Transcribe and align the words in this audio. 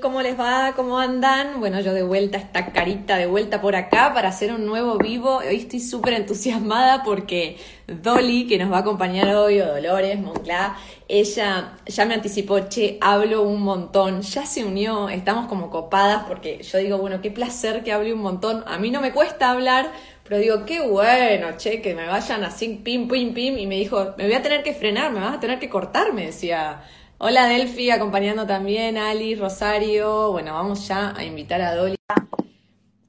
¿Cómo 0.00 0.22
les 0.22 0.40
va? 0.40 0.72
¿Cómo 0.74 0.98
andan? 0.98 1.60
Bueno, 1.60 1.78
yo 1.80 1.92
de 1.92 2.02
vuelta, 2.02 2.38
esta 2.38 2.72
carita 2.72 3.18
de 3.18 3.26
vuelta 3.26 3.60
por 3.60 3.76
acá 3.76 4.14
para 4.14 4.30
hacer 4.30 4.50
un 4.50 4.64
nuevo 4.64 4.96
vivo. 4.96 5.40
Hoy 5.46 5.56
estoy 5.56 5.80
súper 5.80 6.14
entusiasmada 6.14 7.02
porque 7.02 7.58
Dolly, 7.86 8.46
que 8.46 8.56
nos 8.56 8.72
va 8.72 8.78
a 8.78 8.80
acompañar 8.80 9.28
hoy, 9.36 9.60
o 9.60 9.66
Dolores 9.66 10.18
Monclá, 10.20 10.74
ella 11.06 11.76
ya 11.84 12.06
me 12.06 12.14
anticipó, 12.14 12.60
che, 12.60 12.96
hablo 13.02 13.42
un 13.42 13.60
montón, 13.60 14.22
ya 14.22 14.46
se 14.46 14.64
unió, 14.64 15.10
estamos 15.10 15.48
como 15.48 15.68
copadas 15.68 16.24
porque 16.26 16.62
yo 16.62 16.78
digo, 16.78 16.96
bueno, 16.96 17.20
qué 17.20 17.30
placer 17.30 17.82
que 17.82 17.92
hable 17.92 18.14
un 18.14 18.22
montón. 18.22 18.64
A 18.66 18.78
mí 18.78 18.90
no 18.90 19.02
me 19.02 19.12
cuesta 19.12 19.50
hablar, 19.50 19.92
pero 20.24 20.40
digo, 20.40 20.64
qué 20.64 20.80
bueno, 20.80 21.58
che, 21.58 21.82
que 21.82 21.94
me 21.94 22.06
vayan 22.06 22.42
así, 22.42 22.80
pim, 22.82 23.06
pim, 23.06 23.34
pim. 23.34 23.58
Y 23.58 23.66
me 23.66 23.74
dijo, 23.74 24.14
me 24.16 24.24
voy 24.24 24.34
a 24.34 24.40
tener 24.40 24.62
que 24.62 24.72
frenar, 24.72 25.12
me 25.12 25.20
vas 25.20 25.36
a 25.36 25.40
tener 25.40 25.58
que 25.58 25.68
cortar, 25.68 26.14
me 26.14 26.24
decía. 26.24 26.80
Hola 27.18 27.46
Delphi, 27.46 27.90
acompañando 27.90 28.46
también 28.46 28.96
Ali, 28.96 29.34
Rosario. 29.34 30.30
Bueno, 30.30 30.54
vamos 30.54 30.86
ya 30.86 31.12
a 31.16 31.24
invitar 31.24 31.60
a 31.60 31.74
Dolly. 31.74 31.96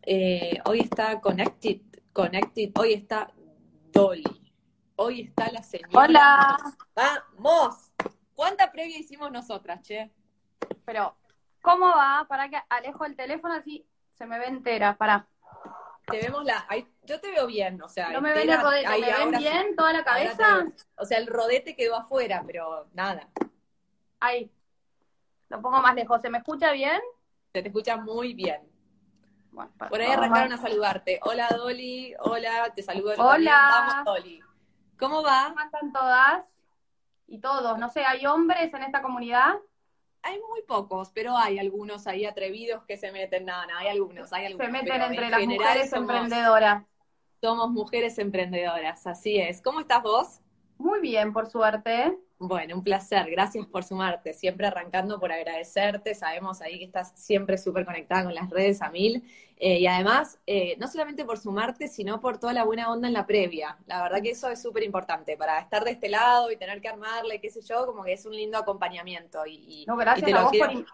Eh, 0.01 0.59
hoy 0.65 0.79
está 0.79 1.21
Connected, 1.21 1.81
Connected, 2.11 2.71
hoy 2.75 2.93
está 2.93 3.31
Dolly. 3.91 4.53
Hoy 4.95 5.21
está 5.21 5.51
la 5.51 5.61
señora. 5.61 5.89
Hola. 5.93 6.57
¡Vamos! 6.95 7.91
¿Cuánta 8.33 8.71
previa 8.71 8.97
hicimos 8.97 9.31
nosotras, 9.31 9.81
che? 9.81 10.09
Pero, 10.85 11.15
¿cómo 11.61 11.85
va? 11.87 12.25
Para 12.27 12.49
que 12.49 12.57
alejo 12.69 13.05
el 13.05 13.15
teléfono 13.15 13.53
así 13.53 13.85
se 14.17 14.25
me 14.25 14.39
ve 14.39 14.47
entera, 14.47 14.97
para. 14.97 15.27
Te 16.07 16.17
vemos 16.19 16.43
la. 16.43 16.65
ahí- 16.67 16.87
yo 17.03 17.21
te 17.21 17.29
veo 17.29 17.45
bien, 17.45 17.79
o 17.81 17.87
sea. 17.87 18.09
¿No 18.09 18.21
me 18.21 18.29
ven 18.33 18.41
entera, 18.49 18.55
el 18.55 18.65
rodete? 18.65 18.87
ahí 18.87 19.01
¿Me 19.01 19.13
ven 19.13 19.35
sí. 19.35 19.39
bien 19.39 19.75
toda 19.75 19.93
la 19.93 19.99
te 19.99 20.05
cabeza? 20.05 20.65
O 20.97 21.05
sea, 21.05 21.19
el 21.19 21.27
rodete 21.27 21.75
quedó 21.75 21.95
afuera, 21.95 22.43
pero 22.45 22.87
nada. 22.93 23.29
Ahí. 24.19 24.51
Lo 25.49 25.61
pongo 25.61 25.81
más 25.81 25.95
lejos. 25.95 26.21
¿Se 26.21 26.29
me 26.29 26.39
escucha 26.39 26.71
bien? 26.71 26.99
Se 27.53 27.61
te 27.61 27.67
escucha 27.69 27.97
muy 27.97 28.33
bien. 28.33 28.61
Bueno, 29.51 29.71
Por 29.89 29.99
ahí 29.99 30.11
arrancaron 30.11 30.51
a- 30.51 30.55
a 30.55 30.57
saludarte. 30.59 31.19
Hola 31.23 31.47
Dolly, 31.49 32.13
hola, 32.19 32.71
te 32.75 32.83
saludo 32.83 33.15
yo 33.15 33.23
Hola. 33.23 33.33
también. 33.71 33.87
Vamos 33.87 34.05
Dolly. 34.05 34.39
¿Cómo 34.99 35.23
va? 35.23 35.47
¿Cómo 35.49 35.65
están 35.65 35.91
todas? 35.91 36.45
Y 37.27 37.39
todos. 37.39 37.77
No 37.79 37.89
sé, 37.89 38.05
¿hay 38.05 38.25
hombres 38.27 38.73
en 38.73 38.83
esta 38.83 39.01
comunidad? 39.01 39.55
Hay 40.21 40.39
muy 40.49 40.61
pocos, 40.63 41.11
pero 41.13 41.35
hay 41.37 41.57
algunos 41.57 42.05
ahí 42.05 42.25
atrevidos 42.25 42.83
que 42.85 42.97
se 42.97 43.11
meten. 43.11 43.45
No, 43.45 43.65
no, 43.65 43.77
hay 43.77 43.87
algunos, 43.87 44.31
hay 44.33 44.45
algunos. 44.47 44.65
Se 44.67 44.71
meten 44.71 44.89
pero 44.89 45.05
entre 45.05 45.25
en 45.25 45.31
las 45.31 45.45
mujeres 45.45 45.89
somos- 45.89 46.09
emprendedoras. 46.15 46.83
Somos 47.41 47.69
mujeres 47.71 48.17
emprendedoras, 48.19 49.07
así 49.07 49.39
es. 49.39 49.61
¿Cómo 49.61 49.79
estás 49.79 50.03
vos? 50.03 50.41
Muy 50.77 50.99
bien, 50.99 51.31
por 51.33 51.47
suerte. 51.47 52.17
Bueno, 52.41 52.77
un 52.77 52.83
placer, 52.83 53.29
gracias 53.29 53.67
por 53.67 53.83
sumarte, 53.83 54.33
siempre 54.33 54.65
arrancando 54.65 55.19
por 55.19 55.29
agradecerte, 55.29 56.15
sabemos 56.15 56.61
ahí 56.61 56.79
que 56.79 56.85
estás 56.85 57.11
siempre 57.15 57.57
súper 57.57 57.85
conectada 57.85 58.23
con 58.23 58.33
las 58.33 58.49
redes 58.49 58.81
a 58.81 58.89
mil, 58.89 59.25
eh, 59.57 59.79
y 59.79 59.87
además, 59.87 60.39
eh, 60.47 60.77
no 60.79 60.87
solamente 60.87 61.25
por 61.25 61.37
sumarte, 61.37 61.89
sino 61.89 62.21
por 62.21 62.37
toda 62.39 62.53
la 62.53 62.63
buena 62.63 62.89
onda 62.91 63.09
en 63.09 63.13
la 63.13 63.25
previa, 63.27 63.77
la 63.87 64.01
verdad 64.03 64.21
que 64.21 64.29
eso 64.31 64.49
es 64.49 64.61
súper 64.61 64.83
importante, 64.83 65.35
para 65.35 65.59
estar 65.59 65.83
de 65.83 65.91
este 65.91 66.07
lado 66.07 66.49
y 66.49 66.55
tener 66.55 66.79
que 66.79 66.87
armarle, 66.87 67.41
qué 67.41 67.49
sé 67.49 67.59
yo, 67.61 67.85
como 67.85 68.05
que 68.05 68.13
es 68.13 68.25
un 68.25 68.33
lindo 68.33 68.57
acompañamiento, 68.57 69.45
y, 69.45 69.83
No, 69.85 69.95
y 69.95 69.97
gracias 69.97 70.23
te 70.23 70.31
a 70.31 70.37
lo 70.37 70.43
vos 70.43 70.51
quiero- 70.51 70.65
por, 70.67 70.75
in- 70.77 70.85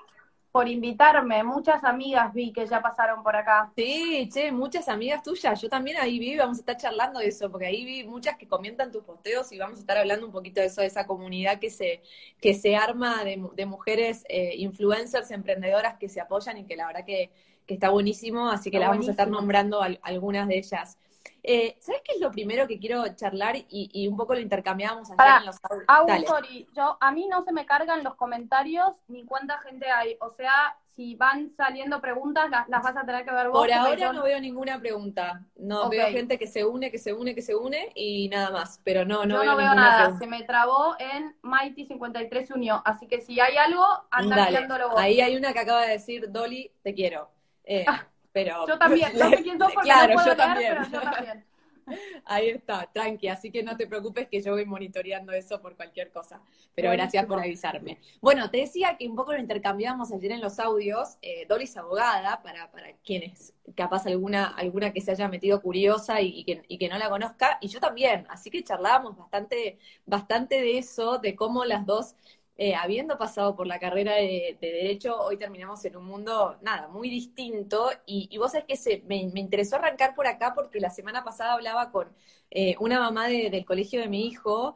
por 0.56 0.68
invitarme. 0.70 1.44
Muchas 1.44 1.84
amigas 1.84 2.34
vi 2.34 2.54
que 2.54 2.66
ya 2.66 2.82
pasaron 2.82 3.22
por 3.24 3.36
acá. 3.36 3.74
Sí, 3.78 4.30
che, 4.32 4.54
muchas 4.54 4.88
amigas 4.88 5.22
tuyas, 5.22 5.60
yo 5.62 5.68
también 5.68 5.98
ahí 5.98 6.18
vi, 6.18 6.38
vamos 6.38 6.58
a 6.58 6.62
estar 6.62 6.78
charlando 6.78 7.20
de 7.20 7.28
eso, 7.28 7.52
porque 7.52 7.66
ahí 7.66 7.84
vi 7.84 8.06
muchas 8.06 8.38
que 8.38 8.48
comentan 8.48 8.90
tus 8.90 9.04
posteos 9.04 9.52
y 9.52 9.58
vamos 9.58 9.80
a 9.80 9.82
estar 9.82 9.98
hablando 9.98 10.26
un 10.26 10.32
poquito 10.32 10.62
de 10.62 10.68
eso, 10.68 10.80
de 10.80 10.88
esa 10.88 11.06
comunidad 11.06 11.60
que 11.60 11.70
se, 11.70 12.02
que 12.40 12.54
se 12.54 12.78
arma 12.78 13.26
de, 13.26 13.46
de 13.54 13.66
mujeres 13.66 14.24
eh, 14.30 14.54
influencers, 14.56 15.30
emprendedoras 15.32 15.98
que 15.98 16.08
se 16.08 16.22
apoyan 16.22 16.58
y 16.58 16.66
que 16.66 16.78
la 16.78 16.88
verdad 16.88 17.04
que, 17.06 17.32
que 17.66 17.74
está 17.74 17.90
buenísimo, 17.90 18.48
así 18.50 18.72
que 18.72 18.78
Está 18.78 18.80
las 18.80 18.92
vamos 18.92 19.10
a 19.10 19.12
estar 19.12 19.28
nombrando 19.30 19.82
al- 19.82 20.00
algunas 20.04 20.48
de 20.48 20.58
ellas. 20.60 20.98
Eh, 21.44 21.78
¿Sabes 21.80 22.02
qué 22.04 22.14
es 22.14 22.22
lo 22.22 22.32
primero 22.32 22.68
que 22.68 22.80
quiero 22.80 23.04
charlar 23.16 23.56
y, 23.56 23.90
y 23.94 24.08
un 24.08 24.18
poco 24.18 24.34
lo 24.34 24.40
intercambiamos 24.40 25.10
ayer 25.12 25.36
en 25.42 25.46
los 25.46 25.58
audios? 25.88 26.24
Story. 26.24 26.68
Yo, 26.76 26.98
a 27.00 27.12
mí 27.12 27.28
no 27.28 27.44
se 27.44 27.52
me 27.52 27.66
cargan 27.66 28.04
los 28.04 28.16
comentarios 28.16 28.94
ni 29.08 29.24
cuánta 29.26 29.60
gente 29.60 29.90
hay. 29.90 30.18
O 30.22 30.32
sea, 30.32 30.76
si 30.96 31.16
van 31.16 31.52
saliendo 31.56 32.00
preguntas, 32.02 32.50
las, 32.50 32.68
las 32.70 32.82
vas 32.82 32.96
a 32.98 33.06
tener 33.06 33.26
que 33.26 33.32
ver 33.32 33.50
vos. 33.50 33.60
Por 33.60 33.72
ahora 33.72 34.14
no 34.14 34.24
veo 34.24 34.40
ninguna 34.40 34.80
pregunta. 34.80 35.44
No 35.58 35.90
veo 35.90 36.08
gente 36.08 36.40
que 36.40 36.48
se 36.48 36.64
une, 36.66 36.90
que 36.90 36.98
se 36.98 37.14
une, 37.14 37.36
que 37.36 37.42
se 37.42 37.54
une 37.56 37.92
y 37.96 38.30
nada 38.30 38.50
más. 38.52 38.80
Pero 38.84 39.06
no, 39.06 39.26
no 39.26 39.36
yo 39.36 39.42
veo 39.42 39.52
no 39.52 39.58
veo 39.58 39.66
ninguna 39.68 39.82
nada. 39.82 39.98
pregunta. 40.04 40.26
Se 40.26 40.30
me 40.32 40.44
trabó 40.44 40.96
en 41.00 41.36
Mighty53 41.42 42.46
se 42.46 42.54
unió. 42.54 42.82
Así 42.86 43.08
que 43.08 43.22
si 43.22 43.40
hay 43.40 43.58
algo, 43.58 43.84
anda 44.10 44.46
mirándolo 44.48 44.90
vos. 44.90 45.00
Ahí 45.00 45.20
hay 45.22 45.36
una 45.36 45.54
que 45.54 45.60
acaba 45.60 45.82
de 45.82 45.92
decir, 45.92 46.32
Dolly, 46.32 46.72
te 46.82 46.94
quiero. 46.94 47.30
Eh, 47.66 47.86
Ah, 47.88 48.06
pero 48.36 48.68
Yo 48.68 48.78
también. 48.78 49.18
No 49.18 49.30
sé 49.32 49.42
quién 49.44 49.58
sos 49.60 49.72
porque 49.74 49.88
Claro, 49.88 50.14
no 50.14 50.14
puedo 50.14 50.26
yo 50.26 50.36
leer, 50.36 50.38
también. 50.38 50.68
pero 50.68 50.86
yo 50.92 51.02
también. 51.02 51.46
Ahí 52.26 52.50
está, 52.50 52.90
tranqui, 52.92 53.28
así 53.28 53.52
que 53.52 53.64
no 53.64 53.78
te 53.78 53.88
preocupes 53.88 54.28
que 54.28 54.42
yo 54.42 54.54
voy 54.54 54.66
monitoreando 54.66 55.32
eso 55.34 55.62
por 55.62 55.76
cualquier 55.76 56.12
cosa. 56.12 56.42
Pero 56.76 56.90
Buenísimo. 56.90 56.92
gracias 56.92 57.26
por 57.28 57.40
avisarme. 57.40 58.00
Bueno, 58.22 58.50
te 58.50 58.58
decía 58.58 58.98
que 58.98 59.08
un 59.08 59.16
poco 59.16 59.34
lo 59.34 59.40
intercambiamos 59.40 60.12
ayer 60.12 60.32
en 60.34 60.42
los 60.42 60.60
audios. 60.60 61.18
Eh, 61.22 61.46
Dolly 61.48 61.66
es 61.66 61.78
abogada, 61.78 62.42
para, 62.44 62.72
para 62.72 62.94
quienes, 63.04 63.54
capaz 63.76 64.08
alguna, 64.08 64.48
alguna 64.48 64.92
que 64.94 65.02
se 65.02 65.12
haya 65.12 65.28
metido 65.30 65.62
curiosa 65.62 66.22
y, 66.22 66.40
y 66.40 66.44
que, 66.46 66.64
y 66.68 66.78
que 66.80 66.90
no 66.90 66.98
la 66.98 67.10
conozca, 67.10 67.58
y 67.62 67.68
yo 67.70 67.80
también. 67.80 68.26
Así 68.30 68.50
que 68.52 68.64
charlábamos 68.64 69.16
bastante, 69.18 69.78
bastante 70.06 70.62
de 70.62 70.80
eso, 70.80 71.20
de 71.20 71.36
cómo 71.36 71.66
las 71.66 71.86
dos 71.86 72.16
eh, 72.58 72.76
habiendo 72.76 73.18
pasado 73.18 73.56
por 73.56 73.68
la 73.68 73.80
carrera 73.80 74.16
de, 74.16 74.58
de 74.62 74.68
Derecho, 74.72 75.18
hoy 75.22 75.38
terminamos 75.38 75.84
en 75.86 75.98
un 75.98 76.06
mundo, 76.06 76.58
nada, 76.62 76.88
muy 76.88 77.10
distinto. 77.10 77.90
Y, 78.06 78.28
y 78.32 78.38
vos 78.38 78.52
sabés 78.54 78.66
que 78.68 78.78
se, 78.78 79.04
me, 79.08 79.30
me 79.34 79.40
interesó 79.42 79.76
arrancar 79.78 80.16
por 80.16 80.28
acá 80.28 80.54
porque 80.56 80.80
la 80.80 80.90
semana 80.90 81.24
pasada 81.24 81.54
hablaba 81.54 81.92
con 81.92 82.10
eh, 82.52 82.76
una 82.80 83.00
mamá 83.00 83.28
de- 83.28 83.50
del 83.50 83.66
colegio 83.66 84.02
de 84.02 84.08
mi 84.10 84.26
hijo 84.28 84.76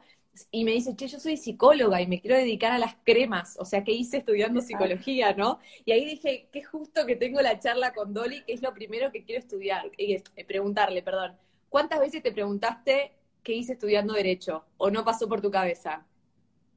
y 0.50 0.64
me 0.64 0.72
dice, 0.72 0.94
che, 0.96 1.08
yo 1.08 1.18
soy 1.20 1.36
psicóloga 1.36 2.00
y 2.00 2.06
me 2.06 2.20
quiero 2.20 2.36
dedicar 2.36 2.72
a 2.72 2.78
las 2.78 2.94
cremas. 3.04 3.56
O 3.58 3.64
sea, 3.64 3.82
¿qué 3.84 3.92
hice 3.92 4.18
estudiando 4.18 4.60
psicología, 4.60 5.34
no? 5.34 5.58
Y 5.84 5.92
ahí 5.92 6.04
dije, 6.04 6.48
qué 6.52 6.62
justo 6.64 7.04
que 7.06 7.16
tengo 7.16 7.40
la 7.40 7.58
charla 7.58 7.92
con 7.92 8.14
Dolly, 8.14 8.44
que 8.44 8.52
es 8.54 8.62
lo 8.62 8.72
primero 8.74 9.10
que 9.12 9.24
quiero 9.24 9.40
estudiar, 9.40 9.90
eh, 9.98 10.22
eh, 10.36 10.44
preguntarle, 10.44 11.02
perdón. 11.02 11.36
¿Cuántas 11.68 12.00
veces 12.00 12.22
te 12.22 12.32
preguntaste 12.32 13.12
qué 13.42 13.52
hice 13.54 13.72
estudiando 13.74 14.14
Derecho? 14.14 14.64
¿O 14.76 14.90
no 14.90 15.04
pasó 15.04 15.28
por 15.28 15.40
tu 15.40 15.50
cabeza? 15.50 16.06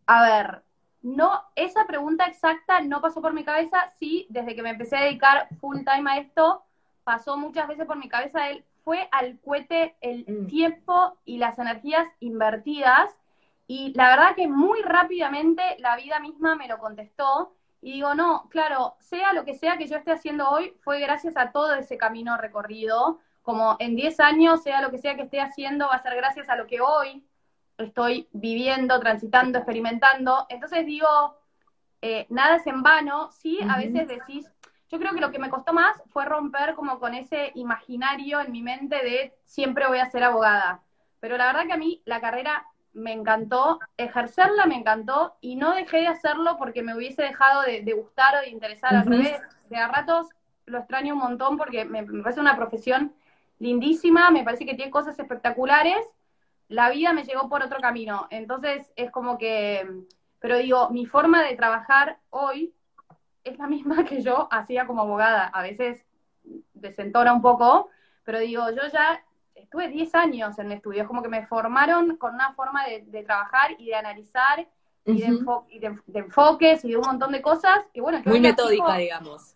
A 0.08 0.22
ver, 0.24 0.63
no, 1.03 1.44
esa 1.56 1.86
pregunta 1.86 2.25
exacta 2.25 2.80
no 2.81 3.02
pasó 3.02 3.22
por 3.22 3.34
mi 3.34 3.44
cabeza, 3.44 3.91
sí, 4.00 4.25
desde 4.30 4.56
que 4.56 4.64
me 4.64 4.72
empecé 4.72 4.97
a 4.97 5.03
dedicar 5.03 5.47
full 5.59 5.80
time 5.80 6.09
a 6.09 6.18
esto, 6.18 6.64
pasó 7.03 7.38
muchas 7.38 7.68
veces 7.68 7.86
por 7.86 7.97
mi 7.97 8.08
cabeza. 8.09 8.50
El, 8.50 8.66
fue 8.84 9.08
al 9.12 9.38
cohete 9.40 9.96
el 10.02 10.25
Mm. 10.28 10.47
tiempo 10.47 11.18
y 11.25 11.38
las 11.38 11.59
energías 11.59 12.08
invertidas, 12.19 13.12
y 13.68 13.94
la 13.96 14.09
verdad 14.09 14.36
que 14.36 14.47
muy 14.47 14.81
rápidamente 14.81 15.62
la 15.80 15.96
vida 15.96 16.19
misma 16.19 16.56
me 16.56 16.68
lo 16.68 16.78
contestó, 16.78 17.53
y 17.81 17.92
digo, 17.94 18.13
no, 18.16 18.47
claro, 18.50 18.96
sea 19.00 19.34
lo 19.34 19.44
que 19.44 19.56
sea 19.56 19.78
que 19.78 19.88
yo 19.88 19.97
esté 19.97 20.12
haciendo 20.13 20.50
hoy, 20.50 20.74
fue 20.81 21.00
gracias 21.02 21.36
a 21.36 21.52
todo 21.52 21.74
ese 21.75 21.97
camino 21.97 22.38
recorrido, 22.38 23.19
como 23.42 23.75
en 23.80 23.96
10 23.96 24.22
años, 24.22 24.63
sea 24.63 24.81
lo 24.81 24.90
que 24.90 24.97
sea 25.00 25.16
que 25.16 25.24
esté 25.24 25.42
haciendo, 25.42 25.88
va 25.88 25.96
a 25.96 26.02
ser 26.02 26.16
gracias 26.16 26.47
a 26.47 26.56
lo 26.56 26.66
que 26.66 26.80
hoy 26.80 27.25
estoy 27.78 28.28
viviendo, 28.32 29.00
transitando, 29.00 29.58
experimentando. 29.60 30.46
Entonces 30.50 30.86
digo, 30.86 31.08
eh, 32.02 32.28
nada 32.30 32.58
es 32.58 32.68
en 32.68 32.84
vano, 32.84 33.32
sí, 33.32 33.60
a 33.70 33.78
veces 33.78 34.08
decís, 34.08 34.50
yo 34.90 35.00
creo 35.00 35.14
que 35.14 35.22
lo 35.22 35.32
que 35.32 35.40
me 35.40 35.50
costó 35.50 35.74
más 35.74 36.02
fue 36.10 36.26
romper 36.26 36.76
como 36.76 37.00
con 37.00 37.14
ese 37.14 37.52
imaginario 37.56 38.42
en 38.42 38.52
mi 38.52 38.62
mente 38.62 38.98
de 38.98 39.34
siempre 39.46 39.88
voy 39.88 40.00
a 40.00 40.10
ser 40.10 40.24
abogada. 40.24 40.82
Pero 41.20 41.38
la 41.38 41.48
verdad 41.48 41.66
que 41.66 41.74
a 41.74 41.78
mí 41.78 42.02
la 42.06 42.22
carrera 42.22 42.66
me 42.94 43.12
encantó, 43.12 43.80
ejercerla 43.98 44.66
me 44.66 44.76
encantó 44.76 45.36
y 45.42 45.56
no 45.56 45.74
dejé 45.74 45.98
de 45.98 46.08
hacerlo 46.08 46.58
porque 46.58 46.84
me 46.84 46.96
hubiese 46.96 47.24
dejado 47.24 47.64
de, 47.64 47.82
de 47.82 47.94
gustar 47.94 48.36
o 48.36 48.42
de 48.42 48.50
interesar. 48.50 48.96
Al 48.96 49.08
Ujú. 49.08 49.16
revés, 49.16 49.42
de 49.70 49.78
a 49.78 49.88
ratos 49.88 50.28
lo 50.66 50.80
extraño 50.80 51.14
un 51.14 51.19
montón 51.22 51.58
porque 51.58 51.86
me, 51.86 52.04
me 52.04 52.22
parece 52.22 52.42
una 52.42 52.56
profesión 52.56 53.14
lindísima, 53.60 54.30
me 54.30 54.44
parece 54.44 54.66
que 54.66 54.76
tiene 54.76 54.92
cosas 54.92 55.18
espectaculares. 55.18 56.06
La 56.74 56.90
vida 56.90 57.14
me 57.14 57.24
llegó 57.24 57.48
por 57.50 57.62
otro 57.64 57.80
camino. 57.80 58.28
Entonces 58.31 58.92
es 58.96 59.12
como 59.12 59.38
que, 59.38 59.88
pero 60.40 60.58
digo, 60.58 60.90
mi 60.90 61.06
forma 61.06 61.44
de 61.44 61.56
trabajar 61.56 62.18
hoy 62.31 62.74
es 63.44 63.58
la 63.60 63.68
misma 63.75 64.04
que 64.06 64.22
yo 64.22 64.48
hacía 64.52 64.88
como 64.88 65.02
abogada. 65.02 65.48
A 65.48 65.62
veces 65.62 66.06
desentona 66.74 67.31
un 67.34 67.42
poco, 67.42 67.90
pero 68.24 68.40
digo, 68.40 68.70
yo 68.72 68.88
ya 68.92 69.24
estuve 69.56 69.88
10 69.88 70.14
años 70.16 70.58
en 70.60 70.68
el 70.68 70.74
estudio, 70.74 71.02
es 71.04 71.08
como 71.08 71.22
que 71.22 71.30
me 71.30 71.46
formaron 71.46 72.18
con 72.18 72.34
una 72.34 72.54
forma 72.54 72.86
de, 72.86 73.04
de 73.08 73.24
trabajar 73.24 73.72
y 73.78 73.86
de 73.88 73.96
analizar 73.96 74.68
y, 75.06 75.22
de, 75.22 75.28
enfo- 75.28 75.66
y 75.69 75.80
de- 75.80 76.00
de 76.08 76.19
enfoques 76.19 76.84
y 76.86 76.90
de 76.92 76.98
un 76.98 77.06
montón 77.06 77.31
de 77.31 77.42
cosas 77.42 77.86
que 77.94 78.02
bueno, 78.02 78.22
que 78.24 78.30
Muy 78.30 78.40
metódica, 78.40 78.98
digamos. 78.98 79.56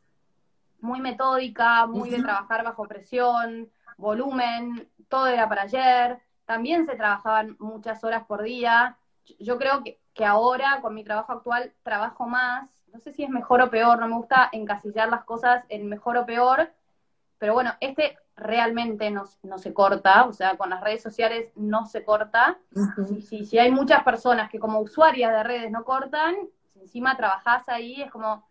muy 0.81 1.01
metódica, 1.01 1.87
muy 1.87 2.09
de 2.09 2.21
trabajar 2.21 2.63
bajo 2.63 2.87
presión, 2.87 3.69
volumen, 3.97 4.87
todo 5.09 5.27
era 5.27 5.49
para 5.49 5.63
ayer. 5.63 6.19
También 6.47 6.85
se 6.85 6.95
trabajaban 6.95 7.57
muchas 7.59 8.03
horas 8.05 8.25
por 8.25 8.41
día. 8.41 8.97
Yo 9.37 9.57
creo 9.57 9.83
que, 9.83 9.99
que 10.13 10.23
ahora, 10.25 10.79
con 10.81 10.95
mi 10.95 11.03
trabajo 11.03 11.33
actual, 11.33 11.73
trabajo 11.83 12.25
más. 12.25 12.69
no 12.93 12.99
sé 12.99 13.11
si 13.11 13.23
es 13.23 13.29
mejor 13.29 13.61
o 13.61 13.69
peor, 13.69 13.99
no 13.99 14.07
me 14.07 14.15
gusta 14.15 14.49
encasillar 14.53 15.09
las 15.09 15.25
cosas 15.25 15.65
en 15.67 15.89
mejor 15.89 16.15
o 16.15 16.25
peor, 16.25 16.71
pero 17.37 17.53
bueno, 17.53 17.73
este 17.81 18.17
realmente 18.37 19.11
no, 19.11 19.25
no 19.43 19.57
se 19.57 19.73
corta, 19.73 20.25
o 20.25 20.31
sea, 20.31 20.55
con 20.55 20.69
las 20.69 20.81
redes 20.81 21.03
sociales 21.03 21.51
no 21.55 21.85
se 21.85 22.05
corta. 22.05 22.57
si, 23.21 23.45
si, 23.45 23.59
hay 23.59 23.69
muchas 23.69 24.03
personas 24.03 24.49
que 24.49 24.59
como 24.59 24.79
usuarias 24.79 25.33
de 25.33 25.43
redes 25.43 25.69
no 25.69 25.83
cortan, 25.83 26.35
si 26.71 26.79
encima 26.79 27.17
trabajás 27.17 27.67
ahí, 27.67 28.01
es 28.01 28.09
como, 28.09 28.47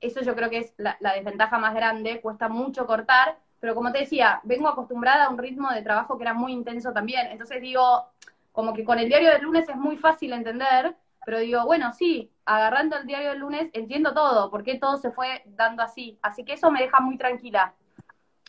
eso 0.00 0.20
yo 0.22 0.36
creo 0.36 0.48
que 0.48 0.58
es 0.58 0.74
la, 0.76 0.96
la 1.00 1.14
desventaja 1.14 1.58
más 1.58 1.74
grande, 1.74 2.20
cuesta 2.20 2.48
mucho 2.48 2.86
cortar, 2.86 3.38
pero 3.64 3.74
como 3.74 3.90
te 3.90 4.00
decía, 4.00 4.42
vengo 4.42 4.68
acostumbrada 4.68 5.24
a 5.24 5.30
un 5.30 5.38
ritmo 5.38 5.70
de 5.70 5.80
trabajo 5.80 6.18
que 6.18 6.24
era 6.24 6.34
muy 6.34 6.52
intenso 6.52 6.92
también, 6.92 7.28
entonces 7.28 7.62
digo, 7.62 8.10
como 8.52 8.74
que 8.74 8.84
con 8.84 8.98
el 8.98 9.08
diario 9.08 9.30
del 9.30 9.40
lunes 9.40 9.66
es 9.66 9.76
muy 9.76 9.96
fácil 9.96 10.34
entender, 10.34 10.94
pero 11.24 11.38
digo, 11.38 11.64
bueno, 11.64 11.90
sí, 11.94 12.30
agarrando 12.44 12.98
el 12.98 13.06
diario 13.06 13.30
del 13.30 13.38
lunes 13.38 13.70
entiendo 13.72 14.12
todo, 14.12 14.50
porque 14.50 14.74
todo 14.78 14.98
se 14.98 15.10
fue 15.12 15.44
dando 15.46 15.82
así. 15.82 16.18
Así 16.20 16.44
que 16.44 16.52
eso 16.52 16.70
me 16.70 16.82
deja 16.82 17.00
muy 17.00 17.16
tranquila. 17.16 17.72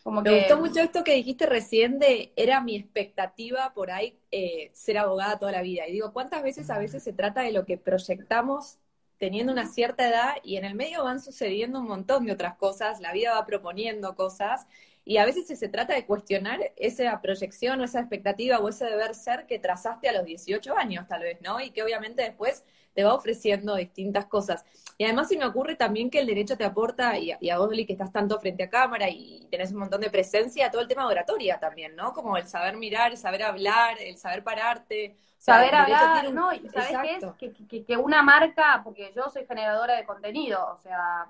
Como 0.04 0.22
me 0.22 0.38
gustó 0.38 0.58
mucho 0.58 0.82
esto 0.82 1.06
que 1.06 1.14
dijiste 1.14 1.46
recién 1.46 1.98
de 1.98 2.34
era 2.36 2.60
mi 2.60 2.76
expectativa 2.76 3.72
por 3.74 3.92
ahí 3.92 4.20
eh, 4.32 4.70
ser 4.74 4.98
abogada 4.98 5.40
toda 5.40 5.54
la 5.54 5.62
vida. 5.62 5.88
Y 5.88 5.94
digo, 5.94 6.12
¿cuántas 6.12 6.44
veces 6.44 6.70
a 6.70 6.78
veces 6.78 7.02
se 7.02 7.14
trata 7.14 7.40
de 7.40 7.54
lo 7.54 7.64
que 7.64 7.78
proyectamos 7.78 8.80
teniendo 9.18 9.54
una 9.54 9.66
cierta 9.66 10.10
edad 10.10 10.34
y 10.44 10.58
en 10.58 10.66
el 10.66 10.76
medio 10.76 11.06
van 11.06 11.22
sucediendo 11.22 11.80
un 11.80 11.88
montón 11.88 12.26
de 12.26 12.34
otras 12.34 12.56
cosas, 12.58 13.00
la 13.00 13.14
vida 13.14 13.34
va 13.34 13.46
proponiendo 13.46 14.14
cosas 14.14 14.68
y 15.06 15.18
a 15.18 15.26
veces 15.26 15.48
se 15.48 15.70
trata 15.70 15.94
de 15.94 16.06
cuestionar 16.06 16.74
esa 16.76 17.22
proyección 17.22 17.80
o 17.80 17.84
esa 17.86 18.00
expectativa 18.00 18.60
o 18.60 18.68
ese 18.70 18.86
deber 18.86 19.14
ser 19.16 19.46
que 19.46 19.60
trazaste 19.60 20.10
a 20.10 20.14
los 20.14 20.26
18 20.26 20.76
años, 20.78 21.08
tal 21.08 21.22
vez, 21.22 21.40
¿no? 21.42 21.62
Y 21.62 21.70
que 21.70 21.84
obviamente 21.84 22.24
después 22.24 22.64
te 22.96 23.04
va 23.04 23.14
ofreciendo 23.14 23.76
distintas 23.76 24.26
cosas. 24.26 24.66
Y 24.98 25.04
además 25.04 25.28
se 25.28 25.38
me 25.38 25.46
ocurre 25.46 25.76
también 25.76 26.10
que 26.10 26.20
el 26.20 26.28
derecho 26.28 26.58
te 26.58 26.64
aporta, 26.64 27.18
y, 27.20 27.32
a 27.50 27.58
vos, 27.58 27.70
Lili, 27.70 27.86
que 27.86 27.94
estás 27.94 28.14
tanto 28.14 28.40
frente 28.40 28.64
a 28.64 28.70
cámara 28.70 29.10
y 29.10 29.46
tenés 29.52 29.74
un 29.74 29.80
montón 29.80 30.00
de 30.00 30.10
presencia, 30.10 30.72
todo 30.72 30.82
el 30.82 30.88
tema 30.88 31.04
de 31.04 31.10
oratoria 31.10 31.60
también, 31.60 31.96
¿no? 31.96 32.14
Como 32.14 32.38
el 32.38 32.48
saber 32.48 32.78
mirar, 32.78 33.12
el 33.12 33.18
saber 33.18 33.44
hablar, 33.44 33.98
el 34.00 34.18
saber 34.18 34.42
pararte. 34.42 35.18
saber 35.38 35.76
hablar, 35.76 36.32
¿no? 36.32 36.54
Y 36.54 36.70
¿sabes 36.70 36.98
qué 37.02 37.16
es? 37.18 37.68
Que, 37.68 37.84
que, 37.84 37.98
una 37.98 38.22
marca, 38.22 38.80
porque 38.86 39.12
yo 39.14 39.30
soy 39.30 39.46
generadora 39.46 39.98
de 39.98 40.06
contenido, 40.06 40.66
o 40.74 40.78
sea, 40.78 41.28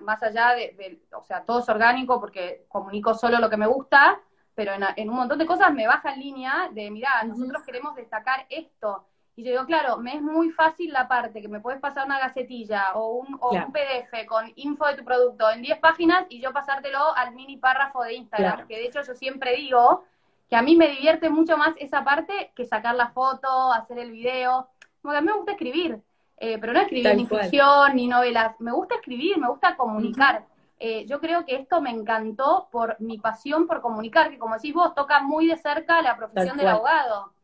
más 0.00 0.22
allá 0.22 0.52
de, 0.54 1.00
o 1.12 1.24
sea, 1.24 1.42
todo 1.44 1.60
es 1.60 1.68
orgánico 1.70 2.20
porque 2.20 2.66
comunico 2.68 3.14
solo 3.14 3.38
lo 3.38 3.48
que 3.48 3.56
me 3.56 3.66
gusta, 3.66 4.20
pero 4.54 4.72
en, 4.74 5.08
un 5.08 5.16
montón 5.16 5.38
de 5.38 5.46
cosas 5.46 5.72
me 5.72 5.86
baja 5.86 6.12
en 6.12 6.20
línea 6.20 6.68
de, 6.72 6.90
mira, 6.90 7.22
nosotros 7.24 7.62
queremos 7.64 7.94
destacar 7.94 8.44
esto 8.50 9.06
y 9.38 9.44
yo 9.44 9.52
digo, 9.52 9.66
claro, 9.66 9.98
me 9.98 10.16
es 10.16 10.20
muy 10.20 10.50
fácil 10.50 10.92
la 10.92 11.06
parte 11.06 11.40
que 11.40 11.46
me 11.46 11.60
puedes 11.60 11.80
pasar 11.80 12.06
una 12.06 12.18
gacetilla 12.18 12.86
o 12.94 13.18
un, 13.18 13.38
o 13.40 13.52
un 13.52 13.70
PDF 13.70 14.26
con 14.26 14.52
info 14.56 14.84
de 14.86 14.96
tu 14.96 15.04
producto 15.04 15.48
en 15.48 15.62
10 15.62 15.78
páginas 15.78 16.26
y 16.28 16.40
yo 16.40 16.52
pasártelo 16.52 17.14
al 17.16 17.36
mini 17.36 17.56
párrafo 17.56 18.02
de 18.02 18.14
Instagram, 18.14 18.66
que 18.66 18.74
de 18.74 18.86
hecho 18.86 19.00
yo 19.02 19.14
siempre 19.14 19.54
digo 19.54 20.02
que 20.50 20.56
a 20.56 20.62
mí 20.62 20.74
me 20.74 20.88
divierte 20.88 21.30
mucho 21.30 21.56
más 21.56 21.72
esa 21.78 22.02
parte 22.02 22.50
que 22.56 22.64
sacar 22.64 22.96
la 22.96 23.10
foto, 23.10 23.72
hacer 23.72 24.00
el 24.00 24.10
video. 24.10 24.70
Como 25.02 25.14
a 25.14 25.20
mí 25.20 25.28
me 25.28 25.34
gusta 25.34 25.52
escribir, 25.52 26.00
eh, 26.38 26.58
pero 26.58 26.72
no 26.72 26.80
escribir 26.80 27.14
ni 27.14 27.24
ficción 27.24 27.94
ni 27.94 28.08
novelas. 28.08 28.56
Me 28.58 28.72
gusta 28.72 28.96
escribir, 28.96 29.38
me 29.38 29.48
gusta 29.48 29.76
comunicar. 29.76 30.46
Eh, 30.80 31.06
yo 31.06 31.20
creo 31.20 31.44
que 31.44 31.54
esto 31.54 31.80
me 31.80 31.90
encantó 31.90 32.66
por 32.72 33.00
mi 33.00 33.18
pasión 33.18 33.68
por 33.68 33.82
comunicar, 33.82 34.30
que 34.30 34.38
como 34.38 34.56
decís 34.56 34.74
vos, 34.74 34.96
toca 34.96 35.20
muy 35.20 35.46
de 35.46 35.56
cerca 35.56 36.02
la 36.02 36.16
profesión 36.16 36.56
del 36.56 36.66
abogado. 36.66 37.37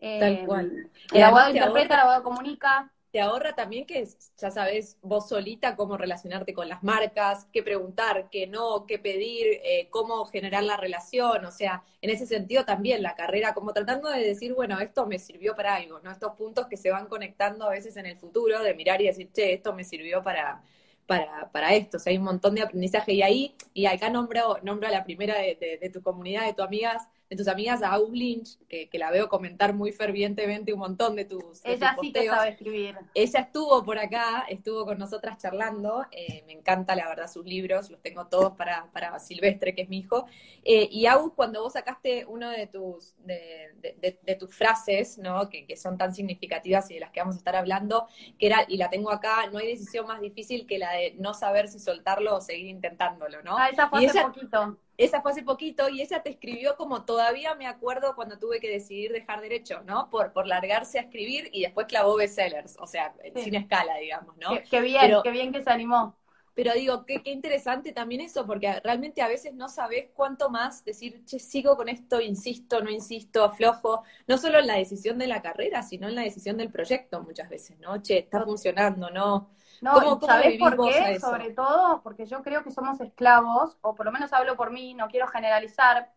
Tal 0.00 0.38
em, 0.38 0.46
cual. 0.46 0.90
El 1.12 1.22
abogado 1.22 1.50
interpreta, 1.50 1.94
el 1.94 2.00
abogado 2.00 2.22
comunica. 2.22 2.92
Te 3.10 3.22
ahorra 3.22 3.54
también 3.54 3.86
que 3.86 4.06
ya 4.36 4.50
sabes 4.50 4.98
vos 5.00 5.30
solita 5.30 5.76
cómo 5.76 5.96
relacionarte 5.96 6.52
con 6.52 6.68
las 6.68 6.82
marcas, 6.82 7.46
qué 7.52 7.62
preguntar, 7.62 8.28
qué 8.30 8.46
no, 8.46 8.84
qué 8.86 8.98
pedir, 8.98 9.46
eh, 9.64 9.88
cómo 9.90 10.26
generar 10.26 10.62
la 10.62 10.76
relación. 10.76 11.42
O 11.46 11.50
sea, 11.50 11.82
en 12.02 12.10
ese 12.10 12.26
sentido 12.26 12.66
también 12.66 13.02
la 13.02 13.14
carrera, 13.14 13.54
como 13.54 13.72
tratando 13.72 14.10
de 14.10 14.20
decir, 14.20 14.52
bueno, 14.52 14.78
esto 14.78 15.06
me 15.06 15.18
sirvió 15.18 15.56
para 15.56 15.76
algo, 15.76 16.00
¿no? 16.00 16.10
Estos 16.10 16.34
puntos 16.34 16.66
que 16.66 16.76
se 16.76 16.90
van 16.90 17.06
conectando 17.06 17.64
a 17.64 17.70
veces 17.70 17.96
en 17.96 18.04
el 18.04 18.18
futuro, 18.18 18.62
de 18.62 18.74
mirar 18.74 19.00
y 19.00 19.06
decir, 19.06 19.32
che, 19.32 19.54
esto 19.54 19.72
me 19.72 19.84
sirvió 19.84 20.22
para, 20.22 20.62
para, 21.06 21.50
para 21.50 21.72
esto. 21.74 21.96
O 21.96 22.00
sea, 22.00 22.10
hay 22.10 22.18
un 22.18 22.24
montón 22.24 22.54
de 22.56 22.62
aprendizaje. 22.62 23.14
Y 23.14 23.22
ahí, 23.22 23.56
y 23.72 23.86
acá 23.86 24.10
nombro, 24.10 24.58
nombro 24.62 24.86
a 24.86 24.90
la 24.90 25.04
primera 25.04 25.38
de, 25.38 25.78
de 25.80 25.90
tu 25.90 26.02
comunidad, 26.02 26.44
de 26.44 26.52
tus 26.52 26.66
amigas, 26.66 27.08
de 27.28 27.36
tus 27.36 27.48
amigas 27.48 27.82
a 27.82 27.90
Aus 27.92 28.10
Lynch, 28.10 28.58
que, 28.68 28.88
la 28.98 29.10
veo 29.10 29.28
comentar 29.28 29.74
muy 29.74 29.92
fervientemente 29.92 30.72
un 30.72 30.80
montón 30.80 31.14
de 31.14 31.24
tus. 31.24 31.60
Ella 31.62 31.94
sí 32.00 32.12
que 32.12 32.26
sabe 32.26 32.50
escribir. 32.50 32.96
Ella 33.14 33.40
estuvo 33.40 33.84
por 33.84 33.98
acá, 33.98 34.46
estuvo 34.48 34.84
con 34.84 34.98
nosotras 34.98 35.38
charlando. 35.38 36.06
Eh, 36.10 36.42
me 36.46 36.54
encanta, 36.54 36.96
la 36.96 37.06
verdad, 37.06 37.30
sus 37.30 37.44
libros, 37.44 37.90
los 37.90 38.00
tengo 38.00 38.26
todos 38.26 38.54
para, 38.54 38.90
para 38.92 39.18
Silvestre, 39.18 39.74
que 39.74 39.82
es 39.82 39.88
mi 39.88 39.98
hijo. 39.98 40.24
Eh, 40.64 40.88
y 40.90 41.06
Aus, 41.06 41.32
cuando 41.36 41.62
vos 41.62 41.74
sacaste 41.74 42.24
uno 42.24 42.50
de 42.50 42.66
tus, 42.66 43.14
de, 43.24 44.36
tus 44.38 44.54
frases, 44.54 45.18
¿no? 45.18 45.48
Que, 45.48 45.76
son 45.76 45.98
tan 45.98 46.14
significativas 46.14 46.90
y 46.90 46.94
de 46.94 47.00
las 47.00 47.10
que 47.10 47.20
vamos 47.20 47.36
a 47.36 47.38
estar 47.38 47.54
hablando, 47.54 48.08
que 48.38 48.46
era, 48.46 48.64
y 48.66 48.78
la 48.78 48.90
tengo 48.90 49.10
acá, 49.10 49.46
no 49.52 49.58
hay 49.58 49.68
decisión 49.68 50.06
más 50.06 50.20
difícil 50.20 50.66
que 50.66 50.78
la 50.78 50.92
de 50.92 51.14
no 51.18 51.34
saber 51.34 51.68
si 51.68 51.78
soltarlo 51.78 52.36
o 52.36 52.40
seguir 52.40 52.66
intentándolo, 52.66 53.42
¿no? 53.42 53.56
Ah, 53.56 53.68
esa 53.68 53.88
fue 53.88 54.06
hace 54.06 54.22
poquito 54.22 54.78
esa 54.98 55.22
fue 55.22 55.30
hace 55.30 55.44
poquito 55.44 55.88
y 55.88 56.02
ella 56.02 56.22
te 56.22 56.30
escribió 56.30 56.76
como 56.76 57.04
todavía 57.04 57.54
me 57.54 57.68
acuerdo 57.68 58.16
cuando 58.16 58.36
tuve 58.36 58.58
que 58.58 58.68
decidir 58.68 59.12
dejar 59.12 59.40
derecho, 59.40 59.80
¿no? 59.84 60.10
Por, 60.10 60.32
por 60.32 60.46
largarse 60.46 60.98
a 60.98 61.02
escribir 61.02 61.48
y 61.52 61.62
después 61.62 61.86
clavó 61.86 62.16
bestsellers, 62.16 62.76
o 62.80 62.86
sea, 62.86 63.14
sin 63.36 63.54
escala, 63.54 63.96
digamos, 63.98 64.36
¿no? 64.38 64.50
Qué, 64.68 64.80
bien, 64.80 65.12
qué 65.22 65.30
bien 65.30 65.52
que 65.52 65.62
se 65.62 65.70
animó. 65.70 66.16
Pero 66.52 66.74
digo, 66.74 67.06
qué, 67.06 67.22
qué 67.22 67.30
interesante 67.30 67.92
también 67.92 68.20
eso, 68.20 68.44
porque 68.44 68.80
realmente 68.80 69.22
a 69.22 69.28
veces 69.28 69.54
no 69.54 69.68
sabes 69.68 70.08
cuánto 70.12 70.50
más 70.50 70.84
decir, 70.84 71.24
che, 71.24 71.38
sigo 71.38 71.76
con 71.76 71.88
esto, 71.88 72.20
insisto, 72.20 72.80
no 72.82 72.90
insisto, 72.90 73.44
aflojo, 73.44 74.02
no 74.26 74.36
solo 74.36 74.58
en 74.58 74.66
la 74.66 74.74
decisión 74.74 75.18
de 75.18 75.28
la 75.28 75.40
carrera, 75.40 75.84
sino 75.84 76.08
en 76.08 76.16
la 76.16 76.22
decisión 76.22 76.56
del 76.56 76.72
proyecto 76.72 77.22
muchas 77.22 77.48
veces, 77.48 77.78
¿no? 77.78 78.02
Che, 78.02 78.18
está 78.18 78.44
funcionando, 78.44 79.08
¿no? 79.10 79.50
No, 79.80 80.20
¿sabés 80.20 80.58
por 80.58 80.76
qué? 80.88 81.20
Sobre 81.20 81.50
todo 81.50 82.00
porque 82.02 82.26
yo 82.26 82.42
creo 82.42 82.62
que 82.62 82.70
somos 82.70 83.00
esclavos, 83.00 83.78
o 83.80 83.94
por 83.94 84.06
lo 84.06 84.12
menos 84.12 84.32
hablo 84.32 84.56
por 84.56 84.70
mí, 84.70 84.94
no 84.94 85.08
quiero 85.08 85.26
generalizar, 85.28 86.10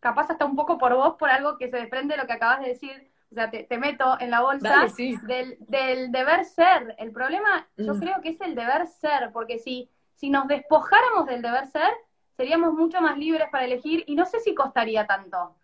capaz 0.00 0.30
hasta 0.30 0.44
un 0.44 0.56
poco 0.56 0.78
por 0.78 0.94
vos, 0.94 1.14
por 1.16 1.30
algo 1.30 1.58
que 1.58 1.68
se 1.68 1.76
desprende 1.76 2.14
de 2.14 2.22
lo 2.22 2.26
que 2.26 2.34
acabas 2.34 2.60
de 2.60 2.68
decir, 2.68 3.10
o 3.30 3.34
sea, 3.34 3.50
te, 3.50 3.78
meto 3.78 4.16
en 4.20 4.30
la 4.30 4.40
bolsa 4.40 4.86
del, 5.22 5.58
del, 5.60 6.12
deber 6.12 6.44
ser. 6.44 6.94
El 6.98 7.12
problema 7.12 7.68
yo 7.76 7.94
mm. 7.94 8.00
creo 8.00 8.20
que 8.22 8.30
es 8.30 8.40
el 8.40 8.54
deber 8.54 8.86
ser, 8.86 9.30
porque 9.32 9.58
si, 9.58 9.90
si 10.14 10.30
nos 10.30 10.48
despojáramos 10.48 11.26
del 11.26 11.42
deber 11.42 11.66
ser, 11.66 11.90
seríamos 12.36 12.72
mucho 12.72 13.00
más 13.00 13.18
libres 13.18 13.48
para 13.50 13.64
elegir 13.64 14.04
y 14.06 14.14
no 14.14 14.24
sé 14.24 14.40
si 14.40 14.54
costaría 14.54 15.06
tanto. 15.06 15.56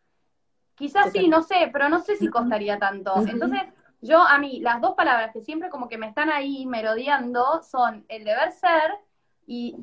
Quizás 0.74 1.12
sí, 1.12 1.28
no 1.28 1.42
sé, 1.42 1.70
pero 1.72 1.88
no 1.88 2.00
sé 2.00 2.16
si 2.16 2.28
costaría 2.28 2.78
tanto. 2.78 3.14
Entonces, 3.28 3.62
yo, 4.04 4.22
a 4.22 4.38
mí, 4.38 4.60
las 4.60 4.82
dos 4.82 4.94
palabras 4.94 5.32
que 5.32 5.40
siempre 5.40 5.70
como 5.70 5.88
que 5.88 5.96
me 5.96 6.06
están 6.06 6.30
ahí 6.30 6.66
merodeando 6.66 7.62
son 7.62 8.04
el 8.08 8.24
deber 8.24 8.52
ser 8.52 8.98
y 9.46 9.76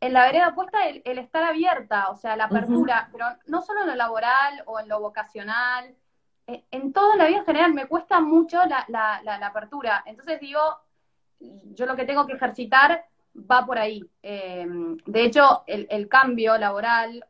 en 0.00 0.12
la 0.12 0.24
vereda 0.26 0.48
opuesta 0.48 0.88
el, 0.88 1.18
estar 1.18 1.44
abierta, 1.44 2.10
o 2.10 2.16
sea, 2.16 2.36
la 2.36 2.46
apertura, 2.46 3.08
pero 3.12 3.26
no 3.46 3.62
solo 3.62 3.82
en 3.82 3.86
lo 3.86 3.94
laboral 3.94 4.64
o 4.66 4.80
en 4.80 4.88
lo 4.88 5.00
vocacional, 5.00 5.94
eh, 6.48 6.64
en 6.72 6.92
todo 6.92 7.14
la 7.14 7.26
vida 7.26 7.38
en 7.38 7.44
general 7.46 7.72
me 7.72 7.86
cuesta 7.86 8.20
mucho 8.20 8.58
la, 8.66 8.84
la, 8.88 9.22
la, 9.22 9.46
apertura. 9.46 10.02
Entonces 10.04 10.40
digo, 10.40 10.60
yo 11.38 11.86
lo 11.86 11.94
que 11.94 12.06
tengo 12.06 12.26
que 12.26 12.34
ejercitar 12.34 13.04
va 13.34 13.64
por 13.64 13.78
ahí. 13.78 14.04
Eh, 14.22 14.66
de 15.06 15.24
hecho, 15.24 15.62
el, 15.68 15.86
el 15.90 16.08
cambio 16.08 16.58
laboral 16.58 17.24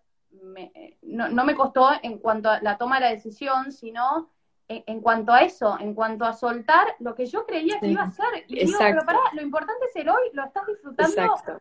no, 1.03 1.29
no, 1.29 1.45
me 1.45 1.55
costó 1.55 1.91
en 2.03 2.19
cuanto 2.19 2.51
a 2.51 2.61
la 2.61 2.79
toma 2.79 2.97
de 2.97 3.03
la 3.03 3.11
decisión, 3.11 3.73
sino 3.73 4.31
en, 4.69 5.01
cuanto 5.01 5.33
a 5.33 5.41
eso, 5.41 5.79
en 5.79 5.95
cuanto 5.95 6.25
a 6.25 6.33
soltar 6.33 6.95
lo 7.01 7.15
que 7.15 7.27
yo 7.27 7.47
creía 7.47 7.79
que 7.81 7.89
iba 7.89 8.03
a 8.03 8.11
ser. 8.11 8.45
Y 8.49 8.65
digo, 8.65 8.79
pero 8.79 9.05
pará, 9.05 9.21
lo 9.33 9.43
importante 9.43 9.87
es 9.87 9.97
el 9.97 10.09
hoy, 10.09 10.31
lo 10.33 10.45
estás 10.45 10.67
disfrutando. 10.67 11.61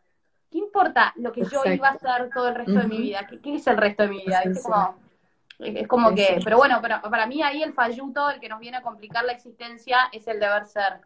¿Qué 0.49 0.59
importa 0.59 1.13
lo 1.17 1.31
que 1.31 1.45
yo 1.45 1.63
iba 1.65 1.87
a 1.87 1.91
hacer 1.91 2.29
todo 2.33 2.49
el 2.49 2.55
resto 2.55 2.73
de 2.73 2.87
mi 2.87 2.97
vida? 2.99 3.27
¿Qué, 3.27 3.55
es 3.55 3.67
el 3.67 3.77
resto 3.77 4.03
de 4.03 4.09
mi 4.09 4.23
vida? 4.23 4.41
Es 4.41 4.61
como, 4.61 4.95
es 5.59 5.87
como 5.87 6.13
que, 6.13 6.39
pero 6.43 6.57
bueno, 6.57 6.79
pero 6.81 7.01
para 7.01 7.25
mí 7.25 7.41
ahí 7.41 7.63
el 7.63 7.73
falluto, 7.73 8.29
el 8.29 8.39
que 8.39 8.49
nos 8.49 8.59
viene 8.59 8.77
a 8.77 8.81
complicar 8.81 9.25
la 9.25 9.33
existencia, 9.33 9.97
es 10.11 10.27
el 10.27 10.39
deber 10.39 10.65
ser. 10.65 11.01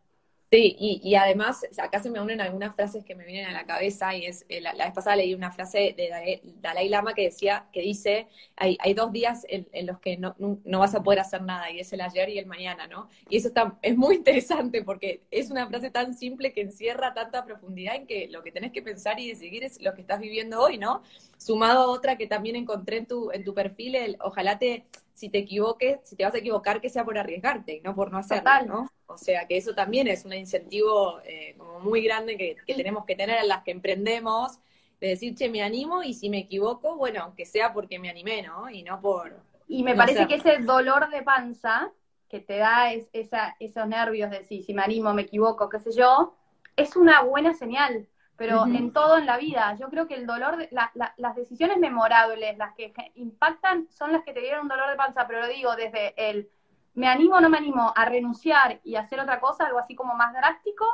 Sí, 0.50 0.78
y, 0.80 1.02
y, 1.04 1.16
además, 1.16 1.66
acá 1.78 2.00
se 2.00 2.10
me 2.10 2.22
unen 2.22 2.40
algunas 2.40 2.74
frases 2.74 3.04
que 3.04 3.16
me 3.16 3.26
vienen 3.26 3.48
a 3.48 3.52
la 3.52 3.66
cabeza, 3.66 4.16
y 4.16 4.26
es, 4.26 4.46
eh, 4.48 4.62
la, 4.62 4.72
vez 4.72 4.94
pasada 4.94 5.18
leí 5.18 5.34
una 5.34 5.52
frase 5.52 5.94
de 5.98 6.42
Dalai 6.62 6.88
Lama 6.88 7.14
que 7.14 7.24
decía, 7.24 7.66
que 7.74 7.82
dice, 7.82 8.28
hay, 8.56 8.78
hay 8.80 8.94
dos 8.94 9.12
días 9.12 9.46
en, 9.50 9.86
los 9.86 10.00
que 10.00 10.16
no, 10.16 10.38
no, 10.38 10.80
vas 10.80 10.96
a 10.96 11.04
poder 11.04 11.20
hacer 11.20 11.42
nada, 11.42 11.70
y 11.70 11.82
es 11.82 11.92
el 11.92 12.00
ayer 12.00 12.30
y 12.30 12.40
el 12.40 12.46
mañana, 12.46 12.88
¿no? 12.88 13.10
Y 13.30 13.36
eso 13.36 13.50
está, 13.50 13.78
es 13.82 13.98
muy 13.98 14.16
interesante 14.16 14.84
porque 14.84 15.24
es 15.32 15.52
una 15.52 15.68
frase 15.68 15.90
tan 15.92 16.14
simple 16.14 16.54
que 16.54 16.62
encierra 16.62 17.14
tanta 17.14 17.44
profundidad 17.44 17.96
en 17.98 18.08
que 18.08 18.30
lo 18.30 18.42
que 18.42 18.54
tenés 18.54 18.72
que 18.72 18.82
pensar 18.82 19.20
y 19.20 19.28
decidir 19.28 19.66
es 19.66 19.82
lo 19.82 19.94
que 19.96 20.02
estás 20.02 20.22
viviendo 20.22 20.62
hoy, 20.62 20.78
¿no? 20.78 21.02
Sumado 21.38 21.82
a 21.82 21.88
otra 21.88 22.18
que 22.18 22.26
también 22.26 22.56
encontré 22.56 23.00
en 23.00 23.06
tu, 23.06 23.32
en 23.32 23.44
tu 23.44 23.54
perfil, 23.54 23.96
el, 23.96 24.18
ojalá 24.22 24.58
te 24.58 24.86
si 25.18 25.30
te 25.30 25.40
equivoques, 25.40 25.98
si 26.04 26.16
te 26.16 26.24
vas 26.24 26.36
a 26.36 26.38
equivocar, 26.38 26.80
que 26.80 26.92
sea 26.92 27.04
por 27.04 27.18
arriesgarte 27.18 27.78
y 27.78 27.82
no 27.82 27.96
por 27.96 28.12
no 28.12 28.20
hacerlo, 28.20 28.52
¿no? 28.68 28.92
O 29.08 29.18
sea, 29.18 29.48
que 29.48 29.58
eso 29.58 29.74
también 29.74 30.08
es 30.08 30.26
un 30.26 30.34
incentivo 30.34 31.20
eh, 31.26 31.56
como 31.58 31.80
muy 31.80 32.04
grande 32.04 32.38
que, 32.38 32.56
tenemos 32.76 33.04
que 33.04 33.16
tener 33.16 33.40
en 33.40 33.48
las 33.48 33.64
que 33.64 33.72
emprendemos, 33.72 34.60
de 35.02 35.08
decir, 35.08 35.34
che, 35.34 35.50
me 35.50 35.64
animo 35.64 36.04
y 36.04 36.14
si 36.14 36.30
me 36.30 36.38
equivoco, 36.38 36.98
bueno, 36.98 37.34
que 37.36 37.48
sea 37.48 37.74
porque 37.74 37.98
me 37.98 38.12
animé, 38.12 38.44
¿no? 38.44 38.70
Y 38.70 38.84
no 38.84 39.02
por... 39.02 39.36
Y 39.68 39.82
me 39.82 39.96
parece 39.96 40.28
que 40.28 40.36
ese 40.36 40.60
dolor 40.60 41.10
de 41.10 41.24
panza 41.24 41.92
que 42.30 42.40
te 42.40 42.58
da 42.58 42.94
esa, 42.94 43.56
esos 43.60 43.88
nervios 43.88 44.30
de 44.30 44.44
si, 44.44 44.62
si 44.62 44.72
me 44.76 44.84
animo, 44.84 45.16
me 45.16 45.24
equivoco, 45.24 45.68
qué 45.68 45.80
sé 45.80 45.94
yo, 45.94 46.36
es 46.76 46.96
una 46.96 47.24
buena 47.24 47.56
señal 47.56 48.08
pero 48.38 48.66
en 48.68 48.94
todo 48.94 49.18
en 49.18 49.26
la 49.26 49.38
vida. 49.38 49.76
Yo 49.80 49.90
creo 49.90 50.08
que 50.08 50.14
el 50.14 50.28
dolor, 50.28 50.58
de, 50.58 50.70
las 50.72 51.36
decisiones 51.36 51.78
memorables, 51.80 52.58
las 52.58 52.74
que 52.76 52.94
impactan, 53.16 53.88
son 53.90 54.14
las 54.14 54.24
que 54.24 54.34
te 54.34 54.42
dieron 54.42 54.62
un 54.62 54.68
dolor 54.68 54.90
de 54.90 54.96
panza, 54.96 55.28
pero 55.28 55.42
lo 55.42 55.48
digo 55.48 55.76
desde 55.76 56.14
el 56.30 56.50
me 56.94 57.08
animo 57.08 57.36
o 57.36 57.42
no 57.42 57.50
me 57.50 57.58
animo 57.58 57.94
a 57.96 58.06
renunciar 58.06 58.80
y 58.84 58.96
hacer 58.96 59.20
otra 59.20 59.40
cosa, 59.40 59.66
algo 59.66 59.78
así 59.78 59.96
como 59.96 60.16
más 60.16 60.34
drástico, 60.34 60.86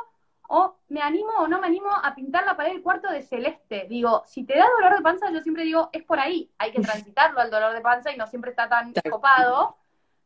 o 0.48 0.76
me 0.88 1.00
animo 1.00 1.32
o 1.38 1.48
no 1.48 1.60
me 1.60 1.66
animo 1.66 1.88
a 1.90 2.14
pintar 2.14 2.44
la 2.44 2.56
pared 2.56 2.72
del 2.72 2.82
cuarto 2.82 3.10
de 3.10 3.22
celeste. 3.22 3.86
Digo, 3.88 4.22
si 4.26 4.44
te 4.44 4.56
da 4.56 4.66
dolor 4.76 4.96
de 4.96 5.02
panza, 5.02 5.30
yo 5.30 5.40
siempre 5.40 5.64
digo, 5.64 5.88
es 5.92 6.02
por 6.02 6.18
ahí, 6.18 6.50
hay 6.58 6.72
que 6.72 6.80
transitarlo 6.82 7.40
al 7.40 7.50
dolor 7.50 7.72
de 7.72 7.80
panza 7.80 8.12
y 8.12 8.18
no 8.18 8.26
siempre 8.26 8.50
está 8.50 8.68
tan 8.68 8.92
copado 9.10 9.78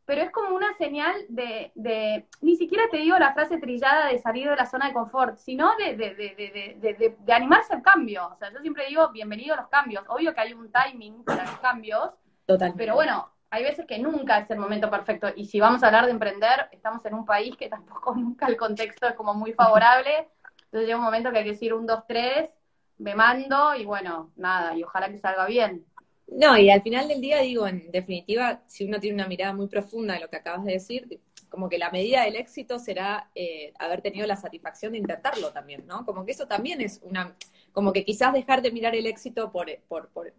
pero 0.09 0.23
es 0.23 0.31
como 0.31 0.55
una 0.55 0.73
señal 0.73 1.23
de, 1.29 1.71
de, 1.75 2.25
ni 2.41 2.55
siquiera 2.55 2.85
te 2.89 2.97
digo 2.97 3.15
la 3.19 3.31
frase 3.31 3.59
trillada 3.59 4.07
de 4.07 4.17
salir 4.17 4.49
de 4.49 4.55
la 4.55 4.65
zona 4.65 4.87
de 4.87 4.93
confort, 4.93 5.37
sino 5.37 5.69
de, 5.77 5.95
de, 5.95 7.15
de, 7.23 7.31
animarse 7.31 7.75
al 7.75 7.83
cambio. 7.83 8.27
O 8.33 8.35
sea, 8.37 8.51
yo 8.51 8.59
siempre 8.59 8.87
digo, 8.87 9.07
bienvenido 9.09 9.53
a 9.53 9.57
los 9.57 9.67
cambios. 9.67 10.03
Obvio 10.07 10.33
que 10.33 10.41
hay 10.41 10.53
un 10.53 10.71
timing 10.71 11.23
para 11.23 11.45
los 11.45 11.59
cambios, 11.59 12.09
Totalmente. 12.47 12.83
pero 12.83 12.95
bueno, 12.95 13.29
hay 13.51 13.61
veces 13.61 13.85
que 13.85 13.99
nunca 13.99 14.39
es 14.39 14.49
el 14.49 14.57
momento 14.57 14.89
perfecto. 14.89 15.27
Y 15.35 15.45
si 15.45 15.59
vamos 15.59 15.83
a 15.83 15.85
hablar 15.85 16.05
de 16.05 16.11
emprender, 16.11 16.69
estamos 16.71 17.05
en 17.05 17.13
un 17.13 17.25
país 17.25 17.55
que 17.55 17.69
tampoco 17.69 18.15
nunca 18.15 18.47
el 18.47 18.57
contexto 18.57 19.07
es 19.07 19.13
como 19.13 19.35
muy 19.35 19.53
favorable. 19.53 20.27
Entonces 20.63 20.87
llega 20.87 20.97
un 20.97 21.05
momento 21.05 21.31
que 21.31 21.37
hay 21.37 21.43
que 21.43 21.51
decir 21.51 21.71
un, 21.71 21.85
dos, 21.85 22.07
tres, 22.07 22.49
me 22.97 23.13
mando 23.13 23.75
y 23.75 23.85
bueno, 23.85 24.31
nada, 24.35 24.75
y 24.75 24.81
ojalá 24.83 25.07
que 25.09 25.19
salga 25.19 25.45
bien. 25.45 25.85
No, 26.31 26.57
y 26.57 26.69
al 26.69 26.81
final 26.81 27.07
del 27.07 27.21
día 27.21 27.39
digo, 27.39 27.67
en 27.67 27.91
definitiva, 27.91 28.61
si 28.67 28.85
uno 28.85 28.99
tiene 28.99 29.15
una 29.15 29.27
mirada 29.27 29.53
muy 29.53 29.67
profunda 29.67 30.13
de 30.13 30.19
lo 30.19 30.29
que 30.29 30.37
acabas 30.37 30.63
de 30.63 30.73
decir, 30.73 31.19
como 31.49 31.67
que 31.67 31.77
la 31.77 31.89
medida 31.89 32.23
del 32.23 32.35
éxito 32.35 32.79
será 32.79 33.29
eh, 33.33 33.73
haber 33.79 34.01
tenido 34.01 34.27
la 34.27 34.35
satisfacción 34.35 34.91
de 34.91 34.99
intentarlo 34.99 35.51
también, 35.51 35.85
¿no? 35.87 36.05
Como 36.05 36.23
que 36.23 36.31
eso 36.31 36.47
también 36.47 36.79
es 36.79 37.01
una, 37.03 37.33
como 37.71 37.91
que 37.91 38.05
quizás 38.05 38.33
dejar 38.33 38.61
de 38.61 38.71
mirar 38.71 38.95
el 38.95 39.07
éxito 39.07 39.51
por, 39.51 39.67
por, 39.87 40.09
por, 40.09 40.31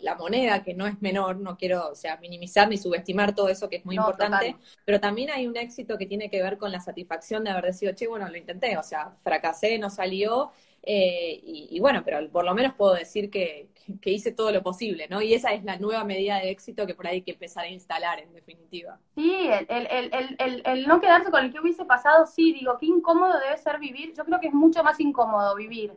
la 0.00 0.14
moneda, 0.14 0.62
que 0.62 0.74
no 0.74 0.86
es 0.86 1.00
menor, 1.02 1.38
no 1.38 1.56
quiero, 1.56 1.90
o 1.90 1.94
sea, 1.94 2.16
minimizar 2.18 2.68
ni 2.68 2.78
subestimar 2.78 3.34
todo 3.34 3.48
eso 3.48 3.68
que 3.68 3.76
es 3.76 3.84
muy 3.84 3.96
importante, 3.96 4.56
pero 4.84 5.00
también 5.00 5.30
hay 5.30 5.46
un 5.46 5.56
éxito 5.56 5.98
que 5.98 6.06
tiene 6.06 6.30
que 6.30 6.40
ver 6.42 6.56
con 6.56 6.70
la 6.70 6.78
satisfacción 6.80 7.42
de 7.42 7.50
haber 7.50 7.64
decidido, 7.64 7.94
che, 7.94 8.06
bueno, 8.06 8.28
lo 8.28 8.36
intenté, 8.36 8.76
o 8.76 8.82
sea, 8.82 9.16
fracasé, 9.24 9.78
no 9.78 9.90
salió, 9.90 10.52
eh, 10.88 11.40
y, 11.42 11.80
bueno, 11.80 12.02
pero 12.04 12.30
por 12.30 12.44
lo 12.44 12.54
menos 12.54 12.74
puedo 12.74 12.94
decir 12.94 13.28
que, 13.28 13.68
hice 14.04 14.30
todo 14.30 14.52
lo 14.52 14.62
posible, 14.62 15.08
¿no? 15.08 15.20
Y 15.20 15.34
esa 15.34 15.52
es 15.52 15.64
la 15.64 15.78
nueva 15.78 16.04
medida 16.04 16.36
de 16.36 16.50
éxito 16.50 16.86
que 16.86 16.94
por 16.94 17.06
ahí 17.08 17.16
hay 17.16 17.22
que 17.22 17.32
empezar 17.32 17.64
a 17.64 17.68
instalar, 17.68 18.20
en 18.20 18.32
definitiva. 18.32 18.98
Sí, 19.16 19.48
el, 19.48 19.66
el, 19.90 20.36
el, 20.38 20.62
el, 20.64 20.86
no 20.86 21.00
quedarse 21.00 21.30
con 21.32 21.44
el 21.44 21.52
que 21.52 21.60
hubiese 21.60 21.84
pasado, 21.84 22.26
sí, 22.26 22.52
digo, 22.52 22.78
qué 22.78 22.86
incómodo 22.86 23.38
debe 23.40 23.58
ser 23.58 23.80
vivir. 23.80 24.14
Yo 24.14 24.24
creo 24.24 24.38
que 24.40 24.46
es 24.46 24.54
mucho 24.54 24.84
más 24.84 25.00
incómodo 25.00 25.56
vivir, 25.56 25.92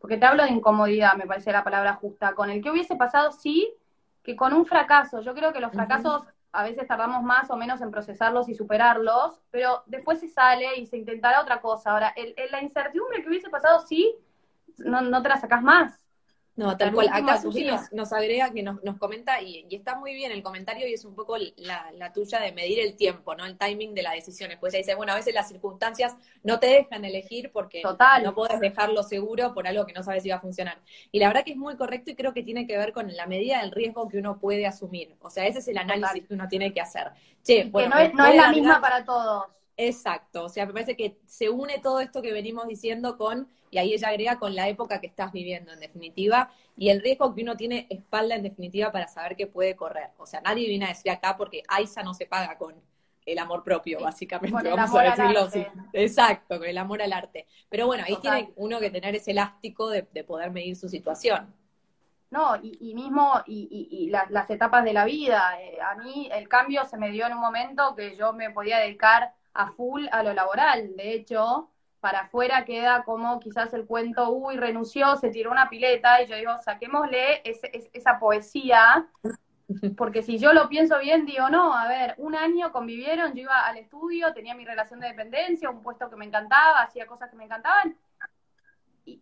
porque 0.00 0.16
te 0.16 0.24
hablo 0.24 0.42
de 0.42 0.50
incomodidad, 0.50 1.14
me 1.16 1.26
parece 1.26 1.52
la 1.52 1.62
palabra 1.62 1.94
justa. 1.94 2.34
Con 2.34 2.48
el 2.50 2.62
que 2.62 2.70
hubiese 2.70 2.96
pasado, 2.96 3.32
sí, 3.32 3.74
que 4.22 4.36
con 4.36 4.54
un 4.54 4.64
fracaso. 4.64 5.20
Yo 5.20 5.34
creo 5.34 5.52
que 5.52 5.60
los 5.60 5.72
fracasos 5.72 6.24
a 6.52 6.64
veces 6.64 6.86
tardamos 6.86 7.22
más 7.22 7.50
o 7.50 7.56
menos 7.56 7.80
en 7.80 7.90
procesarlos 7.90 8.48
y 8.48 8.54
superarlos, 8.54 9.40
pero 9.50 9.82
después 9.86 10.18
se 10.18 10.28
sale 10.28 10.78
y 10.78 10.86
se 10.86 10.96
intentará 10.96 11.42
otra 11.42 11.60
cosa. 11.60 11.92
Ahora, 11.92 12.12
el, 12.16 12.34
la 12.50 12.62
incertidumbre 12.62 13.22
que 13.22 13.28
hubiese 13.28 13.50
pasado, 13.50 13.80
sí, 13.86 14.16
no, 14.80 15.02
no 15.02 15.22
te 15.22 15.28
la 15.28 15.40
sacas 15.40 15.62
más. 15.62 16.00
No, 16.60 16.76
tal 16.76 16.92
cual. 16.92 17.08
Acá 17.10 17.40
Susi 17.40 17.66
nos, 17.92 18.12
agrega 18.12 18.52
que 18.52 18.62
nos, 18.62 18.82
nos 18.82 18.98
comenta, 18.98 19.40
y, 19.40 19.66
está 19.70 19.96
muy 19.96 20.12
bien 20.12 20.30
el 20.30 20.42
comentario, 20.42 20.86
y 20.86 20.92
es 20.92 21.06
un 21.06 21.14
poco 21.14 21.36
la, 21.56 21.90
la, 21.92 22.12
tuya 22.12 22.38
de 22.38 22.52
medir 22.52 22.80
el 22.80 22.96
tiempo, 22.96 23.34
¿no? 23.34 23.46
El 23.46 23.56
timing 23.56 23.94
de 23.94 24.02
las 24.02 24.12
decisiones. 24.12 24.58
Pues 24.58 24.74
ella 24.74 24.82
dice, 24.82 24.94
bueno, 24.94 25.12
a 25.12 25.14
veces 25.14 25.32
las 25.32 25.48
circunstancias 25.48 26.16
no 26.42 26.58
te 26.58 26.66
dejan 26.66 27.04
elegir 27.06 27.50
porque 27.50 27.82
no 27.82 28.34
puedes 28.34 28.60
dejarlo 28.60 29.02
seguro 29.02 29.54
por 29.54 29.66
algo 29.66 29.86
que 29.86 29.94
no 29.94 30.02
sabes 30.02 30.22
si 30.22 30.28
va 30.28 30.36
a 30.36 30.40
funcionar. 30.40 30.78
Y 31.10 31.18
la 31.18 31.28
verdad 31.28 31.44
que 31.44 31.52
es 31.52 31.56
muy 31.56 31.76
correcto 31.76 32.10
y 32.10 32.14
creo 32.14 32.34
que 32.34 32.42
tiene 32.42 32.66
que 32.66 32.76
ver 32.76 32.92
con 32.92 33.14
la 33.16 33.26
medida 33.26 33.62
del 33.62 33.70
riesgo 33.70 34.08
que 34.08 34.18
uno 34.18 34.38
puede 34.38 34.66
asumir. 34.66 35.16
O 35.20 35.30
sea, 35.30 35.46
ese 35.46 35.60
es 35.60 35.68
el 35.68 35.78
análisis 35.78 36.26
que 36.26 36.34
uno 36.34 36.46
tiene 36.46 36.74
que 36.74 36.82
hacer. 36.82 37.10
Che, 37.42 37.64
bueno, 37.70 37.96
que 37.96 38.12
no 38.12 38.26
es, 38.26 38.36
la 38.36 38.50
misma 38.50 38.80
para 38.82 39.02
todos. 39.02 39.46
Exacto, 39.82 40.44
o 40.44 40.48
sea, 40.50 40.66
me 40.66 40.74
parece 40.74 40.94
que 40.94 41.16
se 41.24 41.48
une 41.48 41.78
todo 41.78 42.00
esto 42.00 42.20
que 42.20 42.34
venimos 42.34 42.68
diciendo 42.68 43.16
con, 43.16 43.48
y 43.70 43.78
ahí 43.78 43.94
ella 43.94 44.08
agrega 44.08 44.38
con 44.38 44.54
la 44.54 44.68
época 44.68 45.00
que 45.00 45.06
estás 45.06 45.32
viviendo, 45.32 45.72
en 45.72 45.80
definitiva, 45.80 46.50
y 46.76 46.90
el 46.90 47.00
riesgo 47.00 47.34
que 47.34 47.40
uno 47.40 47.56
tiene 47.56 47.86
espalda, 47.88 48.34
en 48.34 48.42
definitiva, 48.42 48.92
para 48.92 49.08
saber 49.08 49.36
que 49.36 49.46
puede 49.46 49.76
correr. 49.76 50.10
O 50.18 50.26
sea, 50.26 50.42
nadie 50.42 50.68
viene 50.68 50.84
a 50.84 50.88
decir 50.88 51.10
acá 51.10 51.34
porque 51.34 51.62
AISA 51.66 52.02
no 52.02 52.12
se 52.12 52.26
paga 52.26 52.58
con 52.58 52.74
el 53.24 53.38
amor 53.38 53.64
propio, 53.64 54.00
básicamente, 54.00 54.68
vamos 54.68 54.94
a 54.94 55.02
decirlo 55.02 55.44
así. 55.44 55.66
Exacto, 55.94 56.58
con 56.58 56.68
el 56.68 56.76
amor 56.76 57.00
al 57.00 57.14
arte. 57.14 57.46
Pero 57.70 57.86
bueno, 57.86 58.04
ahí 58.06 58.16
tiene 58.16 58.52
uno 58.56 58.80
que 58.80 58.90
tener 58.90 59.14
ese 59.14 59.30
elástico 59.30 59.88
de, 59.88 60.02
poder 60.24 60.50
medir 60.50 60.76
su 60.76 60.90
situación. 60.90 61.54
No, 62.30 62.56
y, 62.62 62.94
mismo, 62.94 63.40
y, 63.46 64.10
las, 64.10 64.50
etapas 64.50 64.84
de 64.84 64.92
la 64.92 65.06
vida. 65.06 65.58
Eh, 65.58 65.78
a 65.80 65.94
mí 65.94 66.28
el 66.30 66.48
cambio 66.50 66.84
se 66.84 66.98
me 66.98 67.10
dio 67.10 67.26
en 67.26 67.32
un 67.32 67.40
momento 67.40 67.94
que 67.96 68.14
yo 68.14 68.34
me 68.34 68.50
podía 68.50 68.78
dedicar 68.78 69.32
a 69.54 69.72
full 69.72 70.06
a 70.12 70.22
lo 70.22 70.32
laboral. 70.34 70.96
De 70.96 71.14
hecho, 71.14 71.70
para 72.00 72.20
afuera 72.20 72.64
queda 72.64 73.04
como 73.04 73.38
quizás 73.40 73.72
el 73.74 73.86
cuento, 73.86 74.30
uy, 74.30 74.56
renunció, 74.56 75.16
se 75.16 75.30
tiró 75.30 75.50
una 75.50 75.68
pileta, 75.68 76.22
y 76.22 76.26
yo 76.26 76.36
digo, 76.36 76.52
saquémosle 76.64 77.42
esa 77.44 78.18
poesía, 78.18 79.06
porque 79.96 80.22
si 80.22 80.38
yo 80.38 80.52
lo 80.52 80.68
pienso 80.68 80.98
bien, 80.98 81.26
digo, 81.26 81.48
no, 81.50 81.74
a 81.74 81.86
ver, 81.88 82.14
un 82.18 82.34
año 82.34 82.72
convivieron, 82.72 83.34
yo 83.34 83.42
iba 83.42 83.60
al 83.66 83.76
estudio, 83.76 84.32
tenía 84.32 84.54
mi 84.54 84.64
relación 84.64 85.00
de 85.00 85.08
dependencia, 85.08 85.70
un 85.70 85.82
puesto 85.82 86.08
que 86.08 86.16
me 86.16 86.24
encantaba, 86.24 86.82
hacía 86.82 87.06
cosas 87.06 87.30
que 87.30 87.36
me 87.36 87.44
encantaban, 87.44 87.96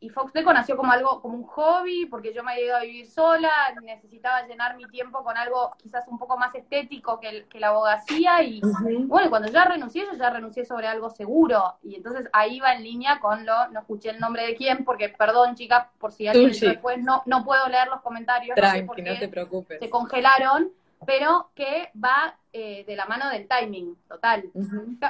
y, 0.01 0.09
Fox 0.11 0.33
Deco 0.33 0.53
nació 0.53 0.77
como 0.77 0.93
algo, 0.93 1.21
como 1.21 1.37
un 1.37 1.45
hobby, 1.45 2.07
porque 2.07 2.35
yo 2.35 2.43
me 2.43 2.53
había 2.53 2.65
ido 2.65 2.77
a 2.77 2.81
vivir 2.81 3.07
sola, 3.07 3.51
necesitaba 3.83 4.47
llenar 4.47 4.77
mi 4.77 4.85
tiempo 4.87 5.23
con 5.23 5.37
algo 5.37 5.75
quizás 5.79 6.07
un 6.09 6.19
poco 6.19 6.37
más 6.37 6.55
estético 6.55 7.21
que, 7.21 7.47
que 7.47 7.61
la 7.61 7.69
abogacía, 7.69 8.43
y 8.43 8.61
bueno, 9.07 9.31
cuando 9.31 9.49
ya 9.49 9.65
renuncié, 9.65 10.05
yo 10.05 10.17
ya 10.17 10.31
renuncié 10.31 10.65
sobre 10.65 10.87
algo 10.87 11.11
seguro, 11.11 11.77
y 11.83 11.97
entonces 11.97 12.29
ahí 12.33 12.61
va 12.61 12.75
en 12.75 12.83
línea 12.83 13.19
con 13.21 13.47
lo, 13.47 13.69
no 13.69 13.81
escuché 13.81 14.11
el 14.11 14.21
nombre 14.21 14.47
de 14.47 14.55
quién, 14.55 14.85
porque 14.85 15.09
perdón 15.09 15.55
chica, 15.55 15.91
por 15.99 16.13
si 16.13 16.29
alguien 16.29 16.51
después 16.51 16.99
no, 16.99 17.23
no 17.27 17.45
puedo 17.45 17.69
leer 17.69 17.89
los 17.89 18.01
comentarios, 18.01 18.55
Tranqui, 18.57 19.03
no, 19.03 19.19
te 19.19 19.29
preocupes. 19.29 19.79
Se 19.79 19.91
congelaron, 19.91 20.71
pero 21.07 21.51
que 21.55 21.91
va 22.03 22.37
eh, 22.59 22.85
de 22.85 22.97
la 22.97 23.07
mano 23.07 23.31
del 23.31 23.47
timing, 23.47 23.97
total. 24.09 24.51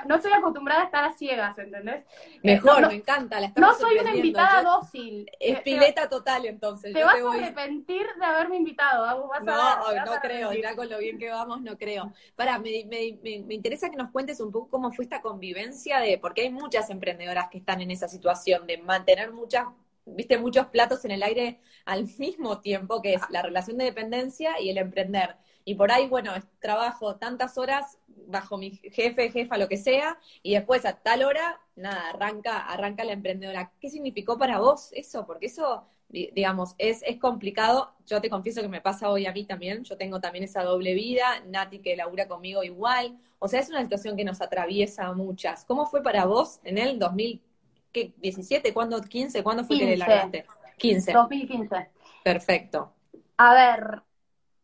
No 0.06 0.16
estoy 0.16 0.32
acostumbrada 0.32 0.82
a 0.82 0.84
estar 0.84 1.04
a 1.04 1.12
ciegas, 1.12 1.56
¿entendés? 1.58 2.04
Mejor, 2.42 2.88
me 2.88 2.94
encanta. 2.94 3.40
La 3.40 3.52
no 3.56 3.74
soy 3.74 3.98
una 3.98 4.14
invitada 4.14 4.62
dócil. 4.62 5.30
Es 5.40 5.60
pileta 5.62 6.08
total, 6.08 6.44
entonces. 6.46 6.92
Te 6.92 7.02
vas 7.02 7.16
a 7.16 7.32
arrepentir 7.32 8.06
de 8.18 8.24
haberme 8.24 8.56
invitado. 8.56 9.30
no, 9.42 10.04
no 10.04 10.12
creo, 10.20 10.52
ya 10.52 10.76
con 10.76 10.88
lo 10.88 10.98
bien 10.98 11.18
que 11.18 11.30
vamos, 11.30 11.62
no 11.62 11.78
creo. 11.78 12.12
Para, 12.36 12.58
me, 12.58 12.84
me, 12.84 13.18
me, 13.22 13.54
interesa 13.54 13.90
que 13.90 13.96
nos 13.96 14.10
cuentes 14.10 14.40
un 14.40 14.52
poco 14.52 14.68
cómo 14.68 14.92
fue 14.92 15.04
esta 15.04 15.22
convivencia 15.22 16.00
de, 16.00 16.18
porque 16.18 16.42
hay 16.42 16.50
muchas 16.50 16.90
emprendedoras 16.90 17.48
que 17.48 17.58
están 17.58 17.80
en 17.80 17.90
esa 17.90 18.08
situación 18.08 18.66
de 18.66 18.78
mantener 18.78 19.32
muchas 19.32 19.64
viste, 20.14 20.38
muchos 20.38 20.66
platos 20.66 21.04
en 21.04 21.12
el 21.12 21.22
aire 21.22 21.60
al 21.84 22.06
mismo 22.18 22.60
tiempo, 22.60 23.02
que 23.02 23.14
es 23.14 23.22
la 23.30 23.42
relación 23.42 23.78
de 23.78 23.84
dependencia 23.84 24.60
y 24.60 24.70
el 24.70 24.78
emprender. 24.78 25.36
Y 25.68 25.74
por 25.74 25.92
ahí, 25.92 26.08
bueno, 26.08 26.32
trabajo 26.60 27.16
tantas 27.16 27.58
horas 27.58 27.98
bajo 28.06 28.56
mi 28.56 28.70
jefe, 28.70 29.30
jefa, 29.30 29.58
lo 29.58 29.68
que 29.68 29.76
sea, 29.76 30.18
y 30.42 30.54
después 30.54 30.86
a 30.86 30.94
tal 30.94 31.22
hora, 31.22 31.60
nada, 31.76 32.08
arranca, 32.08 32.60
arranca 32.60 33.04
la 33.04 33.12
emprendedora. 33.12 33.70
¿Qué 33.78 33.90
significó 33.90 34.38
para 34.38 34.60
vos 34.60 34.88
eso? 34.94 35.26
Porque 35.26 35.44
eso, 35.44 35.84
digamos, 36.08 36.74
es, 36.78 37.02
es 37.02 37.18
complicado. 37.18 37.92
Yo 38.06 38.18
te 38.22 38.30
confieso 38.30 38.62
que 38.62 38.68
me 38.68 38.80
pasa 38.80 39.10
hoy 39.10 39.26
a 39.26 39.32
mí 39.34 39.44
también. 39.44 39.84
Yo 39.84 39.98
tengo 39.98 40.22
también 40.22 40.44
esa 40.44 40.62
doble 40.62 40.94
vida, 40.94 41.42
Nati 41.46 41.80
que 41.80 41.96
labura 41.96 42.26
conmigo 42.28 42.64
igual. 42.64 43.18
O 43.38 43.46
sea, 43.46 43.60
es 43.60 43.68
una 43.68 43.82
situación 43.82 44.16
que 44.16 44.24
nos 44.24 44.40
atraviesa 44.40 45.08
a 45.08 45.12
muchas. 45.12 45.66
¿Cómo 45.66 45.84
fue 45.84 46.02
para 46.02 46.24
vos 46.24 46.60
en 46.64 46.78
el 46.78 46.98
2017? 46.98 48.72
¿Cuándo? 48.72 49.02
¿15? 49.02 49.42
¿Cuándo 49.42 49.64
fue 49.64 49.76
15. 49.76 49.90
que 49.90 49.96
largaste? 49.98 50.46
15. 50.78 51.12
2015. 51.12 51.90
Perfecto. 52.24 52.94
A 53.36 53.52
ver, 53.54 54.02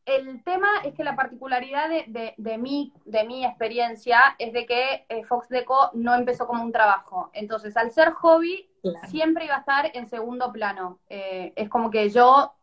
el 0.06 0.42
tema 0.44 0.68
es 0.84 0.94
que 0.94 1.04
la 1.04 1.16
particularidad 1.16 1.88
de, 1.88 2.34
de, 2.36 2.58
mi, 2.58 2.92
de 3.04 3.24
mi 3.24 3.44
experiencia 3.44 4.36
es 4.38 4.52
de 4.52 4.66
que 4.66 5.06
eh, 5.08 5.24
Fox 5.24 5.48
Deco 5.48 5.90
no 5.94 6.14
empezó 6.14 6.46
como 6.46 6.62
un 6.62 6.72
trabajo. 6.72 7.30
Entonces, 7.32 7.76
al 7.76 7.90
ser 7.90 8.10
hobby, 8.12 8.68
siempre 9.08 9.46
iba 9.46 9.56
a 9.56 9.60
estar 9.60 9.90
en 9.94 10.08
segundo 10.08 10.52
plano. 10.52 11.00
Eh, 11.08 11.52
es 11.56 11.68
como 11.68 11.90
que 11.90 12.10
yo 12.10 12.54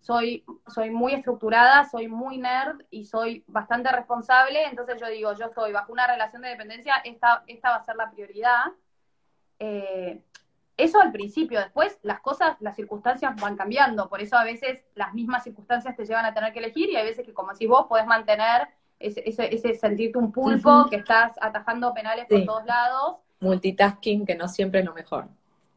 soy, 0.00 0.44
soy 0.66 0.90
muy 0.90 1.14
estructurada, 1.14 1.84
soy 1.84 2.08
muy 2.08 2.36
nerd 2.36 2.82
y 2.90 3.06
soy 3.06 3.44
bastante 3.46 3.90
responsable, 3.90 4.64
entonces 4.64 5.00
yo 5.00 5.06
digo, 5.06 5.32
yo 5.32 5.46
estoy 5.46 5.72
bajo 5.72 5.92
una 5.92 6.06
relación 6.06 6.42
de 6.42 6.48
dependencia, 6.48 6.96
esta, 7.04 7.44
esta 7.46 7.70
va 7.70 7.76
a 7.76 7.84
ser 7.84 7.96
la 7.96 8.10
prioridad. 8.10 8.64
Eh, 9.60 10.20
eso 10.76 11.00
al 11.00 11.12
principio, 11.12 11.60
después 11.60 11.98
las 12.02 12.20
cosas, 12.20 12.56
las 12.60 12.76
circunstancias 12.76 13.34
van 13.40 13.56
cambiando, 13.56 14.08
por 14.08 14.20
eso 14.20 14.36
a 14.36 14.44
veces 14.44 14.84
las 14.94 15.14
mismas 15.14 15.44
circunstancias 15.44 15.96
te 15.96 16.04
llevan 16.04 16.24
a 16.24 16.34
tener 16.34 16.52
que 16.52 16.60
elegir 16.60 16.90
y 16.90 16.96
hay 16.96 17.04
veces 17.04 17.26
que 17.26 17.34
como 17.34 17.54
si 17.54 17.66
vos 17.66 17.86
podés 17.86 18.06
mantener 18.06 18.68
ese, 18.98 19.22
ese, 19.26 19.74
sentirte 19.74 20.18
un 20.18 20.32
pulpo, 20.32 20.86
que 20.88 20.96
estás 20.96 21.36
atajando 21.40 21.92
penales 21.92 22.26
por 22.28 22.44
todos 22.44 22.64
lados. 22.64 23.16
Multitasking, 23.40 24.24
que 24.24 24.36
no 24.36 24.48
siempre 24.48 24.80
es 24.80 24.86
lo 24.86 24.94
mejor. 24.94 25.26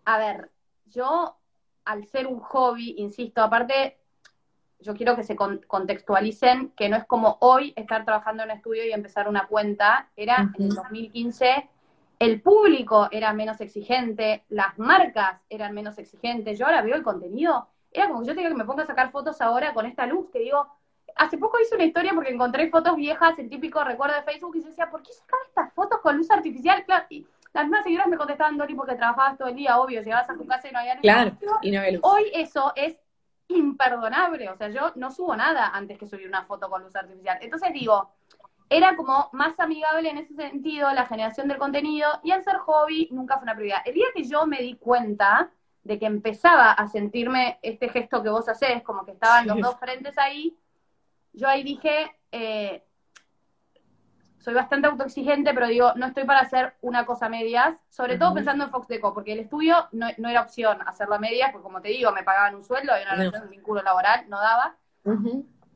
A 0.06 0.18
ver, 0.18 0.52
yo 0.86 1.36
al 1.84 2.06
ser 2.06 2.28
un 2.28 2.40
hobby, 2.40 2.96
insisto, 2.98 3.42
aparte 3.42 3.98
yo 4.80 4.94
quiero 4.94 5.16
que 5.16 5.24
se 5.24 5.36
contextualicen 5.36 6.70
que 6.72 6.90
no 6.90 6.98
es 6.98 7.06
como 7.06 7.38
hoy 7.42 7.74
estar 7.76 8.06
trabajando 8.06 8.44
en 8.44 8.52
un 8.52 8.58
estudio 8.58 8.86
y 8.86 8.92
empezar 8.92 9.28
una 9.28 9.48
cuenta, 9.48 10.10
era 10.16 10.52
en 10.58 10.66
el 10.66 10.70
2015 10.70 11.70
el 12.20 12.42
público 12.42 13.08
era 13.12 13.34
menos 13.34 13.60
exigente, 13.62 14.44
las 14.50 14.78
marcas 14.78 15.42
eran 15.50 15.74
menos 15.74 15.98
exigentes, 15.98 16.58
yo 16.58 16.66
ahora 16.66 16.82
veo 16.82 16.96
el 16.96 17.04
contenido, 17.04 17.68
era 17.92 18.08
como 18.08 18.22
que 18.22 18.28
yo 18.28 18.36
tenía 18.36 18.50
que 18.50 18.56
me 18.56 18.66
ponga 18.66 18.84
a 18.84 18.88
sacar 18.88 19.12
fotos 19.12 19.42
ahora 19.42 19.74
con 19.74 19.86
esta 19.86 20.06
luz 20.06 20.30
que 20.32 20.40
digo, 20.40 20.68
hace 21.16 21.38
poco 21.38 21.60
hice 21.60 21.76
una 21.76 21.86
historia 21.86 22.14
porque 22.14 22.32
encontré 22.32 22.70
fotos 22.70 22.96
viejas, 22.96 23.38
el 23.40 23.50
típico 23.50 23.84
recuerdo 23.84 24.16
de 24.16 24.24
Facebook, 24.24 24.56
y 24.56 24.62
yo 24.62 24.68
decía, 24.68 24.90
¿por 24.90 25.02
qué 25.02 25.14
sacar 25.14 25.40
estas 25.48 25.74
fotos 25.74 26.00
con 26.02 26.18
luz 26.18 26.30
artificial? 26.32 26.84
Claro, 26.86 27.06
y 27.10 27.26
las 27.54 27.64
mismas 27.64 27.84
seguidoras 27.84 28.10
me 28.10 28.18
contestaban, 28.18 28.58
Dori, 28.58 28.76
porque 28.76 28.96
trabajabas 28.96 29.38
todo 29.38 29.48
el 29.48 29.56
día, 29.56 29.80
obvio, 29.80 30.02
llegabas 30.02 30.30
a 30.30 30.36
tu 30.36 30.46
casa 30.46 30.68
y 30.68 30.72
no 30.72 30.80
había 30.80 30.96
luz. 30.96 31.02
Claro, 31.02 31.32
y 31.62 31.72
no 31.72 31.80
había 31.80 31.92
luz. 31.94 32.02
Hoy 32.04 32.30
eso 32.34 32.74
es 32.76 32.98
imperdonable. 33.48 34.50
O 34.50 34.58
sea, 34.58 34.70
yo 34.70 34.92
no 34.96 35.12
subo 35.12 35.36
nada 35.36 35.70
antes 35.74 35.98
que 35.98 36.08
subir 36.08 36.28
una 36.28 36.44
foto 36.44 36.70
con 36.70 36.84
luz 36.84 36.96
artificial. 36.96 37.38
Entonces 37.42 37.72
digo, 37.74 38.10
era 38.70 38.96
como 38.96 39.30
más 39.34 39.60
amigable 39.60 40.10
en 40.10 40.18
ese 40.18 40.34
sentido 40.34 40.92
la 40.94 41.06
generación 41.06 41.48
del 41.48 41.58
contenido 41.58 42.10
y 42.24 42.32
al 42.32 42.44
ser 42.44 42.58
hobby 42.58 43.08
nunca 43.12 43.36
fue 43.36 43.44
una 43.44 43.56
prioridad. 43.56 43.82
El 43.86 43.94
día 43.94 44.08
que 44.14 44.24
yo 44.24 44.46
me 44.48 44.58
di 44.58 44.76
cuenta 44.76 45.52
de 45.84 46.00
que 46.00 46.06
empezaba 46.08 46.72
a 46.72 46.88
sentirme 46.88 47.60
este 47.62 47.90
gesto 47.90 48.24
que 48.24 48.30
vos 48.30 48.50
haces, 48.50 48.82
como 48.82 49.06
que 49.06 49.12
estaban 49.12 49.48
los 49.48 49.60
dos 49.60 49.78
frentes 49.80 50.18
ahí, 50.18 50.58
yo 51.32 51.48
ahí 51.48 51.64
dije, 51.64 52.16
eh, 52.32 52.84
soy 54.40 54.54
bastante 54.54 54.88
autoexigente, 54.88 55.54
pero 55.54 55.68
digo, 55.68 55.94
no 55.96 56.08
estoy 56.08 56.24
para 56.24 56.40
hacer 56.40 56.76
una 56.82 57.06
cosa 57.06 57.30
medias, 57.30 57.76
sobre 57.90 58.18
todo 58.18 58.34
pensando 58.34 58.64
en 58.64 58.72
Fox 58.72 58.88
Deco, 58.88 59.14
porque 59.14 59.34
el 59.34 59.40
estudio 59.40 59.88
no, 59.92 60.08
era 60.08 60.42
opción 60.42 60.80
hacerlo 60.88 61.16
a 61.16 61.20
medias, 61.20 61.52
porque 61.52 61.64
como 61.64 61.82
te 61.82 61.90
digo, 61.90 62.12
me 62.12 62.24
pagaban 62.24 62.56
un 62.56 62.64
sueldo, 62.64 62.94
había 62.94 63.06
una 63.06 63.16
relación, 63.16 63.44
un 63.44 63.50
vínculo 63.50 63.82
laboral, 63.82 64.26
no 64.30 64.40
daba. 64.40 64.76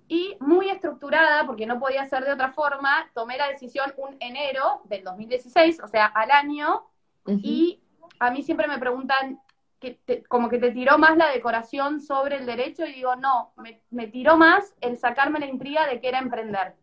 Y 0.10 0.36
muy 0.42 0.70
estructurada, 0.70 1.46
porque 1.46 1.66
no 1.66 1.80
podía 1.80 2.04
ser 2.06 2.26
de 2.26 2.34
otra 2.34 2.52
forma, 2.52 3.10
tomé 3.14 3.38
la 3.38 3.48
decisión 3.48 3.94
un 3.96 4.18
enero 4.20 4.82
del 4.86 5.04
2016, 5.04 5.80
o 5.82 5.88
sea, 5.88 6.08
al 6.08 6.32
año, 6.32 6.84
y 7.26 7.80
a 8.20 8.32
mí 8.32 8.44
siempre 8.44 8.68
me 8.68 8.80
preguntan, 8.80 9.40
que 9.80 9.98
como 10.28 10.50
que 10.50 10.58
te 10.58 10.72
tiró 10.72 10.98
más 10.98 11.16
la 11.16 11.30
decoración 11.30 12.02
sobre 12.02 12.36
el 12.36 12.46
derecho, 12.46 12.86
y 12.86 12.94
digo, 12.94 13.16
no, 13.16 13.54
me, 13.56 13.82
me 13.92 14.08
tiró 14.08 14.36
más 14.36 14.76
el 14.82 14.98
sacarme 14.98 15.40
la 15.40 15.46
intriga 15.46 15.88
de 15.88 16.02
que 16.02 16.10
era 16.10 16.20
emprender 16.20 16.76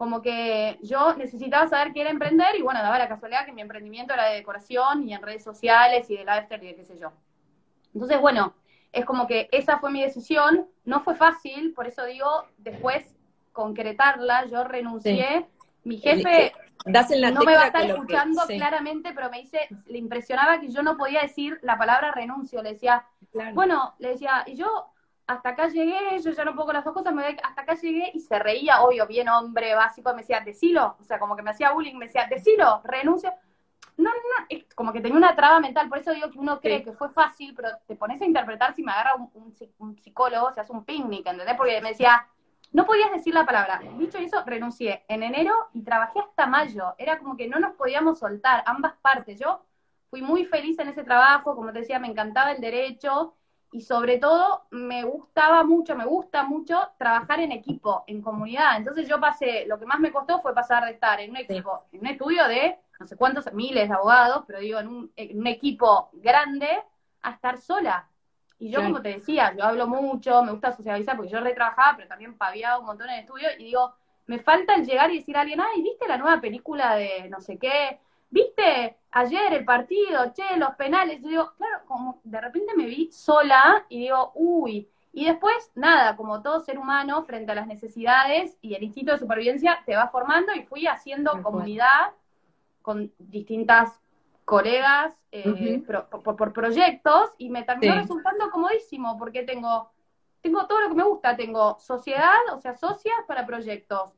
como 0.00 0.22
que 0.22 0.78
yo 0.80 1.14
necesitaba 1.16 1.68
saber 1.68 1.92
qué 1.92 2.00
era 2.00 2.08
emprender 2.08 2.56
y 2.56 2.62
bueno, 2.62 2.80
daba 2.80 2.98
la 2.98 3.06
casualidad 3.06 3.44
que 3.44 3.52
mi 3.52 3.60
emprendimiento 3.60 4.14
era 4.14 4.30
de 4.30 4.36
decoración 4.36 5.06
y 5.06 5.12
en 5.12 5.20
redes 5.20 5.44
sociales 5.44 6.08
y 6.08 6.16
de 6.16 6.24
lifestyle 6.24 6.62
y 6.62 6.66
de 6.68 6.74
qué 6.74 6.84
sé 6.86 6.98
yo. 6.98 7.12
Entonces, 7.92 8.18
bueno, 8.18 8.54
es 8.92 9.04
como 9.04 9.26
que 9.26 9.48
esa 9.52 9.78
fue 9.78 9.90
mi 9.90 10.02
decisión, 10.02 10.68
no 10.84 11.00
fue 11.00 11.14
fácil, 11.14 11.72
por 11.74 11.86
eso 11.86 12.04
digo, 12.04 12.46
después 12.58 13.16
concretarla, 13.52 14.46
yo 14.46 14.64
renuncié, 14.64 15.46
mi 15.84 15.98
jefe 15.98 16.52
no 16.84 17.42
me 17.42 17.54
va 17.54 17.64
a 17.64 17.66
estar 17.66 17.84
escuchando 17.84 18.42
claramente, 18.46 19.12
pero 19.14 19.30
me 19.30 19.40
dice, 19.40 19.60
le 19.86 19.98
impresionaba 19.98 20.60
que 20.60 20.70
yo 20.70 20.82
no 20.82 20.96
podía 20.96 21.22
decir 21.22 21.58
la 21.62 21.76
palabra 21.76 22.12
renuncio, 22.12 22.62
le 22.62 22.72
decía, 22.72 23.04
bueno, 23.54 23.94
le 23.98 24.10
decía, 24.10 24.44
y 24.46 24.54
yo 24.54 24.86
hasta 25.26 25.50
acá 25.50 25.68
llegué, 25.68 26.18
yo 26.20 26.32
ya 26.32 26.44
no 26.44 26.56
pongo 26.56 26.72
las 26.72 26.84
dos 26.84 26.94
cosas, 26.94 27.14
me 27.14 27.24
hasta 27.24 27.62
acá 27.62 27.74
llegué 27.74 28.10
y 28.14 28.20
se 28.20 28.38
reía, 28.38 28.82
obvio, 28.82 29.06
bien 29.06 29.28
hombre 29.28 29.74
básico, 29.74 30.10
me 30.12 30.22
decía, 30.22 30.40
decilo, 30.40 30.96
o 31.00 31.04
sea, 31.04 31.18
como 31.18 31.36
que 31.36 31.42
me 31.42 31.50
hacía 31.50 31.72
bullying, 31.72 31.94
me 31.96 32.06
decía, 32.06 32.26
decilo, 32.28 32.80
renuncio. 32.84 33.32
No, 34.00 34.10
no, 34.10 34.58
como 34.74 34.92
que 34.92 35.00
tenía 35.00 35.18
una 35.18 35.36
traba 35.36 35.60
mental, 35.60 35.88
por 35.88 35.98
eso 35.98 36.12
digo 36.12 36.30
que 36.30 36.38
uno 36.38 36.60
cree 36.60 36.82
que 36.82 36.92
fue 36.92 37.10
fácil, 37.10 37.54
pero 37.54 37.68
te 37.86 37.96
pones 37.96 38.20
a 38.22 38.24
interpretar 38.24 38.74
si 38.74 38.82
me 38.82 38.92
agarra 38.92 39.14
un, 39.14 39.96
psicólogo, 39.98 40.46
o 40.46 40.52
sea, 40.52 40.62
hace 40.62 40.72
un 40.72 40.84
picnic, 40.84 41.26
¿entendés? 41.26 41.54
Porque 41.56 41.80
me 41.82 41.90
decía, 41.90 42.26
no 42.72 42.86
podías 42.86 43.12
decir 43.12 43.34
la 43.34 43.44
palabra. 43.44 43.80
Dicho 43.98 44.18
eso, 44.18 44.42
renuncié 44.46 45.04
en 45.08 45.22
enero 45.22 45.52
y 45.74 45.82
trabajé 45.82 46.20
hasta 46.20 46.46
mayo. 46.46 46.94
Era 46.98 47.18
como 47.18 47.36
que 47.36 47.48
no 47.48 47.58
nos 47.58 47.74
podíamos 47.74 48.18
soltar, 48.18 48.62
ambas 48.66 48.94
partes. 49.02 49.38
Yo 49.38 49.64
fui 50.08 50.22
muy 50.22 50.44
feliz 50.46 50.78
en 50.78 50.88
ese 50.88 51.04
trabajo, 51.04 51.54
como 51.54 51.72
te 51.72 51.80
decía, 51.80 51.98
me 51.98 52.08
encantaba 52.08 52.52
el 52.52 52.60
derecho, 52.60 53.34
y 53.72 53.82
sobre 53.82 54.18
todo 54.18 54.64
me 54.70 55.04
gustaba 55.04 55.62
mucho, 55.62 55.94
me 55.94 56.04
gusta 56.04 56.42
mucho 56.42 56.90
trabajar 56.98 57.40
en 57.40 57.52
equipo, 57.52 58.04
en 58.06 58.20
comunidad. 58.20 58.76
Entonces 58.76 59.08
yo 59.08 59.20
pasé, 59.20 59.64
lo 59.66 59.78
que 59.78 59.86
más 59.86 60.00
me 60.00 60.10
costó 60.10 60.40
fue 60.40 60.54
pasar 60.54 60.84
de 60.84 60.92
estar 60.92 61.20
en 61.20 61.30
un 61.30 61.36
equipo, 61.36 61.84
en 61.92 62.00
un 62.00 62.06
estudio 62.08 62.48
de 62.48 62.78
no 63.00 63.06
sé 63.06 63.16
cuántos 63.16 63.52
miles 63.52 63.88
de 63.88 63.94
abogados, 63.94 64.44
pero 64.46 64.60
digo, 64.60 64.78
en 64.78 64.86
un, 64.86 65.46
equipo 65.46 66.10
grande, 66.12 66.68
a 67.22 67.30
estar 67.32 67.58
sola. 67.58 68.06
Y 68.58 68.70
yo, 68.70 68.82
como 68.82 69.00
te 69.00 69.08
decía, 69.08 69.54
yo 69.56 69.64
hablo 69.64 69.88
mucho, 69.88 70.42
me 70.42 70.52
gusta 70.52 70.70
socializar 70.72 71.16
porque 71.16 71.32
yo 71.32 71.40
retrabajaba, 71.40 71.96
pero 71.96 72.08
también 72.08 72.36
paviaba 72.36 72.78
un 72.78 72.86
montón 72.86 73.08
en 73.08 73.20
estudio 73.20 73.48
y 73.58 73.64
digo, 73.64 73.94
me 74.26 74.38
falta 74.38 74.74
el 74.74 74.86
llegar 74.86 75.10
y 75.10 75.18
decir 75.18 75.36
a 75.36 75.40
alguien, 75.40 75.60
ay, 75.60 75.82
¿viste 75.82 76.06
la 76.06 76.18
nueva 76.18 76.40
película 76.40 76.94
de 76.94 77.28
no 77.30 77.40
sé 77.40 77.58
qué? 77.58 77.98
¿viste 78.30 78.96
ayer 79.10 79.52
el 79.52 79.64
partido, 79.64 80.32
che, 80.32 80.56
los 80.56 80.74
penales? 80.76 81.20
Yo 81.20 81.28
digo, 81.28 81.52
claro, 81.56 81.84
como 81.86 82.20
de 82.24 82.40
repente 82.40 82.74
me 82.76 82.86
vi 82.86 83.10
sola 83.12 83.84
y 83.88 83.98
digo, 84.00 84.32
uy. 84.34 84.88
Y 85.12 85.24
después, 85.24 85.72
nada, 85.74 86.16
como 86.16 86.40
todo 86.40 86.60
ser 86.60 86.78
humano, 86.78 87.24
frente 87.24 87.50
a 87.50 87.56
las 87.56 87.66
necesidades 87.66 88.56
y 88.62 88.74
el 88.74 88.84
instinto 88.84 89.12
de 89.12 89.18
supervivencia, 89.18 89.82
te 89.84 89.96
va 89.96 90.08
formando 90.08 90.54
y 90.54 90.62
fui 90.62 90.86
haciendo 90.86 91.42
comunidad 91.42 92.12
con 92.82 93.12
distintas 93.18 94.00
colegas 94.44 95.14
eh, 95.30 95.82
por, 96.24 96.52
proyectos 96.52 97.30
y 97.38 97.50
me 97.50 97.62
terminó 97.62 97.94
resultando 97.94 98.50
comodísimo 98.50 99.16
porque 99.16 99.44
tengo, 99.44 99.90
tengo 100.40 100.66
todo 100.66 100.80
lo 100.80 100.88
que 100.88 100.94
me 100.96 101.04
gusta, 101.04 101.36
tengo 101.36 101.78
sociedad, 101.78 102.34
o 102.52 102.58
sea, 102.60 102.74
socias 102.74 103.14
para 103.28 103.46
proyectos, 103.46 104.12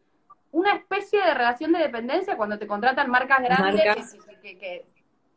una 0.50 0.74
especie 0.74 1.22
de 1.22 1.34
relación 1.34 1.72
de 1.72 1.80
dependencia 1.80 2.36
cuando 2.36 2.58
te 2.58 2.66
contratan 2.66 3.10
marcas 3.10 3.42
grandes, 3.42 4.16
Que, 4.40 4.86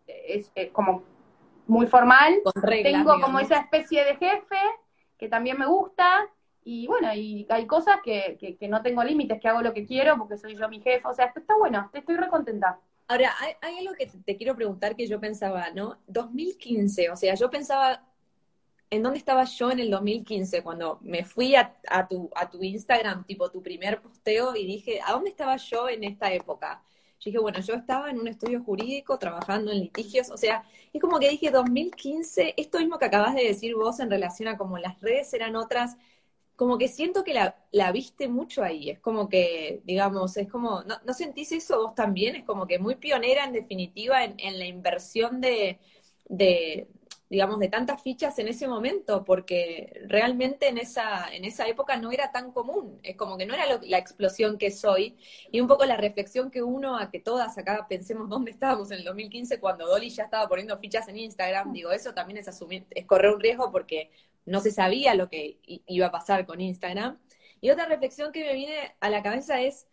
es, 0.07 0.51
como 0.71 1.03
muy 1.67 1.87
formal. 1.87 2.41
Tengo 2.83 3.19
como 3.19 3.39
esa 3.39 3.57
especie 3.57 4.03
de 4.03 4.15
jefe 4.15 4.59
que 5.17 5.27
también 5.27 5.57
me 5.57 5.65
gusta. 5.65 6.27
Y 6.63 6.87
bueno, 6.87 7.13
y 7.13 7.45
hay 7.49 7.67
cosas 7.67 7.99
que, 8.03 8.37
que, 8.59 8.67
no 8.67 8.81
tengo 8.81 9.03
límites, 9.03 9.39
que 9.39 9.47
hago 9.47 9.61
lo 9.61 9.73
que 9.73 9.85
quiero 9.85 10.17
porque 10.17 10.37
soy 10.37 10.55
yo 10.55 10.67
mi 10.67 10.81
jefe. 10.81 11.07
O 11.07 11.13
sea, 11.13 11.33
está 11.35 11.55
bueno, 11.57 11.89
estoy 11.93 12.17
recontenta. 12.17 12.79
Ahora, 13.07 13.33
hay, 13.39 13.53
hay 13.61 13.77
algo 13.79 13.93
que 13.95 14.07
te 14.07 14.35
quiero 14.37 14.55
preguntar 14.55 14.95
que 14.95 15.07
yo 15.07 15.19
pensaba, 15.19 15.69
¿no? 15.71 15.99
2015, 16.07 17.09
o 17.11 17.15
sea, 17.15 17.35
yo 17.35 17.49
pensaba 17.49 18.03
en 18.89 19.03
dónde 19.03 19.19
estaba 19.19 19.43
yo 19.45 19.71
en 19.71 19.79
el 19.79 19.89
2015 19.91 20.63
cuando 20.63 20.99
me 21.01 21.23
fui 21.23 21.55
a, 21.55 21.75
tu, 22.09 22.29
a 22.35 22.49
tu 22.49 22.63
Instagram, 22.63 23.25
tipo 23.25 23.49
tu 23.51 23.61
primer 23.61 24.01
posteo, 24.01 24.55
y 24.55 24.65
dije, 24.65 24.99
¿a 25.05 25.11
dónde 25.13 25.29
estaba 25.29 25.57
yo 25.57 25.89
en 25.89 26.03
esta 26.03 26.33
época? 26.33 26.81
Yo 27.19 27.29
dije, 27.31 27.39
bueno, 27.39 27.59
yo 27.59 27.73
estaba 27.75 28.09
en 28.09 28.19
un 28.19 28.27
estudio 28.27 28.63
jurídico 28.63 29.17
trabajando 29.17 29.71
en 29.71 29.79
litigios, 29.79 30.29
o 30.29 30.37
sea, 30.37 30.63
es 30.93 31.01
como 31.01 31.19
que 31.19 31.29
dije 31.29 31.49
2015, 31.51 32.53
esto 32.57 32.79
mismo 32.79 32.99
que 32.99 33.05
acabas 33.05 33.35
de 33.35 33.43
decir 33.43 33.75
vos 33.75 33.99
en 33.99 34.09
relación 34.09 34.47
a 34.49 34.57
cómo 34.57 34.77
las 34.77 34.99
redes 35.01 35.33
eran 35.33 35.55
otras, 35.55 35.97
como 36.55 36.77
que 36.77 36.87
siento 36.87 37.23
que 37.23 37.33
la, 37.33 37.91
viste 37.91 38.27
mucho 38.27 38.63
ahí, 38.63 38.89
es 38.89 38.99
como 38.99 39.27
que, 39.27 39.81
digamos, 39.83 40.37
es 40.37 40.49
como, 40.49 40.83
¿no, 40.83 41.13
sentís 41.13 41.51
eso 41.51 41.81
vos 41.81 41.95
también? 41.95 42.35
Es 42.35 42.43
como 42.43 42.65
que 42.65 42.79
muy 42.79 42.95
pionera 42.95 43.43
en 43.45 43.53
definitiva 43.53 44.23
en, 44.23 44.59
la 44.59 44.65
inversión 44.65 45.41
de, 45.41 45.79
de, 46.29 46.87
digamos, 47.29 47.59
de 47.59 47.67
tantas 47.67 48.01
fichas 48.01 48.39
en 48.39 48.47
ese 48.47 48.69
momento, 48.69 49.25
porque 49.25 50.01
realmente 50.07 50.69
en 50.69 50.77
esa, 50.77 51.27
en 51.33 51.43
esa 51.43 51.67
época 51.67 51.97
no 51.97 52.11
era 52.11 52.31
tan 52.31 52.51
común, 52.51 52.99
es 53.03 53.17
como 53.17 53.37
que 53.37 53.45
no 53.45 53.53
era 53.53 53.65
la 53.81 53.97
explosión 53.97 54.57
que 54.57 54.71
soy, 54.71 55.17
y 55.51 55.59
un 55.59 55.67
poco 55.67 55.85
la 55.85 55.97
reflexión 55.97 56.51
que 56.51 56.63
uno, 56.63 56.97
a 56.97 57.11
que 57.11 57.19
todas 57.19 57.57
acá 57.57 57.85
pensemos 57.89 58.29
dónde 58.29 58.51
estábamos 58.51 58.91
en 58.91 58.99
el 58.99 59.03
2015 59.03 59.59
cuando 59.59 59.87
Dolly 59.87 60.09
ya 60.09 60.23
estaba 60.23 60.47
poniendo 60.47 60.77
fichas 60.77 61.07
en 61.09 61.17
Instagram, 61.17 61.73
digo, 61.73 61.91
eso 61.91 62.13
también 62.13 62.37
es 62.37 62.47
asumir, 62.47 62.85
es 62.91 63.05
correr 63.05 63.33
un 63.33 63.41
riesgo 63.41 63.71
porque 63.71 64.09
no 64.45 64.59
se 64.59 64.71
sabía 64.71 65.15
lo 65.15 65.29
que 65.29 65.59
iba 65.65 66.07
a 66.07 66.11
pasar 66.11 66.45
con 66.45 66.61
Instagram. 66.61 67.19
Y 67.61 67.69
otra 67.69 67.85
reflexión 67.85 68.31
que 68.31 68.43
me 68.43 68.53
viene 68.53 68.95
a 68.99 69.09
la 69.09 69.23
cabeza 69.23 69.61
es, 69.61 69.87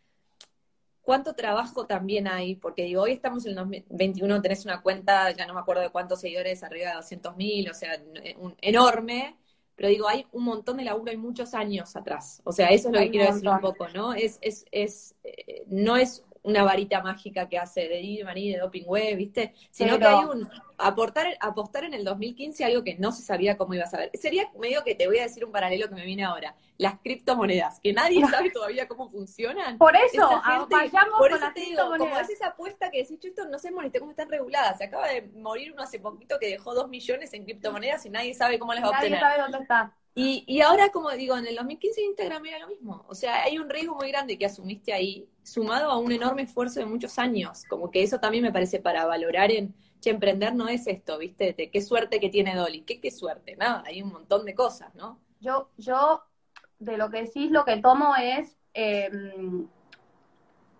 cuánto 1.03 1.35
trabajo 1.35 1.87
también 1.87 2.29
hay, 2.29 2.55
porque 2.57 2.85
digo, 2.85 3.03
hoy 3.03 3.13
estamos 3.13 3.45
en 3.45 3.51
el 3.51 3.57
2021, 3.57 4.41
tenés 4.41 4.65
una 4.65 4.81
cuenta, 4.81 5.31
ya 5.33 5.47
no 5.47 5.55
me 5.55 5.61
acuerdo 5.61 5.83
de 5.83 5.91
cuántos 5.91 6.21
seguidores, 6.21 6.63
arriba 6.63 6.91
de 6.91 6.97
200 6.97 7.37
mil, 7.37 7.69
o 7.69 7.75
sea, 7.75 8.01
un, 8.39 8.57
enorme, 8.61 9.37
pero 9.75 9.89
digo, 9.89 10.09
hay 10.09 10.27
un 10.33 10.45
montón 10.45 10.77
de 10.77 10.85
laburo, 10.85 11.11
hay 11.11 11.17
muchos 11.17 11.55
años 11.55 11.97
atrás. 11.97 12.41
O 12.45 12.53
sea, 12.53 12.69
eso 12.69 12.89
es 12.89 12.95
lo 12.95 13.01
que 13.01 13.11
quiero 13.11 13.33
decir 13.33 13.49
un 13.49 13.61
poco, 13.61 13.89
¿no? 13.89 14.15
Es, 14.15 14.39
es, 14.41 14.65
es, 14.71 15.15
eh, 15.25 15.65
no 15.67 15.97
es 15.97 16.25
una 16.43 16.65
varita 16.65 17.03
mágica 17.03 17.49
que 17.49 17.59
hace 17.59 17.89
de 17.89 18.23
María 18.25 18.57
de 18.57 18.63
Doping 18.63 18.85
Web, 18.87 19.17
¿viste? 19.17 19.55
Sino 19.71 19.99
que 19.99 20.05
hay 20.05 20.25
un 20.25 20.49
aportar, 20.77 21.37
apostar 21.41 21.85
en 21.85 21.95
el 21.95 22.05
2015 22.05 22.65
algo 22.65 22.83
que 22.83 22.97
no 22.97 23.13
se 23.13 23.23
sabía 23.23 23.57
cómo 23.57 23.75
iba 23.75 23.85
a 23.85 23.89
saber. 23.89 24.11
Sería 24.15 24.51
medio 24.59 24.83
que 24.83 24.95
te 24.95 25.07
voy 25.07 25.19
a 25.19 25.23
decir 25.23 25.45
un 25.45 25.53
paralelo 25.53 25.89
que 25.89 25.95
me 25.95 26.05
viene 26.05 26.25
ahora. 26.25 26.57
Las 26.79 26.99
criptomonedas, 27.01 27.79
que 27.81 27.93
nadie 27.93 28.27
sabe 28.27 28.51
todavía 28.51 28.89
cómo 28.89 29.09
funcionan. 29.09 29.79
Por 29.79 29.95
eso, 29.95 30.29
ah, 30.31 30.67
vayamos 30.69 31.19
por 31.19 31.31
eso 31.31 31.47
te 31.55 31.61
digo, 31.61 31.83
como 31.97 32.19
es 32.19 32.31
esa 32.31 32.49
apuesta 32.49 32.91
que 32.91 33.03
decís, 33.03 33.19
esto 33.23 33.47
no 33.49 33.59
sé, 33.59 33.71
moleste 33.71 34.01
cómo 34.01 34.11
están 34.11 34.29
reguladas. 34.29 34.79
Se 34.79 34.85
acaba 34.85 35.09
de 35.09 35.23
morir 35.37 35.73
uno 35.73 35.83
hace 35.83 36.01
poquito 36.01 36.39
que 36.41 36.49
dejó 36.49 36.75
dos 36.75 36.89
millones 36.89 37.33
en 37.35 37.45
criptomonedas 37.45 38.05
y 38.07 38.11
nadie 38.11 38.35
sabe 38.35 38.59
cómo 38.59 38.75
las 38.75 38.83
va 38.83 38.89
a 38.89 38.91
obtener. 38.91 39.21
Nadie 39.21 39.37
sabe 39.37 39.43
dónde 39.43 39.59
está. 39.59 39.97
Y, 40.15 40.45
y 40.47 40.61
ahora, 40.61 40.91
como 40.91 41.11
digo, 41.11 41.37
en 41.39 41.47
el 41.47 41.57
2015 41.57 42.03
Instagram 42.03 42.45
era 42.45 42.59
lo 42.59 42.69
mismo. 42.69 43.05
O 43.09 43.15
sea, 43.15 43.45
hay 43.45 43.59
un 43.59 43.71
riesgo 43.71 43.95
muy 43.95 44.09
grande 44.09 44.37
que 44.37 44.45
asumiste 44.45 44.93
ahí, 44.93 45.27
sumado 45.43 45.91
a 45.91 45.99
un 45.99 46.13
enorme 46.13 46.43
esfuerzo 46.43 46.81
de 46.81 46.87
muchos 46.87 47.19
años. 47.19 47.65
Como 47.69 47.91
que 47.91 48.03
eso 48.03 48.21
también 48.21 48.45
me 48.45 48.53
parece 48.53 48.79
para 48.79 49.07
valorar 49.07 49.51
en, 49.51 49.75
che, 50.01 50.11
emprender 50.11 50.55
no 50.55 50.69
es 50.69 50.87
esto, 50.87 51.17
¿viste? 51.19 51.55
De 51.55 51.71
qué 51.71 51.81
suerte 51.81 52.21
que 52.21 52.29
tiene 52.29 52.55
Dolly. 52.55 52.83
¿Qué, 52.83 53.01
qué 53.01 53.11
suerte? 53.11 53.57
Nada, 53.57 53.85
hay 53.87 54.03
un 54.03 54.11
montón 54.11 54.45
de 54.45 54.55
cosas, 54.55 54.95
¿no? 54.95 55.19
Yo, 55.41 55.71
yo, 55.79 56.23
de 56.79 56.99
lo 56.99 57.09
que 57.09 57.23
decís, 57.23 57.51
lo 57.51 57.65
que 57.65 57.79
tomo 57.79 58.15
es, 58.17 58.59
em, 58.75 59.67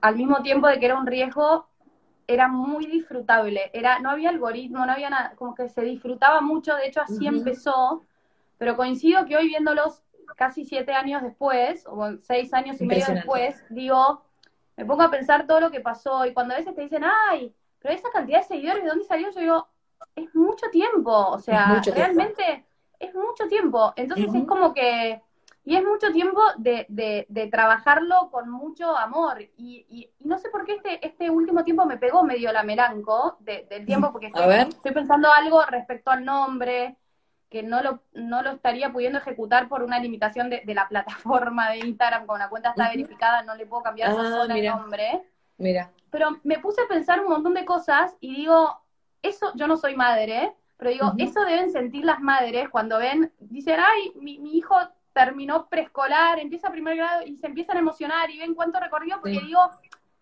al 0.03 0.17
mismo 0.17 0.43
tiempo 0.43 0.69
de 0.69 0.79
que 0.79 0.87
era 0.87 0.99
un 0.99 1.07
riesgo, 1.07 1.69
era 2.27 2.49
muy 2.49 2.87
disfrutable. 2.87 3.71
Era, 3.73 3.99
no 4.01 4.11
había 4.11 4.29
algoritmo, 4.29 4.85
no 4.85 4.93
había 4.93 5.09
nada, 5.09 5.35
como 5.37 5.55
que 5.55 5.71
se 5.71 5.83
disfrutaba 5.83 6.43
mucho, 6.43 6.75
de 6.77 6.87
hecho 6.87 7.01
así 7.01 7.27
empezó 7.27 8.05
pero 8.63 8.77
coincido 8.77 9.27
que 9.27 9.37
hoy 9.37 9.49
viéndolos 9.49 10.05
casi 10.37 10.65
siete 10.65 10.93
años 10.93 11.21
después, 11.21 11.85
o 11.89 12.13
seis 12.21 12.55
años 12.55 12.81
y 12.81 12.87
medio 12.87 13.07
después, 13.09 13.61
digo, 13.71 14.23
me 14.77 14.85
pongo 14.85 15.03
a 15.03 15.11
pensar 15.11 15.49
todo 15.49 15.59
lo 15.59 15.73
que 15.73 15.81
pasó 15.81 16.25
y 16.27 16.33
cuando 16.33 16.55
a 16.55 16.59
veces 16.59 16.73
te 16.73 16.83
dicen, 16.83 17.03
ay, 17.29 17.53
pero 17.81 17.93
esa 17.93 18.09
cantidad 18.13 18.39
de 18.39 18.47
seguidores, 18.47 18.85
¿de 18.85 18.89
dónde 18.89 19.05
salió? 19.05 19.33
Yo 19.33 19.41
digo, 19.41 19.67
es 20.15 20.33
mucho 20.37 20.71
tiempo, 20.71 21.11
o 21.11 21.41
sea, 21.41 21.83
realmente 21.93 22.65
es 23.01 23.13
mucho 23.17 23.49
tiempo. 23.49 23.95
Entonces 23.97 24.33
es 24.33 24.45
como 24.45 24.73
que, 24.73 25.21
y 25.65 25.75
es 25.75 25.83
mucho 25.83 26.13
tiempo 26.13 26.41
de, 26.57 26.87
de, 26.89 27.27
de 27.31 27.49
trabajarlo 27.49 28.31
con 28.31 28.49
mucho 28.49 28.97
amor. 28.97 29.41
Y, 29.57 29.87
y, 29.91 30.09
no 30.21 30.39
sé 30.39 30.51
por 30.51 30.65
qué 30.65 30.75
este, 30.75 31.05
este 31.05 31.31
último 31.31 31.65
tiempo 31.65 31.85
me 31.85 31.97
pegó 31.97 32.23
medio 32.23 32.53
la 32.53 32.63
melanco 32.63 33.39
del 33.41 33.87
tiempo, 33.87 34.13
porque 34.13 34.29
estoy 34.29 34.93
pensando 34.93 35.33
algo 35.33 35.63
respecto 35.63 36.13
al 36.13 36.25
nombre, 36.25 36.97
que 37.53 37.63
no 37.63 37.83
lo, 37.83 38.01
no 38.15 38.43
lo 38.43 38.53
estaría 38.53 38.91
pudiendo 38.91 39.19
ejecutar 39.19 39.69
por 39.69 39.83
una 39.83 39.99
limitación 39.99 40.49
de, 40.49 40.63
la 40.75 40.89
plataforma 40.89 41.71
de 41.71 41.81
Instagram, 41.81 42.25
con 42.25 42.39
la 42.39 42.49
cuenta 42.49 42.71
está 42.71 42.89
verificada, 42.89 43.43
no 43.43 43.55
le 43.55 43.67
puedo 43.67 43.83
cambiar 43.83 44.11
ah, 44.11 44.47
el 44.49 44.65
nombre. 44.65 45.23
Mira. 45.59 45.93
Pero 46.11 46.41
me 46.45 46.59
puse 46.61 46.81
a 46.81 46.89
pensar 46.89 47.21
un 47.21 47.29
montón 47.29 47.53
de 47.53 47.67
cosas 47.67 48.17
y 48.21 48.35
digo, 48.37 48.81
eso, 49.21 49.53
yo 49.55 49.67
no 49.67 49.77
soy 49.77 49.95
madre, 49.95 50.55
pero 50.79 50.91
digo, 50.91 51.13
eso 51.19 51.45
deben 51.45 51.71
sentir 51.71 52.07
las 52.07 52.21
madres 52.21 52.71
cuando 52.71 52.99
ven, 52.99 53.31
dicen, 53.39 53.79
ay, 53.79 54.13
mi, 54.15 54.57
hijo 54.57 54.75
terminó 55.13 55.69
preescolar, 55.69 56.39
empieza 56.39 56.71
primer 56.71 56.97
grado 56.97 57.23
y 57.27 57.37
se 57.37 57.49
empiezan 57.49 57.77
a 57.77 57.81
emocionar 57.81 58.31
y 58.31 58.39
ven 58.39 58.55
cuánto 58.55 58.81
recorrió, 58.81 59.17
porque 59.21 59.41
digo, 59.41 59.61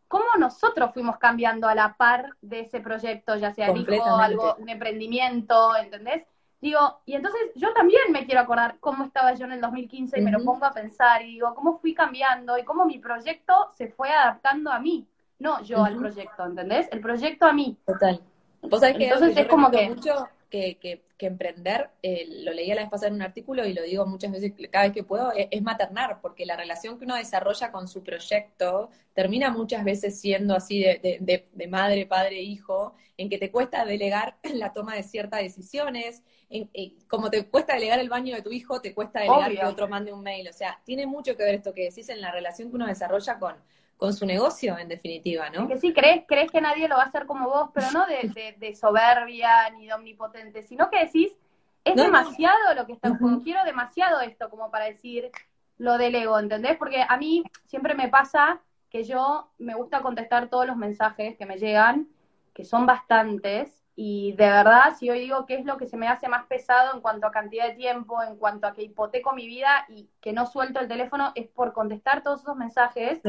cómo 0.09 0.27
nosotros 0.37 0.91
fuimos 0.93 1.17
cambiando 1.19 1.69
a 1.69 1.77
la 1.77 1.95
par 1.97 2.37
de 2.41 2.61
ese 2.61 2.81
proyecto, 2.81 3.37
ya 3.37 3.55
sea 3.55 3.69
el 3.69 3.77
hijo, 3.77 4.17
algo, 4.17 4.57
un 4.59 4.69
emprendimiento, 4.69 5.77
¿entendés? 5.77 6.25
Digo, 6.61 7.01
y 7.07 7.15
entonces 7.15 7.41
yo 7.55 7.73
también 7.73 8.13
me 8.13 8.27
quiero 8.27 8.43
acordar 8.43 8.77
cómo 8.81 9.05
estaba 9.05 9.35
yo 9.35 9.47
en 9.47 9.53
el 9.53 9.61
2015 9.61 10.19
y 10.19 10.23
me 10.23 10.31
lo 10.31 10.45
pongo 10.45 10.67
a 10.67 10.73
pensar 10.73 11.23
y 11.23 11.33
digo, 11.33 11.55
cómo 11.55 11.79
fui 11.79 11.95
cambiando 11.95 12.59
y 12.59 12.65
cómo 12.65 12.85
mi 12.85 12.99
proyecto 12.99 13.71
se 13.73 13.89
fue 13.89 14.11
adaptando 14.11 14.71
a 14.71 14.79
mí, 14.79 15.07
no 15.39 15.63
yo 15.63 15.83
al 15.83 15.97
proyecto, 15.97 16.45
¿entendés? 16.45 16.87
El 16.93 17.01
proyecto 17.01 17.47
a 17.47 17.53
mí. 17.55 17.79
Total. 17.87 18.21
entonces 18.63 19.37
es 19.37 19.47
como 19.47 19.71
que... 19.71 19.89
Mucho 19.89 20.29
que, 20.51 20.79
que, 20.79 21.05
que 21.17 21.27
emprender, 21.27 21.91
eh, 22.03 22.27
lo 22.45 22.53
leía 22.53 22.75
la 22.75 22.83
vez 22.83 22.91
pasada 22.91 23.09
en 23.09 23.15
un 23.15 23.23
artículo 23.23 23.67
y 23.67 23.73
lo 23.73 23.83
digo 23.83 24.07
muchas 24.07 24.33
veces, 24.33 24.53
cada 24.71 24.87
vez 24.87 24.95
que 24.95 25.05
puedo, 25.05 25.33
es, 25.35 25.63
maternar, 25.63 26.21
porque 26.21 26.45
la 26.45 26.57
relación 26.57 26.99
que 26.99 27.05
uno 27.05 27.15
desarrolla 27.15 27.71
con 27.71 27.89
su 27.89 28.03
proyecto 28.03 28.91
termina 29.15 29.51
muchas 29.51 29.85
veces 29.85 30.21
siendo 30.21 30.55
así 30.55 30.81
de, 30.81 31.19
de, 31.53 31.67
madre, 31.69 32.07
padre, 32.07 32.41
hijo, 32.43 32.95
en 33.17 33.29
que 33.29 33.39
te 33.39 33.51
cuesta 33.51 33.85
delegar 33.85 34.39
la 34.55 34.73
toma 34.73 34.97
de 34.97 35.03
ciertas 35.03 35.41
decisiones, 35.41 36.23
en, 36.49 36.69
como 37.07 37.31
te 37.31 37.47
cuesta 37.47 37.75
delegar 37.75 38.01
el 38.01 38.09
baño 38.09 38.35
de 38.35 38.43
tu 38.43 38.51
hijo, 38.51 38.81
te 38.81 38.93
cuesta 38.93 39.21
delegar 39.21 39.53
que 39.53 39.65
otro 39.65 39.89
mande 39.89 40.13
un 40.13 40.23
mail. 40.23 40.49
O 40.49 40.53
sea, 40.53 40.81
tiene 40.85 41.07
mucho 41.07 41.37
que 41.37 41.45
ver 41.45 41.57
esto 41.57 41.73
que 41.73 41.85
decís 41.85 42.09
en 42.09 42.21
la 42.21 42.33
relación 42.33 42.71
que 42.71 42.77
uno 42.77 42.87
desarrolla 42.87 43.39
con, 43.39 43.55
con 44.01 44.15
su 44.15 44.25
negocio, 44.25 44.79
en 44.79 44.89
definitiva, 44.89 45.51
¿no? 45.51 45.69
que 45.69 45.77
sí, 45.77 45.93
crees, 45.93 46.25
crees 46.27 46.51
que 46.51 46.63
nadie 46.63 46.89
lo 46.89 46.97
va 46.97 47.03
a 47.03 47.07
hacer 47.09 47.27
como 47.27 47.51
vos, 47.51 47.69
pero 47.75 47.89
no 47.93 48.07
de, 48.07 48.75
soberbia 48.75 49.69
ni 49.77 49.89
de 49.89 49.93
omnipotente, 49.93 50.63
sino 50.63 50.89
que 50.89 51.05
decís, 51.05 51.31
es 51.85 51.97
demasiado 51.97 52.75
lo 52.75 52.87
que 52.87 52.95
está, 52.95 53.19
quiero 53.45 53.63
demasiado 53.65 54.23
esto 54.23 54.49
como 54.49 54.71
para 54.71 54.87
decir, 54.87 55.31
lo 55.77 55.99
delego, 55.99 56.39
¿entendés? 56.39 56.79
Porque 56.79 57.05
a 57.07 57.15
mí 57.19 57.45
siempre 57.67 57.95
me 57.95 58.09
pasa 58.09 58.63
que 58.89 59.05
yo 59.05 59.51
me 59.59 59.75
gusta 59.75 60.01
contestar 60.01 60.49
todos 60.49 60.67
los 60.67 60.79
mensajes 60.79 61.37
que 61.37 61.45
me 61.45 61.59
llegan, 61.59 62.09
que 62.55 62.65
son 62.65 62.87
bastantes, 62.87 63.81
y 64.03 64.33
de 64.33 64.49
verdad, 64.49 64.95
si 64.99 65.11
hoy 65.11 65.21
digo 65.21 65.45
qué 65.45 65.57
es 65.57 65.67
lo 65.67 65.77
que 65.77 65.87
se 65.87 65.99
me 65.99 66.09
hace 66.09 66.27
más 66.27 66.47
pesado 66.47 66.95
en 66.95 67.03
cuanto 67.03 67.27
a 67.27 67.33
cantidad 67.33 67.67
de 67.67 67.75
tiempo, 67.75 68.23
en 68.23 68.37
cuanto 68.37 68.67
a 68.67 68.73
que 68.73 68.83
hipoteco 68.83 69.35
mi 69.35 69.47
vida 69.47 69.85
y 69.91 70.09
que 70.23 70.33
no 70.33 70.47
suelto 70.47 70.81
el 70.81 70.89
teléfono, 70.89 71.33
es 71.35 71.49
por 71.49 71.75
contestar 71.75 72.23
todos 72.23 72.41
esos 72.41 72.57
mensajes. 72.57 73.21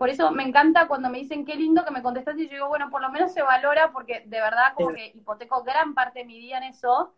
Por 0.00 0.08
eso 0.08 0.30
me 0.30 0.44
encanta 0.44 0.88
cuando 0.88 1.10
me 1.10 1.18
dicen 1.18 1.44
qué 1.44 1.56
lindo 1.56 1.84
que 1.84 1.90
me 1.90 2.00
contestaste 2.00 2.40
y 2.40 2.46
yo 2.46 2.54
digo, 2.54 2.68
bueno, 2.68 2.88
por 2.88 3.02
lo 3.02 3.10
menos 3.10 3.34
se 3.34 3.42
valora 3.42 3.92
porque 3.92 4.22
de 4.24 4.40
verdad 4.40 4.72
como 4.74 4.94
que 4.94 5.12
hipoteco 5.14 5.62
gran 5.62 5.92
parte 5.92 6.20
de 6.20 6.24
mi 6.24 6.38
día 6.38 6.56
en 6.56 6.62
eso. 6.62 7.12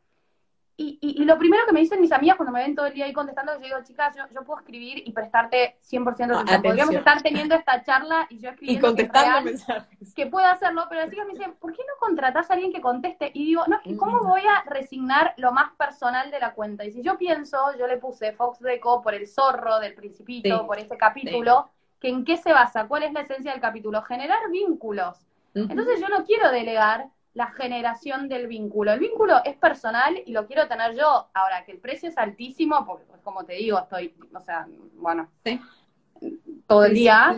Y, 0.76 0.98
y, 1.00 1.24
lo 1.24 1.38
primero 1.38 1.64
que 1.64 1.72
me 1.72 1.78
dicen 1.78 2.00
mis 2.00 2.10
amigas 2.10 2.36
cuando 2.36 2.50
me 2.50 2.60
ven 2.60 2.74
todo 2.74 2.86
el 2.86 2.94
día 2.94 3.04
ahí 3.04 3.12
contestando, 3.12 3.54
yo 3.54 3.66
digo, 3.66 3.76
chicas, 3.84 4.16
yo, 4.16 4.24
yo 4.34 4.42
puedo 4.42 4.58
escribir 4.58 5.00
y 5.06 5.12
prestarte 5.12 5.76
100% 5.88 6.08
atención. 6.08 6.62
Podríamos 6.62 6.94
estar 6.96 7.22
teniendo 7.22 7.54
esta 7.54 7.84
charla 7.84 8.26
y 8.28 8.40
yo 8.40 8.50
escribiendo. 8.50 8.88
Y 8.88 8.90
contestando 8.90 9.42
mensajes. 9.42 10.12
Que 10.12 10.26
puedo 10.26 10.46
hacerlo, 10.48 10.86
pero 10.88 11.02
las 11.02 11.10
chicas 11.10 11.26
me 11.26 11.34
dicen, 11.34 11.54
¿por 11.60 11.72
qué 11.72 11.82
no 11.86 11.94
contratás 12.00 12.50
a 12.50 12.54
alguien 12.54 12.72
que 12.72 12.80
conteste? 12.80 13.30
Y 13.32 13.44
digo, 13.44 13.62
no, 13.68 13.76
es 13.76 13.82
que 13.82 13.96
¿cómo 13.96 14.24
mm. 14.24 14.26
voy 14.26 14.42
a 14.42 14.68
resignar 14.68 15.34
lo 15.36 15.52
más 15.52 15.70
personal 15.74 16.32
de 16.32 16.40
la 16.40 16.52
cuenta? 16.52 16.84
Y 16.84 16.90
si 16.90 17.00
yo 17.00 17.16
pienso, 17.16 17.58
yo 17.78 17.86
le 17.86 17.98
puse 17.98 18.32
Fox 18.32 18.58
Deco 18.58 19.02
por 19.02 19.14
el 19.14 19.28
zorro 19.28 19.78
del 19.78 19.94
Principito, 19.94 20.66
por 20.66 20.80
ese 20.80 20.96
capítulo 20.96 21.70
que 22.02 22.08
en 22.08 22.24
qué 22.24 22.36
se 22.36 22.52
basa, 22.52 22.88
cuál 22.88 23.04
es 23.04 23.12
la 23.12 23.20
esencia 23.20 23.52
del 23.52 23.60
capítulo, 23.60 24.02
generar 24.02 24.50
vínculos. 24.50 25.24
Entonces 25.54 26.00
yo 26.00 26.08
no 26.08 26.24
quiero 26.24 26.50
delegar 26.50 27.10
la 27.32 27.46
generación 27.46 28.28
del 28.28 28.48
vínculo. 28.48 28.92
El 28.92 28.98
vínculo 28.98 29.36
es 29.44 29.56
personal 29.56 30.20
y 30.26 30.32
lo 30.32 30.46
quiero 30.48 30.66
tener 30.66 30.96
yo. 30.96 31.28
Ahora, 31.32 31.64
que 31.64 31.70
el 31.70 31.78
precio 31.78 32.08
es 32.08 32.18
altísimo, 32.18 32.84
porque 32.84 33.04
pues, 33.04 33.20
como 33.22 33.44
te 33.44 33.52
digo, 33.52 33.78
estoy, 33.78 34.16
o 34.34 34.40
sea, 34.40 34.66
bueno, 34.94 35.30
todo 36.66 36.86
el 36.86 36.94
día. 36.94 37.36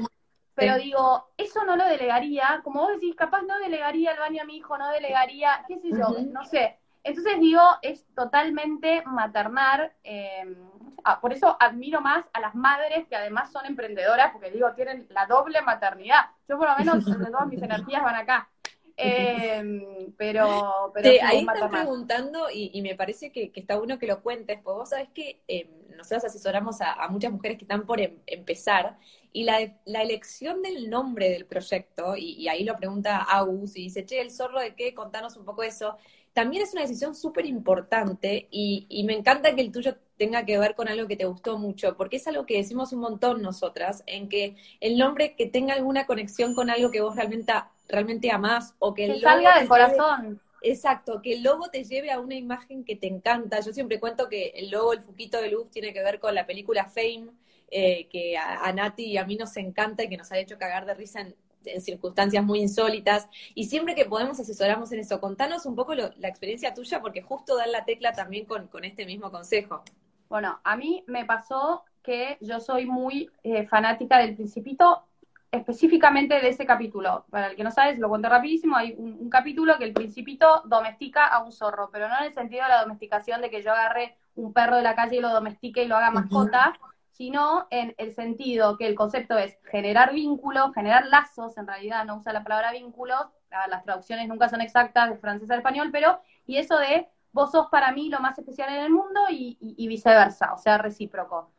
Pero 0.55 0.79
digo, 0.79 1.27
eso 1.37 1.65
no 1.65 1.77
lo 1.77 1.85
delegaría, 1.85 2.61
como 2.65 2.83
vos 2.83 2.93
decís, 2.95 3.15
capaz 3.17 3.43
no 3.43 3.59
delegaría 3.59 4.13
el 4.13 4.19
baño 4.19 4.43
a 4.43 4.47
mi 4.47 4.57
hijo, 4.57 4.79
no 4.79 4.89
delegaría, 4.91 5.65
qué 5.69 5.79
sé 5.79 5.91
yo, 5.91 6.17
no 6.33 6.45
sé. 6.45 6.79
Entonces 7.03 7.39
digo, 7.39 7.61
es 7.83 8.07
totalmente 8.15 9.03
maternar. 9.05 9.93
Eh, 10.05 10.57
ah, 11.05 11.21
por 11.21 11.33
eso 11.33 11.57
admiro 11.61 12.01
más 12.01 12.25
a 12.33 12.41
las 12.41 12.55
madres 12.55 13.07
que 13.09 13.17
además 13.17 13.51
son 13.51 13.67
emprendedoras, 13.67 14.33
porque 14.33 14.51
digo, 14.51 14.73
tienen 14.75 15.07
la 15.11 15.27
doble 15.27 15.63
maternidad. 15.63 16.27
Yo 16.49 16.59
por 16.59 16.69
lo 16.69 16.77
menos 16.77 17.05
todas 17.31 17.47
mis 17.47 17.63
energías 17.63 18.03
van 18.03 18.17
acá. 18.17 18.49
Eh, 18.97 20.13
pero, 20.17 20.93
pero 20.95 21.11
ahí 21.25 21.41
están 21.41 21.71
preguntando 21.71 22.47
y, 22.53 22.81
me 22.83 22.95
parece 22.95 23.33
que, 23.33 23.51
está 23.55 23.77
bueno 23.77 23.99
que 23.99 24.07
lo 24.07 24.23
cuentes, 24.23 24.61
porque 24.63 24.79
vos 24.79 24.91
sabés 24.91 25.09
que 25.09 25.41
eh, 25.49 25.69
nosotros 25.97 26.25
asesoramos 26.25 26.81
a, 26.81 27.09
muchas 27.09 27.33
mujeres 27.33 27.59
que 27.59 27.65
están 27.65 27.87
por 27.87 28.01
em, 28.01 28.19
empezar 28.27 28.97
y 29.33 29.43
la, 29.43 29.59
la, 29.85 30.03
elección 30.03 30.63
del 30.63 30.91
nombre 30.91 31.29
del 31.31 31.45
proyecto, 31.45 32.17
y, 32.17 32.35
y, 32.35 32.49
ahí 32.49 32.63
lo 32.63 32.77
pregunta 32.77 33.19
Agus 33.19 33.77
y 33.77 33.85
dice, 33.85 34.07
che, 34.07 34.21
el 34.21 34.31
zorro 34.31 34.61
de 34.61 34.77
qué, 34.77 34.95
contanos 34.95 35.37
un 35.37 35.45
poco 35.45 35.65
eso 35.65 35.99
también 36.35 36.65
es 36.65 36.73
una 36.73 36.83
decisión 36.83 37.15
súper 37.15 37.47
importante 37.47 38.49
y, 38.51 39.03
me 39.07 39.15
encanta 39.15 39.55
que 39.55 39.61
el 39.61 39.71
tuyo 39.71 39.97
tenga 40.17 40.45
que 40.45 40.59
ver 40.59 40.75
con 40.75 40.89
algo 40.89 41.07
que 41.07 41.17
te 41.17 41.27
gustó 41.27 41.59
mucho, 41.59 41.97
porque 41.97 42.17
es 42.17 42.27
algo 42.27 42.45
que 42.45 42.57
decimos 42.57 42.93
un 42.93 43.01
montón 43.01 43.41
nosotras, 43.41 44.03
en 44.07 44.29
que 44.29 44.57
el 44.81 44.99
nombre 44.99 45.37
que 45.37 45.47
tenga 45.47 45.75
alguna 45.75 46.07
conexión 46.07 46.55
con 46.55 46.71
algo 46.71 46.91
que 46.91 47.01
vos 47.01 47.15
realmente, 47.15 47.53
realmente 47.89 48.33
amás 48.33 48.75
o 48.81 48.95
que, 48.95 49.07
el 49.07 49.21
salga 49.21 49.59
del 49.59 49.69
corazón. 49.69 50.41
Exacto, 50.61 51.23
que 51.23 51.35
el 51.35 51.43
logo 51.43 51.69
te 51.69 51.85
lleve 51.85 52.11
a 52.11 52.19
una 52.19 52.35
imagen 52.35 52.85
que 52.85 52.97
te 52.97 53.07
encanta. 53.07 53.61
Yo 53.61 53.73
siempre 53.73 54.01
cuento 54.01 54.29
que 54.29 54.49
el 54.57 54.71
logo, 54.71 54.93
el 54.93 55.03
fuquito 55.03 55.41
de 55.41 55.51
luz, 55.51 55.71
tiene 55.71 55.93
que 55.93 56.03
ver 56.03 56.19
con 56.19 56.35
la 56.35 56.47
película 56.47 56.87
Fame, 56.87 57.29
eh, 57.71 58.09
que 58.09 58.37
a, 58.37 58.65
a, 58.65 58.73
Nati 58.73 59.05
y 59.05 59.19
a 59.19 59.25
mí 59.25 59.37
nos 59.37 59.57
encanta 59.57 60.03
y 60.03 60.09
que 60.09 60.17
nos 60.17 60.33
ha 60.33 60.39
hecho 60.39 60.59
cagar 60.59 60.87
de 60.87 60.95
risa 60.95 61.21
en 61.21 61.37
en 61.67 61.81
circunstancias 61.81 62.45
muy 62.45 62.61
insólitas. 62.61 63.29
Y 63.55 63.65
siempre 63.65 63.95
que 63.95 64.05
podemos 64.05 64.41
asesoramos 64.41 64.93
en 64.93 65.01
eso. 65.01 65.21
Contanos 65.21 65.67
un 65.67 65.75
poco 65.75 65.95
la 65.95 66.29
experiencia 66.29 66.75
tuya, 66.75 67.01
porque 67.01 67.23
justo 67.23 67.57
dan 67.57 67.73
la 67.73 67.85
tecla 67.85 68.13
también 68.13 68.47
con, 68.47 68.69
este 68.85 69.07
mismo 69.07 69.31
consejo. 69.31 69.83
Bueno, 70.29 70.61
a 70.65 70.77
mí 70.77 71.05
me 71.07 71.25
pasó 71.25 71.85
que 72.03 72.37
yo 72.41 72.61
soy 72.61 72.87
muy 72.87 73.31
eh, 73.43 73.67
fanática 73.67 74.19
del 74.19 74.35
Principito, 74.35 75.05
específicamente 75.51 76.41
de 76.41 76.49
ese 76.49 76.67
capítulo. 76.67 77.25
Para 77.31 77.49
el 77.49 77.57
que 77.57 77.65
no 77.65 77.71
sabe, 77.71 77.97
lo 77.97 78.09
cuento 78.09 78.29
rapidísimo, 78.29 78.77
hay 78.77 78.95
un, 78.99 79.17
un, 79.21 79.31
capítulo 79.31 79.79
que 79.79 79.85
el 79.85 79.93
Principito 79.93 80.63
domestica 80.67 81.27
a 81.27 81.43
un 81.43 81.53
zorro, 81.53 81.89
pero 81.93 82.09
no 82.09 82.19
en 82.19 82.25
el 82.25 82.35
sentido 82.35 82.65
de 82.65 82.71
la 82.71 82.83
domesticación 82.83 83.41
de 83.41 83.51
que 83.51 83.63
yo 83.63 83.73
agarre 83.73 84.17
un 84.37 84.53
perro 84.53 84.77
de 84.77 84.83
la 84.83 84.95
calle 84.95 85.17
y 85.17 85.21
lo 85.21 85.31
domestique 85.31 85.85
y 85.85 85.89
lo 85.89 85.97
haga 85.97 86.11
mascota, 86.11 86.75
sino 87.15 87.69
en 87.71 87.95
el 87.97 88.13
sentido 88.13 88.77
que 88.77 88.89
el 88.89 88.97
concepto 88.97 89.39
es 89.39 89.57
generar 89.71 90.13
vínculos, 90.13 90.75
generar 90.75 91.07
lazos, 91.07 91.57
en 91.57 91.67
realidad 91.69 92.05
no 92.05 92.17
usa 92.17 92.33
la 92.33 92.43
palabra 92.43 92.73
vínculos, 92.73 93.21
las 93.69 93.85
traducciones 93.85 94.27
nunca 94.27 94.49
son 94.49 94.61
exactas 94.61 95.11
de 95.11 95.17
francés 95.17 95.49
a 95.53 95.55
español, 95.55 95.91
pero, 95.93 96.21
y 96.45 96.57
eso 96.57 96.77
de 96.77 97.07
vos 97.31 97.53
sos 97.53 97.69
para 97.69 97.93
mí 97.93 98.09
lo 98.09 98.19
más 98.19 98.37
especial 98.37 98.69
en 98.71 98.83
el 98.83 98.91
mundo 98.91 99.21
y, 99.31 99.57
y, 99.61 99.77
y 99.79 99.87
viceversa, 99.87 100.53
o 100.55 100.59
sea, 100.59 100.77
recíproco. 100.77 101.53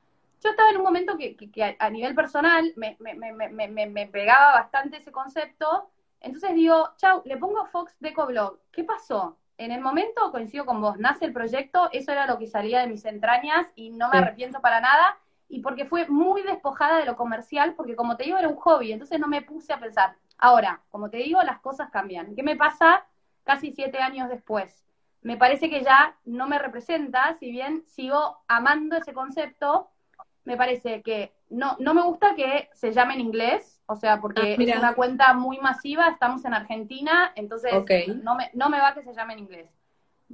Yo 0.43 0.49
estaba 0.49 0.69
en 0.71 0.77
un 0.77 0.83
momento 0.83 1.17
que, 1.17 1.37
que, 1.37 1.49
que 1.49 1.77
a 1.79 1.89
nivel 1.89 2.15
personal 2.15 2.73
me, 2.75 2.97
me, 2.99 3.15
me, 3.15 3.87
me, 3.87 4.07
pegaba 4.07 4.55
bastante 4.55 4.97
ese 4.97 5.13
concepto, 5.13 5.89
entonces 6.19 6.53
digo, 6.53 6.89
chau, 6.97 7.21
le 7.23 7.37
pongo 7.37 7.65
Fox 7.67 7.95
Deco 8.01 8.27
¿qué 8.73 8.83
pasó? 8.83 9.37
En 9.57 9.71
el 9.71 9.79
momento, 9.79 10.31
coincido 10.31 10.65
con 10.65 10.81
vos, 10.81 10.99
nace 10.99 11.23
el 11.23 11.31
proyecto, 11.31 11.87
eso 11.93 12.11
era 12.11 12.27
lo 12.27 12.37
que 12.37 12.47
salía 12.47 12.81
de 12.81 12.87
mis 12.87 13.05
entrañas 13.05 13.67
y 13.75 13.91
no 13.91 14.09
me 14.09 14.17
sí. 14.17 14.17
arrepiento 14.17 14.59
para 14.59 14.81
nada, 14.81 15.17
y 15.55 15.61
porque 15.61 15.85
fue 15.85 16.05
muy 16.09 16.41
despojada 16.43 16.99
de 16.99 17.05
lo 17.05 17.15
comercial, 17.15 17.75
porque 17.75 17.95
como 17.95 18.17
te 18.17 18.25
digo, 18.25 18.37
era 18.37 18.49
un 18.49 18.57
hobby, 18.57 18.91
entonces 18.91 19.21
no 19.21 19.27
me 19.27 19.41
puse 19.41 19.71
a 19.71 19.79
pensar. 19.79 20.17
Ahora, 20.37 20.81
como 20.89 21.09
te 21.09 21.15
digo, 21.17 21.41
las 21.43 21.61
cosas 21.61 21.89
cambian. 21.91 22.35
¿Qué 22.35 22.43
me 22.43 22.57
pasa 22.57 23.05
casi 23.45 23.71
siete 23.71 23.99
años 23.99 24.27
después? 24.27 24.85
Me 25.21 25.37
parece 25.37 25.69
que 25.69 25.81
ya 25.81 26.17
no 26.25 26.45
me 26.49 26.59
representa, 26.59 27.37
si 27.39 27.51
bien 27.51 27.83
sigo 27.87 28.43
amando 28.49 28.97
ese 28.97 29.13
concepto, 29.13 29.89
me 30.43 30.57
parece 30.57 31.01
que 31.01 31.33
no, 31.49 31.77
no 31.79 31.93
me 31.93 32.03
gusta 32.03 32.35
que 32.35 32.69
se 32.73 32.91
llame 32.91 33.13
en 33.13 33.21
inglés, 33.21 33.81
o 33.85 33.95
sea, 33.95 34.19
porque 34.19 34.57
ah, 34.59 34.61
es 34.61 34.77
una 34.77 34.93
cuenta 34.93 35.33
muy 35.33 35.57
masiva, 35.59 36.09
estamos 36.09 36.43
en 36.43 36.53
Argentina, 36.53 37.31
entonces 37.35 37.71
okay. 37.73 38.07
no, 38.21 38.35
me, 38.35 38.51
no 38.53 38.69
me 38.69 38.79
va 38.79 38.93
que 38.93 39.03
se 39.03 39.13
llame 39.13 39.33
en 39.33 39.39
inglés. 39.39 39.71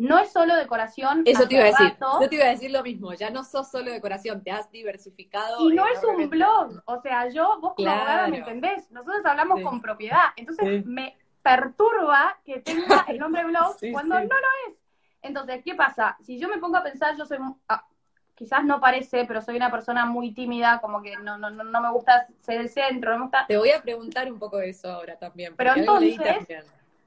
No 0.01 0.17
es 0.17 0.31
solo 0.31 0.55
decoración. 0.55 1.21
Eso 1.25 1.47
te 1.47 1.55
iba 1.55 1.65
a 1.65 1.67
decir. 1.67 1.95
Yo 1.99 2.27
te 2.29 2.35
iba 2.35 2.45
a 2.45 2.49
decir 2.49 2.71
lo 2.71 2.81
mismo. 2.81 3.13
Ya 3.13 3.29
no 3.29 3.43
sos 3.43 3.69
solo 3.69 3.91
decoración, 3.91 4.43
te 4.43 4.49
has 4.49 4.71
diversificado. 4.71 5.69
Y 5.69 5.75
no 5.75 5.85
es 5.85 6.03
un 6.03 6.27
blog. 6.27 6.81
O 6.85 7.01
sea, 7.01 7.29
yo, 7.29 7.59
vos 7.61 7.73
como 7.75 7.85
claro. 7.85 8.01
abogada 8.01 8.27
me 8.27 8.37
entendés. 8.37 8.89
Nosotros 8.89 9.23
hablamos 9.23 9.59
sí. 9.59 9.63
con 9.63 9.79
propiedad. 9.79 10.25
Entonces 10.35 10.83
sí. 10.83 10.89
me 10.89 11.15
perturba 11.43 12.39
que 12.43 12.61
tenga 12.61 13.05
el 13.07 13.17
nombre 13.19 13.45
blog 13.45 13.77
sí, 13.79 13.91
cuando 13.91 14.15
no 14.15 14.25
lo 14.25 14.69
es. 14.69 14.77
Entonces, 15.21 15.61
¿qué 15.63 15.75
pasa? 15.75 16.17
Si 16.21 16.39
yo 16.39 16.49
me 16.49 16.57
pongo 16.57 16.77
a 16.77 16.83
pensar, 16.83 17.15
yo 17.15 17.25
soy. 17.25 17.37
Ah, 17.69 17.85
quizás 18.33 18.63
no 18.65 18.81
parece, 18.81 19.25
pero 19.25 19.39
soy 19.39 19.55
una 19.55 19.69
persona 19.69 20.07
muy 20.07 20.33
tímida, 20.33 20.79
como 20.81 21.03
que 21.03 21.15
no, 21.17 21.37
no, 21.37 21.51
no 21.51 21.81
me 21.81 21.91
gusta 21.91 22.25
ser 22.39 22.59
el 22.59 22.69
centro, 22.69 23.11
no 23.11 23.17
me 23.17 23.23
gusta... 23.25 23.45
Te 23.47 23.55
voy 23.55 23.69
a 23.69 23.79
preguntar 23.83 24.31
un 24.31 24.39
poco 24.39 24.57
de 24.57 24.69
eso 24.69 24.91
ahora 24.91 25.15
también. 25.19 25.55
Pero 25.55 25.75
entonces, 25.75 26.17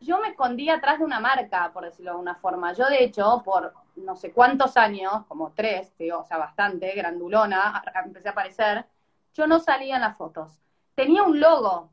yo 0.05 0.21
me 0.21 0.29
escondí 0.29 0.69
atrás 0.69 0.99
de 0.99 1.05
una 1.05 1.21
marca, 1.21 1.71
por 1.73 1.85
decirlo 1.85 2.11
de 2.11 2.15
alguna 2.17 2.35
forma. 2.37 2.73
Yo, 2.73 2.87
de 2.87 3.03
hecho, 3.03 3.43
por 3.45 3.73
no 3.97 4.15
sé 4.17 4.33
cuántos 4.33 4.77
años, 4.77 5.25
como 5.27 5.53
tres, 5.53 5.93
digo, 5.99 6.21
o 6.21 6.25
sea, 6.25 6.39
bastante, 6.39 6.93
grandulona, 6.95 7.83
empecé 8.05 8.29
a 8.29 8.33
aparecer, 8.33 8.87
yo 9.33 9.47
no 9.47 9.59
salía 9.59 9.97
en 9.97 10.03
las 10.03 10.17
fotos. 10.17 10.61
Tenía 10.95 11.23
un 11.23 11.41
logo. 11.41 11.91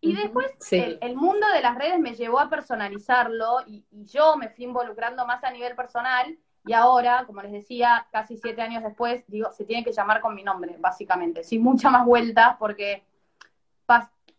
Y 0.00 0.14
después 0.14 0.50
sí. 0.60 0.76
el, 0.76 0.98
el, 1.02 1.14
mundo 1.14 1.46
de 1.54 1.60
las 1.60 1.76
redes 1.76 1.98
me 2.00 2.14
llevó 2.14 2.40
a 2.40 2.48
personalizarlo 2.48 3.58
y, 3.66 3.84
y, 3.90 4.06
yo 4.06 4.34
me 4.38 4.48
fui 4.48 4.64
involucrando 4.64 5.26
más 5.26 5.44
a 5.44 5.50
nivel 5.50 5.76
personal 5.76 6.38
y 6.64 6.72
ahora, 6.72 7.24
como 7.26 7.42
les 7.42 7.52
decía, 7.52 8.06
casi 8.10 8.38
siete 8.38 8.62
años 8.62 8.82
después, 8.82 9.24
digo, 9.26 9.50
se 9.52 9.64
tiene 9.64 9.84
que 9.84 9.92
llamar 9.92 10.22
con 10.22 10.34
mi 10.34 10.42
nombre, 10.42 10.76
básicamente, 10.78 11.44
sin 11.44 11.62
mucha 11.62 11.90
más 11.90 12.06
vueltas, 12.06 12.56
porque 12.58 13.04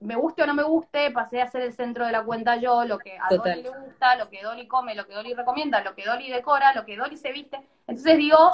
me 0.01 0.15
guste 0.15 0.43
o 0.43 0.47
no 0.47 0.53
me 0.53 0.63
guste, 0.63 1.11
pasé 1.11 1.41
a 1.41 1.47
ser 1.47 1.61
el 1.61 1.73
centro 1.73 2.05
de 2.05 2.11
la 2.11 2.23
cuenta 2.23 2.55
yo, 2.57 2.83
lo 2.85 2.97
que 2.97 3.17
a 3.17 3.29
Total. 3.29 3.53
Dolly 3.53 3.63
le 3.63 3.85
gusta, 3.85 4.15
lo 4.15 4.29
que 4.29 4.41
Dolly 4.41 4.67
come, 4.67 4.95
lo 4.95 5.05
que 5.05 5.13
Dolly 5.13 5.33
recomienda, 5.33 5.81
lo 5.81 5.95
que 5.95 6.05
Dolly 6.05 6.29
decora, 6.29 6.73
lo 6.73 6.85
que 6.85 6.97
Dolly 6.97 7.17
se 7.17 7.31
viste. 7.31 7.57
Entonces 7.87 8.17
digo, 8.17 8.51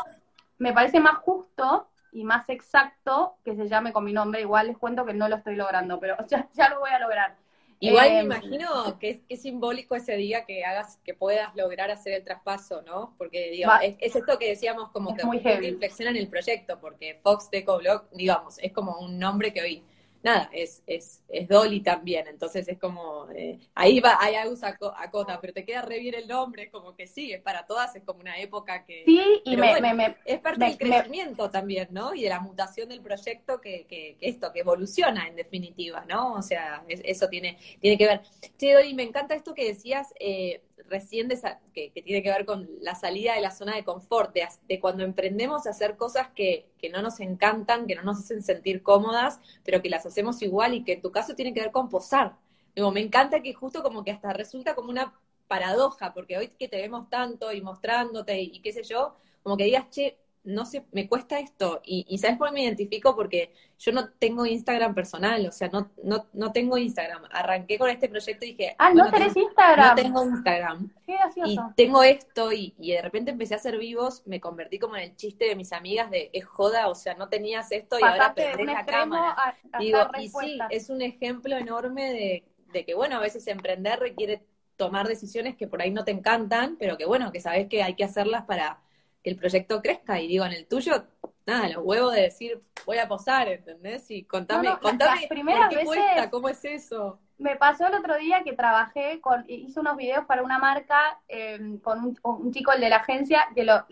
me 0.58 0.74
parece 0.74 1.00
más 1.00 1.18
justo 1.20 1.88
y 2.12 2.24
más 2.24 2.50
exacto 2.50 3.38
que 3.46 3.56
se 3.56 3.68
llame 3.68 3.94
con 3.94 4.04
mi 4.04 4.12
nombre. 4.12 4.42
Igual 4.42 4.68
les 4.68 4.78
cuento 4.78 5.06
que 5.06 5.14
no 5.14 5.30
lo 5.30 5.38
estoy 5.38 5.56
logrando, 5.56 6.00
pero 6.00 6.18
ya, 6.28 6.48
ya 6.54 6.70
lo 6.70 6.80
voy 6.80 6.92
a 6.92 7.00
lograr. 7.00 7.36
Igual 7.80 8.08
eh, 8.08 8.12
me 8.14 8.22
imagino 8.24 8.98
que 9.00 9.12
es, 9.12 9.22
que 9.22 9.36
es, 9.36 9.42
simbólico 9.44 9.96
ese 9.96 10.16
día 10.16 10.46
que 10.46 10.66
hagas, 10.66 11.00
que 11.04 11.14
puedas 11.14 11.56
lograr 11.56 11.92
hacer 11.92 12.14
el 12.14 12.24
traspaso, 12.24 12.82
¿no? 12.82 13.14
Porque 13.20 13.52
digo, 13.52 13.72
es, 13.84 13.96
es, 14.00 14.16
esto 14.16 14.40
que 14.40 14.50
decíamos 14.50 14.90
como 14.90 15.16
que 15.16 15.24
muy 15.24 15.38
inflexiona 15.38 16.10
en 16.10 16.18
el 16.18 16.28
proyecto, 16.28 16.80
porque 16.80 17.20
Fox 17.22 17.52
Deco 17.52 17.78
Blog, 17.78 18.10
digamos, 18.12 18.58
es 18.60 18.74
como 18.74 19.00
un 19.00 19.20
nombre 19.20 19.54
que 19.54 19.62
hoy 19.62 19.84
nada, 20.23 20.49
es, 20.51 20.84
es, 20.88 21.23
es 21.30 21.47
Dolly 21.47 21.82
también, 21.82 22.27
entonces 22.27 22.67
es 22.67 22.77
como, 22.77 23.30
eh, 23.32 23.60
ahí 23.75 23.99
va, 23.99 24.17
ahí 24.19 24.36
usa 24.47 24.77
acota, 24.97 25.39
pero 25.39 25.53
te 25.53 25.65
queda 25.65 25.82
re 25.82 25.99
bien 25.99 26.15
el 26.15 26.27
nombre, 26.27 26.69
como 26.69 26.95
que 26.95 27.08
sí, 27.08 27.32
es 27.32 27.41
para 27.41 27.65
todas, 27.65 27.95
es 27.95 28.03
como 28.03 28.19
una 28.21 28.38
época 28.39 28.84
que... 28.86 29.03
Sí, 29.06 29.41
y 29.45 29.58
me, 29.58 29.73
bueno, 29.73 29.88
me, 29.88 29.93
me, 29.93 30.15
es 30.25 30.39
parte 30.39 30.65
del 30.65 30.77
crecimiento 30.77 31.49
también, 31.49 31.88
¿no? 31.91 32.13
Y 32.13 32.23
de 32.23 32.30
la 32.30 32.39
mutación 32.39 32.89
del 32.89 33.01
proyecto 33.01 33.62
que, 33.62 33.86
que, 33.86 34.17
que, 34.19 34.30
esto, 34.30 34.51
que 34.51 34.60
evoluciona 34.60 35.27
en 35.27 35.36
definitiva, 35.36 36.06
¿no? 36.08 36.34
O 36.34 36.41
sea, 36.41 36.84
es, 36.88 37.01
eso 37.03 37.27
tiene, 37.27 37.58
tiene 37.80 37.97
que 37.97 38.06
ver. 38.06 38.21
Sí, 38.58 38.71
Dolly, 38.71 38.93
me 38.93 39.03
encanta 39.03 39.36
esto 39.36 39.53
que 39.53 39.67
decías, 39.67 40.13
eh, 40.19 40.62
recién 40.86 41.28
de, 41.28 41.40
que, 41.74 41.92
que, 41.92 42.02
tiene 42.02 42.24
que 42.24 42.30
ver 42.30 42.46
con 42.46 42.70
la 42.82 42.96
salida 42.96 43.34
de 43.36 43.42
la 43.42 43.52
zona 43.52 43.76
de 43.76 43.84
confort, 43.84 44.34
de, 44.34 44.80
cuando 44.80 45.04
emprendemos 45.04 45.68
a 45.68 45.72
hacer 45.72 45.98
cosas 45.98 46.30
que, 46.30 46.70
que 46.78 46.90
no 46.90 47.02
nos 47.02 47.20
encantan, 47.20 47.88
que 47.88 47.96
no 47.96 48.04
nos 48.04 48.20
hacen 48.20 48.42
sentir 48.42 48.84
cómodas, 48.84 49.40
pero 49.63 49.82
que 49.82 49.90
las 49.90 50.06
hacemos 50.06 50.42
igual 50.42 50.74
y 50.74 50.84
que 50.84 50.94
en 50.94 51.02
tu 51.02 51.12
caso 51.12 51.36
tiene 51.36 51.54
que 51.54 51.62
ver 51.62 51.72
con 51.72 51.90
posar. 51.90 52.38
Digo, 52.76 52.92
me 52.92 53.02
encanta 53.02 53.42
que 53.42 53.54
justo 53.54 53.84
como 53.84 54.04
que 54.04 54.12
hasta 54.12 54.34
resulta 54.34 54.76
como 54.76 54.90
una 54.90 55.13
paradoja, 55.48 56.13
porque 56.13 56.38
hoy 56.38 56.50
que 56.50 56.68
te 56.68 56.78
vemos 56.78 57.10
tanto 57.10 57.52
y 57.52 57.62
mostrándote 57.62 58.40
y, 58.42 58.52
y 58.54 58.62
qué 58.62 58.72
sé 58.72 58.84
yo, 58.84 59.16
como 59.44 59.58
que 59.58 59.63
digas, 59.66 59.90
che, 59.90 60.18
no 60.48 60.66
sé, 60.66 60.86
me 60.94 61.10
cuesta 61.10 61.40
esto. 61.40 61.82
Y, 61.84 62.06
y, 62.08 62.18
¿sabes 62.20 62.38
por 62.38 62.48
qué 62.48 62.54
me 62.54 62.64
identifico? 62.64 63.16
Porque 63.16 63.54
yo 63.78 63.92
no 63.92 64.10
tengo 64.12 64.46
Instagram 64.46 64.96
personal, 64.96 65.46
o 65.46 65.52
sea, 65.52 65.68
no, 65.68 65.92
no, 66.04 66.26
no 66.32 66.54
tengo 66.54 66.78
Instagram. 66.78 67.24
Arranqué 67.32 67.78
con 67.78 67.90
este 67.90 68.08
proyecto 68.08 68.46
y 68.46 68.52
dije, 68.52 68.76
ah, 68.80 68.94
no 68.94 69.12
tenés 69.12 69.34
tengo, 69.34 69.48
Instagram. 69.50 69.90
No 69.90 69.96
tengo 69.96 70.24
Instagram. 70.24 70.94
Qué 71.06 71.14
gracioso. 71.14 71.52
Y 71.52 71.60
tengo 71.76 72.02
esto 72.02 72.54
y, 72.54 72.74
y, 72.80 72.94
de 72.94 73.02
repente 73.02 73.32
empecé 73.32 73.56
a 73.56 73.58
hacer 73.58 73.78
vivos, 73.78 74.24
me 74.26 74.40
convertí 74.40 74.80
como 74.80 74.96
en 74.96 75.04
el 75.04 75.16
chiste 75.18 75.46
de 75.46 75.56
mis 75.56 75.74
amigas 75.74 76.10
de, 76.10 76.30
es 76.32 76.46
joda, 76.46 76.88
o 76.88 76.96
sea, 76.96 77.14
no 77.16 77.28
tenías 77.28 77.72
esto 77.74 78.00
y 78.00 78.02
Pasaste 78.02 78.44
ahora 78.44 78.56
prendés 78.56 78.76
la 78.76 78.86
cámara. 78.86 79.32
A, 79.32 79.56
a 79.74 79.80
Digo, 79.80 80.00
y 80.18 80.30
sí, 80.30 80.60
es 80.70 80.90
un 80.90 81.02
ejemplo 81.02 81.58
enorme 81.58 82.14
de, 82.14 82.44
de 82.72 82.86
que, 82.86 82.94
bueno, 82.94 83.18
a 83.18 83.20
veces 83.20 83.46
emprender 83.48 84.00
requiere 84.00 84.44
tomar 84.78 85.10
decisiones 85.10 85.58
que 85.58 85.68
por 85.68 85.82
ahí 85.82 85.92
no 85.92 86.06
te 86.06 86.12
encantan, 86.12 86.78
pero 86.80 86.98
que 86.98 87.06
bueno, 87.06 87.34
que 87.34 87.42
sabes 87.42 87.68
que 87.68 87.84
hay 87.84 87.96
que 87.96 88.06
hacerlas 88.06 88.46
para 88.46 88.80
que 89.28 89.32
el 89.34 89.38
proyecto 89.40 89.82
crezca. 89.82 90.22
Y 90.22 90.28
digo, 90.28 90.46
en 90.46 90.54
el 90.54 90.68
tuyo, 90.68 91.04
nada, 91.46 91.68
los 91.68 91.84
huevos 91.84 92.13
de 92.13 92.22
decir, 92.22 92.62
voy 92.86 92.98
a 92.98 93.10
posar, 93.10 93.50
¿entendés? 93.50 94.10
Y 94.10 94.24
contame, 94.24 94.70
No, 94.70 94.74
no, 94.76 94.80
contame, 94.80 95.20
las 95.22 95.30
primeras 95.30 95.60
¿por 95.63 95.70
qué 95.70 95.76
veces- 95.76 95.88
cuesta? 95.88 96.30
¿Cómo 96.30 96.48
es 96.50 96.63
eso? 96.63 97.20
Me 97.38 97.58
pasó 97.58 97.86
el 97.88 97.94
otro 97.96 98.16
día 98.18 98.42
que 98.46 98.54
trabajé 98.54 99.20
con, 99.20 99.44
hice 99.50 99.80
unos 99.82 99.98
videos 99.98 100.24
para 100.26 100.44
una 100.44 100.60
marca 100.60 101.20
eh, 101.28 101.60
con 101.84 102.00
un, 102.06 102.20
un 102.24 102.54
chico, 102.54 102.72
el 102.72 102.80
de 102.80 102.88
la 102.90 102.96
agencia, 102.98 103.48
que 103.54 103.63
lo, 103.66 103.86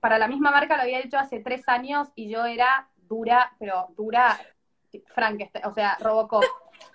para 0.00 0.18
la 0.18 0.28
misma 0.28 0.52
marca 0.52 0.76
lo 0.76 0.82
había 0.84 1.00
hecho 1.00 1.18
hace 1.18 1.40
tres 1.40 1.68
años 1.68 2.08
y 2.14 2.28
yo 2.30 2.46
era 2.46 2.88
dura, 3.08 3.52
pero 3.58 3.88
dura, 3.96 4.38
Frankenstein, 5.14 5.64
o 5.66 5.72
sea, 5.74 5.98
Robocop. 6.00 6.44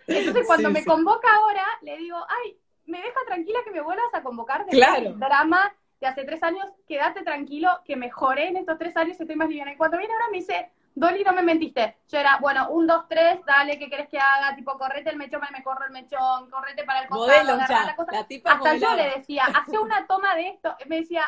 Entonces 0.07 0.47
cuando 0.47 0.69
Sí, 0.69 0.73
me 0.73 0.79
sí. 0.79 0.85
convoca 0.85 1.27
ahora, 1.35 1.65
le 1.81 1.97
digo, 1.97 2.17
ay, 2.27 2.57
me 2.85 2.99
deja 2.99 3.19
tranquila 3.27 3.59
que 3.65 3.71
me 3.71 3.81
vuelvas 3.81 4.13
a 4.13 4.23
convocar 4.23 4.65
de 4.65 4.71
Claro. 4.71 5.13
drama 5.13 5.75
de 6.01 6.07
hace 6.07 6.25
tres 6.25 6.41
años, 6.43 6.65
quédate 6.87 7.21
tranquilo, 7.23 7.69
que 7.85 7.95
mejoré 7.95 8.49
en 8.49 8.57
estos 8.57 8.77
tres 8.77 8.97
años, 8.97 9.21
estoy 9.21 9.35
más 9.35 9.47
liviana. 9.47 9.71
Y 9.71 9.77
cuando 9.77 9.97
viene 9.97 10.13
ahora 10.13 10.25
me 10.31 10.39
dice, 10.39 10.71
Dolly, 10.95 11.23
no 11.23 11.31
me 11.31 11.43
mentiste. 11.43 11.95
Yo 12.09 12.17
era, 12.17 12.37
bueno, 12.41 12.69
un, 12.71 12.87
dos, 12.87 13.07
tres, 13.07 13.39
dale, 13.45 13.77
¿qué 13.79 13.87
querés 13.89 14.09
que 14.09 14.19
haga? 14.19 14.55
Tipo, 14.55 14.77
correte 14.77 15.11
el 15.11 15.15
mechón, 15.17 15.39
me 15.53 15.63
corro 15.63 15.85
el 15.85 15.91
mechón, 15.91 16.49
correte 16.49 16.83
para 16.83 17.03
el 17.03 17.07
costado, 17.07 17.55
la 17.55 17.95
cosa. 17.95 18.11
la 18.11 18.23
tipa 18.25 18.53
Hasta 18.53 18.75
yo 18.75 18.93
le 18.95 19.11
decía, 19.15 19.45
hace 19.45 19.77
una 19.77 20.05
toma 20.07 20.35
de 20.35 20.49
esto. 20.49 20.75
Me 20.87 20.97
decía. 20.97 21.23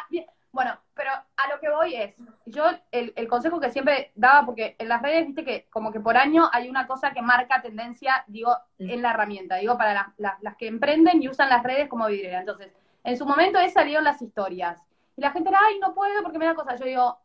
Bueno, 0.51 0.77
pero 0.93 1.09
a 1.12 1.47
lo 1.49 1.59
que 1.59 1.69
voy 1.69 1.95
es, 1.95 2.13
yo 2.45 2.65
el, 2.91 3.12
el 3.15 3.27
consejo 3.27 3.59
que 3.59 3.71
siempre 3.71 4.12
daba, 4.13 4.45
porque 4.45 4.75
en 4.77 4.88
las 4.88 5.01
redes, 5.01 5.25
viste 5.25 5.43
que 5.43 5.67
como 5.71 5.91
que 5.91 5.99
por 5.99 6.15
año 6.15 6.47
hay 6.51 6.69
una 6.69 6.86
cosa 6.86 7.12
que 7.12 7.23
marca 7.23 7.62
tendencia, 7.63 8.23
digo, 8.27 8.55
Mm. 8.77 8.89
en 8.89 9.01
la 9.01 9.12
herramienta, 9.12 9.55
digo, 9.55 9.77
para 9.77 9.93
las, 9.93 10.07
las, 10.17 10.41
las 10.41 10.55
que 10.57 10.67
emprenden 10.67 11.21
y 11.21 11.29
usan 11.29 11.49
las 11.49 11.63
redes 11.63 11.88
como 11.88 12.07
vidriera. 12.07 12.39
Entonces, 12.39 12.71
en 13.03 13.17
su 13.17 13.25
momento 13.25 13.59
es 13.59 13.73
salieron 13.73 14.03
las 14.03 14.21
historias. 14.21 14.81
Y 15.15 15.21
la 15.21 15.31
gente 15.31 15.49
era, 15.49 15.59
ay, 15.67 15.79
no 15.79 15.93
puedo 15.93 16.23
porque 16.23 16.39
me 16.39 16.45
da 16.45 16.55
cosa. 16.55 16.75
Yo 16.75 16.85
digo, 16.85 17.17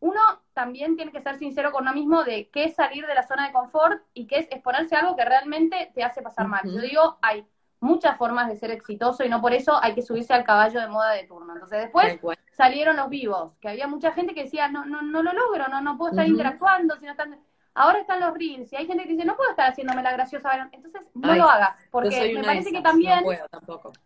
uno 0.00 0.20
también 0.52 0.96
tiene 0.96 1.12
que 1.12 1.22
ser 1.22 1.36
sincero 1.36 1.72
con 1.72 1.82
uno 1.82 1.94
mismo 1.94 2.24
de 2.24 2.48
qué 2.50 2.64
es 2.64 2.74
salir 2.74 3.06
de 3.06 3.14
la 3.14 3.22
zona 3.22 3.46
de 3.46 3.52
confort 3.52 4.02
y 4.12 4.26
qué 4.26 4.38
es 4.38 4.46
exponerse 4.50 4.94
a 4.94 5.00
algo 5.00 5.16
que 5.16 5.24
realmente 5.24 5.90
te 5.94 6.04
hace 6.04 6.22
pasar 6.22 6.46
mal. 6.46 6.62
Yo 6.64 6.80
digo, 6.80 7.18
hay 7.22 7.46
muchas 7.80 8.16
formas 8.16 8.48
de 8.48 8.56
ser 8.56 8.70
exitoso 8.70 9.24
y 9.24 9.28
no 9.28 9.40
por 9.40 9.52
eso 9.52 9.78
hay 9.82 9.94
que 9.94 10.02
subirse 10.02 10.32
al 10.32 10.44
caballo 10.44 10.80
de 10.80 10.88
moda 10.88 11.12
de 11.12 11.24
turno. 11.24 11.54
Entonces 11.54 11.80
después 11.80 12.18
salieron 12.52 12.96
los 12.96 13.08
vivos, 13.08 13.52
que 13.60 13.68
había 13.68 13.86
mucha 13.86 14.12
gente 14.12 14.34
que 14.34 14.44
decía, 14.44 14.68
no, 14.68 14.84
no, 14.84 15.02
no 15.02 15.22
lo 15.22 15.32
logro, 15.32 15.68
no, 15.68 15.80
no 15.80 15.96
puedo 15.96 16.10
estar 16.10 16.26
interactuando, 16.26 16.96
si 16.96 17.06
no 17.06 17.12
están... 17.12 17.38
Ahora 17.76 17.98
están 17.98 18.20
los 18.20 18.32
reels 18.34 18.72
y 18.72 18.76
hay 18.76 18.86
gente 18.86 19.02
que 19.02 19.10
dice, 19.10 19.24
no 19.24 19.36
puedo 19.36 19.50
estar 19.50 19.68
haciéndome 19.68 20.02
la 20.02 20.12
graciosa. 20.12 20.68
Entonces, 20.70 21.10
no 21.14 21.34
lo 21.34 21.48
hagas, 21.48 21.76
porque 21.90 22.32
me 22.34 22.44
parece 22.44 22.70
que 22.70 22.80
también 22.80 23.24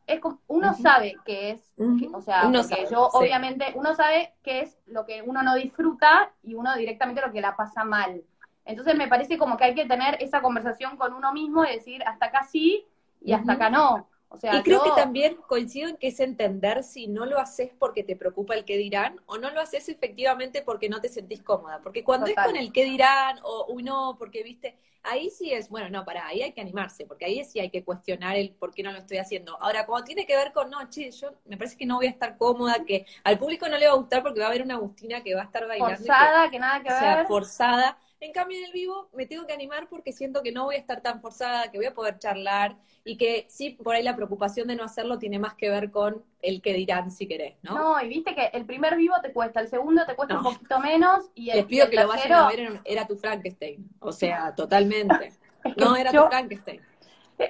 es 0.06 0.20
como, 0.20 0.40
uno 0.46 0.72
sabe 0.74 1.16
que 1.26 1.50
es, 1.50 1.74
o 2.12 2.22
sea, 2.22 2.50
yo 2.90 3.08
obviamente, 3.08 3.72
uno 3.74 3.94
sabe 3.94 4.32
que 4.42 4.62
es 4.62 4.78
lo 4.86 5.04
que 5.04 5.22
uno 5.22 5.42
no 5.42 5.54
disfruta 5.54 6.30
y 6.42 6.54
uno 6.54 6.74
directamente 6.76 7.20
lo 7.20 7.30
que 7.30 7.42
la 7.42 7.56
pasa 7.56 7.84
mal. 7.84 8.22
Entonces 8.64 8.96
me 8.96 9.08
parece 9.08 9.38
como 9.38 9.56
que 9.56 9.64
hay 9.64 9.74
que 9.74 9.86
tener 9.86 10.22
esa 10.22 10.40
conversación 10.40 10.96
con 10.96 11.12
uno 11.12 11.32
mismo 11.32 11.64
y 11.64 11.72
decir, 11.72 12.02
hasta 12.06 12.26
acá 12.26 12.44
sí 12.44 12.86
y 13.20 13.32
hasta 13.32 13.52
acá 13.54 13.70
no 13.70 14.08
y 14.42 14.62
creo 14.62 14.82
que 14.82 14.90
también 14.94 15.36
coincido 15.46 15.88
en 15.88 15.96
que 15.96 16.08
es 16.08 16.20
entender 16.20 16.84
si 16.84 17.06
no 17.06 17.24
lo 17.24 17.38
haces 17.38 17.70
porque 17.78 18.04
te 18.04 18.14
preocupa 18.14 18.54
el 18.54 18.64
qué 18.64 18.76
dirán 18.76 19.20
o 19.26 19.38
no 19.38 19.50
lo 19.50 19.60
haces 19.60 19.88
efectivamente 19.88 20.62
porque 20.62 20.88
no 20.88 21.00
te 21.00 21.08
sentís 21.08 21.42
cómoda. 21.42 21.80
Porque 21.82 22.04
cuando 22.04 22.26
es 22.26 22.34
con 22.34 22.56
el 22.56 22.72
qué 22.72 22.84
dirán 22.84 23.38
o 23.42 23.66
uno, 23.68 24.16
porque 24.18 24.42
viste, 24.42 24.76
ahí 25.02 25.30
sí 25.30 25.52
es, 25.52 25.70
bueno, 25.70 25.88
no, 25.88 26.04
para, 26.04 26.26
ahí 26.26 26.42
hay 26.42 26.52
que 26.52 26.60
animarse, 26.60 27.06
porque 27.06 27.24
ahí 27.24 27.42
sí 27.44 27.58
hay 27.58 27.70
que 27.70 27.84
cuestionar 27.84 28.36
el 28.36 28.50
por 28.50 28.74
qué 28.74 28.82
no 28.82 28.92
lo 28.92 28.98
estoy 28.98 29.16
haciendo. 29.16 29.60
Ahora, 29.62 29.86
cuando 29.86 30.04
tiene 30.04 30.26
que 30.26 30.36
ver 30.36 30.52
con, 30.52 30.68
no, 30.70 30.88
che, 30.90 31.10
yo 31.10 31.32
me 31.46 31.56
parece 31.56 31.76
que 31.76 31.86
no 31.86 31.96
voy 31.96 32.06
a 32.06 32.10
estar 32.10 32.36
cómoda, 32.36 32.84
que 32.84 33.06
al 33.24 33.38
público 33.38 33.66
no 33.68 33.78
le 33.78 33.86
va 33.86 33.92
a 33.92 33.96
gustar 33.96 34.22
porque 34.22 34.40
va 34.40 34.46
a 34.46 34.48
haber 34.50 34.62
una 34.62 34.74
Agustina 34.74 35.22
que 35.22 35.34
va 35.34 35.42
a 35.42 35.44
estar 35.44 35.66
bailando. 35.66 35.96
Forzada, 35.96 36.50
que, 36.50 36.58
nada 36.58 36.82
que 36.82 36.88
ver. 36.90 36.96
O 36.96 37.00
sea, 37.00 37.24
forzada 37.26 37.98
en 38.20 38.32
cambio, 38.32 38.58
en 38.58 38.64
el 38.64 38.72
vivo 38.72 39.08
me 39.12 39.26
tengo 39.26 39.46
que 39.46 39.52
animar 39.52 39.88
porque 39.88 40.12
siento 40.12 40.42
que 40.42 40.52
no 40.52 40.64
voy 40.64 40.76
a 40.76 40.78
estar 40.78 41.00
tan 41.00 41.20
forzada, 41.20 41.70
que 41.70 41.78
voy 41.78 41.86
a 41.86 41.94
poder 41.94 42.18
charlar 42.18 42.76
y 43.04 43.16
que 43.16 43.46
sí, 43.48 43.70
por 43.70 43.94
ahí 43.94 44.02
la 44.02 44.16
preocupación 44.16 44.68
de 44.68 44.76
no 44.76 44.84
hacerlo 44.84 45.18
tiene 45.18 45.38
más 45.38 45.54
que 45.54 45.70
ver 45.70 45.90
con 45.90 46.24
el 46.42 46.60
que 46.60 46.74
dirán 46.74 47.10
si 47.10 47.26
querés, 47.26 47.56
¿no? 47.62 47.74
No, 47.74 48.02
y 48.02 48.08
viste 48.08 48.34
que 48.34 48.50
el 48.52 48.66
primer 48.66 48.96
vivo 48.96 49.14
te 49.22 49.32
cuesta, 49.32 49.60
el 49.60 49.68
segundo 49.68 50.04
te 50.04 50.14
cuesta 50.14 50.36
un 50.36 50.44
poquito 50.44 50.78
menos 50.80 51.30
y 51.34 51.50
el 51.50 51.58
Les 51.58 51.66
pido 51.66 51.88
que 51.88 51.96
lo 51.96 52.08
vayan 52.08 52.32
a 52.32 52.48
ver, 52.48 52.80
era 52.84 53.06
tu 53.06 53.16
Frankenstein, 53.16 53.88
o 54.00 54.12
sea, 54.12 54.52
totalmente. 54.56 55.32
no, 55.76 55.96
era 55.96 56.10
tu 56.12 56.26
Frankenstein. 56.26 56.82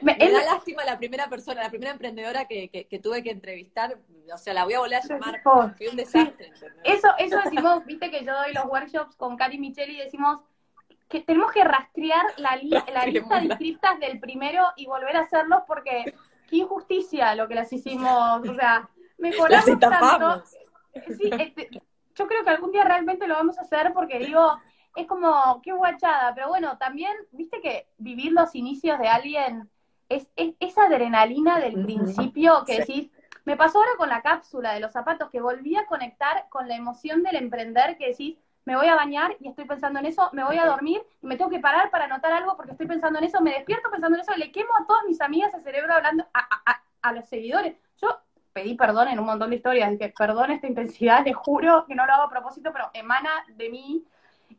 Me, 0.03 0.17
da 0.19 0.45
lástima 0.45 0.85
la 0.85 0.99
primera 0.99 1.31
persona, 1.31 1.63
la 1.63 1.71
primera 1.71 1.93
emprendedora 1.93 2.47
que, 2.47 2.69
que, 2.69 2.99
tuve 2.99 3.23
que 3.23 3.31
entrevistar, 3.31 3.99
o 4.33 4.37
sea, 4.37 4.53
la 4.53 4.65
voy 4.65 4.75
a 4.75 4.81
volver 4.81 4.97
a 4.97 5.07
llamar, 5.07 5.41
fue 5.43 5.89
un 5.89 5.97
desastre. 5.97 6.53
Eso, 6.85 7.09
eso 7.19 7.39
decimos, 7.43 7.87
viste 7.87 8.11
que 8.11 8.23
yo 8.23 8.35
doy 8.35 8.53
los 8.53 8.67
workshops 8.67 9.17
con 9.17 9.39
Cari 9.39 9.59
Micheli 9.59 9.95
y 9.95 10.05
decimos, 10.05 10.41
que 11.09 11.21
tenemos 11.21 11.53
que 11.53 11.65
rastrear 11.65 12.25
la, 12.37 12.57
la 12.93 13.07
lista 13.07 13.41
de 13.41 13.47
inscriptas 13.47 13.99
del 13.99 14.21
primero 14.21 14.65
y 14.77 14.87
volver 14.87 15.17
a 15.17 15.21
hacerlos 15.21 15.63
porque 15.67 16.15
qué 16.49 16.57
injusticia 16.57 17.35
lo 17.35 17.49
que 17.49 17.55
las 17.55 17.73
hicimos. 17.73 18.49
O 18.49 18.55
sea, 18.55 18.89
mejoramos 19.17 19.79
tanto. 19.79 20.45
Sí, 21.17 21.31
este, 21.39 21.71
yo 22.15 22.27
creo 22.27 22.45
que 22.45 22.51
algún 22.51 22.73
día 22.73 22.85
realmente 22.85 23.27
lo 23.27 23.35
vamos 23.35 23.59
a 23.59 23.63
hacer 23.63 23.93
porque 23.93 24.19
digo, 24.19 24.59
es 24.97 25.07
como, 25.07 25.61
qué 25.63 25.73
guachada. 25.73 26.35
Pero 26.35 26.49
bueno, 26.49 26.77
también, 26.79 27.13
viste 27.31 27.61
que 27.61 27.87
vivir 27.99 28.33
los 28.33 28.55
inicios 28.55 28.99
de 28.99 29.09
alguien 29.09 29.71
es, 30.09 30.29
esa 30.37 30.85
adrenalina 30.87 31.61
del 31.61 31.85
principio 31.85 32.65
que 32.67 32.81
decís, 32.81 33.11
me 33.45 33.57
pasó 33.57 33.79
ahora 33.79 33.93
con 33.97 34.09
la 34.09 34.23
cápsula 34.23 34.75
de 34.75 34.81
los 34.81 34.93
zapatos, 34.93 35.31
que 35.31 35.41
volví 35.41 35.77
a 35.77 35.87
conectar 35.87 36.49
con 36.49 36.69
la 36.69 36.77
emoción 36.77 37.23
del 37.23 37.37
emprender, 37.37 37.97
que 37.97 38.09
decís, 38.09 38.37
me 38.69 38.77
voy 38.77 38.87
a 38.87 38.97
bañar 38.97 39.35
y 39.41 39.49
estoy 39.49 39.65
pensando 39.65 39.99
en 39.99 40.05
eso, 40.05 40.29
me 40.35 40.45
voy 40.45 40.59
a 40.59 40.67
dormir 40.67 41.01
y 41.23 41.27
me 41.27 41.39
tengo 41.39 41.49
que 41.49 41.59
parar 41.59 41.91
para 41.91 42.05
anotar 42.05 42.33
algo 42.33 42.55
porque 42.55 42.73
estoy 42.73 42.87
pensando 42.87 43.19
en 43.19 43.25
eso, 43.25 43.41
me 43.41 43.53
despierto 43.53 43.91
pensando 43.91 44.19
en 44.19 44.21
eso, 44.21 44.37
le 44.37 44.53
quemo 44.53 44.69
a 44.79 44.87
todas 44.87 45.05
mis 45.07 45.23
amigas 45.23 45.55
el 45.55 45.63
cerebro 45.63 45.95
hablando 45.95 46.27
a, 46.35 47.13
los 47.15 47.27
seguidores. 47.27 47.79
Yo 48.03 48.21
pedí 48.53 48.75
perdón 48.75 49.09
en 49.09 49.19
un 49.19 49.25
montón 49.25 49.49
de 49.49 49.57
historias, 49.57 49.91
dije, 49.91 50.13
perdón 50.15 50.51
esta 50.51 50.67
intensidad, 50.67 51.25
le 51.25 51.33
juro 51.33 51.87
que 51.87 51.95
no 51.95 52.05
lo 52.05 52.13
hago 52.13 52.25
a 52.25 52.31
propósito, 52.31 52.71
pero 52.71 52.91
emana 52.93 53.31
de 53.57 53.71
mí, 53.71 54.05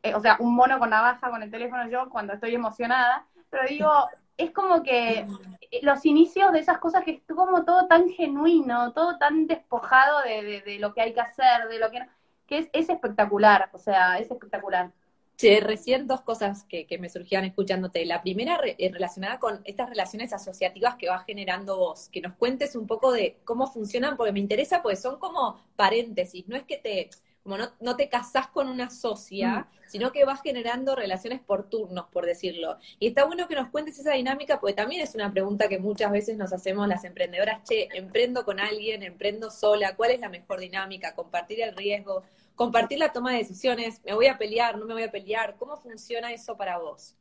eh, 0.01 0.15
o 0.15 0.19
sea, 0.19 0.37
un 0.39 0.55
mono 0.55 0.79
con 0.79 0.89
navaja 0.89 1.29
con 1.29 1.43
el 1.43 1.51
teléfono 1.51 1.87
yo 1.87 2.09
cuando 2.09 2.33
estoy 2.33 2.55
emocionada, 2.55 3.27
pero 3.51 3.67
digo, 3.69 3.91
es 4.37 4.49
como 4.49 4.81
que 4.81 5.27
eh, 5.69 5.79
los 5.83 6.03
inicios 6.03 6.51
de 6.51 6.61
esas 6.61 6.79
cosas 6.79 7.03
que 7.03 7.11
estuvo 7.11 7.45
como 7.45 7.63
todo 7.63 7.85
tan 7.85 8.09
genuino, 8.09 8.91
todo 8.93 9.19
tan 9.19 9.45
despojado 9.45 10.23
de, 10.23 10.63
de 10.65 10.79
lo 10.79 10.95
que 10.95 11.01
hay 11.01 11.13
que 11.13 11.21
hacer, 11.21 11.67
de 11.69 11.77
lo 11.77 11.91
que 11.91 11.99
no 11.99 12.07
que 12.49 12.67
es, 12.73 12.89
espectacular, 12.89 13.69
o 13.73 13.77
sea, 13.77 14.17
es 14.17 14.31
espectacular. 14.31 14.91
Sí, 15.35 15.57
recién 15.59 16.07
dos 16.07 16.21
cosas 16.21 16.65
que, 16.65 16.85
me 16.99 17.07
surgían 17.07 17.45
escuchándote. 17.45 18.03
La 18.05 18.21
primera 18.23 18.59
eh, 18.65 18.89
relacionada 18.91 19.39
con 19.39 19.61
estas 19.63 19.87
relaciones 19.87 20.33
asociativas 20.33 20.95
que 20.95 21.07
vas 21.07 21.25
generando 21.25 21.77
vos, 21.77 22.09
que 22.09 22.21
nos 22.21 22.33
cuentes 22.33 22.75
un 22.75 22.87
poco 22.87 23.11
de 23.11 23.37
cómo 23.45 23.71
funcionan, 23.71 24.17
porque 24.17 24.33
me 24.33 24.39
interesa, 24.39 24.81
pues 24.81 24.99
son 24.99 25.19
como 25.19 25.63
paréntesis, 25.75 26.47
no 26.47 26.57
es 26.57 26.63
que 26.63 26.77
te, 26.77 27.09
como 27.43 27.57
no, 27.57 27.69
no 27.79 27.95
te 27.95 28.09
casás 28.09 28.47
con 28.47 28.67
una 28.67 28.89
socia, 28.89 29.59
mm. 29.59 29.67
sino 29.87 30.11
que 30.11 30.25
vas 30.25 30.41
generando 30.41 30.95
relaciones 30.95 31.39
por 31.39 31.69
turnos, 31.69 32.07
por 32.11 32.25
decirlo. 32.25 32.77
Y 32.99 33.07
está 33.07 33.25
bueno 33.25 33.47
que 33.47 33.55
nos 33.55 33.69
cuentes 33.69 33.97
esa 33.99 34.13
dinámica, 34.13 34.59
porque 34.59 34.73
también 34.73 35.01
es 35.01 35.15
una 35.15 35.31
pregunta 35.31 35.69
que 35.69 35.79
muchas 35.79 36.11
veces 36.11 36.35
nos 36.35 36.51
hacemos 36.51 36.87
las 36.87 37.03
emprendedoras, 37.05 37.63
che, 37.63 37.87
emprendo 37.93 38.43
con 38.43 38.59
alguien, 38.59 39.03
emprendo 39.03 39.51
sola, 39.51 39.95
¿cuál 39.95 40.11
es 40.11 40.19
la 40.19 40.29
mejor 40.29 40.59
dinámica? 40.59 41.15
Compartir 41.15 41.61
el 41.61 41.75
riesgo, 41.75 42.23
compartir 42.59 42.99
la 42.99 43.13
toma 43.13 43.31
de 43.31 43.37
decisiones, 43.37 44.01
me 44.03 44.13
voy 44.13 44.27
a 44.27 44.37
pelear, 44.37 44.77
no 44.77 44.85
me 44.85 44.93
voy 44.93 45.03
a 45.03 45.09
pelear, 45.09 45.55
¿cómo 45.55 45.77
funciona 45.77 46.33
eso 46.33 46.57
para 46.57 46.77
vos? 46.77 47.15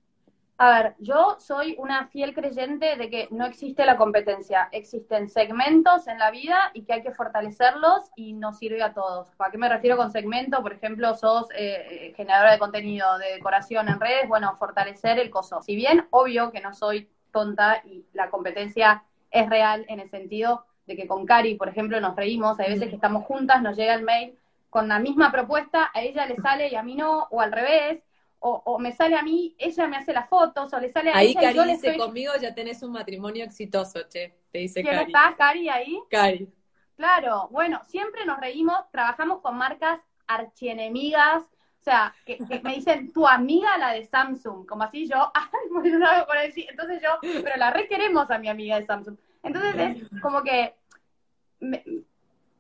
A 0.57 0.69
ver, 0.73 0.97
yo 0.99 1.37
soy 1.39 1.77
una 1.79 2.09
fiel 2.09 2.35
creyente 2.35 2.97
de 2.97 3.09
que 3.09 3.29
no 3.31 3.47
existe 3.47 3.87
la 3.87 3.97
competencia, 3.97 4.69
existen 4.73 5.29
segmentos 5.29 6.09
en 6.09 6.19
la 6.19 6.33
vida 6.33 6.73
y 6.75 6.83
que 6.83 6.95
hay 6.95 7.03
que 7.05 7.13
fortalecerlos 7.13 8.11
y 8.17 8.33
nos 8.33 8.59
sirve 8.59 8.83
a 8.83 8.93
todos. 8.93 9.29
¿Para 9.37 9.53
qué 9.53 9.59
me 9.59 9.69
refiero 9.69 9.97
con 9.97 10.11
segmento? 10.11 10.61
Por 10.61 10.73
ejemplo, 10.73 11.15
sos 11.15 11.49
eh, 11.53 11.87
eh, 11.89 12.15
generadora 12.17 12.51
de 12.51 12.59
contenido 12.59 13.17
de 13.19 13.35
decoración 13.35 13.89
en 13.89 14.01
redes, 14.01 14.27
bueno, 14.27 14.57
fortalecer 14.57 15.21
el 15.21 15.31
coso. 15.31 15.63
Si 15.63 15.77
bien, 15.77 16.09
obvio 16.11 16.51
que 16.51 16.61
no 16.61 16.75
soy 16.75 17.09
tonta 17.31 17.81
y 17.85 18.05
la 18.13 18.29
competencia 18.29 19.05
es 19.31 19.49
real 19.49 19.87
en 19.89 20.01
el 20.01 20.11
sentido 20.11 20.65
de 20.89 20.97
que 20.97 21.07
con 21.07 21.27
Cari, 21.27 21.55
por 21.55 21.69
ejemplo, 21.69 22.01
nos 22.01 22.17
reímos, 22.17 22.59
hay 22.59 22.73
veces 22.73 22.89
que 22.89 22.97
estamos 22.97 23.25
juntas, 23.25 23.63
nos 23.63 23.77
llega 23.77 23.95
el 23.95 24.03
mail, 24.03 24.37
con 24.71 24.89
la 24.89 24.99
misma 24.99 25.33
propuesta, 25.33 25.91
a 25.95 26.03
ella 26.03 26.27
le 26.27 26.37
sale 26.37 26.69
y 26.69 26.75
a 26.75 26.83
mí 26.83 26.95
no, 26.95 27.27
o 27.31 27.41
al 27.41 27.53
revés, 27.53 28.03
o, 28.41 28.79
me 28.79 28.93
sale 28.93 29.17
a 29.17 29.23
mí, 29.23 29.57
ella 29.59 29.89
me 29.89 29.97
hace 29.97 30.13
las 30.13 30.29
fotos, 30.29 30.73
o 30.73 30.79
le 30.79 30.89
sale 30.91 31.11
a 31.11 31.17
ahí 31.17 31.31
ella. 31.31 31.49
Ahí 31.49 31.57
Cari 31.57 31.73
dice, 31.73 31.97
conmigo 31.97 32.33
ya 32.41 32.55
tenés 32.55 32.83
un 32.83 32.93
matrimonio 32.93 33.45
exitoso, 33.45 34.03
che, 34.09 34.35
te 34.53 34.59
dice 34.59 34.83
¿Quién 34.83 34.95
Cari. 34.95 35.07
está, 35.07 35.35
Cari, 35.37 35.69
ahí? 35.69 36.01
Cari. 36.09 36.49
Claro, 36.97 37.49
bueno, 37.51 37.81
siempre 37.87 38.25
nos 38.25 38.39
reímos, 38.39 38.79
trabajamos 38.93 39.41
con 39.41 39.57
marcas 39.57 40.01
archienemigas, 40.27 41.43
o 41.43 41.83
sea, 41.83 42.15
que, 42.27 42.39
me 42.63 42.75
dicen, 42.75 43.13
tu 43.13 43.27
amiga 43.27 43.77
la 43.79 43.93
de 43.93 44.05
Samsung, 44.05 44.67
como 44.67 44.83
así 44.83 45.09
yo, 45.09 45.33
ay, 45.35 46.25
por 46.27 46.39
decir, 46.39 46.67
entonces 46.69 47.01
yo, 47.03 47.19
pero 47.23 47.57
la 47.57 47.71
requeremos 47.71 48.31
a 48.31 48.39
mi 48.39 48.49
amiga 48.49 48.79
de 48.79 48.87
Samsung. 48.87 49.17
Entonces 49.43 49.75
es 50.03 50.21
como 50.21 50.43
que 50.43 50.75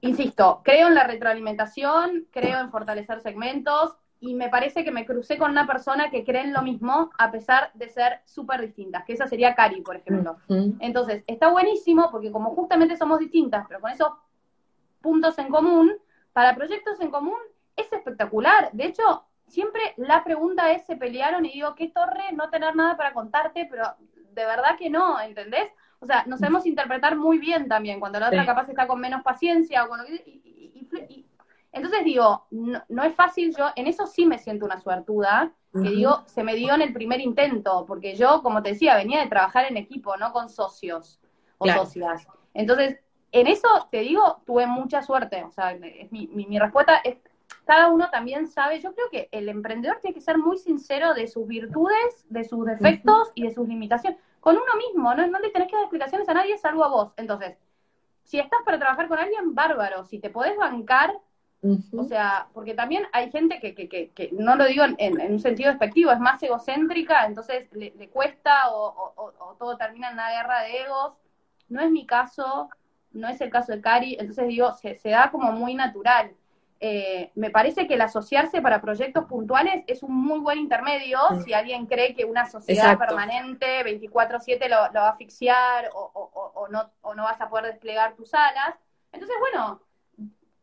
insisto, 0.00 0.62
creo 0.64 0.88
en 0.88 0.94
la 0.94 1.04
retroalimentación, 1.04 2.26
creo 2.30 2.60
en 2.60 2.70
fortalecer 2.70 3.20
segmentos 3.20 3.96
y 4.20 4.34
me 4.34 4.48
parece 4.48 4.84
que 4.84 4.90
me 4.90 5.06
crucé 5.06 5.38
con 5.38 5.50
una 5.50 5.66
persona 5.66 6.10
que 6.10 6.24
cree 6.24 6.42
en 6.42 6.52
lo 6.52 6.62
mismo 6.62 7.10
a 7.18 7.30
pesar 7.30 7.70
de 7.74 7.88
ser 7.88 8.20
súper 8.24 8.60
distintas, 8.60 9.04
que 9.04 9.12
esa 9.12 9.28
sería 9.28 9.54
Cari, 9.54 9.80
por 9.80 9.96
ejemplo. 9.96 10.36
Entonces, 10.80 11.22
está 11.26 11.48
buenísimo 11.48 12.10
porque 12.10 12.32
como 12.32 12.54
justamente 12.54 12.96
somos 12.96 13.20
distintas, 13.20 13.66
pero 13.68 13.80
con 13.80 13.90
esos 13.90 14.12
puntos 15.00 15.38
en 15.38 15.48
común, 15.48 15.92
para 16.32 16.54
proyectos 16.54 17.00
en 17.00 17.10
común 17.10 17.38
es 17.76 17.92
espectacular. 17.92 18.70
De 18.72 18.86
hecho, 18.86 19.24
siempre 19.46 19.80
la 19.96 20.24
pregunta 20.24 20.72
es, 20.72 20.84
se 20.84 20.96
pelearon 20.96 21.44
y 21.46 21.52
digo, 21.52 21.74
qué 21.74 21.88
torre 21.88 22.32
no 22.32 22.50
tener 22.50 22.74
nada 22.74 22.96
para 22.96 23.12
contarte, 23.12 23.66
pero 23.70 23.84
de 24.32 24.44
verdad 24.44 24.76
que 24.78 24.90
no, 24.90 25.20
¿entendés? 25.20 25.70
O 26.00 26.06
sea, 26.06 26.24
nos 26.26 26.40
sabemos 26.40 26.64
interpretar 26.66 27.16
muy 27.16 27.38
bien 27.38 27.68
también, 27.68 27.98
cuando 27.98 28.20
la 28.20 28.28
otra 28.28 28.46
capaz 28.46 28.68
está 28.68 28.86
con 28.86 29.00
menos 29.00 29.22
paciencia 29.22 29.84
o 29.84 29.88
con 29.88 30.00
y, 30.06 31.26
entonces 31.70 32.04
digo, 32.04 32.46
no, 32.50 33.04
es 33.04 33.14
fácil, 33.14 33.54
yo 33.56 33.66
en 33.76 33.86
eso 33.86 34.06
sí 34.06 34.24
me 34.24 34.38
siento 34.38 34.64
una 34.64 34.80
suertuda, 34.80 35.52
que 35.72 35.90
digo, 35.90 36.22
se 36.26 36.42
me 36.42 36.56
dio 36.56 36.74
en 36.74 36.80
el 36.80 36.92
primer 36.92 37.20
intento, 37.20 37.84
porque 37.86 38.14
yo, 38.14 38.42
como 38.42 38.62
te 38.62 38.70
decía, 38.70 38.96
venía 38.96 39.20
de 39.20 39.28
trabajar 39.28 39.66
en 39.66 39.76
equipo, 39.76 40.16
no 40.16 40.32
con 40.32 40.48
socios 40.48 41.20
o 41.58 41.68
socias. 41.68 42.26
Entonces, 42.54 42.98
en 43.30 43.46
eso 43.46 43.68
te 43.90 44.00
digo, 44.00 44.42
tuve 44.46 44.66
mucha 44.66 45.02
suerte, 45.02 45.44
o 45.44 45.50
sea, 45.50 45.76
mi, 46.10 46.28
mi, 46.28 46.46
mi 46.46 46.58
respuesta 46.58 46.96
es, 47.04 47.18
cada 47.66 47.88
uno 47.88 48.08
también 48.10 48.48
sabe, 48.48 48.80
yo 48.80 48.94
creo 48.94 49.10
que 49.10 49.28
el 49.30 49.48
emprendedor 49.48 49.98
tiene 50.00 50.14
que 50.14 50.22
ser 50.22 50.38
muy 50.38 50.56
sincero 50.56 51.12
de 51.12 51.28
sus 51.28 51.46
virtudes, 51.46 52.24
de 52.30 52.44
sus 52.44 52.64
defectos 52.64 53.30
y 53.34 53.42
de 53.42 53.50
sus 53.52 53.68
limitaciones 53.68 54.18
con 54.40 54.56
uno 54.56 54.74
mismo, 54.86 55.14
no, 55.14 55.26
no 55.26 55.38
le 55.38 55.50
tenés 55.50 55.68
que 55.68 55.76
dar 55.76 55.84
explicaciones 55.84 56.28
a 56.28 56.34
nadie 56.34 56.58
salvo 56.58 56.84
a 56.84 56.88
vos. 56.88 57.12
Entonces, 57.16 57.56
si 58.24 58.38
estás 58.38 58.60
para 58.64 58.78
trabajar 58.78 59.08
con 59.08 59.18
alguien, 59.18 59.54
bárbaro, 59.54 60.04
si 60.04 60.18
te 60.18 60.30
podés 60.30 60.56
bancar, 60.56 61.18
o 61.96 62.04
sea, 62.04 62.46
porque 62.54 62.74
también 62.74 63.04
hay 63.12 63.32
gente 63.32 63.58
que, 63.58 63.74
que, 63.74 63.88
que, 63.88 64.30
no 64.32 64.54
lo 64.54 64.64
digo 64.66 64.84
en, 64.96 65.32
un 65.32 65.40
sentido 65.40 65.70
despectivo, 65.70 66.12
es 66.12 66.20
más 66.20 66.40
egocéntrica, 66.42 67.26
entonces 67.26 67.68
le, 67.72 68.08
cuesta 68.10 68.70
o, 68.70 69.32
todo 69.58 69.76
termina 69.76 70.08
en 70.08 70.14
una 70.14 70.30
guerra 70.30 70.62
de 70.62 70.82
egos. 70.82 71.14
No 71.68 71.80
es 71.80 71.90
mi 71.90 72.06
caso, 72.06 72.68
no 73.12 73.28
es 73.28 73.40
el 73.40 73.50
caso 73.50 73.72
de 73.72 73.80
Cari, 73.80 74.16
entonces 74.20 74.46
digo, 74.46 74.72
se, 74.74 74.96
se 74.96 75.10
da 75.10 75.30
como 75.32 75.50
muy 75.50 75.74
natural. 75.74 76.32
Eh, 76.80 77.32
me 77.34 77.50
parece 77.50 77.88
que 77.88 77.94
el 77.94 78.00
asociarse 78.00 78.62
para 78.62 78.80
proyectos 78.80 79.24
puntuales 79.24 79.82
es 79.88 80.04
un 80.04 80.14
muy 80.14 80.38
buen 80.38 80.58
intermedio 80.58 81.18
si 81.44 81.52
alguien 81.52 81.86
cree 81.86 82.14
que 82.14 82.24
una 82.24 82.46
sociedad 82.46 82.96
permanente 82.96 83.82
24/7 83.84 84.68
lo, 84.68 84.86
lo, 84.92 85.00
va 85.00 85.08
a 85.08 85.10
asfixiar 85.10 85.90
o, 85.92 86.68
no, 86.70 86.90
o 87.00 87.14
no 87.14 87.24
vas 87.24 87.40
a 87.40 87.48
poder 87.48 87.66
desplegar 87.66 88.14
tus 88.14 88.32
alas. 88.32 88.76
Entonces, 89.10 89.36
bueno, 89.40 89.82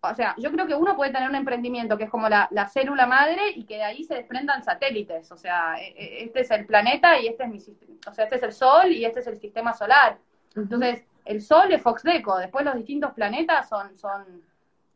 o 0.01 0.15
sea, 0.15 0.35
yo 0.37 0.51
creo 0.51 0.67
que 0.67 0.75
uno 0.75 0.95
puede 0.95 1.11
tener 1.11 1.29
un 1.29 1.35
emprendimiento 1.35 1.97
que 1.97 2.05
es 2.05 2.09
como 2.09 2.29
la, 2.29 2.69
célula 2.71 3.07
madre 3.07 3.49
y 3.53 3.65
que 3.65 3.75
de 3.75 3.83
ahí 3.83 4.03
se 4.03 4.15
desprendan 4.15 4.63
satélites. 4.63 5.31
O 5.31 5.37
sea, 5.37 5.75
e, 5.79 5.87
e, 5.97 6.23
este 6.23 6.41
es 6.41 6.51
el 6.51 6.65
planeta 6.65 7.19
y 7.19 7.27
este 7.27 7.43
es 7.43 7.49
mi 7.49 7.59
o 8.07 8.13
sea, 8.13 8.25
este 8.25 8.37
es 8.37 8.43
el 8.43 8.53
Sol 8.53 8.91
y 8.91 9.03
este 9.03 9.19
es 9.19 9.27
el 9.27 9.37
sistema 9.37 9.73
solar. 9.73 10.17
Entonces, 10.55 11.03
el 11.25 11.41
Sol 11.41 11.73
es 11.73 11.81
Foxdeco, 11.81 12.37
después 12.37 12.63
los 12.63 12.75
distintos 12.75 13.11
planetas 13.13 13.67
son, 13.67 13.97
son 13.97 14.43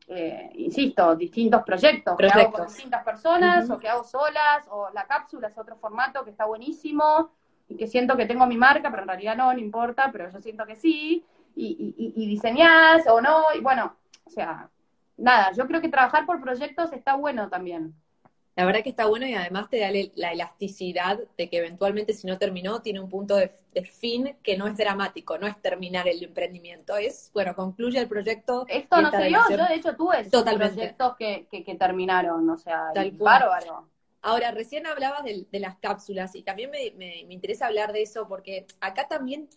eh, 0.10 0.50
insisto, 0.56 1.16
distintos 1.16 1.64
proyectos, 1.64 2.18
que 2.18 2.28
hago 2.28 2.52
con 2.52 2.68
distintas 2.68 3.04
personas, 3.04 3.70
o 3.70 3.78
que 3.78 3.88
hago 3.88 4.04
solas, 4.04 4.68
o 4.70 4.90
la 4.92 5.06
cápsula 5.06 5.48
es 5.48 5.58
otro 5.58 5.76
formato 5.76 6.24
que 6.24 6.32
está 6.32 6.46
buenísimo, 6.46 7.32
y 7.68 7.78
que 7.78 7.86
siento 7.86 8.18
que 8.18 8.26
tengo 8.26 8.48
mi 8.48 8.58
marca, 8.58 8.90
pero 8.90 9.04
en 9.04 9.10
realidad 9.10 9.38
no, 9.38 9.54
no 9.54 9.60
importa, 9.60 10.10
pero 10.12 10.30
yo 10.32 10.42
siento 10.42 10.66
que 10.66 10.76
sí, 10.76 11.24
y, 11.56 11.94
y, 11.96 12.24
y 12.24 12.28
diseñás 12.28 13.06
o 13.08 13.22
no, 13.22 13.44
y 13.56 13.60
bueno, 13.60 13.96
o 14.26 14.30
sea, 14.32 14.70
nada, 15.18 15.52
yo 15.52 15.68
creo 15.68 15.80
que 15.80 15.90
trabajar 15.90 16.26
por 16.26 16.42
proyectos 16.42 16.92
está 16.92 17.16
bueno 17.16 17.50
también. 17.50 17.94
La 18.60 18.66
verdad 18.66 18.84
que 18.84 18.90
está 18.90 19.06
bueno 19.06 19.26
y 19.26 19.34
además 19.34 19.70
te 19.70 19.80
da 19.80 19.90
la 20.16 20.34
elasticidad 20.34 21.18
de 21.38 21.50
que 21.50 21.60
eventualmente 21.60 22.14
si 22.14 22.28
no 22.28 22.38
terminó 22.38 22.82
tiene 22.82 23.00
un 23.00 23.08
punto 23.08 23.38
de, 23.38 23.50
fin 23.86 24.36
que 24.44 24.58
no 24.58 24.68
es 24.68 24.76
dramático, 24.76 25.38
no 25.38 25.48
es 25.48 25.62
terminar 25.62 26.10
el 26.10 26.22
emprendimiento, 26.22 26.98
es, 26.98 27.32
bueno, 27.34 27.56
concluye 27.56 27.98
el 28.00 28.10
proyecto. 28.10 28.66
Esto 28.68 29.02
no 29.02 29.12
sé 29.12 29.32
yo, 29.32 29.40
yo 29.50 29.66
de 29.66 29.76
hecho 29.76 29.96
tuve 29.96 30.26
proyectos 30.30 31.16
que, 31.16 31.48
que, 31.50 31.76
terminaron, 31.76 32.50
o 32.50 32.58
sea, 32.58 32.92
bárbaro. 33.14 33.88
Ahora, 34.22 34.52
recién 34.52 34.88
hablabas 34.88 35.24
de, 35.24 35.48
las 35.58 35.78
cápsulas 35.78 36.36
y 36.36 36.44
también 36.44 36.70
me, 36.70 36.92
me, 36.98 37.34
interesa 37.34 37.68
hablar 37.68 37.94
de 37.94 38.02
eso 38.02 38.28
porque 38.28 38.68
acá 38.82 39.08
también 39.08 39.48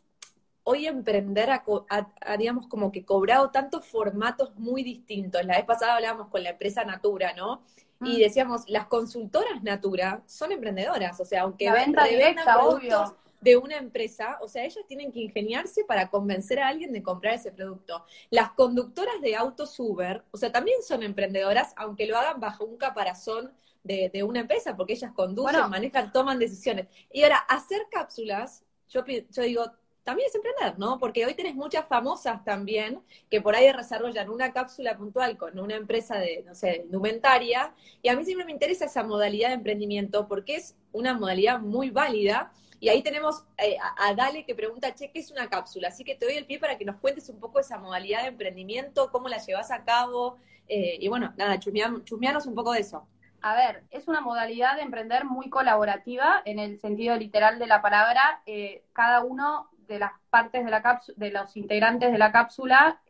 hoy 0.63 0.87
emprender 0.87 1.51
ha, 1.51 2.37
digamos, 2.39 2.69
como 2.69 2.93
que 2.93 3.05
cobrado 3.05 3.51
tantos 3.51 3.85
formatos 3.85 4.55
muy 4.55 4.85
distintos. 4.85 5.45
La 5.45 5.57
vez 5.57 5.65
pasada 5.65 5.97
hablábamos 5.97 6.29
con 6.29 6.45
la 6.45 6.51
empresa 6.51 6.85
Natura, 6.85 7.33
¿no? 7.37 7.63
Y 8.05 8.17
mm. 8.17 8.19
decíamos, 8.19 8.63
las 8.69 8.87
consultoras 8.87 9.63
Natura 9.63 10.23
son 10.27 10.53
emprendedoras, 10.53 11.19
o 11.21 11.25
sea, 11.25 11.43
aunque 11.43 11.67
la 11.67 11.75
venta 11.75 12.05
directa, 12.05 12.65
obvio. 12.65 13.17
de 13.41 13.57
una 13.57 13.77
empresa, 13.77 14.39
o 14.41 14.49
sea, 14.49 14.65
ellas 14.65 14.85
tienen 14.87 15.13
que 15.13 15.21
ingeniarse 15.21 15.85
para 15.85 16.09
convencer 16.09 16.61
a 16.61 16.69
alguien 16.69 16.93
de 16.93 17.03
comprar 17.03 17.35
ese 17.35 17.53
producto. 17.53 18.05
Las 18.31 18.53
conductoras 18.53 19.21
de 19.21 19.37
autos 19.37 19.79
Uber, 19.79 20.25
o 20.31 20.37
sea, 20.37 20.53
también 20.53 20.83
son 20.83 21.03
emprendedoras, 21.03 21.73
aunque 21.77 22.07
lo 22.07 22.17
hagan 22.17 22.41
bajo 22.41 22.65
un 22.65 22.77
caparazón 22.77 23.53
de, 23.83 24.23
una 24.23 24.41
empresa, 24.41 24.77
porque 24.77 24.93
ellas 24.93 25.13
conducen, 25.13 25.69
manejan, 25.69 26.13
toman 26.13 26.39
decisiones. 26.39 26.87
Y 27.11 27.23
ahora, 27.25 27.39
hacer 27.49 27.87
cápsulas, 27.91 28.65
yo, 28.89 29.05
yo 29.07 29.43
digo, 29.43 29.73
también 30.05 30.29
es 30.29 30.35
emprender, 30.35 30.79
¿no? 30.79 30.99
Porque 30.99 31.25
hoy 31.25 31.35
tenés 31.35 31.55
muchas 31.55 31.87
famosas 31.87 32.45
también 32.45 33.01
que 33.31 33.41
por 33.41 33.55
ahí 33.55 33.73
desarrollan 33.73 34.31
una 34.31 34.53
cápsula 34.53 34.97
puntual 34.97 35.37
con 35.37 35.59
una 35.59 35.77
empresa 35.77 36.19
de, 36.19 36.43
no 36.47 36.55
sé, 36.55 36.83
indumentaria. 36.85 37.73
Y 38.03 38.09
a 38.09 38.17
mí 38.17 38.25
siempre 38.25 38.45
me 38.45 38.53
interesa 38.53 38.87
esa 38.87 39.05
modalidad 39.05 39.49
de 39.49 39.55
emprendimiento 39.55 40.27
porque 40.27 40.57
es 40.57 40.77
una 40.93 41.15
modalidad 41.15 41.61
muy 41.61 41.91
válida. 41.91 42.53
Y 42.81 42.89
ahí 42.89 43.03
tenemos 43.03 43.45
eh, 43.59 43.77
a, 43.99 44.13
Dale 44.15 44.45
que 44.45 44.57
pregunta, 44.57 44.93
che, 44.93 45.13
¿qué 45.13 45.21
es 45.21 45.31
una 45.31 45.49
cápsula? 45.49 45.89
Así 45.89 46.03
que 46.03 46.17
te 46.17 46.27
doy 46.27 46.35
el 46.35 46.47
pie 46.47 46.59
para 46.59 46.77
que 46.77 46.85
nos 46.85 46.97
cuentes 46.97 47.29
un 47.29 47.39
poco 47.39 47.61
esa 47.61 47.79
modalidad 47.79 48.23
de 48.23 48.29
emprendimiento, 48.29 49.11
cómo 49.13 49.29
la 49.29 49.39
llevas 49.39 49.71
a 49.71 49.85
cabo. 49.85 50.37
Eh, 50.69 50.97
y 51.01 51.07
bueno, 51.07 51.33
nada, 51.37 51.61
chusmeanos 51.61 52.47
un 52.47 52.55
poco 52.55 52.73
de 52.73 52.81
eso. 52.81 53.07
A 53.43 53.57
ver, 53.57 53.83
es 53.91 54.07
una 54.07 54.21
modalidad 54.21 54.77
de 54.77 54.83
emprender 54.83 55.25
muy 55.25 55.51
colaborativa 55.51 56.43
en 56.45 56.61
el 56.61 56.79
sentido 56.79 57.17
literal 57.17 57.59
de 57.59 57.67
la 57.67 57.83
palabra. 57.83 58.41
Eh, 58.47 58.85
cada 58.93 59.25
uno 59.25 59.69
de 59.87 59.99
las 59.99 60.13
partes 60.31 60.65
de 60.65 60.71
la 60.71 60.83
cápsula, 60.83 61.15
de 61.19 61.31
los 61.31 61.57
integrantes 61.57 62.13
de 62.13 62.19
la 62.19 62.33
cápsula, 62.33 63.01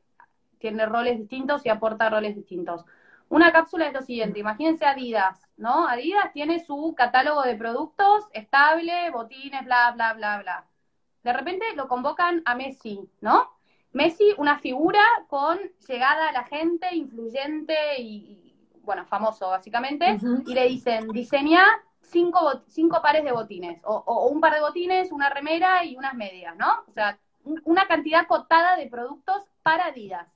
tiene 0.59 0.87
roles 0.87 1.18
distintos 1.18 1.64
y 1.66 1.68
aporta 1.68 2.09
roles 2.09 2.37
distintos. 2.37 2.85
Una 3.29 3.51
cápsula 3.51 3.87
es 3.87 3.95
lo 3.95 4.03
siguiente, 4.03 4.41
imagínense 4.41 4.85
Adidas, 4.85 5.49
¿no? 5.57 5.89
Adidas 5.89 6.33
tiene 6.33 6.61
su 6.61 6.95
catálogo 6.97 7.43
de 7.43 7.55
productos 7.55 8.29
estable, 8.33 9.11
botines, 9.11 9.64
bla, 9.64 9.91
bla, 9.93 10.12
bla, 10.12 10.43
bla. 10.43 10.66
De 11.23 11.33
repente 11.33 11.64
lo 11.75 11.89
convocan 11.89 12.43
a 12.45 12.55
Messi, 12.55 13.01
¿no? 13.20 13.49
Messi, 13.93 14.35
una 14.39 14.59
figura 14.59 15.01
con 15.29 15.59
llegada 15.87 16.29
a 16.29 16.33
la 16.33 16.45
gente, 16.45 16.95
influyente 16.95 18.01
y, 18.01 18.55
bueno, 18.83 19.05
famoso 19.07 19.49
básicamente, 19.51 20.18
y 20.47 20.55
le 20.55 20.68
dicen, 20.68 21.09
diseña 21.09 21.64
cinco, 22.12 22.62
cinco 22.68 23.00
pares 23.02 23.24
de 23.24 23.32
botines, 23.32 23.80
o, 23.84 24.28
un 24.28 24.40
par 24.40 24.54
de 24.54 24.60
botines, 24.60 25.10
una 25.10 25.30
remera 25.30 25.84
y 25.84 25.96
unas 25.96 26.14
medias, 26.14 26.54
¿no? 26.56 26.84
O 26.86 26.92
sea, 26.92 27.18
una 27.64 27.86
cantidad 27.88 28.26
cotada 28.26 28.76
de 28.76 28.86
productos 28.86 29.42
para 29.62 29.86
Adidas. 29.86 30.28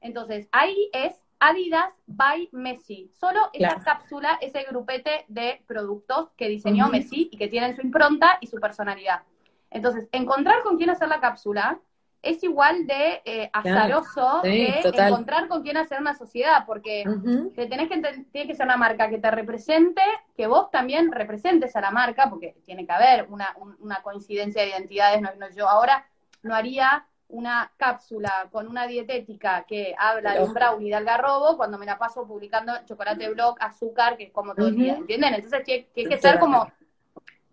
Entonces, 0.00 0.48
ahí 0.52 0.90
es 0.92 1.20
Adidas 1.40 1.92
by 2.06 2.50
Messi. 2.52 3.10
Solo 3.18 3.50
esa 3.52 3.82
cápsula, 3.82 4.38
ese 4.40 4.62
grupete 4.64 5.24
de 5.28 5.62
productos 5.66 6.30
que 6.36 6.48
diseñó 6.48 6.88
Messi 6.88 7.28
y 7.32 7.36
que 7.36 7.48
tienen 7.48 7.74
su 7.74 7.80
impronta 7.80 8.38
y 8.40 8.46
su 8.46 8.60
personalidad. 8.60 9.22
Entonces, 9.70 10.08
encontrar 10.12 10.62
con 10.62 10.76
quién 10.76 10.90
hacer 10.90 11.08
la 11.08 11.20
cápsula 11.20 11.80
es 12.22 12.42
igual 12.44 12.86
de 12.86 13.20
eh, 13.24 13.50
azaroso 13.52 14.40
que 14.42 14.80
encontrar 14.80 15.48
con 15.48 15.62
quién 15.62 15.76
hacer 15.76 16.00
una 16.00 16.14
sociedad, 16.14 16.64
porque 16.66 17.04
te 17.56 17.66
tenés 17.66 17.88
que 17.88 18.24
tiene 18.30 18.46
que 18.46 18.54
ser 18.54 18.66
una 18.66 18.76
marca 18.76 19.10
que 19.10 19.18
te 19.18 19.30
represente, 19.30 20.02
que 20.36 20.46
vos 20.46 20.70
también 20.70 21.10
representes 21.10 21.74
a 21.74 21.80
la 21.80 21.90
marca, 21.90 22.30
porque 22.30 22.54
tiene 22.64 22.86
que 22.86 22.92
haber 22.92 23.26
una, 23.28 23.54
coincidencia 24.02 24.62
de 24.62 24.68
identidades. 24.68 25.20
No, 25.20 25.30
yo 25.50 25.68
ahora 25.68 26.06
no 26.42 26.54
haría 26.54 27.04
una 27.28 27.72
cápsula 27.76 28.48
con 28.52 28.68
una 28.68 28.86
dietética 28.86 29.64
que 29.66 29.94
habla 29.98 30.34
de 30.34 30.44
un 30.44 30.52
brownie 30.52 30.90
de 30.90 30.96
algarrobo 30.96 31.56
cuando 31.56 31.78
me 31.78 31.86
la 31.86 31.98
paso 31.98 32.26
publicando 32.26 32.72
chocolate 32.86 33.30
blog, 33.30 33.56
azúcar, 33.58 34.16
que 34.16 34.24
es 34.24 34.32
como 34.32 34.54
todo 34.54 34.68
el 34.68 34.76
día, 34.76 34.94
¿entienden? 34.94 35.34
Entonces 35.34 35.64
tiene, 35.64 35.88
que 35.92 36.18
ser 36.18 36.38
como, 36.38 36.70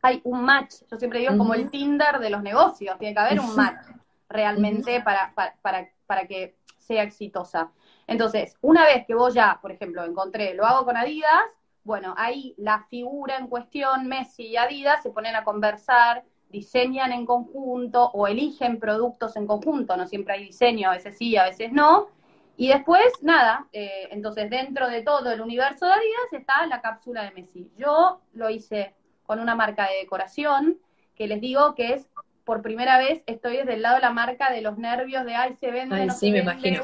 hay 0.01 0.21
un 0.25 0.43
match, 0.43 0.75
yo 0.91 0.97
siempre 0.97 1.21
digo 1.21 1.37
como 1.37 1.55
el 1.55 1.71
Tinder 1.71 2.19
de 2.19 2.29
los 2.29 2.43
negocios, 2.43 2.99
tiene 2.99 3.15
que 3.15 3.19
haber 3.19 3.39
un 3.39 3.55
match 3.55 3.87
realmente 4.29 5.01
para, 5.01 5.33
para, 5.33 5.89
para, 6.05 6.27
que 6.27 6.55
sea 6.77 7.03
exitosa. 7.03 7.71
Entonces, 8.07 8.55
una 8.61 8.85
vez 8.85 9.05
que 9.05 9.15
vos 9.15 9.33
ya, 9.33 9.59
por 9.61 9.71
ejemplo, 9.71 10.03
encontré, 10.03 10.53
lo 10.53 10.65
hago 10.65 10.85
con 10.85 10.95
Adidas, 10.95 11.43
bueno, 11.83 12.13
ahí 12.17 12.53
la 12.57 12.85
figura 12.89 13.37
en 13.37 13.47
cuestión, 13.47 14.07
Messi 14.07 14.47
y 14.47 14.57
Adidas, 14.57 15.01
se 15.01 15.09
ponen 15.09 15.35
a 15.35 15.43
conversar, 15.43 16.23
diseñan 16.49 17.11
en 17.11 17.25
conjunto 17.25 18.09
o 18.13 18.27
eligen 18.27 18.79
productos 18.79 19.35
en 19.35 19.47
conjunto, 19.47 19.95
no 19.97 20.07
siempre 20.07 20.35
hay 20.35 20.45
diseño, 20.45 20.89
a 20.89 20.93
veces 20.93 21.17
sí, 21.17 21.35
a 21.37 21.45
veces 21.45 21.71
no. 21.71 22.09
Y 22.57 22.67
después, 22.67 23.05
nada, 23.21 23.67
eh, 23.71 24.09
entonces 24.11 24.49
dentro 24.49 24.89
de 24.89 25.01
todo 25.01 25.31
el 25.31 25.41
universo 25.41 25.85
de 25.85 25.93
Adidas 25.93 26.33
está 26.33 26.65
la 26.67 26.81
cápsula 26.81 27.23
de 27.23 27.31
Messi. 27.31 27.71
Yo 27.77 28.21
lo 28.33 28.49
hice 28.49 28.95
con 29.25 29.39
una 29.39 29.55
marca 29.55 29.87
de 29.87 29.99
decoración 29.99 30.79
que 31.15 31.27
les 31.27 31.39
digo 31.39 31.75
que 31.75 31.93
es 31.93 32.09
por 32.49 32.63
primera 32.63 32.97
vez 32.97 33.21
estoy 33.27 33.57
desde 33.57 33.75
el 33.75 33.83
lado 33.83 33.97
de 33.97 34.01
la 34.01 34.09
marca 34.09 34.51
de 34.51 34.63
los 34.63 34.75
nervios 34.79 35.23
de 35.23 35.35
ay 35.35 35.55
se 35.59 35.69
vende, 35.69 36.03
no 36.03 36.11
sí, 36.11 36.31
me 36.31 36.39
imagino. 36.39 36.81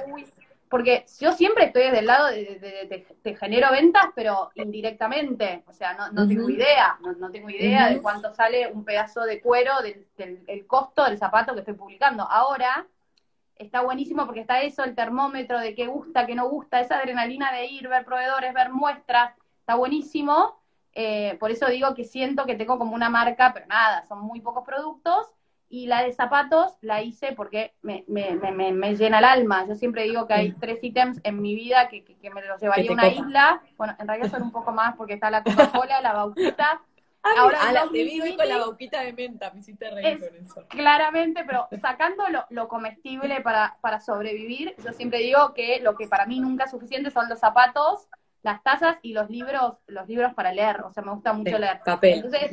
porque 0.69 1.07
yo 1.19 1.31
siempre 1.31 1.65
estoy 1.65 1.85
desde 1.85 1.99
el 2.01 2.05
lado 2.05 2.27
de, 2.27 3.07
te 3.23 3.35
genero 3.35 3.71
ventas, 3.71 4.03
pero 4.13 4.51
indirectamente, 4.53 5.63
o 5.65 5.73
sea, 5.73 5.97
no, 6.11 6.27
tengo 6.27 6.51
idea, 6.51 6.99
no, 7.17 7.31
tengo 7.31 7.49
idea 7.49 7.89
de 7.89 7.99
cuánto 7.99 8.31
sale 8.35 8.71
un 8.71 8.85
pedazo 8.85 9.21
de 9.23 9.41
cuero, 9.41 9.71
del, 9.81 10.67
costo 10.67 11.03
del 11.05 11.17
zapato 11.17 11.55
que 11.55 11.61
estoy 11.61 11.73
publicando. 11.73 12.21
Ahora 12.29 12.85
está 13.55 13.81
buenísimo 13.81 14.27
porque 14.27 14.41
está 14.41 14.61
eso, 14.61 14.83
el 14.83 14.93
termómetro 14.93 15.59
de 15.59 15.73
qué 15.73 15.87
gusta, 15.87 16.27
qué 16.27 16.35
no 16.35 16.47
gusta, 16.47 16.79
esa 16.79 16.99
adrenalina 16.99 17.51
de 17.51 17.65
ir, 17.65 17.87
ver 17.87 18.05
proveedores, 18.05 18.53
ver 18.53 18.71
muestras, 18.71 19.33
está 19.61 19.73
buenísimo. 19.73 20.59
Eh, 20.93 21.37
por 21.39 21.49
eso 21.49 21.65
digo 21.69 21.95
que 21.95 22.03
siento 22.03 22.45
que 22.45 22.53
tengo 22.53 22.77
como 22.77 22.93
una 22.93 23.09
marca, 23.09 23.51
pero 23.51 23.65
nada, 23.65 24.05
son 24.05 24.19
muy 24.19 24.41
pocos 24.41 24.63
productos 24.63 25.35
y 25.69 25.87
la 25.87 26.03
de 26.03 26.13
zapatos 26.13 26.77
la 26.81 27.01
hice 27.01 27.33
porque 27.33 27.73
me, 27.81 28.03
me, 28.07 28.35
me, 28.35 28.71
me, 28.71 28.95
llena 28.95 29.19
el 29.19 29.25
alma. 29.25 29.65
Yo 29.67 29.75
siempre 29.75 30.03
digo 30.03 30.27
que 30.27 30.33
hay 30.33 30.51
tres 30.53 30.83
ítems 30.83 31.19
en 31.23 31.41
mi 31.41 31.55
vida 31.55 31.89
que, 31.89 32.03
que, 32.03 32.29
me 32.29 32.45
los 32.45 32.61
llevaría 32.61 32.89
a 32.89 32.93
una 32.93 33.07
isla. 33.07 33.61
Bueno, 33.77 33.95
en 33.99 34.07
realidad 34.07 34.31
son 34.31 34.43
un 34.43 34.51
poco 34.51 34.71
más 34.71 34.95
porque 34.95 35.13
está 35.15 35.29
la 35.29 35.43
Coca-Cola, 35.43 36.01
la 36.01 36.13
Bauquita. 36.13 36.81
Ahora 37.37 37.59
te 37.91 38.03
vi 38.03 38.35
con 38.35 38.47
la 38.47 38.59
bauquita 38.59 39.01
de 39.01 39.11
menta, 39.11 39.49
me 39.51 39.59
hiciste 39.59 39.89
reír 39.89 40.19
con 40.19 40.35
eso. 40.35 40.67
Claramente, 40.67 41.43
pero 41.43 41.67
sacando 41.81 42.29
lo, 42.29 42.45
lo 42.51 42.67
comestible 42.67 43.41
para, 43.41 43.77
para 43.81 43.99
sobrevivir, 43.99 44.75
yo 44.83 44.93
siempre 44.93 45.19
digo 45.19 45.53
que 45.55 45.79
lo 45.79 45.95
que 45.95 46.07
para 46.07 46.27
mí 46.27 46.39
nunca 46.39 46.65
es 46.65 46.71
suficiente 46.71 47.09
son 47.09 47.27
los 47.27 47.39
zapatos, 47.39 48.07
las 48.45 48.61
tazas 48.61 48.97
y 49.01 49.11
los 49.11 49.27
libros, 49.27 49.73
los 49.87 50.07
libros 50.07 50.35
para 50.35 50.53
leer, 50.53 50.81
o 50.81 50.93
sea, 50.93 51.01
me 51.01 51.11
gusta 51.11 51.33
mucho 51.33 51.57
leer. 51.57 51.81
Entonces, 52.03 52.51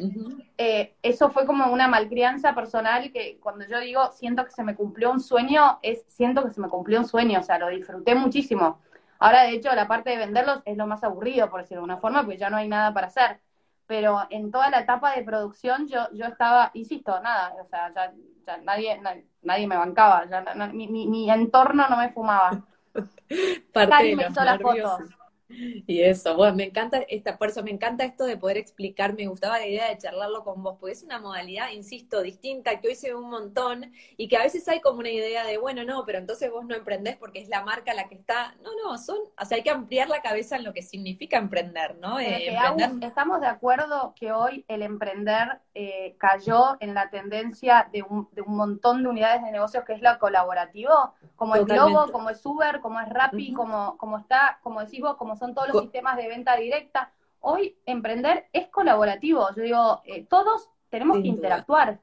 eh, 0.56 0.94
eso 1.02 1.28
fue 1.28 1.44
como 1.44 1.70
una 1.70 1.86
malcrianza 1.86 2.54
personal 2.54 3.12
que 3.12 3.38
cuando 3.40 3.66
yo 3.66 3.78
digo 3.78 4.10
siento 4.12 4.42
que 4.46 4.52
se 4.52 4.64
me 4.64 4.74
cumplió 4.74 5.12
un 5.12 5.20
sueño, 5.20 5.80
es 5.82 6.02
siento 6.08 6.44
que 6.44 6.50
se 6.50 6.62
me 6.62 6.70
cumplió 6.70 6.98
un 6.98 7.06
sueño, 7.06 7.40
o 7.40 7.42
sea, 7.42 7.58
lo 7.58 7.68
disfruté 7.68 8.14
muchísimo. 8.14 8.80
Ahora, 9.18 9.42
de 9.42 9.50
hecho, 9.50 9.70
la 9.74 9.86
parte 9.86 10.08
de 10.08 10.16
venderlos 10.16 10.62
es 10.64 10.78
lo 10.78 10.86
más 10.86 11.04
aburrido, 11.04 11.50
por 11.50 11.60
decirlo 11.60 11.82
de 11.82 11.92
alguna 11.92 12.00
forma, 12.00 12.22
porque 12.22 12.38
ya 12.38 12.48
no 12.48 12.56
hay 12.56 12.68
nada 12.68 12.94
para 12.94 13.08
hacer. 13.08 13.38
Pero 13.86 14.22
en 14.30 14.50
toda 14.50 14.70
la 14.70 14.80
etapa 14.80 15.14
de 15.14 15.24
producción 15.24 15.86
yo, 15.88 16.08
yo 16.14 16.24
estaba, 16.24 16.70
insisto, 16.72 17.20
nada, 17.20 17.52
o 17.62 17.66
sea, 17.66 17.92
ya, 17.92 18.56
nadie, 18.62 18.98
nadie 19.42 19.66
me 19.66 19.76
bancaba, 19.76 20.24
ya, 20.24 20.42
mi, 20.72 20.88
mi, 20.88 21.30
entorno 21.30 21.86
no 21.90 21.98
me 21.98 22.08
fumaba. 22.08 22.62
Parte 23.74 24.16
me 24.16 24.26
hizo 24.26 24.42
las 24.42 24.58
fotos. 24.58 25.21
Y 25.86 26.00
eso, 26.00 26.36
bueno, 26.36 26.56
me 26.56 26.64
encanta 26.64 26.98
esta, 27.08 27.38
por 27.38 27.48
eso 27.48 27.62
me 27.62 27.70
encanta 27.70 28.04
esto 28.04 28.24
de 28.24 28.36
poder 28.36 28.56
explicar, 28.56 29.14
me 29.14 29.26
gustaba 29.26 29.58
la 29.58 29.66
idea 29.66 29.88
de 29.88 29.98
charlarlo 29.98 30.44
con 30.44 30.62
vos, 30.62 30.76
porque 30.78 30.92
es 30.92 31.02
una 31.02 31.18
modalidad, 31.18 31.70
insisto, 31.70 32.22
distinta, 32.22 32.80
que 32.80 32.88
hoy 32.88 32.94
se 32.94 33.08
ve 33.08 33.14
un 33.14 33.30
montón, 33.30 33.92
y 34.16 34.28
que 34.28 34.36
a 34.36 34.42
veces 34.42 34.66
hay 34.68 34.80
como 34.80 35.00
una 35.00 35.10
idea 35.10 35.44
de, 35.44 35.58
bueno, 35.58 35.84
no, 35.84 36.04
pero 36.06 36.18
entonces 36.18 36.50
vos 36.50 36.64
no 36.64 36.74
emprendés 36.74 37.16
porque 37.16 37.40
es 37.40 37.48
la 37.48 37.64
marca 37.64 37.94
la 37.94 38.08
que 38.08 38.14
está, 38.14 38.54
no, 38.62 38.70
no, 38.82 38.98
son, 38.98 39.18
o 39.40 39.44
sea, 39.44 39.56
hay 39.56 39.62
que 39.62 39.70
ampliar 39.70 40.08
la 40.08 40.22
cabeza 40.22 40.56
en 40.56 40.64
lo 40.64 40.72
que 40.72 40.82
significa 40.82 41.36
emprender, 41.36 41.96
¿no? 41.96 42.18
Eh, 42.20 42.54
estamos 43.00 43.40
de 43.40 43.46
acuerdo 43.46 44.14
que 44.14 44.32
hoy 44.32 44.64
el 44.68 44.82
emprender 44.82 45.60
eh, 45.74 46.16
cayó 46.18 46.76
en 46.80 46.94
la 46.94 47.10
tendencia 47.10 47.88
de 47.92 48.02
un, 48.02 48.28
de 48.32 48.42
un 48.42 48.56
montón 48.56 49.02
de 49.02 49.08
unidades 49.08 49.42
de 49.42 49.50
negocios 49.50 49.84
que 49.84 49.94
es 49.94 50.02
lo 50.02 50.18
colaborativo, 50.18 51.14
como 51.36 51.56
el 51.56 51.64
Globo, 51.64 52.10
como 52.12 52.30
es 52.30 52.44
Uber, 52.44 52.80
como 52.80 53.00
es 53.00 53.08
Rappi, 53.08 53.52
como, 53.52 53.96
como 53.98 54.18
está, 54.18 54.58
como 54.62 54.80
decís 54.80 55.00
vos, 55.00 55.16
como 55.16 55.36
son 55.42 55.54
todos 55.54 55.68
los 55.68 55.82
sistemas 55.82 56.16
de 56.16 56.28
venta 56.28 56.56
directa. 56.56 57.12
Hoy 57.40 57.76
emprender 57.84 58.46
es 58.52 58.68
colaborativo. 58.68 59.48
Yo 59.56 59.62
digo, 59.62 60.02
eh, 60.06 60.24
todos 60.28 60.68
tenemos 60.88 61.18
que 61.20 61.26
interactuar. 61.26 61.98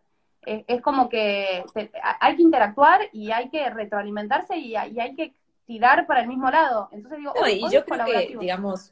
es 0.46 0.82
como 0.82 1.08
que 1.08 1.64
hay 2.20 2.36
que 2.36 2.42
interactuar 2.42 3.02
y 3.14 3.32
hay 3.32 3.50
que 3.50 3.70
retroalimentarse 3.70 4.58
y, 4.58 4.76
hay 4.76 5.16
que 5.16 5.34
tirar 5.66 6.06
para 6.06 6.22
el 6.22 6.28
mismo 6.28 6.52
lado. 6.52 6.90
Entonces 6.92 7.20
digo, 7.20 7.34
y 7.48 7.72
yo 7.72 7.86
creo 7.86 8.06
que, 8.06 8.38
digamos, 8.38 8.92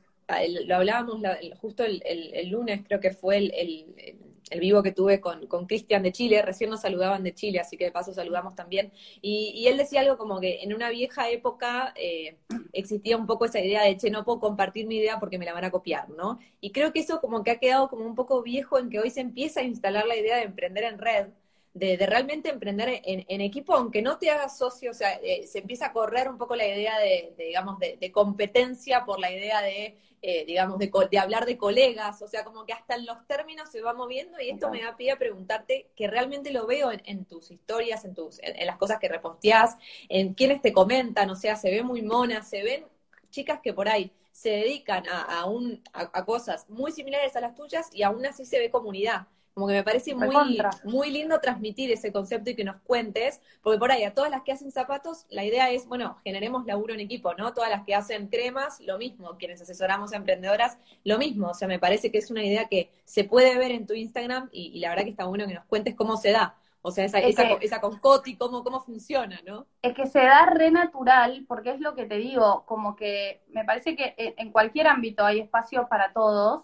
lo 0.66 0.76
hablábamos 0.78 1.22
justo 1.60 1.84
el, 1.84 2.50
lunes, 2.50 2.82
creo 2.88 3.02
que 3.02 3.12
fue 3.12 3.38
el, 3.38 3.54
el 3.54 4.27
vivo 4.60 4.84
que 4.84 4.92
tuve 4.92 5.20
con 5.20 5.66
Cristian 5.68 6.04
de 6.04 6.12
Chile, 6.12 6.42
recién 6.42 6.70
nos 6.70 6.82
saludaban 6.82 7.24
de 7.24 7.34
Chile, 7.34 7.60
así 7.60 7.78
que 7.78 7.86
de 7.86 7.92
paso 7.92 8.14
saludamos 8.14 8.56
también, 8.56 8.92
y, 9.22 9.68
él 9.68 9.78
decía 9.78 10.02
algo 10.02 10.18
como 10.18 10.40
que 10.40 10.64
en 10.64 10.74
una 10.74 10.90
vieja 10.90 11.30
época 11.30 11.94
eh, 11.96 12.38
existía 12.74 13.18
un 13.18 13.28
poco 13.28 13.46
esa 13.46 13.60
idea 13.60 13.84
de, 13.84 13.98
che, 13.98 14.10
no 14.10 14.24
puedo 14.24 14.40
compartir 14.40 14.88
mi 14.88 14.98
idea 14.98 15.20
porque 15.20 15.38
me 15.38 15.46
la 15.46 15.54
van 15.54 15.66
a 15.66 15.72
copiar, 15.72 16.10
¿no? 16.10 16.40
Y 16.62 16.72
creo 16.72 16.94
que 16.94 17.00
eso 17.00 17.20
como 17.20 17.44
que 17.44 17.52
ha 17.52 17.60
quedado 17.60 17.90
como 17.90 18.06
un 18.06 18.16
poco 18.16 18.42
viejo 18.42 18.80
en 18.80 18.90
que 18.90 19.00
hoy 19.00 19.10
se 19.10 19.22
empieza 19.22 19.60
a 19.60 19.64
instalar 19.64 20.06
la 20.08 20.16
idea 20.16 20.38
de 20.38 20.44
emprender 20.44 20.86
en 20.86 20.98
red, 20.98 21.28
de, 21.74 21.98
realmente 21.98 22.50
emprender 22.50 23.02
en, 23.04 23.42
equipo, 23.42 23.74
aunque 23.76 24.02
no 24.02 24.18
te 24.18 24.32
hagas 24.32 24.58
socio, 24.58 24.92
o 24.92 24.94
sea, 24.94 25.14
eh, 25.24 25.46
se 25.48 25.60
empieza 25.60 25.88
a 25.88 25.94
correr 25.94 26.30
un 26.30 26.38
poco 26.38 26.56
la 26.56 26.68
idea 26.68 26.98
de, 27.00 27.34
digamos, 27.38 27.78
de, 27.80 28.12
competencia 28.12 29.06
por 29.06 29.20
la 29.20 29.32
idea 29.32 29.62
de, 29.62 29.98
eh, 30.22 30.46
digamos, 30.46 30.80
de, 30.80 31.20
hablar 31.20 31.46
de 31.46 31.58
colegas, 31.58 32.22
o 32.22 32.28
sea, 32.28 32.44
como 32.44 32.66
que 32.66 32.74
hasta 32.74 32.96
en 32.96 33.06
los 33.06 33.26
términos 33.28 33.70
se 33.70 33.82
va 33.82 33.94
moviendo 33.94 34.40
y 34.42 34.50
esto 34.50 34.70
me 34.70 34.82
da 34.82 34.98
pie 34.98 35.12
a 35.12 35.18
preguntarte, 35.18 35.92
que 35.96 36.08
realmente 36.08 36.52
lo 36.52 36.66
veo 36.66 36.92
en, 36.92 37.26
tus 37.26 37.52
historias, 37.52 38.04
en, 38.04 38.16
tus, 38.16 38.40
en, 38.42 38.66
las 38.66 38.78
cosas 38.78 39.00
que 39.00 39.08
reposteás, 39.08 39.78
en 40.10 40.34
quienes 40.34 40.62
te 40.62 40.74
comentan, 40.74 41.30
o 41.30 41.36
sea, 41.36 41.56
se 41.56 41.70
ve 41.70 41.84
muy 41.84 42.02
mona, 42.02 42.42
se 42.42 42.64
ven 42.64 42.86
chicas 43.30 43.60
que 43.62 43.74
por 43.74 43.90
ahí 43.90 44.12
se 44.32 44.50
dedican 44.50 45.04
a, 45.10 45.46
un, 45.46 45.82
a, 45.94 46.26
cosas 46.26 46.70
muy 46.70 46.92
similares 46.92 47.36
a 47.36 47.42
las 47.42 47.56
tuyas 47.56 47.90
y 47.94 48.04
aún 48.04 48.26
así 48.26 48.46
se 48.46 48.60
ve 48.60 48.70
comunidad. 48.70 49.28
Como 49.58 49.70
que 49.70 49.74
me 49.74 49.84
parece 49.84 50.14
muy, 50.14 50.62
muy 50.84 51.10
lindo 51.10 51.40
transmitir 51.40 51.92
ese 51.92 52.12
concepto 52.12 52.52
y 52.52 52.56
que 52.56 52.64
nos 52.64 52.76
cuentes, 52.82 53.42
porque 53.64 53.80
por 53.80 53.92
ahí 53.92 54.04
a 54.04 54.14
todas 54.14 54.30
las 54.30 54.44
que 54.44 54.52
hacen 54.52 54.72
zapatos, 54.72 55.26
la 55.32 55.44
idea 55.44 55.72
es, 55.72 55.88
bueno, 55.88 56.20
generemos 56.24 56.68
laburo 56.68 56.94
en 56.94 57.00
equipo, 57.00 57.34
¿no? 57.34 57.56
Todas 57.56 57.72
las 57.72 57.84
que 57.84 57.96
hacen 57.96 58.28
cremas, 58.28 58.80
lo 58.82 59.00
mismo, 59.00 59.36
quienes 59.40 59.60
asesoramos 59.60 60.14
a 60.14 60.18
emprendedoras, 60.18 60.78
lo 61.04 61.18
mismo. 61.18 61.48
O 61.48 61.54
sea, 61.56 61.68
me 61.68 61.80
parece 61.80 62.12
que 62.12 62.20
es 62.20 62.30
una 62.30 62.44
idea 62.44 62.68
que 62.68 62.92
se 63.04 63.24
puede 63.24 63.58
ver 63.58 63.72
en 63.72 63.88
tu 63.88 63.96
Instagram 63.96 64.48
y, 64.52 64.80
la 64.80 64.90
verdad 64.90 65.06
que 65.06 65.10
está 65.10 65.26
bueno 65.26 65.48
que 65.48 65.56
nos 65.56 65.66
cuentes 65.66 65.96
cómo 65.96 66.18
se 66.18 66.34
da. 66.34 66.56
O 66.84 66.92
sea, 66.92 67.06
esa, 67.06 67.18
esa, 67.18 67.54
esa 67.54 67.82
coscoti, 67.82 68.38
cómo, 68.38 68.64
cómo 68.64 68.82
funciona, 68.82 69.42
¿no? 69.44 69.66
Es 69.82 69.96
que 69.96 70.06
se 70.06 70.20
da 70.20 70.46
re 70.46 70.70
natural, 70.70 71.46
porque 71.48 71.72
es 71.72 71.80
lo 71.80 71.96
que 71.96 72.06
te 72.06 72.18
digo, 72.18 72.64
como 72.68 72.96
que 72.96 73.42
me 73.48 73.66
parece 73.66 73.96
que 73.96 74.14
en 74.38 74.52
cualquier 74.52 74.86
ámbito 74.86 75.26
hay 75.26 75.40
espacio 75.40 75.88
para 75.90 76.14
todos, 76.14 76.62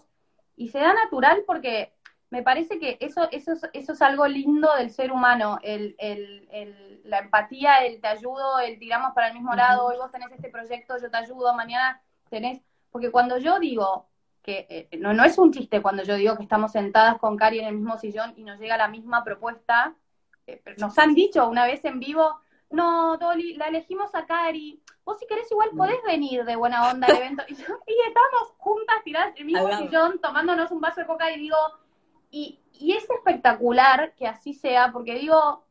y 0.56 0.68
se 0.68 0.78
da 0.78 0.94
natural 0.94 1.42
porque 1.44 1.92
me 2.34 2.42
parece 2.42 2.80
que 2.80 2.98
eso, 3.00 3.28
eso, 3.30 3.52
eso 3.72 3.92
es 3.92 4.02
algo 4.02 4.26
lindo 4.26 4.68
del 4.76 4.90
ser 4.90 5.12
humano, 5.12 5.60
el, 5.62 5.94
el, 5.98 6.48
el, 6.50 7.00
la 7.04 7.20
empatía, 7.20 7.86
el 7.86 8.00
te 8.00 8.08
ayudo, 8.08 8.58
el 8.58 8.76
tiramos 8.80 9.12
para 9.14 9.28
el 9.28 9.34
mismo 9.34 9.54
lado, 9.54 9.86
hoy 9.86 9.96
vos 9.98 10.10
tenés 10.10 10.32
este 10.32 10.48
proyecto, 10.48 10.96
yo 11.00 11.08
te 11.08 11.16
ayudo, 11.16 11.54
mañana 11.54 12.02
tenés, 12.28 12.60
porque 12.90 13.12
cuando 13.12 13.38
yo 13.38 13.60
digo 13.60 14.08
que, 14.42 14.66
eh, 14.68 14.98
no, 14.98 15.14
no 15.14 15.22
es 15.22 15.38
un 15.38 15.52
chiste 15.52 15.80
cuando 15.80 16.02
yo 16.02 16.16
digo 16.16 16.36
que 16.36 16.42
estamos 16.42 16.72
sentadas 16.72 17.18
con 17.20 17.36
Cari 17.36 17.60
en 17.60 17.66
el 17.66 17.76
mismo 17.76 17.96
sillón 17.98 18.34
y 18.36 18.42
nos 18.42 18.58
llega 18.58 18.76
la 18.76 18.88
misma 18.88 19.22
propuesta, 19.22 19.94
eh, 20.48 20.60
nos 20.78 20.98
han 20.98 21.14
dicho 21.14 21.48
una 21.48 21.66
vez 21.66 21.84
en 21.84 22.00
vivo, 22.00 22.40
no, 22.70 23.16
Dolly, 23.16 23.54
la 23.54 23.68
elegimos 23.68 24.12
a 24.16 24.26
Cari, 24.26 24.82
vos 25.04 25.20
si 25.20 25.28
querés 25.28 25.48
igual 25.52 25.70
podés 25.76 26.02
venir 26.04 26.44
de 26.44 26.56
buena 26.56 26.90
onda 26.90 27.06
al 27.06 27.16
evento, 27.16 27.44
y, 27.46 27.52
y 27.52 27.96
estamos 28.08 28.54
juntas 28.56 29.04
tiradas 29.04 29.36
en 29.36 29.42
el 29.42 29.44
mismo 29.44 29.78
sillón 29.78 30.18
tomándonos 30.18 30.72
un 30.72 30.80
vaso 30.80 31.00
de 31.00 31.06
coca 31.06 31.30
y 31.30 31.38
digo, 31.38 31.56
y, 32.34 32.60
es 32.92 33.08
espectacular 33.08 34.14
que 34.14 34.26
así 34.26 34.52
sea, 34.52 34.90
porque 34.92 35.14
digo, 35.14 35.64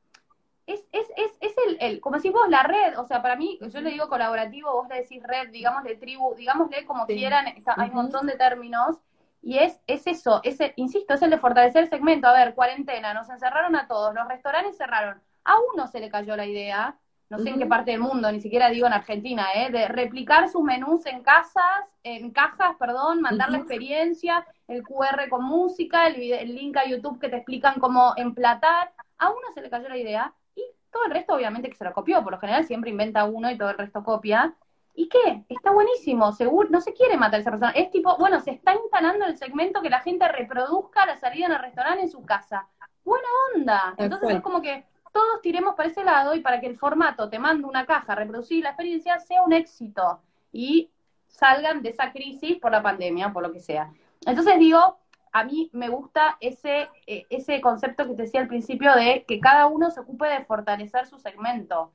es, 0.65 0.85
es, 0.93 1.07
es, 1.17 1.31
es 1.41 1.53
el, 1.67 1.77
el, 1.81 1.99
como 1.99 2.15
decís 2.15 2.31
vos, 2.31 2.47
la 2.49 2.63
red, 2.63 2.97
o 2.97 3.05
sea, 3.05 3.21
para 3.21 3.35
mí, 3.35 3.59
yo 3.61 3.81
le 3.81 3.91
digo 3.91 4.07
colaborativo, 4.07 4.71
vos 4.71 4.87
le 4.87 5.01
decís 5.01 5.21
red, 5.23 5.49
digamos 5.49 5.83
de 5.83 5.95
tribu, 5.95 6.33
digámosle 6.35 6.85
como 6.85 7.05
quieran, 7.05 7.45
hay 7.65 7.89
un 7.89 7.95
montón 7.95 8.25
de 8.25 8.37
términos, 8.37 8.97
y 9.41 9.57
es, 9.57 9.81
es 9.87 10.07
eso, 10.07 10.39
es 10.43 10.57
insisto, 10.77 11.13
es 11.13 11.21
el 11.21 11.29
de 11.29 11.37
fortalecer 11.37 11.83
el 11.83 11.89
segmento. 11.89 12.27
A 12.27 12.33
ver, 12.33 12.55
cuarentena, 12.55 13.13
nos 13.13 13.29
encerraron 13.29 13.75
a 13.75 13.87
todos, 13.87 14.13
los 14.13 14.25
restaurantes 14.29 14.77
cerraron, 14.77 15.21
a 15.43 15.55
uno 15.73 15.87
se 15.87 15.99
le 15.99 16.09
cayó 16.09 16.37
la 16.37 16.45
idea, 16.45 16.97
no 17.29 17.39
sé 17.39 17.49
en 17.49 17.59
qué 17.59 17.65
parte 17.65 17.91
del 17.91 17.99
mundo, 17.99 18.31
ni 18.31 18.41
siquiera 18.41 18.69
digo 18.69 18.85
en 18.85 18.93
Argentina, 18.93 19.47
¿eh? 19.55 19.71
de 19.71 19.87
replicar 19.87 20.49
sus 20.49 20.61
menús 20.61 21.05
en 21.05 21.23
casas, 21.23 21.83
en 22.03 22.31
cajas, 22.31 22.75
perdón, 22.77 23.21
mandar 23.21 23.49
la 23.49 23.57
experiencia, 23.57 24.45
el 24.67 24.83
QR 24.83 25.29
con 25.29 25.43
música, 25.43 26.07
el, 26.07 26.21
el, 26.31 26.53
link 26.53 26.77
a 26.77 26.85
YouTube 26.85 27.19
que 27.19 27.29
te 27.29 27.37
explican 27.37 27.79
cómo 27.79 28.13
emplatar. 28.17 28.93
A 29.17 29.29
uno 29.29 29.51
se 29.53 29.61
le 29.61 29.69
cayó 29.69 29.89
la 29.89 29.97
idea 29.97 30.33
y 30.55 30.63
todo 30.91 31.05
el 31.05 31.11
resto 31.11 31.33
obviamente 31.33 31.69
que 31.69 31.75
se 31.75 31.85
lo 31.85 31.93
copió, 31.93 32.23
por 32.23 32.33
lo 32.33 32.39
general 32.39 32.65
siempre 32.65 32.91
inventa 32.91 33.25
uno 33.25 33.49
y 33.49 33.57
todo 33.57 33.69
el 33.71 33.77
resto 33.77 34.03
copia. 34.03 34.53
¿Y 34.95 35.09
qué? 35.09 35.43
Está 35.49 35.71
buenísimo, 35.71 36.31
seguro, 36.33 36.69
no 36.69 36.81
se 36.81 36.93
quiere 36.93 37.17
matar 37.17 37.35
a 37.35 37.41
esa 37.41 37.49
persona. 37.49 37.71
Es 37.71 37.89
tipo, 37.89 38.15
bueno, 38.17 38.39
se 38.41 38.51
está 38.51 38.75
instalando 38.75 39.25
el 39.25 39.37
segmento 39.37 39.81
que 39.81 39.89
la 39.89 40.01
gente 40.01 40.27
reproduzca 40.27 41.05
la 41.07 41.17
salida 41.17 41.47
en 41.47 41.53
el 41.53 41.59
restaurante 41.59 42.03
en 42.03 42.09
su 42.11 42.23
casa. 42.23 42.67
Buena 43.03 43.27
onda. 43.55 43.95
Entonces 43.97 44.29
es 44.29 44.41
como 44.41 44.61
que 44.61 44.85
todos 45.13 45.41
tiremos 45.41 45.75
para 45.75 45.89
ese 45.89 46.03
lado 46.03 46.35
y 46.35 46.41
para 46.41 46.59
que 46.59 46.67
el 46.67 46.77
formato 46.77 47.29
te 47.29 47.39
mande 47.39 47.65
una 47.65 47.85
caja, 47.85 48.15
reproducir 48.15 48.63
la 48.63 48.71
experiencia, 48.71 49.19
sea 49.19 49.43
un 49.43 49.53
éxito 49.53 50.19
y 50.51 50.89
salgan 51.27 51.81
de 51.81 51.89
esa 51.89 52.11
crisis 52.11 52.57
por 52.57 52.71
la 52.71 52.81
pandemia, 52.81 53.31
por 53.31 53.43
lo 53.43 53.53
que 53.53 53.59
sea. 53.59 53.93
Entonces 54.25 54.57
digo, 54.59 54.97
a 55.31 55.43
mí 55.43 55.69
me 55.71 55.89
gusta 55.89 56.37
ese, 56.41 56.89
eh, 57.07 57.25
ese 57.29 57.61
concepto 57.61 58.07
que 58.07 58.15
te 58.15 58.23
decía 58.23 58.41
al 58.41 58.47
principio 58.47 58.93
de 58.95 59.23
que 59.27 59.39
cada 59.39 59.67
uno 59.67 59.91
se 59.91 59.99
ocupe 59.99 60.27
de 60.27 60.43
fortalecer 60.45 61.05
su 61.05 61.19
segmento. 61.19 61.91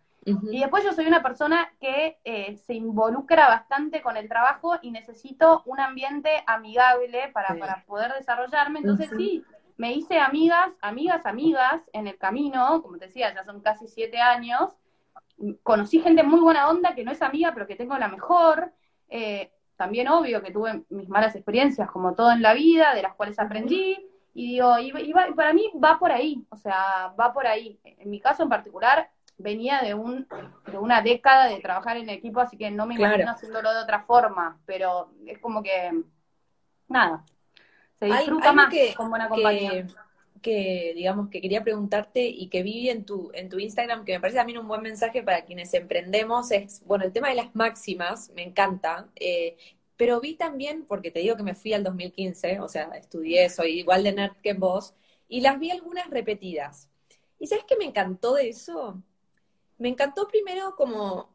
Y 0.50 0.60
después 0.60 0.84
yo 0.84 0.92
soy 0.92 1.06
una 1.06 1.22
persona 1.22 1.72
que 1.80 2.18
eh, 2.22 2.54
se 2.58 2.74
involucra 2.74 3.48
bastante 3.48 4.02
con 4.02 4.18
el 4.18 4.28
trabajo 4.28 4.74
y 4.82 4.90
necesito 4.90 5.62
un 5.64 5.80
ambiente 5.80 6.28
amigable 6.46 7.30
para, 7.32 7.58
para 7.58 7.82
poder 7.86 8.12
desarrollarme. 8.12 8.80
Entonces 8.80 9.08
sí, 9.16 9.42
me 9.78 9.92
hice 9.92 10.18
amigas, 10.18 10.72
amigas, 10.82 11.24
amigas 11.24 11.82
en 11.92 12.08
el 12.08 12.18
camino, 12.18 12.82
como 12.82 12.98
te 12.98 13.06
decía, 13.06 13.32
ya 13.32 13.44
son 13.44 13.60
casi 13.60 13.86
siete 13.86 14.20
años. 14.20 14.76
Conocí 15.62 16.00
gente 16.00 16.24
muy 16.24 16.40
buena 16.40 16.68
onda 16.68 16.96
que 16.96 17.04
no 17.04 17.12
es 17.12 17.22
amiga, 17.22 17.54
pero 17.54 17.68
que 17.68 17.76
tengo 17.76 17.96
la 17.96 18.08
mejor. 18.08 18.72
Eh, 19.08 19.52
también 19.76 20.08
obvio 20.08 20.42
que 20.42 20.50
tuve 20.50 20.82
mis 20.88 21.08
malas 21.08 21.36
experiencias, 21.36 21.88
como 21.92 22.14
todo 22.14 22.32
en 22.32 22.42
la 22.42 22.54
vida, 22.54 22.92
de 22.92 23.02
las 23.02 23.14
cuales 23.14 23.38
aprendí. 23.38 23.96
Y 24.34 24.54
digo, 24.54 24.78
y, 24.80 24.92
para 25.34 25.52
mí 25.52 25.70
va 25.82 25.96
por 25.98 26.10
ahí, 26.10 26.44
o 26.50 26.56
sea, 26.56 27.14
va 27.18 27.32
por 27.32 27.46
ahí. 27.46 27.78
En 27.84 28.10
mi 28.10 28.20
caso 28.20 28.42
en 28.42 28.48
particular, 28.48 29.08
venía 29.36 29.80
de, 29.80 29.94
un, 29.94 30.26
de 30.66 30.78
una 30.78 31.02
década 31.02 31.46
de 31.46 31.60
trabajar 31.60 31.96
en 31.96 32.10
equipo, 32.10 32.40
así 32.40 32.58
que 32.58 32.72
no 32.72 32.84
me 32.84 32.96
imagino 32.96 33.30
haciéndolo 33.30 33.72
de 33.72 33.80
otra 33.80 34.02
forma, 34.02 34.58
pero 34.66 35.12
es 35.24 35.38
como 35.38 35.62
que, 35.62 36.02
nada, 36.88 37.24
se 37.98 38.06
disfruta 38.06 38.52
más 38.52 38.72
que, 38.72 38.94
con 38.94 39.10
buena 39.10 39.28
compañía. 39.28 39.86
Que, 40.40 40.92
digamos 40.94 41.30
que 41.30 41.40
quería 41.40 41.64
preguntarte 41.64 42.24
y 42.26 42.46
que 42.46 42.62
vi 42.62 42.88
en 42.90 43.04
tu 43.04 43.30
en 43.34 43.48
tu 43.48 43.58
Instagram 43.58 44.04
que 44.04 44.12
me 44.12 44.20
parece 44.20 44.38
también 44.38 44.58
un 44.58 44.68
buen 44.68 44.82
mensaje 44.82 45.20
para 45.20 45.44
quienes 45.44 45.74
emprendemos 45.74 46.52
es 46.52 46.80
bueno 46.86 47.04
el 47.04 47.12
tema 47.12 47.28
de 47.28 47.34
las 47.34 47.56
máximas 47.56 48.30
me 48.36 48.44
encanta 48.44 49.08
eh, 49.16 49.56
pero 49.96 50.20
vi 50.20 50.34
también 50.34 50.84
porque 50.86 51.10
te 51.10 51.18
digo 51.18 51.36
que 51.36 51.42
me 51.42 51.56
fui 51.56 51.72
al 51.72 51.82
2015 51.82 52.60
o 52.60 52.68
sea 52.68 52.84
estudié 52.94 53.50
soy 53.50 53.80
igual 53.80 54.04
de 54.04 54.12
nerd 54.12 54.36
que 54.40 54.52
vos 54.52 54.94
y 55.26 55.40
las 55.40 55.58
vi 55.58 55.72
algunas 55.72 56.08
repetidas 56.08 56.88
y 57.40 57.48
sabes 57.48 57.64
qué 57.64 57.76
me 57.76 57.86
encantó 57.86 58.34
de 58.34 58.50
eso 58.50 59.02
me 59.76 59.88
encantó 59.88 60.28
primero 60.28 60.76
como 60.76 61.30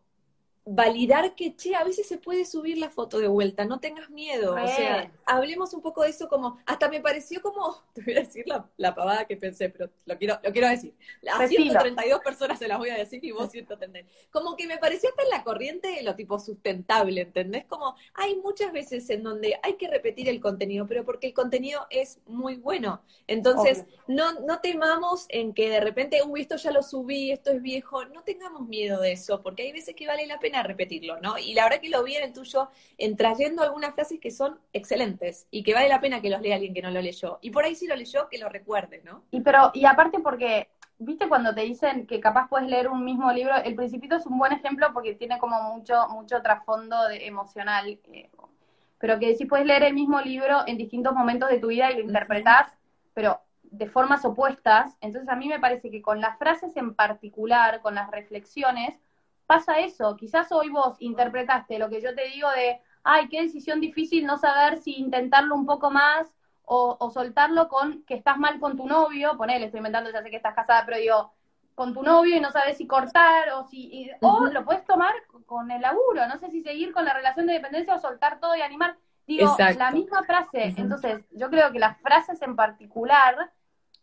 validar 0.65 1.35
que, 1.35 1.55
che, 1.55 1.75
a 1.75 1.83
veces 1.83 2.07
se 2.07 2.17
puede 2.17 2.45
subir 2.45 2.77
la 2.77 2.89
foto 2.89 3.19
de 3.19 3.27
vuelta, 3.27 3.65
no 3.65 3.79
tengas 3.79 4.09
miedo. 4.09 4.53
O 4.53 4.67
sea, 4.67 5.11
hablemos 5.25 5.73
un 5.73 5.81
poco 5.81 6.03
de 6.03 6.09
eso 6.09 6.29
como, 6.29 6.59
hasta 6.65 6.89
me 6.89 7.01
pareció 7.01 7.41
como, 7.41 7.81
te 7.93 8.01
voy 8.01 8.15
a 8.15 8.21
decir 8.21 8.47
la, 8.47 8.69
la 8.77 8.95
pavada 8.95 9.25
que 9.25 9.35
pensé, 9.35 9.69
pero 9.69 9.89
lo 10.05 10.17
quiero, 10.17 10.39
lo 10.41 10.51
quiero 10.51 10.69
decir. 10.69 10.93
A 11.31 11.47
132 11.47 12.21
personas 12.21 12.59
se 12.59 12.67
las 12.67 12.77
voy 12.77 12.89
a 12.89 12.95
decir 12.95 13.23
y 13.23 13.31
vos 13.31 13.51
130. 13.51 13.99
Como 14.31 14.55
que 14.55 14.67
me 14.67 14.77
pareció 14.77 15.09
hasta 15.09 15.23
en 15.23 15.29
la 15.29 15.43
corriente 15.43 15.89
de 15.89 16.03
lo 16.03 16.15
tipo 16.15 16.39
sustentable, 16.39 17.21
¿entendés? 17.21 17.65
Como 17.65 17.95
hay 18.13 18.37
muchas 18.37 18.71
veces 18.71 19.09
en 19.09 19.23
donde 19.23 19.59
hay 19.63 19.73
que 19.75 19.89
repetir 19.89 20.29
el 20.29 20.39
contenido, 20.39 20.87
pero 20.87 21.03
porque 21.03 21.27
el 21.27 21.33
contenido 21.33 21.85
es 21.89 22.19
muy 22.25 22.55
bueno. 22.55 23.01
Entonces, 23.27 23.85
no, 24.07 24.39
no 24.41 24.59
temamos 24.61 25.25
en 25.29 25.53
que 25.53 25.69
de 25.69 25.81
repente, 25.81 26.21
uy, 26.25 26.41
esto 26.41 26.55
ya 26.55 26.71
lo 26.71 26.83
subí, 26.83 27.31
esto 27.31 27.51
es 27.51 27.61
viejo, 27.61 28.05
no 28.05 28.23
tengamos 28.23 28.67
miedo 28.67 29.01
de 29.01 29.11
eso, 29.11 29.41
porque 29.41 29.63
hay 29.63 29.71
veces 29.73 29.95
que 29.95 30.07
vale 30.07 30.25
la 30.25 30.39
pena 30.39 30.52
repetirlo, 30.61 31.19
¿no? 31.19 31.37
Y 31.37 31.53
la 31.53 31.63
verdad 31.63 31.79
que 31.79 31.89
lo 31.89 32.03
vi 32.03 32.15
en 32.15 32.25
el 32.25 32.33
tuyo, 32.33 32.69
en 32.97 33.17
trayendo 33.17 33.63
algunas 33.63 33.95
frases 33.95 34.19
que 34.19 34.29
son 34.29 34.59
excelentes 34.73 35.47
y 35.49 35.63
que 35.63 35.73
vale 35.73 35.89
la 35.89 35.99
pena 36.01 36.21
que 36.21 36.29
los 36.29 36.41
lea 36.41 36.55
alguien 36.55 36.73
que 36.73 36.81
no 36.81 36.91
lo 36.91 37.01
leyó. 37.01 37.39
Y 37.41 37.49
por 37.49 37.63
ahí 37.63 37.73
sí 37.73 37.87
lo 37.87 37.95
leyó, 37.95 38.29
que 38.29 38.37
lo 38.37 38.49
recuerde, 38.49 39.01
¿no? 39.03 39.23
Y 39.31 39.41
pero, 39.41 39.71
y 39.73 39.85
aparte 39.85 40.19
porque, 40.19 40.69
viste 40.99 41.27
cuando 41.27 41.55
te 41.55 41.61
dicen 41.61 42.05
que 42.05 42.19
capaz 42.19 42.47
puedes 42.49 42.67
leer 42.67 42.89
un 42.89 43.03
mismo 43.03 43.31
libro, 43.31 43.55
El 43.63 43.75
Principito 43.75 44.17
es 44.17 44.25
un 44.27 44.37
buen 44.37 44.51
ejemplo 44.51 44.91
porque 44.93 45.15
tiene 45.15 45.39
como 45.39 45.59
mucho, 45.73 46.07
mucho 46.09 46.41
trasfondo 46.41 47.07
de, 47.07 47.25
emocional. 47.25 47.99
Eh, 48.11 48.29
pero 48.99 49.19
que 49.19 49.35
si 49.35 49.45
puedes 49.45 49.65
leer 49.65 49.83
el 49.83 49.93
mismo 49.93 50.21
libro 50.21 50.59
en 50.67 50.77
distintos 50.77 51.13
momentos 51.13 51.49
de 51.49 51.59
tu 51.59 51.67
vida 51.67 51.91
y 51.91 51.95
lo 51.95 52.01
interpretás, 52.01 52.71
pero 53.13 53.41
de 53.73 53.89
formas 53.89 54.23
opuestas. 54.23 54.95
Entonces 55.01 55.29
a 55.29 55.35
mí 55.35 55.49
me 55.49 55.59
parece 55.59 55.89
que 55.89 56.01
con 56.01 56.21
las 56.21 56.37
frases 56.37 56.77
en 56.77 56.93
particular, 56.93 57.81
con 57.81 57.95
las 57.95 58.09
reflexiones, 58.11 58.97
pasa 59.45 59.79
eso. 59.79 60.15
Quizás 60.15 60.51
hoy 60.51 60.69
vos 60.69 60.95
interpretaste 60.99 61.79
lo 61.79 61.89
que 61.89 62.01
yo 62.01 62.15
te 62.15 62.25
digo 62.29 62.49
de, 62.51 62.79
ay, 63.03 63.27
qué 63.29 63.41
decisión 63.41 63.79
difícil 63.79 64.25
no 64.25 64.37
saber 64.37 64.77
si 64.77 64.95
intentarlo 64.95 65.55
un 65.55 65.65
poco 65.65 65.91
más 65.91 66.33
o, 66.65 67.11
soltarlo 67.11 67.67
con 67.67 68.03
que 68.05 68.15
estás 68.15 68.37
mal 68.37 68.59
con 68.59 68.77
tu 68.77 68.87
novio, 68.87 69.37
ponele, 69.37 69.65
estoy 69.65 69.79
inventando, 69.79 70.11
ya 70.11 70.23
sé 70.23 70.29
que 70.29 70.37
estás 70.37 70.55
casada, 70.55 70.85
pero 70.85 70.97
digo, 70.97 71.33
con 71.75 71.93
tu 71.93 72.03
novio 72.03 72.37
y 72.37 72.39
no 72.39 72.51
sabes 72.51 72.77
si 72.77 72.87
cortar 72.87 73.49
o 73.51 73.63
si, 73.65 74.09
o 74.21 74.45
lo 74.45 74.63
puedes 74.63 74.85
tomar 74.85 75.13
con 75.45 75.71
el 75.71 75.81
laburo, 75.81 76.25
no 76.27 76.37
sé 76.37 76.49
si 76.49 76.61
seguir 76.61 76.93
con 76.93 77.05
la 77.05 77.13
relación 77.13 77.47
de 77.47 77.53
dependencia 77.53 77.95
o 77.95 77.99
soltar 77.99 78.39
todo 78.39 78.55
y 78.55 78.61
animar. 78.61 78.95
Digo, 79.25 79.55
la 79.77 79.91
misma 79.91 80.23
frase. 80.23 80.73
Entonces, 80.75 81.23
yo 81.31 81.49
creo 81.49 81.71
que 81.71 81.79
las 81.79 81.97
frases 82.01 82.41
en 82.41 82.55
particular 82.55 83.51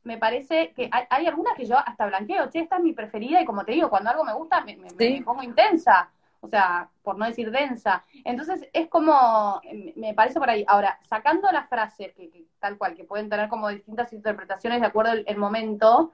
me 0.04 0.18
parece 0.18 0.72
que 0.72 0.88
hay, 0.90 1.26
algunas 1.26 1.54
que 1.54 1.66
yo 1.66 1.76
hasta 1.78 2.06
blanqueo, 2.06 2.48
che, 2.48 2.60
esta 2.60 2.76
es 2.76 2.82
mi 2.82 2.92
preferida 2.92 3.40
y 3.40 3.44
como 3.44 3.64
te 3.64 3.72
digo, 3.72 3.90
cuando 3.90 4.10
algo 4.10 4.24
me 4.24 4.32
gusta 4.32 4.62
me, 4.62 4.78
pongo 5.22 5.42
intensa, 5.42 6.10
o 6.40 6.48
sea, 6.48 6.88
por 7.02 7.18
no 7.18 7.26
decir 7.26 7.50
densa. 7.50 8.04
Entonces 8.24 8.68
es 8.72 8.88
como, 8.88 9.60
me 9.96 10.14
parece 10.14 10.38
por 10.38 10.48
ahí. 10.48 10.64
Ahora, 10.66 10.98
sacando 11.08 11.50
las 11.52 11.68
frases, 11.68 12.14
que, 12.14 12.46
tal 12.58 12.78
cual, 12.78 12.94
que 12.94 13.04
pueden 13.04 13.28
tener 13.28 13.48
como 13.48 13.68
distintas 13.68 14.12
interpretaciones 14.12 14.80
de 14.80 14.86
acuerdo 14.86 15.12
al 15.26 15.36
momento, 15.36 16.12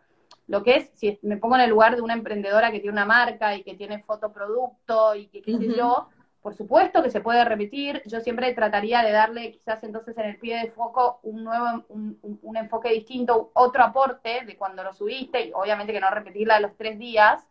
lo 0.48 0.62
que 0.62 0.76
es, 0.76 0.90
si 0.94 1.18
me 1.22 1.36
pongo 1.36 1.56
en 1.56 1.62
el 1.62 1.70
lugar 1.70 1.96
de 1.96 2.02
una 2.02 2.14
emprendedora 2.14 2.70
que 2.70 2.80
tiene 2.80 2.92
una 2.92 3.04
marca 3.04 3.54
y 3.54 3.62
que 3.62 3.74
tiene 3.74 4.02
fotoproducto 4.02 5.14
y 5.14 5.26
que 5.28 5.42
qué 5.42 5.58
sé 5.58 5.76
yo, 5.76 6.08
por 6.46 6.54
supuesto 6.54 7.02
que 7.02 7.10
se 7.10 7.20
puede 7.20 7.44
repetir, 7.44 8.02
yo 8.06 8.20
siempre 8.20 8.54
trataría 8.54 9.02
de 9.02 9.10
darle 9.10 9.50
quizás 9.50 9.82
entonces 9.82 10.16
en 10.16 10.26
el 10.26 10.38
pie 10.38 10.58
de 10.58 10.70
foco 10.70 11.18
un 11.24 11.42
nuevo, 11.42 11.84
un, 11.88 12.20
un, 12.40 12.56
enfoque 12.56 12.92
distinto, 12.92 13.50
otro 13.52 13.82
aporte 13.82 14.44
de 14.46 14.56
cuando 14.56 14.84
lo 14.84 14.92
subiste, 14.92 15.46
y 15.46 15.52
obviamente 15.52 15.92
que 15.92 15.98
no 15.98 16.08
repetirla 16.08 16.60
los 16.60 16.76
tres 16.76 17.00
días, 17.00 17.44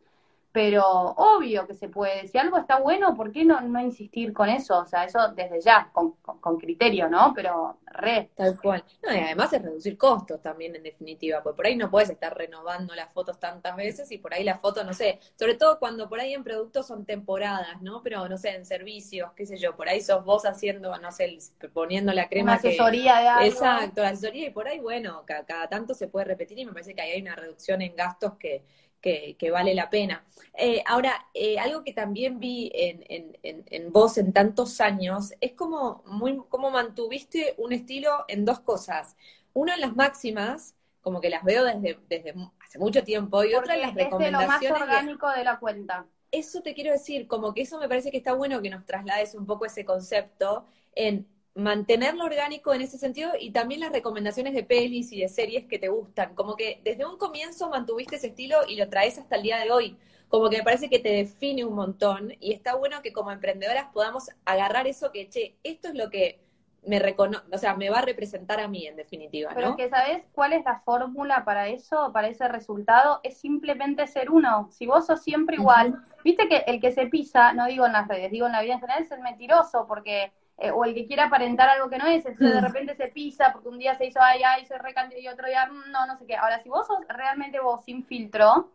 pero 0.55 0.87
obvio 1.17 1.67
que 1.67 1.73
se 1.73 1.89
puede. 1.89 2.29
Si 2.29 2.37
algo 2.37 2.57
está 2.57 2.79
bueno, 2.79 3.13
¿por 3.13 3.33
qué 3.33 3.43
no, 3.43 3.59
no 3.59 3.81
insistir 3.81 4.31
con 4.31 4.47
eso? 4.47 4.79
O 4.79 4.85
sea, 4.85 5.03
eso 5.03 5.33
desde 5.35 5.59
ya, 5.59 5.89
con, 5.91 6.13
con, 6.13 6.57
criterio, 6.57 7.09
¿no? 7.09 7.33
Pero 7.35 7.79
re. 7.87 8.29
Tal 8.35 8.57
cual. 8.57 8.81
No, 9.03 9.13
y 9.13 9.17
además 9.17 9.51
es 9.51 9.61
reducir 9.61 9.97
costos 9.97 10.41
también, 10.41 10.73
en 10.73 10.83
definitiva, 10.83 11.43
porque 11.43 11.57
por 11.57 11.65
ahí 11.65 11.75
no 11.75 11.91
puedes 11.91 12.09
estar 12.09 12.37
renovando 12.37 12.95
las 12.95 13.11
fotos 13.11 13.37
tantas 13.37 13.75
veces 13.75 14.09
y 14.13 14.17
por 14.17 14.33
ahí 14.33 14.45
las 14.45 14.61
fotos, 14.61 14.85
no 14.85 14.93
sé, 14.93 15.19
sobre 15.37 15.55
todo 15.55 15.77
cuando 15.77 16.07
por 16.07 16.21
ahí 16.21 16.33
en 16.33 16.45
productos 16.45 16.87
son 16.87 17.03
temporadas, 17.03 17.81
¿no? 17.81 18.01
Pero, 18.01 18.29
no 18.29 18.37
sé, 18.37 18.51
en 18.51 18.65
servicios, 18.65 19.33
qué 19.35 19.45
sé 19.45 19.57
yo, 19.57 19.75
por 19.75 19.89
ahí 19.89 19.99
sos 19.99 20.23
vos 20.23 20.45
haciendo, 20.45 20.97
no 20.99 21.11
sé, 21.11 21.37
poniendo 21.73 22.13
la 22.13 22.29
crema. 22.29 22.51
Una 22.51 22.59
asesoría 22.59 23.19
de 23.19 23.27
algo. 23.27 23.45
Exacto, 23.45 24.01
la 24.03 24.09
asesoría 24.11 24.47
y 24.47 24.51
por 24.51 24.69
ahí, 24.69 24.79
bueno, 24.79 25.23
cada, 25.25 25.43
cada 25.43 25.67
tanto 25.67 25.93
se 25.93 26.07
puede 26.07 26.27
repetir 26.27 26.57
y 26.59 26.65
me 26.65 26.71
parece 26.71 26.95
que 26.95 27.01
ahí 27.01 27.11
hay 27.11 27.21
una 27.21 27.35
reducción 27.35 27.81
en 27.81 27.93
gastos 27.93 28.35
que 28.35 28.63
que, 29.01 29.51
vale 29.51 29.75
la 29.75 29.89
pena. 29.89 30.25
Eh, 30.57 30.83
ahora, 30.85 31.27
eh, 31.33 31.59
algo 31.59 31.83
que 31.83 31.93
también 31.93 32.39
vi 32.39 32.71
en, 32.73 33.37
en, 33.43 33.91
vos 33.91 34.17
en 34.17 34.33
tantos 34.33 34.81
años 34.81 35.33
es 35.41 35.53
como, 35.53 36.03
muy, 36.07 36.41
como 36.49 36.71
mantuviste 36.71 37.53
un 37.57 37.73
estilo 37.73 38.25
en 38.27 38.45
dos 38.45 38.59
cosas. 38.61 39.15
Una 39.53 39.75
en 39.75 39.81
las 39.81 39.95
máximas, 39.95 40.75
como 41.01 41.21
que 41.21 41.29
las 41.29 41.43
veo 41.43 41.63
desde, 41.63 41.99
desde 42.09 42.33
hace 42.65 42.79
mucho 42.79 43.03
tiempo, 43.03 43.43
y 43.43 43.53
otra 43.53 43.75
en 43.75 43.81
las 43.81 43.93
recomendaciones. 43.93 44.61
Es 44.61 44.69
lo 44.69 44.73
más 44.73 44.81
orgánico 44.81 45.29
de 45.29 45.43
la 45.43 45.59
cuenta. 45.59 46.05
Eso 46.31 46.61
te 46.61 46.73
quiero 46.73 46.91
decir, 46.91 47.27
como 47.27 47.53
que 47.53 47.61
eso 47.61 47.79
me 47.79 47.87
parece 47.87 48.11
que 48.11 48.17
está 48.17 48.33
bueno 48.33 48.61
que 48.61 48.69
nos 48.69 48.85
traslades 48.85 49.35
un 49.35 49.45
poco 49.45 49.65
ese 49.65 49.85
concepto 49.85 50.65
en 50.93 51.27
mantenerlo 51.55 52.25
orgánico 52.25 52.73
en 52.73 52.81
ese 52.81 52.97
sentido 52.97 53.31
y 53.39 53.51
también 53.51 53.79
las 53.79 53.93
recomendaciones 53.93 54.53
de 54.53 54.63
pelis 54.63 55.11
y 55.13 55.21
de 55.21 55.29
series 55.29 55.65
que 55.65 55.79
te 55.79 55.87
gustan. 55.87 56.35
Como 56.35 56.55
que 56.55 56.81
desde 56.83 57.05
un 57.05 57.17
comienzo 57.17 57.69
mantuviste 57.69 58.17
ese 58.17 58.27
estilo 58.27 58.59
y 58.67 58.75
lo 58.75 58.89
traes 58.89 59.17
hasta 59.17 59.37
el 59.37 59.43
día 59.43 59.57
de 59.59 59.71
hoy. 59.71 59.97
Como 60.27 60.49
que 60.49 60.57
me 60.57 60.63
parece 60.63 60.89
que 60.89 60.99
te 60.99 61.09
define 61.09 61.63
un 61.63 61.75
montón 61.75 62.33
y 62.41 62.51
está 62.51 62.75
bueno 62.75 63.01
que 63.01 63.13
como 63.13 63.31
emprendedoras 63.31 63.87
podamos 63.93 64.29
agarrar 64.43 64.85
eso 64.85 65.11
que, 65.11 65.29
che, 65.29 65.55
esto 65.63 65.87
es 65.87 65.95
lo 65.95 66.09
que 66.09 66.39
me 66.83 66.99
recono 66.99 67.41
o 67.51 67.57
sea, 67.57 67.75
me 67.75 67.89
va 67.89 67.99
a 67.99 68.01
representar 68.01 68.59
a 68.59 68.67
mí 68.67 68.85
en 68.85 68.95
definitiva, 68.95 69.49
¿no? 69.51 69.55
Pero 69.55 69.75
que 69.75 69.89
sabes 69.89 70.23
cuál 70.33 70.53
es 70.53 70.63
la 70.65 70.81
fórmula 70.81 71.43
para 71.45 71.67
eso, 71.69 72.11
para 72.13 72.27
ese 72.27 72.47
resultado, 72.47 73.21
es 73.23 73.37
simplemente 73.37 74.05
ser 74.07 74.29
uno. 74.29 74.69
Si 74.71 74.85
vos 74.85 75.07
sos 75.07 75.23
siempre 75.23 75.55
igual, 75.55 76.03
viste 76.23 76.47
que 76.47 76.57
el 76.67 76.79
que 76.79 76.91
se 76.91 77.07
pisa, 77.07 77.53
no 77.53 77.65
digo 77.65 77.85
en 77.85 77.93
las 77.93 78.07
redes, 78.07 78.29
digo 78.29 78.45
en 78.45 78.51
la 78.51 78.61
vida 78.61 78.73
en 78.73 78.81
general, 78.81 79.03
es 79.03 79.11
el 79.11 79.21
mentiroso, 79.21 79.85
porque 79.87 80.31
eh, 80.57 80.71
o 80.71 80.85
el 80.85 80.93
que 80.93 81.05
quiere 81.05 81.21
aparentar 81.21 81.67
algo 81.67 81.89
que 81.89 81.97
no 81.97 82.05
es, 82.05 82.25
entonces 82.25 82.55
de 82.55 82.61
mm. 82.61 82.65
repente 82.65 82.95
se 82.95 83.09
pisa 83.09 83.51
porque 83.51 83.67
un 83.67 83.77
día 83.77 83.95
se 83.95 84.05
hizo 84.05 84.21
ay, 84.21 84.41
ay, 84.43 84.65
se 84.65 84.77
recante 84.77 85.19
y 85.19 85.27
otro 85.27 85.47
día 85.47 85.67
mm, 85.67 85.91
no, 85.91 86.05
no 86.05 86.17
sé 86.17 86.25
qué. 86.25 86.35
Ahora, 86.35 86.61
si 86.63 86.69
vos 86.69 86.87
sos 86.87 86.99
realmente 87.09 87.59
vos 87.59 87.83
sin 87.83 88.05
filtro, 88.05 88.69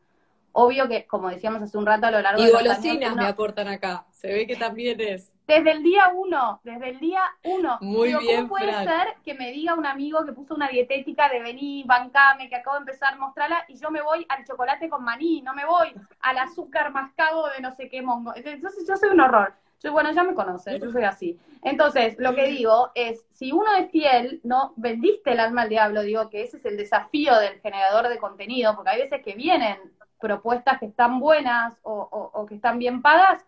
obvio 0.53 0.89
que, 0.89 1.07
como 1.07 1.31
decíamos 1.31 1.63
hace 1.63 1.79
un 1.79 1.87
rato 1.87 2.07
a 2.07 2.11
lo 2.11 2.21
largo 2.21 2.43
y 2.43 2.47
de 2.47 2.53
los 2.63 2.79
años, 2.79 3.17
me 3.17 3.27
aportan 3.27 3.69
acá, 3.69 4.05
se 4.11 4.29
ve 4.29 4.47
que 4.47 4.57
también 4.57 5.01
es. 5.01 5.33
Desde 5.47 5.73
el 5.73 5.83
día 5.83 6.13
uno, 6.15 6.61
desde 6.63 6.91
el 6.91 7.01
día 7.01 7.23
uno. 7.43 7.79
Muy 7.81 8.15
bien, 8.15 8.43
¿Cómo 8.43 8.49
puede 8.51 8.73
ser 8.85 9.17
que 9.25 9.35
me 9.35 9.51
diga 9.51 9.75
un 9.75 9.85
amigo 9.85 10.25
que 10.25 10.33
puso 10.33 10.55
una 10.55 10.69
dietética 10.69 11.29
de 11.29 11.41
vení, 11.41 11.83
bancame, 11.85 12.49
que 12.49 12.55
acabo 12.55 12.77
de 12.77 12.83
empezar 12.83 13.15
a 13.15 13.17
mostrarla, 13.17 13.65
y 13.67 13.77
yo 13.77 13.91
me 13.91 14.01
voy 14.01 14.25
al 14.29 14.45
chocolate 14.45 14.89
con 14.89 15.03
maní, 15.03 15.43
no 15.43 15.53
me 15.55 15.65
voy 15.65 15.93
al 16.21 16.39
azúcar 16.39 16.93
mascado 16.93 17.49
de 17.49 17.61
no 17.63 17.73
sé 17.73 17.89
qué 17.89 18.01
mongo? 18.01 18.33
Entonces 18.37 18.87
yo 18.87 18.97
soy 18.97 19.09
un 19.09 19.21
horror. 19.21 19.55
Yo, 19.83 19.93
bueno, 19.93 20.13
ya 20.13 20.23
me 20.23 20.35
conoces, 20.35 20.81
yo 20.81 20.93
soy 20.93 21.05
así. 21.05 21.41
Entonces, 21.63 22.17
lo 22.19 22.35
que 22.35 22.47
digo 22.47 22.91
es, 22.95 23.27
si 23.33 23.53
uno 23.53 23.75
es 23.77 23.91
fiel, 23.91 24.41
no 24.45 24.73
vendiste 24.77 25.33
el 25.33 25.41
alma 25.41 25.63
al 25.63 25.69
diablo, 25.69 26.03
digo 26.03 26.31
que 26.31 26.43
ese 26.43 26.57
es 26.57 26.65
el 26.65 26.77
desafío 26.77 27.39
del 27.39 27.61
generador 27.61 28.09
de 28.09 28.19
contenido, 28.19 28.75
porque 28.75 28.91
hay 28.91 29.03
veces 29.03 29.23
que 29.23 29.35
vienen 29.35 29.79
propuestas 30.19 30.79
que 30.79 30.87
están 30.87 31.21
buenas 31.21 31.79
o, 31.83 32.47
que 32.49 32.55
están 32.55 32.79
bien 32.79 33.03
pagas, 33.03 33.45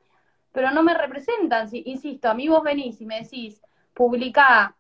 pero 0.53 0.71
no 0.71 0.83
me 0.83 0.95
representan. 0.95 1.69
Si, 1.69 1.83
insisto, 1.87 2.29
a 2.29 2.35
mí 2.35 2.49
vos 2.49 2.63
venís 2.63 3.01
y 3.01 3.07
me 3.07 3.23
decís, 3.23 3.63
publica, 3.95 4.77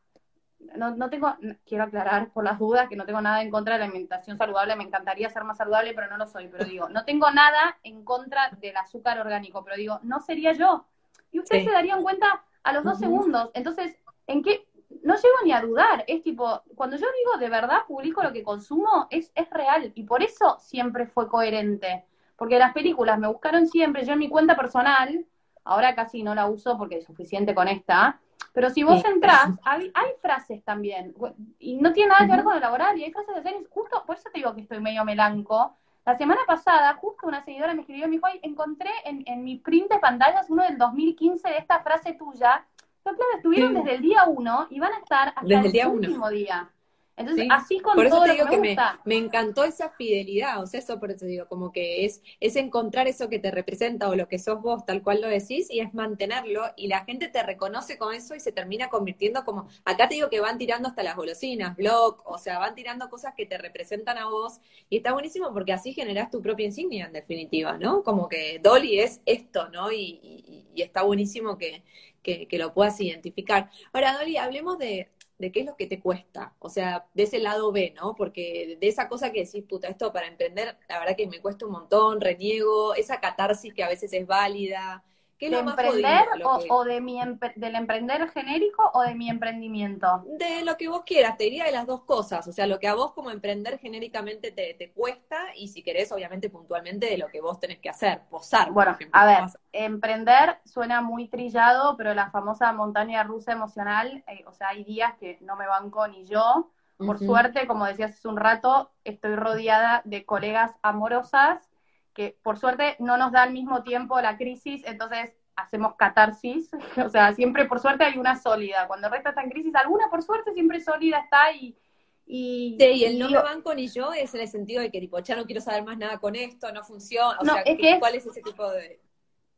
no, 0.76 0.94
no 0.94 1.08
tengo, 1.08 1.34
quiero 1.66 1.84
aclarar 1.84 2.30
por 2.30 2.44
las 2.44 2.58
dudas 2.58 2.88
que 2.88 2.96
no 2.96 3.06
tengo 3.06 3.22
nada 3.22 3.40
en 3.40 3.50
contra 3.50 3.74
de 3.74 3.80
la 3.80 3.84
alimentación 3.86 4.36
saludable, 4.36 4.76
me 4.76 4.84
encantaría 4.84 5.30
ser 5.30 5.44
más 5.44 5.56
saludable, 5.56 5.94
pero 5.94 6.08
no 6.08 6.18
lo 6.18 6.26
soy, 6.26 6.48
pero 6.48 6.66
digo, 6.66 6.90
no 6.90 7.04
tengo 7.06 7.30
nada 7.30 7.78
en 7.82 8.04
contra 8.04 8.50
del 8.60 8.76
azúcar 8.76 9.18
orgánico, 9.18 9.64
pero 9.64 9.76
digo, 9.76 10.00
no 10.02 10.20
sería 10.20 10.52
yo. 10.52 10.86
Y 11.30 11.40
ustedes 11.40 11.64
se 11.64 11.70
darían 11.70 12.02
cuenta 12.02 12.44
a 12.62 12.72
los 12.72 12.84
dos 12.84 12.98
segundos. 12.98 13.50
Entonces, 13.54 13.96
¿en 14.26 14.42
qué? 14.42 14.66
No 15.02 15.14
llego 15.14 15.34
ni 15.44 15.52
a 15.52 15.60
dudar. 15.60 16.04
Es 16.06 16.22
tipo, 16.22 16.62
cuando 16.74 16.96
yo 16.96 17.06
digo 17.18 17.38
de 17.38 17.48
verdad 17.48 17.86
publico 17.88 18.22
lo 18.22 18.32
que 18.32 18.42
consumo, 18.42 19.06
es, 19.10 19.32
es 19.34 19.48
real. 19.50 19.92
Y 19.94 20.04
por 20.04 20.22
eso 20.22 20.58
siempre 20.60 21.06
fue 21.06 21.28
coherente. 21.28 22.04
Porque 22.36 22.58
las 22.58 22.72
películas 22.72 23.18
me 23.18 23.28
buscaron 23.28 23.66
siempre. 23.66 24.04
Yo 24.04 24.12
en 24.12 24.18
mi 24.18 24.28
cuenta 24.28 24.56
personal, 24.56 25.24
ahora 25.64 25.94
casi 25.94 26.22
no 26.22 26.34
la 26.34 26.46
uso 26.46 26.76
porque 26.76 26.98
es 26.98 27.04
suficiente 27.04 27.54
con 27.54 27.68
esta. 27.68 28.20
Pero 28.52 28.68
si 28.70 28.82
vos 28.82 29.02
entrás, 29.04 29.50
hay, 29.64 29.92
frases 30.20 30.62
también. 30.62 31.14
Y 31.58 31.76
no 31.76 31.92
tiene 31.92 32.10
nada 32.10 32.26
que 32.26 32.32
ver 32.32 32.44
con 32.44 32.54
el 32.54 32.60
laboral. 32.60 32.98
Y 32.98 33.04
hay 33.04 33.12
frases 33.12 33.34
de 33.36 33.42
series, 33.42 33.68
justo, 33.70 34.04
por 34.06 34.16
eso 34.16 34.28
te 34.30 34.38
digo 34.38 34.54
que 34.54 34.62
estoy 34.62 34.80
medio 34.80 35.04
melanco 35.04 35.76
la 36.04 36.18
semana 36.18 36.40
pasada, 36.46 36.94
justo 36.94 37.28
una 37.28 37.44
seguidora 37.44 37.74
me 37.74 37.82
escribió 37.82 38.06
y 38.06 38.08
me 38.08 38.16
dijo, 38.16 38.26
encontré 38.42 38.90
en, 39.04 39.22
en 39.26 39.44
mi 39.44 39.56
print 39.56 39.90
de 39.90 39.98
pantallas 40.00 40.50
uno 40.50 40.64
del 40.64 40.76
2015 40.76 41.48
de 41.48 41.58
esta 41.58 41.80
frase 41.80 42.14
tuya. 42.14 42.66
Pero 43.04 43.16
claro, 43.16 43.30
estuvieron 43.36 43.74
desde 43.74 43.94
el 43.94 44.02
día 44.02 44.24
uno 44.26 44.66
y 44.70 44.80
van 44.80 44.92
a 44.92 44.98
estar 44.98 45.28
hasta 45.28 45.60
el, 45.60 45.86
último 45.88 46.28
día. 46.28 46.68
Entonces, 47.16 47.46
así 47.50 47.78
con 47.80 47.94
por 47.94 48.06
eso 48.06 48.16
todo 48.16 48.24
te 48.24 48.32
digo 48.32 48.44
lo 48.44 48.50
que 48.50 48.56
que 48.56 48.60
me 48.62 48.68
gusta. 48.68 49.00
Me, 49.04 49.16
encantó 49.16 49.64
esa 49.64 49.90
fidelidad, 49.90 50.62
o 50.62 50.66
sea, 50.66 50.80
eso 50.80 50.98
por 50.98 51.10
eso 51.10 51.26
digo, 51.26 51.46
como 51.46 51.70
que 51.70 52.06
es, 52.06 52.22
es 52.40 52.56
encontrar 52.56 53.06
eso 53.06 53.28
que 53.28 53.38
te 53.38 53.50
representa 53.50 54.08
o 54.08 54.14
lo 54.14 54.28
que 54.28 54.38
sos 54.38 54.62
vos, 54.62 54.86
tal 54.86 55.02
cual 55.02 55.20
lo 55.20 55.28
decís, 55.28 55.70
y 55.70 55.80
es 55.80 55.92
mantenerlo, 55.92 56.62
y 56.76 56.88
la 56.88 57.04
gente 57.04 57.28
te 57.28 57.42
reconoce 57.42 57.98
con 57.98 58.14
eso 58.14 58.34
y 58.34 58.40
se 58.40 58.52
termina 58.52 58.88
convirtiendo 58.88 59.44
como, 59.44 59.68
acá 59.84 60.08
te 60.08 60.14
digo 60.14 60.30
que 60.30 60.40
van 60.40 60.56
tirando 60.56 60.88
hasta 60.88 61.02
las 61.02 61.16
golosinas, 61.16 61.76
blog, 61.76 62.22
o 62.24 62.38
sea, 62.38 62.58
van 62.58 62.74
tirando 62.74 63.10
cosas 63.10 63.34
que 63.36 63.44
te 63.44 63.58
representan 63.58 64.16
a 64.16 64.28
vos, 64.28 64.60
y 64.88 64.96
está 64.96 65.12
buenísimo 65.12 65.52
porque 65.52 65.74
así 65.74 65.92
generás 65.92 66.30
tu 66.30 66.40
propia 66.40 66.66
insignia, 66.66 67.06
en 67.06 67.12
definitiva, 67.12 67.76
¿no? 67.76 68.02
Como 68.02 68.28
que 68.28 68.58
Dolly 68.62 69.00
es 69.00 69.20
esto, 69.26 69.68
¿no? 69.68 69.92
Y, 69.92 70.64
y, 70.74 70.82
está 70.82 71.02
buenísimo 71.02 71.58
que, 71.58 71.82
que, 72.22 72.48
que 72.48 72.58
lo 72.58 72.72
puedas 72.72 72.98
identificar. 73.00 73.70
Ahora, 73.92 74.16
Dolly, 74.18 74.36
hablemos 74.36 74.78
de, 74.78 75.10
de 75.42 75.50
qué 75.50 75.60
es 75.60 75.66
lo 75.66 75.76
que 75.76 75.88
te 75.88 76.00
cuesta, 76.00 76.54
o 76.60 76.68
sea, 76.68 77.06
de 77.14 77.24
ese 77.24 77.40
lado 77.40 77.72
B, 77.72 77.92
¿no? 77.96 78.14
Porque 78.14 78.78
de 78.80 78.86
esa 78.88 79.08
cosa 79.08 79.32
que 79.32 79.44
decís, 79.44 79.64
puta, 79.68 79.88
esto 79.88 80.12
para 80.12 80.28
emprender, 80.28 80.78
la 80.88 81.00
verdad 81.00 81.16
que 81.16 81.26
me 81.26 81.40
cuesta 81.40 81.66
un 81.66 81.72
montón, 81.72 82.20
reniego, 82.20 82.94
esa 82.94 83.18
catarsis 83.20 83.74
que 83.74 83.82
a 83.82 83.88
veces 83.88 84.12
es 84.12 84.24
válida, 84.24 85.02
¿De 85.50 85.58
emprender 85.58 86.26
o, 86.44 86.84
de 86.84 87.00
mi 87.00 87.20
del 87.56 87.74
emprender 87.74 88.28
genérico 88.30 88.90
o 88.94 89.02
de 89.02 89.14
mi 89.14 89.28
emprendimiento? 89.28 90.24
De 90.38 90.64
lo 90.64 90.76
que 90.76 90.88
vos 90.88 91.02
quieras, 91.04 91.36
te 91.36 91.44
diría 91.44 91.64
de 91.64 91.72
las 91.72 91.86
dos 91.86 92.04
cosas, 92.04 92.46
o 92.46 92.52
sea, 92.52 92.66
lo 92.66 92.78
que 92.78 92.86
a 92.86 92.94
vos 92.94 93.12
como 93.12 93.30
emprender 93.30 93.78
genéricamente 93.78 94.52
te, 94.52 94.74
te 94.74 94.92
cuesta 94.92 95.38
y 95.56 95.68
si 95.68 95.82
querés, 95.82 96.12
obviamente 96.12 96.48
puntualmente 96.48 97.06
de 97.06 97.18
lo 97.18 97.28
que 97.28 97.40
vos 97.40 97.58
tenés 97.58 97.78
que 97.78 97.88
hacer, 97.88 98.22
posar. 98.30 98.70
Bueno, 98.70 98.96
a 99.10 99.26
ver, 99.26 99.44
emprender 99.72 100.58
suena 100.64 101.00
muy 101.00 101.28
trillado, 101.28 101.96
pero 101.96 102.14
la 102.14 102.30
famosa 102.30 102.72
montaña 102.72 103.24
rusa 103.24 103.52
emocional, 103.52 104.22
eh, 104.28 104.44
o 104.46 104.52
sea, 104.52 104.68
hay 104.68 104.84
días 104.84 105.14
que 105.18 105.38
no 105.40 105.56
me 105.56 105.66
banco 105.66 106.06
ni 106.06 106.24
yo. 106.26 106.70
Por 106.98 107.18
suerte, 107.18 107.66
como 107.66 107.84
decías 107.84 108.12
hace 108.12 108.28
un 108.28 108.36
rato, 108.36 108.92
estoy 109.02 109.34
rodeada 109.34 110.02
de 110.04 110.24
colegas 110.24 110.70
amorosas 110.82 111.71
que 112.14 112.36
por 112.42 112.58
suerte 112.58 112.96
no 112.98 113.16
nos 113.16 113.32
da 113.32 113.42
al 113.42 113.52
mismo 113.52 113.82
tiempo 113.82 114.20
la 114.20 114.36
crisis, 114.36 114.82
entonces 114.84 115.32
hacemos 115.56 115.94
catarsis, 115.96 116.70
o 117.04 117.08
sea, 117.08 117.32
siempre 117.34 117.66
por 117.66 117.80
suerte 117.80 118.04
hay 118.04 118.18
una 118.18 118.40
sólida, 118.40 118.86
cuando 118.86 119.06
el 119.08 119.12
resto 119.12 119.30
está 119.30 119.42
en 119.42 119.50
crisis, 119.50 119.74
alguna 119.74 120.08
por 120.10 120.22
suerte 120.22 120.52
siempre 120.52 120.80
sólida 120.80 121.18
está 121.18 121.52
y... 121.52 121.76
Y, 122.24 122.76
sí, 122.78 122.86
y 122.86 123.04
el 123.04 123.18
no 123.18 123.28
me 123.28 123.36
banco 123.36 123.74
ni 123.74 123.88
yo 123.88 124.12
es 124.12 124.32
en 124.32 124.42
el 124.42 124.48
sentido 124.48 124.80
de 124.80 124.92
que 124.92 125.00
tipo, 125.00 125.18
ya 125.18 125.34
no 125.34 125.44
quiero 125.44 125.60
saber 125.60 125.82
más 125.84 125.98
nada 125.98 126.18
con 126.18 126.36
esto, 126.36 126.72
no 126.72 126.84
funciona, 126.84 127.36
o 127.38 127.44
sea, 127.44 127.64
¿cuál 127.98 128.14
es 128.14 128.24
ese 128.24 128.40
tipo 128.40 128.70
de, 128.70 129.00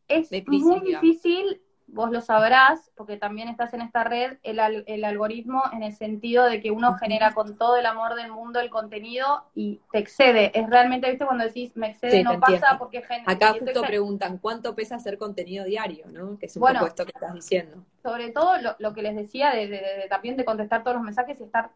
es 0.08 0.30
muy 0.46 0.80
difícil 0.80 1.62
vos 1.94 2.10
lo 2.10 2.20
sabrás, 2.20 2.90
porque 2.96 3.16
también 3.16 3.48
estás 3.48 3.72
en 3.72 3.80
esta 3.80 4.04
red, 4.04 4.38
el, 4.42 4.84
el, 4.86 5.04
algoritmo 5.04 5.62
en 5.72 5.82
el 5.82 5.94
sentido 5.94 6.44
de 6.44 6.60
que 6.60 6.70
uno 6.70 6.94
genera 6.94 7.32
con 7.32 7.56
todo 7.56 7.76
el 7.76 7.86
amor 7.86 8.16
del 8.16 8.32
mundo 8.32 8.60
el 8.60 8.68
contenido 8.68 9.44
y 9.54 9.80
te 9.92 9.98
excede. 9.98 10.50
Es 10.58 10.68
realmente, 10.68 11.08
viste, 11.08 11.24
cuando 11.24 11.44
decís 11.44 11.76
me 11.76 11.90
excede, 11.90 12.22
no 12.24 12.40
pasa 12.40 12.76
porque 12.78 13.02
genera. 13.02 13.30
Acá 13.30 13.54
justo 13.58 13.82
preguntan, 13.82 14.38
¿cuánto 14.38 14.74
pesa 14.74 14.96
hacer 14.96 15.16
contenido 15.18 15.64
diario? 15.64 16.06
¿no? 16.10 16.38
Que 16.38 16.46
es 16.46 16.56
un 16.56 16.62
poco 16.62 16.86
esto 16.86 17.04
que 17.04 17.12
estás 17.14 17.32
diciendo. 17.32 17.84
Sobre 18.02 18.30
todo 18.30 18.58
lo, 18.60 18.76
lo 18.78 18.92
que 18.92 19.02
les 19.02 19.16
decía 19.16 19.50
de, 19.50 20.06
también 20.10 20.36
de 20.36 20.44
contestar 20.44 20.82
todos 20.82 20.96
los 20.96 21.04
mensajes 21.04 21.40
y 21.40 21.44
estar 21.44 21.70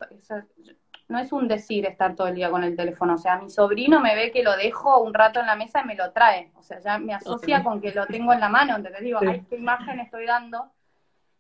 no 1.09 1.18
es 1.18 1.32
un 1.32 1.48
decir 1.48 1.86
estar 1.86 2.14
todo 2.14 2.28
el 2.28 2.34
día 2.34 2.50
con 2.50 2.62
el 2.62 2.76
teléfono. 2.76 3.14
O 3.14 3.18
sea, 3.18 3.38
mi 3.38 3.48
sobrino 3.48 4.00
me 4.00 4.14
ve 4.14 4.30
que 4.30 4.42
lo 4.42 4.56
dejo 4.56 5.00
un 5.00 5.14
rato 5.14 5.40
en 5.40 5.46
la 5.46 5.56
mesa 5.56 5.80
y 5.80 5.86
me 5.86 5.94
lo 5.94 6.12
trae. 6.12 6.52
O 6.56 6.62
sea, 6.62 6.80
ya 6.80 6.98
me 6.98 7.14
asocia 7.14 7.64
con 7.64 7.80
que 7.80 7.92
lo 7.92 8.06
tengo 8.06 8.32
en 8.34 8.40
la 8.40 8.50
mano. 8.50 8.76
Entonces 8.76 9.00
digo, 9.00 9.18
ay, 9.26 9.42
qué 9.48 9.56
imagen 9.56 10.00
estoy 10.00 10.26
dando. 10.26 10.70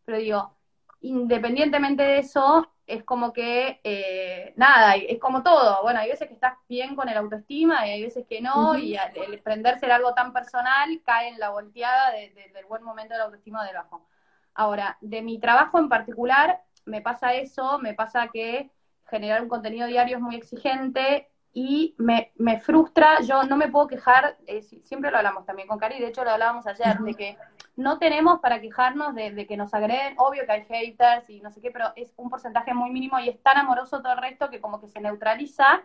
Pero 0.06 0.18
digo, 0.18 0.54
independientemente 1.02 2.02
de 2.02 2.18
eso, 2.18 2.66
es 2.86 3.04
como 3.04 3.34
que, 3.34 3.78
eh, 3.84 4.54
nada, 4.56 4.96
es 4.96 5.18
como 5.18 5.42
todo. 5.42 5.82
Bueno, 5.82 6.00
hay 6.00 6.08
veces 6.08 6.28
que 6.28 6.34
estás 6.34 6.54
bien 6.66 6.96
con 6.96 7.10
el 7.10 7.18
autoestima 7.18 7.86
y 7.86 7.90
hay 7.90 8.02
veces 8.02 8.24
que 8.26 8.40
no. 8.40 8.74
Y 8.78 8.96
el 8.96 9.38
prenderse 9.40 9.84
en 9.84 9.92
algo 9.92 10.14
tan 10.14 10.32
personal 10.32 10.88
cae 11.04 11.28
en 11.28 11.38
la 11.38 11.50
volteada 11.50 12.12
del 12.12 12.64
buen 12.66 12.82
momento 12.82 13.12
del 13.12 13.22
autoestima 13.22 13.66
del 13.66 13.76
bajo. 13.76 14.06
Ahora, 14.54 14.96
de 15.02 15.20
mi 15.20 15.38
trabajo 15.38 15.78
en 15.78 15.90
particular, 15.90 16.62
me 16.86 17.02
pasa 17.02 17.34
eso, 17.34 17.78
me 17.78 17.92
pasa 17.92 18.28
que 18.32 18.70
generar 19.08 19.42
un 19.42 19.48
contenido 19.48 19.86
diario 19.86 20.16
es 20.16 20.22
muy 20.22 20.36
exigente 20.36 21.28
y 21.52 21.94
me, 21.98 22.32
me 22.36 22.60
frustra, 22.60 23.20
yo 23.22 23.42
no 23.44 23.56
me 23.56 23.68
puedo 23.68 23.88
quejar, 23.88 24.36
eh, 24.46 24.62
siempre 24.62 25.10
lo 25.10 25.16
hablamos 25.16 25.44
también 25.44 25.66
con 25.66 25.78
Cari, 25.78 25.98
de 25.98 26.08
hecho 26.08 26.22
lo 26.22 26.30
hablábamos 26.30 26.66
ayer, 26.66 26.98
de 26.98 27.14
que 27.14 27.36
no 27.76 27.98
tenemos 27.98 28.40
para 28.40 28.60
quejarnos 28.60 29.14
de, 29.14 29.46
que 29.46 29.56
nos 29.56 29.72
agreden, 29.72 30.14
obvio 30.18 30.44
que 30.44 30.52
hay 30.52 30.64
haters 30.64 31.28
y 31.30 31.40
no 31.40 31.50
sé 31.50 31.60
qué, 31.60 31.70
pero 31.70 31.86
es 31.96 32.12
un 32.16 32.28
porcentaje 32.28 32.74
muy 32.74 32.90
mínimo 32.90 33.18
y 33.18 33.28
es 33.28 33.42
tan 33.42 33.56
amoroso 33.56 34.02
todo 34.02 34.12
el 34.12 34.18
resto 34.18 34.50
que 34.50 34.60
como 34.60 34.80
que 34.80 34.88
se 34.88 35.00
neutraliza. 35.00 35.80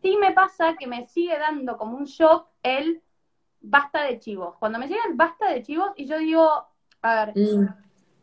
Sí 0.00 0.16
me 0.16 0.32
pasa 0.32 0.76
que 0.78 0.86
me 0.86 1.06
sigue 1.06 1.36
dando 1.38 1.76
como 1.76 1.96
un 1.96 2.04
shock 2.04 2.48
el 2.62 3.02
basta 3.60 4.02
de 4.04 4.20
chivos. 4.20 4.56
Cuando 4.58 4.78
me 4.78 4.86
llegan 4.86 5.16
basta 5.16 5.50
de 5.50 5.62
chivos 5.62 5.90
y 5.96 6.06
yo 6.06 6.18
digo, 6.18 6.66
a 7.02 7.26
ver, 7.26 7.36
mm. 7.36 7.66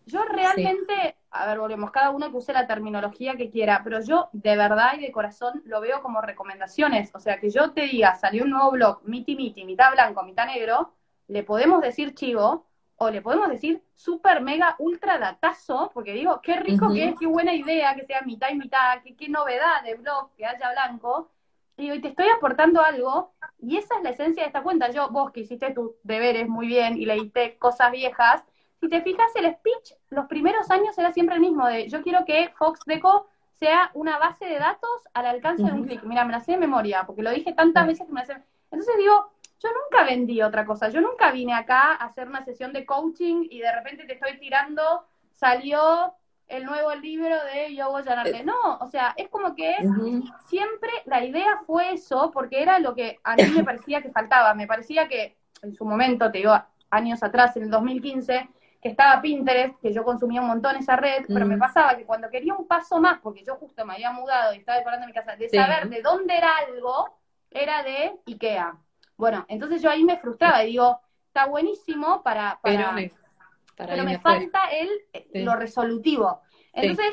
yo 0.05 0.23
realmente 0.23 1.17
a 1.35 1.45
ver, 1.47 1.59
volvemos, 1.59 1.91
cada 1.91 2.11
uno 2.11 2.31
que 2.31 2.37
use 2.37 2.53
la 2.53 2.65
terminología 2.65 3.35
que 3.35 3.49
quiera, 3.49 3.81
pero 3.83 4.01
yo 4.01 4.29
de 4.31 4.55
verdad 4.55 4.93
y 4.97 5.01
de 5.01 5.11
corazón 5.11 5.61
lo 5.65 5.81
veo 5.81 6.01
como 6.01 6.21
recomendaciones. 6.21 7.13
O 7.13 7.19
sea, 7.19 7.39
que 7.39 7.49
yo 7.49 7.71
te 7.71 7.81
diga, 7.81 8.15
salió 8.15 8.43
un 8.43 8.51
nuevo 8.51 8.71
blog, 8.71 9.01
miti 9.03 9.35
miti, 9.35 9.65
mitad 9.65 9.91
blanco, 9.91 10.23
mitad 10.23 10.45
negro, 10.47 10.93
le 11.27 11.43
podemos 11.43 11.81
decir 11.81 12.13
chivo, 12.15 12.65
o 12.97 13.09
le 13.09 13.21
podemos 13.21 13.49
decir 13.49 13.83
super 13.93 14.41
mega 14.41 14.75
ultra 14.79 15.17
datazo, 15.17 15.91
porque 15.93 16.13
digo, 16.13 16.39
qué 16.41 16.55
rico 16.57 16.93
que 16.93 17.09
es, 17.09 17.15
qué 17.19 17.25
buena 17.25 17.53
idea 17.53 17.93
que 17.95 18.05
sea 18.05 18.21
mitad 18.21 18.49
y 18.51 18.55
mitad, 18.55 19.01
qué, 19.03 19.15
qué 19.15 19.27
novedad 19.27 19.83
de 19.83 19.95
blog 19.95 20.33
que 20.35 20.45
haya 20.45 20.71
blanco. 20.71 21.29
Y 21.77 21.91
hoy 21.91 21.99
te 21.99 22.07
estoy 22.07 22.27
aportando 22.29 22.81
algo, 22.81 23.33
y 23.59 23.75
esa 23.75 23.97
es 23.97 24.03
la 24.03 24.11
esencia 24.11 24.43
de 24.43 24.47
esta 24.47 24.63
cuenta. 24.63 24.91
Yo, 24.91 25.09
vos 25.09 25.31
que 25.31 25.41
hiciste 25.41 25.71
tus 25.71 25.91
deberes 26.03 26.47
muy 26.47 26.67
bien 26.67 26.97
y 26.97 27.05
leíste 27.05 27.57
cosas 27.57 27.91
viejas, 27.91 28.45
si 28.79 28.89
te 28.89 29.01
fijas, 29.01 29.35
el 29.35 29.53
speech, 29.53 29.93
los 30.09 30.25
primeros 30.27 30.69
años 30.69 30.97
era 30.97 31.11
siempre 31.11 31.35
el 31.35 31.41
mismo, 31.41 31.67
de 31.67 31.87
yo 31.89 32.01
quiero 32.01 32.25
que 32.25 32.53
Fox 32.57 32.81
Deco 32.85 33.27
sea 33.53 33.89
una 33.93 34.17
base 34.17 34.45
de 34.45 34.59
datos 34.59 34.89
al 35.13 35.25
alcance 35.25 35.63
de 35.63 35.71
un 35.71 35.85
clic. 35.85 36.03
Mira, 36.03 36.25
me 36.25 36.33
la 36.33 36.41
sé 36.41 36.53
de 36.53 36.57
memoria, 36.57 37.05
porque 37.05 37.23
lo 37.23 37.31
dije 37.31 37.53
tantas 37.53 37.87
veces 37.87 38.05
que 38.05 38.13
me 38.13 38.19
la 38.19 38.25
sé. 38.25 38.33
Entonces 38.69 38.95
digo, 38.97 39.31
yo 39.59 39.69
nunca 39.69 40.03
vendí 40.03 40.41
otra 40.41 40.65
cosa, 40.65 40.89
yo 40.89 40.99
nunca 40.99 41.31
vine 41.31 41.53
acá 41.53 41.93
a 41.93 42.05
hacer 42.05 42.27
una 42.27 42.43
sesión 42.43 42.73
de 42.73 42.85
coaching 42.85 43.47
y 43.49 43.59
de 43.59 43.71
repente 43.71 44.05
te 44.05 44.13
estoy 44.13 44.37
tirando, 44.39 45.05
salió 45.31 46.13
el 46.47 46.65
nuevo 46.65 46.93
libro 46.95 47.35
de 47.45 47.73
Yogo 47.73 48.01
Yanarte. 48.01 48.43
No, 48.43 48.77
o 48.79 48.87
sea, 48.87 49.13
es 49.17 49.29
como 49.29 49.55
que 49.55 49.75
siempre 50.45 50.91
la 51.05 51.23
idea 51.23 51.61
fue 51.65 51.93
eso, 51.93 52.31
porque 52.31 52.61
era 52.61 52.79
lo 52.79 52.93
que 52.93 53.19
a 53.23 53.35
mí 53.35 53.43
me 53.55 53.63
parecía 53.63 54.01
que 54.01 54.11
faltaba. 54.11 54.53
Me 54.53 54.67
parecía 54.67 55.07
que 55.07 55.37
en 55.61 55.73
su 55.73 55.85
momento, 55.85 56.31
te 56.31 56.39
digo, 56.39 56.53
años 56.89 57.23
atrás, 57.23 57.55
en 57.57 57.63
el 57.63 57.71
2015, 57.71 58.49
que 58.85 58.91
estaba 58.91 59.19
Pinterest, 59.19 59.81
que 59.81 59.91
yo 59.91 60.03
consumía 60.03 60.41
un 60.41 60.47
montón 60.47 60.75
esa 60.75 60.95
red, 60.95 61.25
pero 61.27 61.47
me 61.47 61.57
pasaba 61.57 61.97
que 61.97 62.05
cuando 62.05 62.29
quería 62.29 62.53
un 62.53 62.67
paso 62.67 63.01
más, 63.01 63.19
porque 63.19 63.43
yo 63.43 63.55
justo 63.55 63.83
me 63.83 63.95
había 63.95 64.11
mudado 64.11 64.53
y 64.53 64.57
estaba 64.57 64.77
decorando 64.77 65.07
mi 65.07 65.11
casa, 65.11 65.35
de 65.35 65.49
saber 65.49 65.89
de 65.89 66.03
dónde 66.03 66.37
era 66.37 66.51
algo, 66.57 67.17
era 67.49 67.81
de 67.81 68.19
Ikea. 68.27 68.77
Bueno, 69.17 69.43
entonces 69.47 69.81
yo 69.81 69.89
ahí 69.89 70.03
me 70.03 70.19
frustraba 70.19 70.63
y 70.63 70.67
digo, 70.67 71.01
está 71.25 71.47
buenísimo 71.47 72.21
para... 72.21 72.59
para 72.61 72.93
pero 73.75 74.03
me, 74.03 74.19
falta 74.19 74.59
el, 74.69 74.87
lo 75.43 75.55
resolutivo. 75.55 76.43
Entonces, 76.71 77.11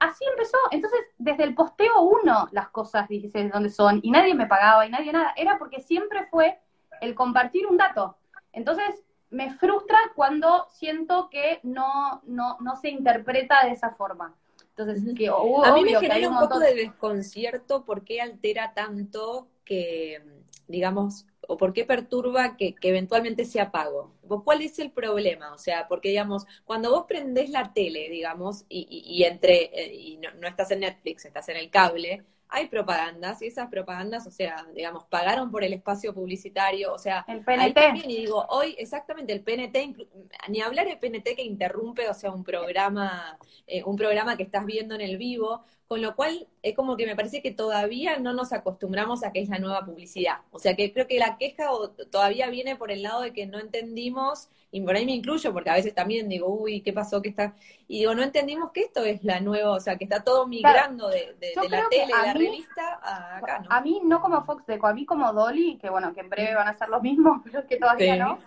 así 0.00 0.24
empezó. 0.28 0.58
Entonces, 0.72 1.02
desde 1.18 1.44
el 1.44 1.54
posteo 1.54 2.00
uno, 2.00 2.48
las 2.50 2.70
cosas 2.70 3.06
dices 3.06 3.52
dónde 3.52 3.70
son, 3.70 4.00
y 4.02 4.10
nadie 4.10 4.34
me 4.34 4.48
pagaba 4.48 4.84
y 4.86 4.90
nadie 4.90 5.12
nada. 5.12 5.34
Era 5.36 5.56
porque 5.56 5.78
siempre 5.82 6.26
fue 6.26 6.58
el 7.00 7.14
compartir 7.14 7.68
un 7.68 7.76
dato. 7.76 8.16
Entonces, 8.50 9.04
me 9.32 9.54
frustra 9.54 9.98
cuando 10.14 10.66
siento 10.70 11.28
que 11.30 11.58
no, 11.62 12.22
no, 12.26 12.58
no 12.60 12.76
se 12.76 12.90
interpreta 12.90 13.64
de 13.64 13.72
esa 13.72 13.90
forma. 13.90 14.36
Entonces, 14.76 15.02
que, 15.16 15.28
a 15.28 15.74
mí 15.74 15.84
me 15.84 15.98
genera 15.98 16.28
un, 16.28 16.38
poco 16.38 16.58
de 16.58 16.74
desconcierto 16.74 17.84
por 17.84 18.04
qué 18.04 18.20
altera 18.20 18.72
tanto 18.74 19.48
que, 19.64 20.22
digamos, 20.68 21.26
o 21.48 21.56
por 21.56 21.72
qué 21.72 21.84
perturba 21.84 22.56
que, 22.56 22.74
eventualmente 22.82 23.44
se 23.44 23.60
apago. 23.60 24.14
¿Cuál 24.44 24.62
es 24.62 24.78
el 24.78 24.90
problema? 24.92 25.52
O 25.52 25.58
sea, 25.58 25.88
porque, 25.88 26.10
digamos, 26.10 26.46
cuando 26.64 26.90
vos 26.90 27.04
prendés 27.06 27.50
la 27.50 27.72
tele, 27.72 28.08
digamos, 28.08 28.64
y, 28.68 28.86
y, 28.88 29.24
entre, 29.24 29.64
eh, 29.78 29.94
y 29.94 30.16
no, 30.18 30.30
no, 30.40 30.48
estás 30.48 30.70
en 30.70 30.80
Netflix, 30.80 31.24
estás 31.24 31.48
en 31.50 31.56
el 31.56 31.70
cable, 31.70 32.24
hay 32.52 32.68
propagandas 32.68 33.40
y 33.40 33.46
esas 33.46 33.68
propagandas, 33.68 34.26
o 34.26 34.30
sea, 34.30 34.66
digamos, 34.74 35.04
pagaron 35.06 35.50
por 35.50 35.64
el 35.64 35.72
espacio 35.72 36.12
publicitario, 36.12 36.92
o 36.92 36.98
sea, 36.98 37.24
el 37.26 37.42
PNT. 37.42 38.04
y 38.04 38.18
digo, 38.18 38.44
hoy 38.50 38.76
exactamente 38.78 39.32
el 39.32 39.42
PNT, 39.42 39.96
ni 40.48 40.60
hablar 40.60 40.86
de 40.86 40.98
PNT 40.98 41.34
que 41.34 41.42
interrumpe, 41.42 42.08
o 42.10 42.14
sea, 42.14 42.30
un 42.30 42.44
programa, 42.44 43.38
eh, 43.66 43.82
un 43.84 43.96
programa 43.96 44.36
que 44.36 44.42
estás 44.42 44.66
viendo 44.66 44.94
en 44.94 45.00
el 45.00 45.16
vivo, 45.16 45.64
con 45.92 46.00
lo 46.00 46.16
cual 46.16 46.48
es 46.62 46.74
como 46.74 46.96
que 46.96 47.04
me 47.04 47.14
parece 47.14 47.42
que 47.42 47.50
todavía 47.50 48.18
no 48.18 48.32
nos 48.32 48.54
acostumbramos 48.54 49.22
a 49.22 49.30
que 49.30 49.42
es 49.42 49.50
la 49.50 49.58
nueva 49.58 49.84
publicidad. 49.84 50.38
O 50.50 50.58
sea 50.58 50.74
que 50.74 50.90
creo 50.90 51.06
que 51.06 51.18
la 51.18 51.36
queja 51.36 51.66
todavía 52.10 52.48
viene 52.48 52.76
por 52.76 52.90
el 52.90 53.02
lado 53.02 53.20
de 53.20 53.34
que 53.34 53.44
no 53.46 53.58
entendimos, 53.58 54.48
y 54.70 54.80
por 54.80 54.96
ahí 54.96 55.04
me 55.04 55.12
incluyo, 55.12 55.52
porque 55.52 55.68
a 55.68 55.74
veces 55.74 55.94
también 55.94 56.30
digo, 56.30 56.48
uy, 56.48 56.80
¿qué 56.80 56.94
pasó? 56.94 57.20
¿Qué 57.20 57.28
está? 57.28 57.52
Y 57.88 57.98
digo, 57.98 58.14
no 58.14 58.22
entendimos 58.22 58.72
que 58.72 58.80
esto 58.80 59.04
es 59.04 59.22
la 59.22 59.40
nueva, 59.40 59.72
o 59.72 59.80
sea, 59.80 59.98
que 59.98 60.04
está 60.04 60.24
todo 60.24 60.46
migrando 60.46 61.10
de, 61.10 61.36
la 61.68 61.88
tele, 61.90 62.06
de 62.06 62.06
la 62.06 62.32
revista 62.32 62.98
a 63.02 63.36
acá, 63.36 63.58
¿no? 63.58 63.70
A 63.70 63.82
mí 63.82 64.00
no 64.02 64.22
como 64.22 64.42
Fox 64.46 64.64
Deco, 64.64 64.86
a 64.86 64.94
mí 64.94 65.04
como 65.04 65.30
Dolly, 65.30 65.76
que 65.76 65.90
bueno, 65.90 66.14
que 66.14 66.20
en 66.20 66.30
breve 66.30 66.54
van 66.54 66.68
a 66.68 66.78
ser 66.78 66.88
los 66.88 67.02
mismos, 67.02 67.42
pero 67.44 67.66
que 67.66 67.76
todavía 67.76 68.16
no 68.16 68.38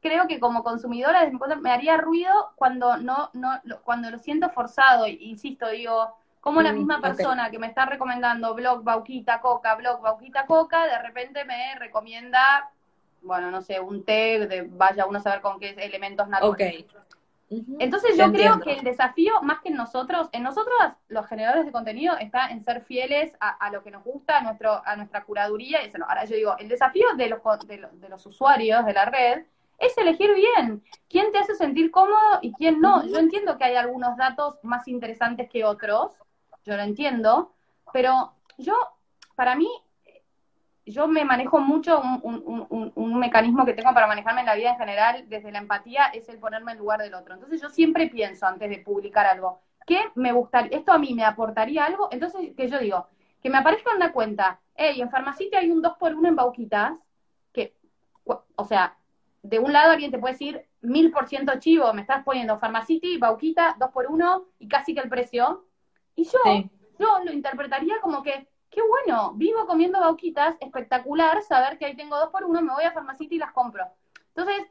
creo 0.00 0.26
que 0.26 0.38
como 0.38 0.62
consumidora 0.62 1.30
me 1.60 1.70
haría 1.70 1.96
ruido 1.96 2.30
cuando 2.56 2.98
no, 2.98 3.30
no, 3.32 3.60
cuando 3.84 4.10
lo 4.10 4.18
siento 4.18 4.50
forzado, 4.50 5.06
insisto, 5.06 5.68
digo, 5.68 6.14
como 6.44 6.60
la 6.60 6.74
mm, 6.74 6.76
misma 6.76 7.00
persona 7.00 7.50
que 7.50 7.58
me 7.58 7.68
está 7.68 7.86
recomendando 7.86 8.54
blog 8.54 8.84
Bauquita 8.84 9.40
Coca, 9.40 9.74
blog 9.76 10.02
Bauquita 10.02 10.44
Coca, 10.44 10.84
de 10.84 10.98
repente 10.98 11.42
me 11.46 11.74
recomienda, 11.78 12.70
bueno, 13.22 13.50
no 13.50 13.62
sé, 13.62 13.80
un 13.80 14.04
té 14.04 14.46
de 14.46 14.68
vaya 14.68 15.06
uno 15.06 15.20
a 15.20 15.22
saber 15.22 15.40
con 15.40 15.58
qué 15.58 15.70
elementos 15.70 16.28
naturales. 16.28 16.84
Entonces 17.78 18.18
yo 18.18 18.30
creo 18.30 18.60
que 18.60 18.74
el 18.74 18.84
desafío, 18.84 19.40
más 19.40 19.62
que 19.62 19.70
en 19.70 19.76
nosotros, 19.76 20.28
en 20.32 20.42
nosotros 20.42 20.74
los 21.08 21.26
generadores 21.26 21.64
de 21.64 21.72
contenido 21.72 22.14
está 22.18 22.48
en 22.48 22.62
ser 22.62 22.82
fieles 22.82 23.32
a, 23.40 23.70
lo 23.70 23.82
que 23.82 23.90
nos 23.90 24.04
gusta, 24.04 24.36
a, 24.36 24.40
nuestro, 24.42 24.82
a 24.84 24.96
nuestra 24.96 25.24
curaduría. 25.24 25.82
Y 25.82 25.86
eso, 25.86 25.96
ahora 26.06 26.26
yo 26.26 26.36
digo, 26.36 26.56
el 26.58 26.68
desafío 26.68 27.06
de 27.16 27.28
los, 27.28 27.40
de 27.66 28.08
los 28.10 28.26
usuarios 28.26 28.84
de 28.84 28.92
la 28.92 29.06
red 29.06 29.44
es 29.78 29.96
elegir 29.98 30.34
bien 30.34 30.82
quién 31.08 31.32
te 31.32 31.38
hace 31.38 31.54
sentir 31.54 31.90
cómodo 31.90 32.38
y 32.42 32.52
quién 32.52 32.82
no. 32.82 33.06
Yo 33.06 33.16
entiendo 33.18 33.56
que 33.56 33.64
hay 33.64 33.76
algunos 33.76 34.16
datos 34.18 34.58
más 34.62 34.86
interesantes 34.88 35.48
que 35.48 35.64
otros, 35.64 36.12
yo 36.64 36.76
lo 36.76 36.82
entiendo, 36.82 37.52
pero 37.92 38.32
yo, 38.58 38.74
para 39.34 39.54
mí, 39.54 39.68
yo 40.86 41.08
me 41.08 41.24
manejo 41.24 41.60
mucho 41.60 42.00
un, 42.22 43.18
mecanismo 43.18 43.64
que 43.64 43.72
tengo 43.72 43.94
para 43.94 44.06
manejarme 44.06 44.40
en 44.40 44.46
la 44.46 44.54
vida 44.54 44.70
en 44.70 44.78
general, 44.78 45.24
desde 45.28 45.52
la 45.52 45.58
empatía, 45.58 46.06
es 46.06 46.28
el 46.28 46.38
ponerme 46.38 46.72
en 46.72 46.78
lugar 46.78 47.00
del 47.00 47.14
otro. 47.14 47.34
Entonces 47.34 47.60
yo 47.60 47.70
siempre 47.70 48.08
pienso 48.08 48.46
antes 48.46 48.68
de 48.68 48.78
publicar 48.78 49.26
algo, 49.26 49.60
¿qué 49.86 50.00
me 50.14 50.32
gustaría? 50.32 50.76
¿Esto 50.76 50.92
a 50.92 50.98
mí 50.98 51.14
me 51.14 51.24
aportaría 51.24 51.84
algo? 51.84 52.08
Entonces, 52.10 52.54
que 52.56 52.68
yo 52.68 52.78
digo, 52.78 53.06
que 53.42 53.50
me 53.50 53.58
aparezca 53.58 53.94
una 53.94 54.12
cuenta, 54.12 54.60
hey, 54.74 55.00
en 55.00 55.10
Farmacita 55.10 55.58
hay 55.58 55.70
un 55.70 55.82
2x1 55.82 56.28
en 56.28 56.36
Bauquitas, 56.36 56.92
que, 57.52 57.74
o 58.24 58.64
sea, 58.64 58.96
de 59.44 59.58
un 59.58 59.72
lado 59.72 59.92
alguien 59.92 60.10
te 60.10 60.18
puede 60.18 60.32
decir 60.32 60.66
mil 60.80 61.10
por 61.10 61.28
ciento 61.28 61.58
chivo, 61.58 61.92
me 61.92 62.00
estás 62.00 62.24
poniendo 62.24 62.58
Pharmacity, 62.58 63.18
Bauquita, 63.18 63.76
dos 63.78 63.90
por 63.90 64.06
uno 64.06 64.46
y 64.58 64.68
casi 64.68 64.94
que 64.94 65.00
el 65.00 65.08
precio. 65.08 65.64
Y 66.16 66.24
yo, 66.24 66.38
yo 66.98 67.18
lo 67.24 67.32
interpretaría 67.32 67.94
como 68.00 68.22
que, 68.22 68.48
qué 68.70 68.80
bueno, 68.82 69.32
vivo 69.34 69.66
comiendo 69.66 70.00
Bauquitas, 70.00 70.56
espectacular 70.60 71.42
saber 71.42 71.78
que 71.78 71.86
ahí 71.86 71.96
tengo 71.96 72.16
dos 72.16 72.30
por 72.30 72.44
uno, 72.44 72.60
me 72.62 72.72
voy 72.72 72.84
a 72.84 72.92
Pharmacity 72.92 73.36
y 73.36 73.38
las 73.38 73.52
compro. 73.52 73.84
Entonces, 74.28 74.66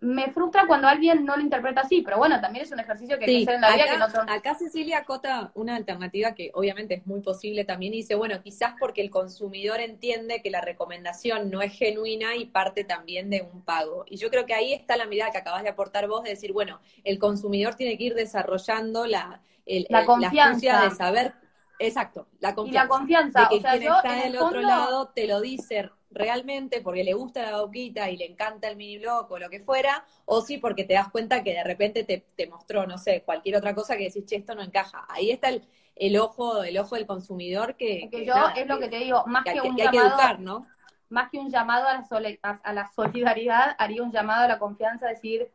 me 0.00 0.30
frustra 0.30 0.66
cuando 0.66 0.86
alguien 0.86 1.24
no 1.24 1.36
lo 1.36 1.42
interpreta 1.42 1.80
así, 1.80 2.02
pero 2.02 2.18
bueno, 2.18 2.40
también 2.40 2.64
es 2.64 2.70
un 2.70 2.78
ejercicio 2.78 3.18
que 3.18 3.24
hay 3.24 3.38
que 3.38 3.42
hacer 3.42 3.54
en 3.56 3.60
la 3.62 3.74
vida 3.74 3.90
que 3.90 3.98
no 3.98 4.08
son... 4.10 4.30
Acá 4.30 4.54
Cecilia 4.54 4.98
acota 4.98 5.50
una 5.54 5.74
alternativa 5.74 6.34
que 6.34 6.52
obviamente 6.54 6.94
es 6.94 7.06
muy 7.06 7.20
posible 7.20 7.64
también, 7.64 7.94
y 7.94 7.98
dice, 7.98 8.14
bueno, 8.14 8.40
quizás 8.40 8.74
porque 8.78 9.00
el 9.00 9.10
consumidor 9.10 9.80
entiende 9.80 10.40
que 10.40 10.50
la 10.50 10.60
recomendación 10.60 11.50
no 11.50 11.62
es 11.62 11.72
genuina 11.72 12.36
y 12.36 12.46
parte 12.46 12.84
también 12.84 13.28
de 13.28 13.42
un 13.42 13.62
pago. 13.62 14.04
Y 14.08 14.18
yo 14.18 14.30
creo 14.30 14.46
que 14.46 14.54
ahí 14.54 14.72
está 14.72 14.96
la 14.96 15.06
mirada 15.06 15.32
que 15.32 15.38
acabas 15.38 15.64
de 15.64 15.70
aportar 15.70 16.06
vos, 16.06 16.22
de 16.22 16.30
decir, 16.30 16.52
bueno, 16.52 16.78
el 17.02 17.18
consumidor 17.18 17.74
tiene 17.74 17.98
que 17.98 18.04
ir 18.04 18.14
desarrollando 18.14 19.04
la, 19.04 19.42
la 19.88 20.04
confianza 20.04 20.82
de 20.82 20.90
saber 20.90 21.34
Exacto, 21.78 22.26
la 22.40 22.54
confianza. 22.54 22.80
Y 22.80 22.82
la 22.82 22.88
confianza, 22.88 23.40
de 23.42 23.48
que 23.48 23.60
quien 23.60 23.82
está 23.92 24.14
del 24.14 24.38
otro 24.38 24.60
lado 24.60 25.08
te 25.08 25.26
lo 25.26 25.40
dice 25.40 25.90
realmente 26.10 26.80
porque 26.80 27.04
le 27.04 27.12
gusta 27.12 27.42
la 27.42 27.60
boquita 27.60 28.10
y 28.10 28.16
le 28.16 28.24
encanta 28.26 28.68
el 28.68 28.76
mini 28.76 28.98
blog 28.98 29.30
o 29.30 29.38
lo 29.38 29.50
que 29.50 29.60
fuera, 29.60 30.04
o 30.24 30.40
sí 30.40 30.58
porque 30.58 30.84
te 30.84 30.94
das 30.94 31.08
cuenta 31.10 31.42
que 31.42 31.52
de 31.52 31.62
repente 31.62 32.04
te, 32.04 32.46
mostró, 32.48 32.86
no 32.86 32.98
sé, 32.98 33.22
cualquier 33.22 33.56
otra 33.56 33.74
cosa 33.74 33.96
que 33.96 34.04
decís, 34.04 34.24
che, 34.24 34.36
esto 34.36 34.54
no 34.54 34.62
encaja. 34.62 35.06
Ahí 35.08 35.30
está 35.30 35.50
el, 35.50 35.62
el 35.94 36.18
ojo, 36.18 36.62
el 36.64 36.78
ojo 36.78 36.96
del 36.96 37.06
consumidor 37.06 37.76
que... 37.76 38.08
que, 38.10 38.24
yo 38.24 38.34
es 38.56 38.66
lo 38.66 38.78
que 38.78 38.88
te 38.88 38.98
digo, 38.98 39.24
más 39.26 39.44
que, 39.44 39.60
un 39.60 39.76
llamado, 39.76 40.38
¿no? 40.38 40.66
Más 41.10 41.30
que 41.30 41.38
un 41.38 41.50
llamado 41.50 41.86
a 41.86 42.20
la, 42.20 42.60
a 42.62 42.72
la 42.72 42.90
solidaridad, 42.92 43.76
haría 43.78 44.02
un 44.02 44.10
llamado 44.10 44.44
a 44.44 44.48
la 44.48 44.58
confianza, 44.58 45.06
decir, 45.08 45.50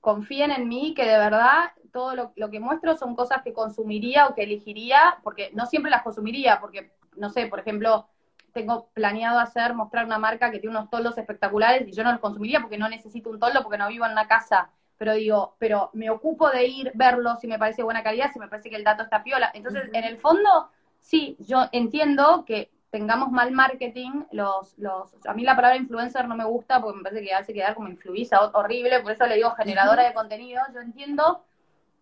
confíen 0.00 0.50
en 0.50 0.68
mí, 0.68 0.94
que 0.94 1.04
de 1.04 1.18
verdad 1.18 1.72
todo 1.92 2.14
lo, 2.14 2.32
lo, 2.36 2.50
que 2.50 2.60
muestro 2.60 2.96
son 2.96 3.14
cosas 3.14 3.42
que 3.42 3.52
consumiría 3.52 4.26
o 4.26 4.34
que 4.34 4.44
elegiría, 4.44 5.18
porque 5.22 5.50
no 5.54 5.66
siempre 5.66 5.90
las 5.90 6.02
consumiría, 6.02 6.60
porque, 6.60 6.92
no 7.16 7.30
sé, 7.30 7.46
por 7.46 7.60
ejemplo, 7.60 8.08
tengo 8.52 8.88
planeado 8.94 9.38
hacer, 9.38 9.74
mostrar 9.74 10.04
una 10.04 10.18
marca 10.18 10.50
que 10.50 10.58
tiene 10.58 10.76
unos 10.76 10.90
toldos 10.90 11.16
espectaculares 11.18 11.86
y 11.88 11.92
yo 11.92 12.04
no 12.04 12.12
los 12.12 12.20
consumiría 12.20 12.60
porque 12.60 12.78
no 12.78 12.88
necesito 12.88 13.30
un 13.30 13.38
toldo 13.38 13.62
porque 13.62 13.78
no 13.78 13.88
vivo 13.88 14.06
en 14.06 14.12
una 14.12 14.28
casa. 14.28 14.70
Pero 14.98 15.14
digo, 15.14 15.56
pero 15.58 15.90
me 15.94 16.10
ocupo 16.10 16.50
de 16.50 16.66
ir, 16.66 16.92
verlo, 16.94 17.36
si 17.36 17.46
me 17.46 17.58
parece 17.58 17.82
buena 17.82 18.02
calidad, 18.02 18.30
si 18.32 18.38
me 18.38 18.48
parece 18.48 18.68
que 18.68 18.76
el 18.76 18.84
dato 18.84 19.02
está 19.02 19.22
piola. 19.22 19.50
Entonces, 19.54 19.88
en 19.94 20.04
el 20.04 20.18
fondo, 20.18 20.68
sí, 20.98 21.36
yo 21.38 21.68
entiendo 21.72 22.44
que 22.44 22.70
tengamos 22.90 23.30
mal 23.30 23.52
marketing, 23.52 24.24
los, 24.32 24.76
los, 24.78 25.14
a 25.26 25.34
mí 25.34 25.44
la 25.44 25.56
palabra 25.56 25.76
influencer 25.76 26.26
no 26.26 26.36
me 26.36 26.44
gusta 26.44 26.80
porque 26.80 26.98
me 26.98 27.02
parece 27.04 27.24
que 27.24 27.34
hace 27.34 27.54
quedar 27.54 27.74
como 27.74 27.88
influiza, 27.88 28.40
horrible, 28.52 29.00
por 29.00 29.12
eso 29.12 29.26
le 29.26 29.36
digo 29.36 29.50
generadora 29.52 30.04
de 30.04 30.14
contenido. 30.14 30.60
Yo 30.74 30.80
entiendo 30.80 31.44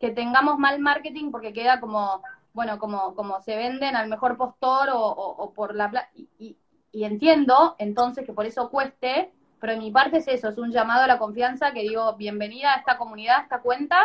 que 0.01 0.11
tengamos 0.11 0.59
mal 0.59 0.79
marketing 0.81 1.31
porque 1.31 1.53
queda 1.53 1.81
como 1.81 2.23
bueno, 2.59 2.81
como, 2.81 3.15
como 3.15 3.41
se 3.41 3.55
venden 3.55 3.95
al 3.95 4.09
mejor 4.09 4.37
postor 4.37 4.89
o, 4.93 5.53
por 5.55 5.77
la... 5.77 6.09
Y, 6.15 6.57
y, 6.93 7.05
entiendo 7.05 7.77
entonces 7.79 8.27
que 8.27 8.33
por 8.33 8.47
eso 8.47 8.69
cueste, 8.69 9.31
pero 9.61 9.75
de 9.75 9.79
mi 9.79 9.93
parte 9.93 10.17
es 10.17 10.27
eso, 10.27 10.49
es 10.49 10.59
un 10.59 10.73
llamado 10.73 11.05
a 11.05 11.07
la 11.07 11.21
confianza 11.21 11.73
que 11.73 11.83
digo, 11.83 12.15
bienvenida 12.15 12.75
a 12.75 12.79
esta 12.79 12.99
comunidad, 12.99 13.37
a 13.37 13.43
esta 13.43 13.61
cuenta, 13.61 13.97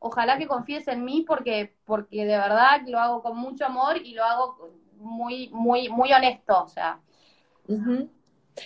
ojalá 0.00 0.38
que 0.38 0.48
confíes 0.48 0.88
en 0.88 1.04
mí 1.04 1.24
porque, 1.24 1.76
porque 1.84 2.24
de 2.24 2.36
verdad 2.36 2.80
lo 2.88 2.98
hago 2.98 3.22
con 3.22 3.36
mucho 3.36 3.64
amor 3.64 3.98
y 3.98 4.14
lo 4.14 4.24
hago 4.24 4.70
muy, 5.00 5.48
muy, 5.52 5.88
muy 5.88 6.12
honesto, 6.12 6.64
o 6.64 6.68
sea. 6.68 7.00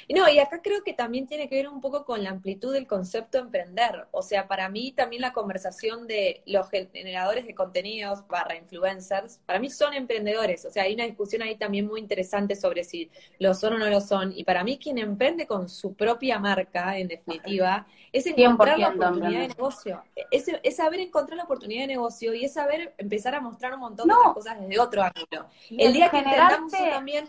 No, 0.09 0.29
y 0.29 0.39
acá 0.39 0.61
creo 0.63 0.83
que 0.83 0.93
también 0.93 1.27
tiene 1.27 1.49
que 1.49 1.57
ver 1.57 1.69
un 1.69 1.81
poco 1.81 2.05
con 2.05 2.23
la 2.23 2.31
amplitud 2.31 2.73
del 2.73 2.87
concepto 2.87 3.39
emprender. 3.39 4.07
O 4.11 4.23
sea, 4.23 4.47
para 4.49 4.69
mí 4.69 4.93
también 4.93 5.23
la 5.23 5.33
conversación 5.33 6.07
de 6.07 6.43
los 6.47 6.69
generadores 6.71 7.47
de 7.47 7.55
contenidos 7.55 8.27
barra 8.29 8.57
influencers, 8.57 9.41
para 9.47 9.59
mí 9.59 9.71
son 9.71 9.95
emprendedores. 9.95 10.65
O 10.65 10.71
sea, 10.71 10.85
hay 10.85 10.95
una 10.95 11.05
discusión 11.05 11.43
ahí 11.43 11.57
también 11.57 11.87
muy 11.87 12.01
interesante 12.01 12.57
sobre 12.57 12.85
si 12.85 13.11
lo 13.39 13.55
son 13.55 13.75
o 13.75 13.79
no 13.79 13.89
lo 13.89 14.01
son. 14.01 14.33
Y 14.37 14.45
para 14.45 14.65
mí 14.65 14.79
quien 14.79 14.99
emprende 14.99 15.47
con 15.47 15.69
su 15.69 15.95
propia 15.95 16.39
marca, 16.39 16.99
en 16.99 17.09
definitiva, 17.09 17.87
es 18.13 18.27
encontrar 18.27 18.79
la 18.79 18.89
oportunidad 18.91 19.41
de 19.41 19.49
negocio. 19.49 20.03
Es, 20.31 20.77
saber 20.77 21.01
encontrar 21.01 21.37
la 21.37 21.45
oportunidad 21.45 21.83
de 21.83 21.89
negocio 21.89 22.35
y 22.35 22.45
es 22.45 22.55
saber 22.55 22.95
empezar 22.99 23.35
a 23.35 23.41
mostrar 23.41 23.75
un 23.75 23.81
montón 23.81 24.09
de 24.09 24.15
cosas 24.35 24.61
desde 24.61 24.79
otro 24.79 25.03
ángulo. 25.03 25.49
El, 25.71 25.93
día 25.93 26.11
que 26.11 26.19
entendamos 26.19 26.73
también 26.73 27.29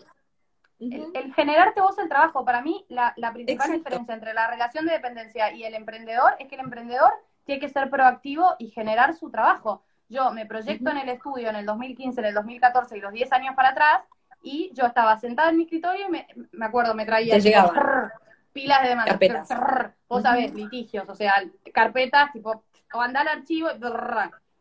el, 0.79 1.33
generarte 1.33 1.81
vos 1.81 1.97
el 1.97 2.09
trabajo, 2.09 2.43
para 2.43 2.61
mí 2.61 2.85
la, 2.89 3.13
principal 3.33 3.71
diferencia 3.71 4.13
entre 4.13 4.33
la 4.33 4.47
relación 4.47 4.85
de 4.85 4.93
dependencia 4.93 5.51
y 5.51 5.63
el 5.63 5.73
emprendedor 5.73 6.35
es 6.39 6.47
que 6.47 6.55
el 6.55 6.61
emprendedor 6.61 7.11
tiene 7.45 7.61
que 7.61 7.69
ser 7.69 7.89
proactivo 7.89 8.55
y 8.59 8.69
generar 8.69 9.13
su 9.15 9.29
trabajo. 9.29 9.83
Yo 10.09 10.31
me 10.31 10.45
proyecto 10.45 10.89
en 10.91 10.97
el 10.97 11.09
estudio 11.09 11.49
en 11.49 11.55
el 11.55 11.65
2015, 11.65 12.19
en 12.19 12.25
el 12.27 12.33
2014 12.33 12.97
y 12.97 13.01
los 13.01 13.13
10 13.13 13.31
años 13.31 13.55
para 13.55 13.69
atrás 13.69 14.01
y 14.41 14.71
yo 14.73 14.85
estaba 14.85 15.17
sentada 15.17 15.49
en 15.49 15.57
mi 15.57 15.63
escritorio 15.63 16.07
y 16.07 16.11
me, 16.11 16.65
acuerdo, 16.65 16.93
me 16.93 17.05
traía 17.05 17.37
pilas 18.53 18.83
de 18.83 18.89
demandas. 18.89 19.17
Carpetas. 19.17 19.49
vos 20.07 20.21
sabés, 20.21 20.53
litigios, 20.53 21.09
o 21.09 21.15
sea, 21.15 21.33
carpetas 21.73 22.31
tipo, 22.31 22.63
o 22.93 23.01
andar 23.01 23.27
al 23.27 23.39
archivo 23.39 23.69
y 23.75 23.79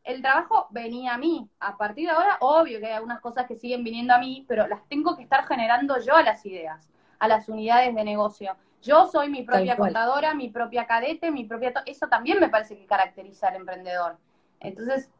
el 0.05 0.21
trabajo 0.21 0.67
venía 0.71 1.15
a 1.15 1.19
mí. 1.19 1.49
A 1.59 1.77
partir 1.77 2.07
de 2.07 2.15
ahora, 2.15 2.37
obvio 2.41 2.79
que 2.79 2.87
hay 2.87 2.93
algunas 2.93 3.21
cosas 3.21 3.47
que 3.47 3.57
siguen 3.57 3.83
viniendo 3.83 4.15
a 4.15 4.19
mí, 4.19 4.45
pero 4.47 4.67
las 4.67 4.87
tengo 4.89 5.17
que 5.17 5.23
estar 5.23 5.47
generando 5.47 5.99
yo 6.01 6.15
a 6.15 6.23
las 6.23 6.45
ideas, 6.45 6.89
a 7.19 7.27
las 7.27 7.49
unidades 7.49 7.95
de 7.95 8.05
negocio. 8.05 8.55
Yo 8.83 9.07
soy 9.07 9.31
mi 9.31 9.43
propia 9.43 9.77
contadora, 9.77 10.35
mi 10.35 10.51
propia 10.51 10.87
cadete, 10.87 11.31
mi 11.31 11.45
propia... 11.45 11.73
Eso 11.87 12.07
también 12.09 12.39
me 12.39 12.51
parece 12.51 12.77
que 12.77 12.85
caracteriza 12.85 13.49
al 13.49 13.57
emprendedor. 13.57 14.19
Entonces... 14.61 15.11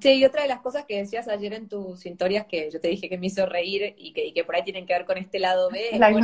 Sí, 0.00 0.14
y 0.14 0.24
otra 0.24 0.42
de 0.42 0.48
las 0.48 0.60
cosas 0.60 0.84
que 0.86 0.98
decías 0.98 1.28
ayer 1.28 1.52
en 1.52 1.68
tus 1.68 2.04
historias 2.06 2.46
que 2.46 2.70
yo 2.70 2.80
te 2.80 2.88
dije 2.88 3.08
que 3.08 3.18
me 3.18 3.26
hizo 3.26 3.46
reír 3.46 3.94
y 3.96 4.12
que, 4.12 4.26
y 4.26 4.32
que 4.32 4.44
por 4.44 4.56
ahí 4.56 4.62
tienen 4.62 4.86
que 4.86 4.92
ver 4.92 5.04
con 5.04 5.18
este 5.18 5.38
lado 5.38 5.70
B, 5.70 5.98
La 5.98 6.10
en 6.10 6.18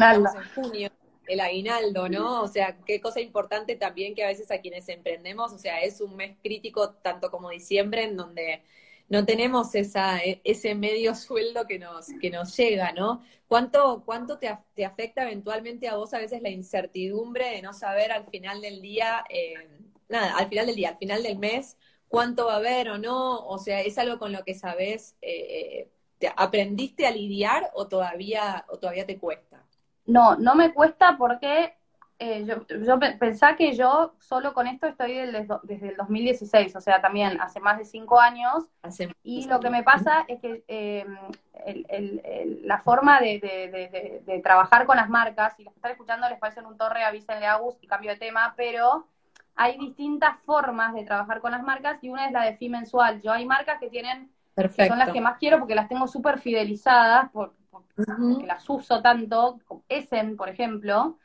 junio 0.55 0.91
el 1.31 1.41
aguinaldo, 1.41 2.09
¿no? 2.09 2.43
O 2.43 2.49
sea, 2.49 2.79
qué 2.85 3.01
cosa 3.01 3.21
importante 3.21 3.77
también 3.77 4.15
que 4.15 4.25
a 4.25 4.29
veces 4.29 4.51
a 4.51 4.61
quienes 4.61 4.89
emprendemos, 4.89 5.53
o 5.53 5.59
sea, 5.59 5.81
es 5.81 6.01
un 6.01 6.17
mes 6.17 6.37
crítico 6.43 6.91
tanto 6.95 7.31
como 7.31 7.51
diciembre 7.51 8.05
en 8.05 8.17
donde 8.17 8.63
no 9.09 9.25
tenemos 9.27 9.75
esa, 9.75 10.19
e, 10.19 10.41
ese 10.45 10.75
medio 10.75 11.15
sueldo 11.17 11.67
que 11.67 11.79
nos, 11.79 12.09
que 12.21 12.31
nos 12.31 12.57
llega, 12.57 12.93
¿no? 12.93 13.23
¿Cuánto, 13.49 14.03
cuánto 14.05 14.39
te, 14.39 14.57
te 14.75 14.85
afecta 14.85 15.23
eventualmente 15.25 15.89
a 15.89 15.97
vos 15.97 16.15
a 16.15 16.19
veces 16.19 16.43
la 16.43 16.51
incertidumbre 16.51 17.51
de 17.51 17.63
no 17.63 17.73
saber 17.73 18.13
al 18.13 18.27
final 18.29 18.61
del 18.61 18.81
día, 18.83 19.25
eh, 19.29 19.55
nada, 20.09 20.37
al 20.37 20.49
final 20.49 20.67
del 20.67 20.77
día, 20.77 20.91
al 20.91 20.99
final 20.99 21.23
del 21.23 21.39
mes, 21.39 21.77
cuánto 22.09 22.47
va 22.47 22.55
a 22.55 22.57
haber 22.57 22.91
o 22.91 22.99
no? 22.99 23.47
O 23.47 23.59
sea, 23.59 23.81
¿es 23.83 23.99
algo 23.99 24.19
con 24.19 24.33
lo 24.33 24.45
que 24.45 24.55
sabes, 24.55 25.17
eh, 25.23 25.91
aprendiste 26.37 27.07
a 27.07 27.11
lidiar 27.13 27.71
o 27.75 27.89
todavía, 27.89 28.65
o 28.69 28.79
todavía 28.79 29.07
te 29.07 29.19
cuesta? 29.19 29.50
No, 30.11 30.37
no 30.37 30.55
me 30.55 30.73
cuesta 30.73 31.17
porque 31.17 31.75
eh, 32.19 32.45
yo, 32.45 32.67
yo 32.85 32.99
pensaba 33.19 33.57
que 33.57 33.73
yo 33.75 34.13
solo 34.19 34.53
con 34.53 34.67
esto 34.67 34.87
estoy 34.87 35.15
desde, 35.15 35.89
el 35.89 35.97
2016, 35.97 36.77
o 36.77 36.81
sea, 36.81 37.01
también 37.01 37.41
hace 37.41 37.61
más 37.61 37.79
de 37.79 37.87
cinco 37.87 38.21
años. 38.21 38.69
y 39.23 39.47
lo 39.47 39.59
que 39.59 39.71
me 39.71 39.83
pasa 39.83 40.27
es 40.29 40.39
que 40.41 40.63
eh, 40.69 41.07
la 42.63 42.79
forma 42.79 43.21
de, 43.21 44.41
trabajar 44.43 44.85
con 44.85 44.97
las 44.97 45.09
marcas, 45.09 45.57
si 45.57 45.65
los 45.65 45.73
que 45.73 45.79
están 45.79 45.93
escuchando 45.93 46.29
les 46.29 46.39
parecen 46.39 46.67
un 46.67 46.77
torre, 46.77 47.05
avísenle 47.05 47.47
a 47.47 47.57
Gus 47.57 47.77
y 47.81 47.87
cambio 47.87 48.11
de 48.11 48.19
tema, 48.19 48.53
pero 48.55 49.07
hay 49.57 49.79
distintas 49.79 50.39
formas 50.41 50.93
de 50.93 51.05
trabajar 51.05 51.41
con 51.41 51.53
las 51.53 51.63
marcas 51.63 52.05
y 52.05 52.11
una 52.11 52.27
es 52.27 52.33
la 52.33 52.45
de 52.45 52.57
fee 52.57 52.69
mensual. 52.69 53.23
Yo 53.23 53.33
hay 53.33 53.47
marcas 53.47 53.79
que 53.79 53.89
tienen, 53.89 54.31
son 54.57 54.99
las 54.99 55.11
que 55.11 55.23
más 55.23 55.39
quiero 55.39 55.59
porque 55.59 55.75
las 55.75 55.89
tengo 55.89 56.07
súper 56.07 56.39
fidelizadas, 56.39 57.31
por, 57.31 57.55
porque 57.71 58.47
las 58.47 58.69
uso 58.69 59.01
tanto, 59.01 59.59
Essen, 59.89 60.37
por 60.37 60.49
ejemplo, 60.49 61.19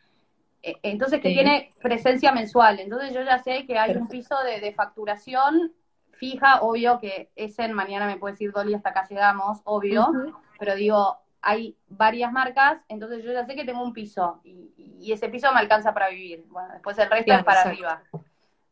e, 0.61 0.77
entonces 0.83 1.21
que 1.21 1.29
tiene 1.29 1.71
presencia 1.81 2.31
mensual. 2.31 2.79
Entonces 2.79 3.13
yo 3.13 3.21
ya 3.23 3.39
sé 3.39 3.65
que 3.65 3.77
hay 3.77 3.95
un 3.95 4.07
piso 4.07 4.35
de, 4.43 4.73
facturación 4.73 5.73
fija, 6.11 6.61
obvio 6.61 6.99
que 6.99 7.29
Essen 7.35 7.73
mañana 7.73 8.07
me 8.07 8.17
puede 8.17 8.33
decir 8.33 8.51
Dolly 8.51 8.73
hasta 8.73 8.89
acá 8.89 9.07
llegamos, 9.07 9.59
obvio, 9.65 10.07
pero 10.57 10.75
digo, 10.75 11.17
hay 11.41 11.77
varias 11.87 12.31
marcas, 12.31 12.81
entonces 12.87 13.23
yo 13.23 13.31
ya 13.31 13.45
sé 13.45 13.55
que 13.55 13.65
tengo 13.65 13.83
un 13.83 13.93
piso 13.93 14.41
y, 14.43 14.63
ese 15.11 15.29
piso 15.29 15.53
me 15.53 15.59
alcanza 15.59 15.93
para 15.93 16.09
vivir. 16.09 16.43
Bueno, 16.47 16.73
después 16.73 16.97
el 16.97 17.07
resto 17.07 17.31
es 17.31 17.43
para 17.43 17.61
arriba. 17.61 18.01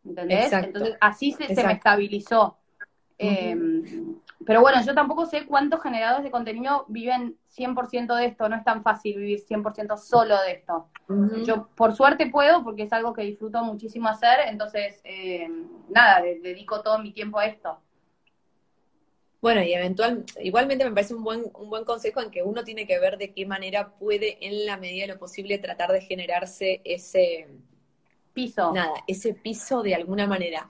¿Entendés? 0.04 0.52
Entonces 0.52 0.98
así 1.00 1.32
se, 1.32 1.54
se 1.54 1.64
me 1.64 1.74
estabilizó. 1.74 2.58
Pero 4.46 4.62
bueno, 4.62 4.84
yo 4.86 4.94
tampoco 4.94 5.26
sé 5.26 5.46
cuántos 5.46 5.82
generadores 5.82 6.24
de 6.24 6.32
contenido 6.32 6.86
viven 6.88 7.38
100% 7.56 8.16
de 8.16 8.26
esto, 8.26 8.50
no 8.50 8.56
es 8.56 8.64
tan 8.64 8.84
fácil 8.84 9.18
vivir 9.18 9.40
100% 9.40 9.98
solo 9.98 10.42
de 10.42 10.52
esto. 10.54 10.90
Yo 11.46 11.68
por 11.76 11.96
suerte 11.96 12.30
puedo 12.30 12.64
porque 12.64 12.84
es 12.84 12.94
algo 12.94 13.14
que 13.14 13.24
disfruto 13.24 13.64
muchísimo 13.64 14.10
hacer, 14.10 14.40
entonces 14.48 15.00
em, 15.04 15.68
nada, 15.90 16.22
dedico 16.22 16.82
todo 16.82 17.00
mi 17.00 17.12
tiempo 17.12 17.40
a 17.40 17.46
esto. 17.46 17.80
Bueno, 19.42 19.62
y 19.62 19.74
eventual, 19.74 20.24
igualmente 20.42 20.86
me 20.86 20.92
parece 20.92 21.14
un 21.14 21.24
buen, 21.24 21.52
un 21.56 21.70
buen 21.70 21.84
consejo 21.84 22.22
en 22.22 22.32
que 22.32 22.44
uno 22.44 22.64
tiene 22.64 22.88
que 22.88 22.98
ver 22.98 23.18
de 23.18 23.34
qué 23.34 23.46
manera 23.46 23.90
puede, 23.96 24.38
en 24.46 24.66
la 24.66 24.78
medida 24.78 25.06
de 25.06 25.14
lo 25.14 25.20
posible, 25.20 25.58
tratar 25.58 25.92
de 25.92 26.00
generarse 26.00 26.82
ese 26.86 27.50
piso. 28.34 28.72
Nada, 28.72 28.94
ese 29.06 29.34
piso 29.34 29.84
de 29.84 29.96
alguna 29.96 30.28
manera 30.28 30.70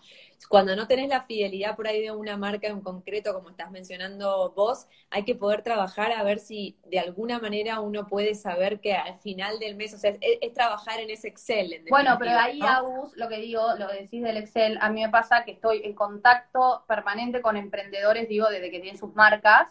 cuando 0.50 0.76
no 0.76 0.88
tenés 0.88 1.10
la 1.10 1.24
fidelidad 1.24 1.76
por 1.76 1.88
ahí 1.88 2.02
de 2.02 2.12
una 2.12 2.38
marca 2.38 2.68
en 2.68 2.82
concreto, 2.82 3.34
como 3.34 3.50
estás 3.50 3.72
mencionando 3.72 4.52
vos, 4.56 4.88
hay 5.10 5.24
que 5.24 5.36
poder 5.36 5.62
trabajar 5.62 6.12
a 6.12 6.24
ver 6.24 6.40
si 6.40 6.78
de 6.86 7.00
alguna 7.00 7.40
manera 7.40 7.80
uno 7.80 8.08
puede 8.08 8.36
saber 8.36 8.80
que 8.80 8.94
al 8.94 9.20
final 9.20 9.60
del 9.60 9.76
mes, 9.76 9.94
o 9.94 9.98
sea, 9.98 10.14
es, 10.20 10.54
trabajar 10.54 11.00
en 11.00 11.10
ese 11.10 11.28
Excel. 11.28 11.84
bueno, 11.90 12.18
pero 12.20 12.32
ahí, 12.38 12.60
Agus, 12.62 13.16
lo 13.16 13.30
que 13.30 13.38
digo, 13.38 13.76
lo 13.78 13.88
que 13.88 14.02
decís 14.02 14.24
del 14.24 14.38
Excel, 14.38 14.78
a 14.82 14.90
mí 14.90 15.02
me 15.02 15.10
pasa 15.10 15.44
que 15.44 15.52
estoy 15.52 15.82
en 15.84 15.94
contacto 15.94 16.84
permanente 16.88 17.42
con 17.42 17.58
emprendedores, 17.58 18.28
digo, 18.28 18.48
desde 18.50 18.70
que 18.70 18.80
tienen 18.80 19.00
sus 19.00 19.14
marcas, 19.16 19.68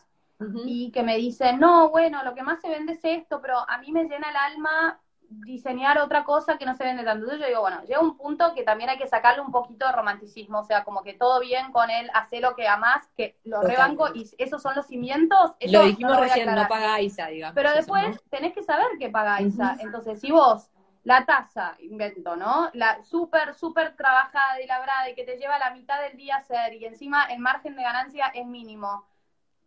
y 0.64 0.90
que 0.90 1.04
me 1.04 1.16
dicen, 1.16 1.60
no, 1.60 1.90
bueno, 1.90 2.24
lo 2.24 2.34
que 2.34 2.42
más 2.42 2.60
se 2.60 2.68
vende 2.68 2.94
es 2.94 3.04
esto, 3.04 3.40
pero 3.40 3.58
a 3.58 3.78
mí 3.78 3.92
me 3.92 4.04
llena 4.04 4.28
el 4.30 4.36
alma 4.36 5.00
diseñar 5.40 5.98
otra 5.98 6.24
cosa 6.24 6.58
que 6.58 6.66
no 6.66 6.74
se 6.74 6.84
vende 6.84 7.04
tanto. 7.04 7.24
Entonces 7.24 7.40
yo 7.40 7.46
digo, 7.48 7.60
bueno, 7.60 7.82
llega 7.84 8.00
un 8.00 8.16
punto 8.16 8.54
que 8.54 8.62
también 8.62 8.90
hay 8.90 8.98
que 8.98 9.08
sacarle 9.08 9.40
un 9.40 9.50
poquito 9.50 9.86
de 9.86 9.92
romanticismo, 9.92 10.60
o 10.60 10.64
sea, 10.64 10.84
como 10.84 11.02
que 11.02 11.14
todo 11.14 11.40
bien 11.40 11.72
con 11.72 11.90
él, 11.90 12.10
hace 12.14 12.40
lo 12.40 12.54
que 12.54 12.68
amás, 12.68 13.08
que 13.16 13.38
lo 13.44 13.62
rebanco 13.62 14.08
y 14.14 14.30
esos 14.38 14.62
son 14.62 14.74
los 14.74 14.86
cimientos. 14.86 15.52
lo 15.60 15.84
dijimos 15.84 16.18
recién, 16.18 16.54
no 16.54 16.68
paga 16.68 17.00
ISA, 17.00 17.26
digamos. 17.28 17.54
Pero 17.54 17.72
después 17.72 18.22
tenés 18.30 18.52
que 18.52 18.62
saber 18.62 18.86
que 18.98 19.08
paga 19.08 19.40
ISA. 19.40 19.76
Entonces, 19.80 20.20
si 20.20 20.30
vos 20.30 20.70
la 21.04 21.24
tasa, 21.24 21.76
invento, 21.80 22.36
¿no? 22.36 22.70
La 22.74 23.02
súper, 23.02 23.54
súper 23.54 23.96
trabajada 23.96 24.60
y 24.60 24.66
labrada 24.66 25.10
y 25.10 25.14
que 25.14 25.24
te 25.24 25.36
lleva 25.36 25.58
la 25.58 25.72
mitad 25.72 26.00
del 26.00 26.16
día 26.16 26.36
hacer 26.36 26.74
y 26.74 26.84
encima 26.84 27.24
el 27.24 27.40
margen 27.40 27.74
de 27.74 27.82
ganancia 27.82 28.26
es 28.34 28.46
mínimo 28.46 29.04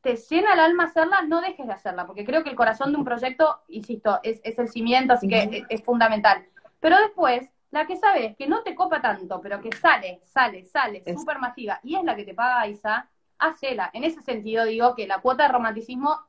te 0.06 0.18
llena 0.18 0.54
el 0.54 0.60
alma 0.60 0.84
hacerla, 0.84 1.24
no 1.24 1.42
dejes 1.42 1.66
de 1.66 1.74
hacerla, 1.74 2.06
porque 2.06 2.24
creo 2.24 2.44
que 2.44 2.52
el 2.52 2.56
corazón 2.56 2.92
de 2.92 2.98
un 3.00 3.04
proyecto, 3.04 3.62
insisto, 3.70 4.20
es, 4.22 4.40
el 4.44 4.70
cimiento, 4.70 5.14
así 5.14 5.28
que 5.28 5.66
es, 5.68 5.84
fundamental. 5.84 6.46
Pero 6.80 7.00
después, 7.00 7.50
la 7.72 7.88
que 7.88 7.98
sabes 7.98 8.38
que 8.38 8.46
no 8.46 8.62
te 8.62 8.76
copa 8.76 9.02
tanto, 9.02 9.42
pero 9.42 9.60
que 9.60 9.72
sale, 9.72 10.22
sale, 10.24 10.64
sale, 10.64 11.04
súper 11.18 11.40
masiva, 11.40 11.80
y 11.82 11.96
es 11.96 12.04
la 12.04 12.16
que 12.16 12.24
te 12.24 12.36
paga 12.36 12.68
Isa, 12.68 13.10
hacela. 13.40 13.90
En 13.94 14.04
ese 14.04 14.22
sentido 14.22 14.66
digo 14.66 14.94
que 14.94 15.08
la 15.08 15.22
cuota 15.22 15.48
de 15.48 15.54
romanticismo 15.54 16.20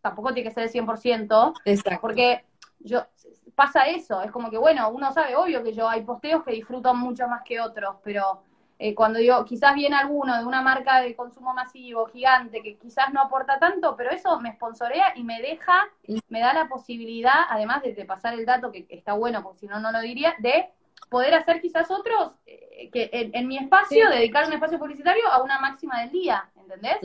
tampoco 0.00 0.34
tiene 0.34 0.48
que 0.48 0.54
ser 0.54 0.64
el 0.64 0.72
100%, 0.72 1.52
Exacto. 1.66 2.00
porque 2.00 2.44
yo 2.80 3.06
pasa 3.54 3.84
eso, 3.84 4.22
es 4.22 4.32
como 4.32 4.50
que, 4.50 4.58
bueno, 4.58 4.90
uno 4.90 5.12
sabe, 5.12 5.36
obvio 5.36 5.62
que 5.62 5.72
yo 5.72 5.88
hay 5.88 6.02
posteos 6.02 6.42
que 6.42 6.50
disfruto 6.50 6.92
mucho 6.96 7.28
más 7.28 7.42
que 7.44 7.60
otros, 7.60 7.94
pero 8.02 8.42
eh, 8.82 8.94
cuando 8.94 9.18
digo, 9.18 9.44
quizás 9.44 9.74
viene 9.74 9.94
alguno 9.94 10.38
de 10.38 10.46
una 10.46 10.62
marca 10.62 11.02
de 11.02 11.14
consumo 11.14 11.52
masivo 11.52 12.06
gigante 12.06 12.62
que 12.62 12.78
quizás 12.78 13.12
no 13.12 13.20
aporta 13.20 13.58
tanto, 13.58 13.94
pero 13.94 14.08
eso 14.10 14.40
me 14.40 14.54
sponsorea 14.54 15.12
y 15.16 15.22
me 15.22 15.38
deja, 15.42 15.86
me 16.30 16.40
da 16.40 16.54
la 16.54 16.66
posibilidad, 16.66 17.42
además 17.50 17.82
de, 17.82 17.92
pasar 18.06 18.32
el 18.32 18.46
dato 18.46 18.72
que 18.72 18.86
está 18.88 19.12
bueno, 19.12 19.42
porque 19.42 19.58
si 19.58 19.66
no, 19.66 19.80
no 19.80 19.92
lo 19.92 20.00
diría, 20.00 20.34
de 20.38 20.70
poder 21.10 21.34
hacer 21.34 21.60
quizás 21.60 21.90
otros, 21.90 22.32
eh, 22.46 22.88
que 22.90 23.10
en, 23.12 23.46
mi 23.48 23.58
espacio, 23.58 24.08
dedicar 24.08 24.46
un 24.46 24.54
espacio 24.54 24.78
publicitario 24.78 25.28
a 25.30 25.42
una 25.42 25.58
máxima 25.58 26.00
del 26.00 26.12
día, 26.12 26.48
¿entendés? 26.56 26.96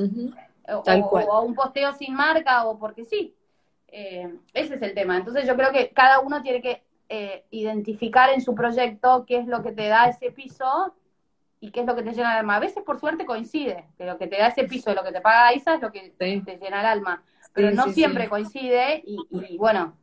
o, 0.70 1.30
a 1.30 1.42
un 1.42 1.56
posteo 1.56 1.92
sin 1.92 2.14
marca 2.14 2.68
o 2.68 2.80
porque 2.80 3.04
sí. 3.04 3.36
Eh, 3.90 4.34
ese 4.54 4.76
es 4.76 4.82
el 4.82 4.94
tema. 4.94 5.18
Entonces 5.18 5.46
yo 5.46 5.58
creo 5.58 5.74
que 5.74 5.90
cada 5.90 6.22
uno 6.22 6.42
tiene 6.42 6.62
que 6.62 6.84
identificar 7.52 8.30
en 8.30 8.42
su 8.42 8.56
proyecto 8.56 9.26
qué 9.28 9.40
es 9.40 9.46
lo 9.46 9.62
que 9.62 9.74
te 9.74 9.88
da 9.90 10.06
ese 10.06 10.32
piso 10.32 10.94
y 11.60 11.72
qué 11.72 11.82
es 11.82 11.86
lo 11.86 11.96
que 11.96 12.04
te 12.04 12.12
llena 12.12 12.34
el 12.34 12.40
alma. 12.40 12.58
A 12.58 12.60
veces 12.60 12.84
por 12.84 13.00
suerte 13.00 13.26
coincide, 13.26 13.86
que 13.98 14.06
lo 14.06 14.18
que 14.18 14.28
te 14.28 14.38
da 14.38 14.48
ese 14.48 14.66
piso 14.66 14.90
de 14.90 14.96
lo 14.96 15.04
que 15.04 15.12
te 15.12 15.22
paga 15.22 15.54
Isa 15.54 15.76
es 15.76 15.82
lo 15.82 15.92
que 15.92 16.14
te 16.18 16.28
llena 16.58 16.82
el 16.82 16.86
alma. 16.86 17.24
Pero 17.56 17.72
no 17.72 17.88
siempre 17.94 18.28
coincide 18.28 19.02
y, 19.06 19.58
bueno, 19.58 19.98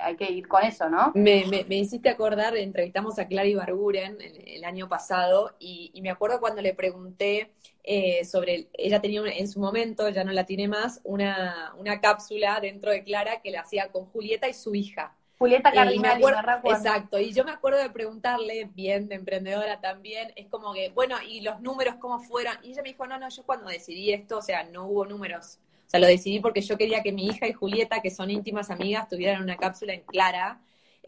hay 0.00 0.16
que 0.16 0.30
ir 0.30 0.48
con 0.48 0.64
eso, 0.64 0.90
¿no? 0.90 1.12
Me, 1.14 1.44
me, 1.46 1.76
hiciste 1.76 2.08
acordar, 2.08 2.56
entrevistamos 2.56 3.20
a 3.20 3.28
Clary 3.28 3.54
Barburen 3.54 4.18
el, 4.20 4.64
año 4.64 4.88
pasado 4.88 5.54
y, 5.60 5.92
me 6.02 6.10
acuerdo 6.10 6.40
cuando 6.40 6.60
le 6.60 6.74
pregunté 6.74 7.52
eh, 7.84 8.24
sobre, 8.24 8.68
ella 8.72 9.00
tenía 9.00 9.22
en 9.26 9.46
su 9.46 9.60
momento, 9.60 10.08
ya 10.08 10.24
no 10.24 10.32
la 10.32 10.44
tiene 10.44 10.66
más, 10.66 11.00
una, 11.04 11.72
una 11.78 12.00
cápsula 12.00 12.58
dentro 12.60 12.90
de 12.90 13.04
Clara 13.04 13.40
que 13.42 13.52
la 13.52 13.60
hacía 13.60 13.92
con 13.92 14.06
Julieta 14.06 14.48
y 14.48 14.54
su 14.54 14.74
hija. 14.74 15.14
Julieta 15.38 15.70
Cardinal. 15.70 16.20
exacto, 16.64 17.18
y 17.18 17.32
yo 17.32 17.44
me 17.44 17.52
acuerdo 17.52 17.78
de 17.78 17.90
preguntarle, 17.90 18.68
bien 18.74 19.08
de 19.08 19.14
emprendedora 19.14 19.80
también, 19.80 20.32
es 20.34 20.48
como 20.48 20.74
que, 20.74 20.90
bueno, 20.90 21.16
¿y 21.26 21.42
los 21.42 21.60
números 21.60 21.94
cómo 22.00 22.18
fueron? 22.20 22.56
Y 22.64 22.72
ella 22.72 22.82
me 22.82 22.88
dijo, 22.88 23.06
no, 23.06 23.18
no, 23.18 23.28
yo 23.28 23.44
cuando 23.44 23.70
decidí 23.70 24.12
esto, 24.12 24.38
o 24.38 24.42
sea, 24.42 24.64
no 24.64 24.86
hubo 24.86 25.06
números. 25.06 25.58
O 25.86 25.90
sea, 25.90 26.00
lo 26.00 26.06
decidí 26.06 26.40
porque 26.40 26.60
yo 26.60 26.76
quería 26.76 27.02
que 27.02 27.12
mi 27.12 27.26
hija 27.26 27.46
y 27.46 27.52
Julieta, 27.52 28.02
que 28.02 28.10
son 28.10 28.30
íntimas 28.30 28.68
amigas, 28.70 29.08
tuvieran 29.08 29.42
una 29.42 29.56
cápsula 29.56 29.94
en 29.94 30.02
clara. 30.02 30.60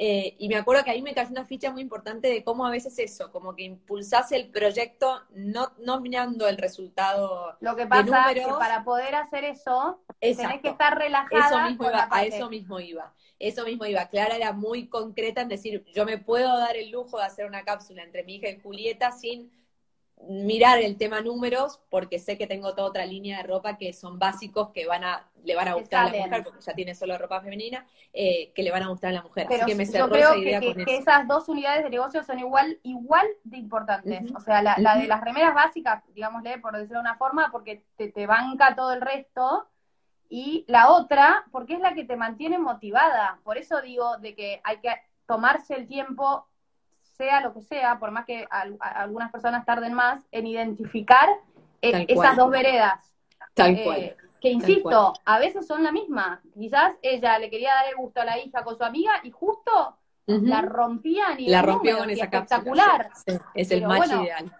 Eh, 0.03 0.35
y 0.39 0.49
me 0.49 0.57
acuerdo 0.57 0.83
que 0.83 0.93
ahí 0.93 1.03
me 1.03 1.13
cayó 1.13 1.31
una 1.31 1.45
ficha 1.45 1.71
muy 1.71 1.83
importante 1.83 2.29
de 2.29 2.43
cómo 2.43 2.67
a 2.67 2.71
veces 2.71 2.99
eso, 2.99 3.31
como 3.31 3.55
que 3.55 3.65
impulsase 3.65 4.35
el 4.35 4.49
proyecto 4.49 5.21
no, 5.35 5.73
no 5.79 6.01
mirando 6.01 6.49
el 6.49 6.57
resultado. 6.57 7.55
Lo 7.61 7.77
que 7.77 7.87
pasa 7.87 8.33
es 8.33 8.47
que 8.47 8.53
para 8.53 8.83
poder 8.83 9.15
hacer 9.15 9.45
eso, 9.45 10.01
tenés 10.19 10.63
que 10.63 10.71
estar 10.71 10.97
relajada. 10.97 11.47
Eso 11.47 11.61
mismo 11.69 11.91
a 11.93 12.25
eso 12.25 12.49
mismo 12.49 12.81
iba 12.81 13.13
eso 13.41 13.65
mismo 13.65 13.87
iba. 13.87 14.07
Clara 14.07 14.37
era 14.37 14.53
muy 14.53 14.87
concreta 14.87 15.41
en 15.41 15.49
decir, 15.49 15.85
yo 15.95 16.05
me 16.05 16.19
puedo 16.19 16.59
dar 16.59 16.77
el 16.77 16.91
lujo 16.91 17.19
de 17.19 17.25
hacer 17.25 17.47
una 17.47 17.65
cápsula 17.65 18.03
entre 18.03 18.23
mi 18.23 18.37
hija 18.37 18.51
y 18.51 18.61
Julieta 18.61 19.13
sin 19.13 19.51
mirar 20.29 20.79
el 20.79 20.97
tema 20.97 21.21
números, 21.21 21.81
porque 21.89 22.19
sé 22.19 22.37
que 22.37 22.47
tengo 22.47 22.75
toda 22.75 22.89
otra 22.89 23.07
línea 23.07 23.39
de 23.39 23.43
ropa 23.45 23.77
que 23.77 23.93
son 23.93 24.19
básicos 24.19 24.71
que 24.71 24.87
van 24.87 25.03
a, 25.05 25.29
le 25.45 25.55
van 25.55 25.69
a 25.69 25.75
gustar 25.75 26.09
a 26.09 26.13
la 26.13 26.27
mujer, 26.27 26.45
porque 26.45 26.61
ya 26.61 26.75
tiene 26.75 26.95
solo 26.95 27.17
ropa 27.19 27.41
femenina, 27.41 27.87
eh, 28.13 28.53
que 28.55 28.63
le 28.63 28.71
van 28.71 28.83
a 28.83 28.89
gustar 28.89 29.11
a 29.11 29.15
la 29.15 29.23
mujer. 29.23 29.47
Así 29.49 29.65
que 29.65 29.75
me 29.75 29.87
yo 29.87 30.09
creo 30.09 30.33
que, 30.35 30.97
esas 30.97 31.27
dos 31.27 31.49
unidades 31.49 31.85
de 31.85 31.91
negocio 31.91 32.23
son 32.23 32.39
igual, 32.39 32.79
igual 32.83 33.27
de 33.45 33.57
importantes. 33.57 34.31
O 34.35 34.41
sea, 34.41 34.63
la, 34.63 34.77
de 34.77 35.07
las 35.07 35.21
remeras 35.21 35.55
básicas, 35.55 36.03
digámosle, 36.15 36.59
por 36.59 36.75
decirlo 36.75 36.99
de 36.99 37.09
una 37.09 37.17
forma, 37.17 37.51
porque 37.51 37.85
te, 37.97 38.13
te 38.13 38.27
banca 38.27 38.75
todo 38.75 38.93
el 38.93 39.01
resto, 39.01 39.67
y 40.33 40.65
la 40.69 40.91
otra, 40.91 41.45
porque 41.51 41.75
es 41.75 41.81
la 41.81 41.93
que 41.93 42.05
te 42.05 42.17
mantiene 42.17 42.57
motivada. 42.57 43.41
Por 43.43 43.59
eso 43.59 43.83
digo 43.83 44.17
de 44.19 44.37
que 44.37 44.61
hay 44.63 44.79
que 44.79 44.95
tomarse 45.27 45.75
el 45.75 45.89
tiempo, 45.89 46.47
sea 47.21 47.43
lo 47.43 47.53
que 47.53 47.61
sea, 47.61 47.99
por 47.99 48.13
más 48.13 48.25
que 48.25 48.47
algunas 48.81 49.31
personas 49.31 49.67
tarden 49.67 49.93
más, 49.93 50.27
en 50.33 50.47
identificar 50.47 51.29
eh, 51.83 52.07
esas 52.09 52.35
dos 52.35 52.51
veredas. 52.51 53.15
Tal 53.53 53.77
eh, 53.77 53.85
cual. 53.85 54.17
Que 54.41 54.49
insisto, 54.49 55.13
a 55.27 55.39
veces 55.39 55.67
son 55.67 55.83
la 55.83 55.93
misma. 55.93 56.41
Quizás 56.55 56.95
ella 57.03 57.39
le 57.39 57.51
quería 57.51 57.75
dar 57.75 57.89
el 57.91 57.97
gusto 57.97 58.23
a 58.23 58.25
la 58.25 58.39
hija 58.39 58.65
con 58.65 58.79
su 58.79 58.85
amiga 58.85 59.13
y 59.23 59.31
justo 59.31 59.99
la 60.27 60.63
rompían 60.63 61.39
y 61.39 61.49
la 61.49 61.61
rompió 61.61 61.99
con 61.99 62.09
esa 62.09 62.25
espectacular. 62.25 63.11
es 63.55 63.71
el 63.71 63.87
match 63.87 64.13
ideal 64.13 64.51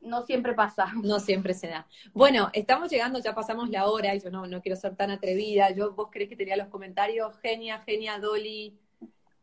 no 0.00 0.22
siempre 0.22 0.54
pasa. 0.54 0.92
No 1.02 1.18
siempre 1.20 1.52
se 1.52 1.68
da. 1.68 1.86
Bueno, 2.14 2.48
estamos 2.52 2.90
llegando, 2.90 3.18
ya 3.18 3.34
pasamos 3.34 3.68
la 3.68 3.86
hora 3.86 4.14
y 4.14 4.20
yo 4.20 4.30
no, 4.30 4.46
no 4.46 4.62
quiero 4.62 4.76
ser 4.76 4.96
tan 4.96 5.10
atrevida. 5.10 5.70
Yo, 5.70 5.92
vos 5.92 6.08
crees 6.10 6.28
que 6.28 6.36
tenía 6.36 6.56
los 6.56 6.68
comentarios, 6.68 7.36
genia, 7.40 7.80
genia, 7.80 8.18
Dolly, 8.18 8.78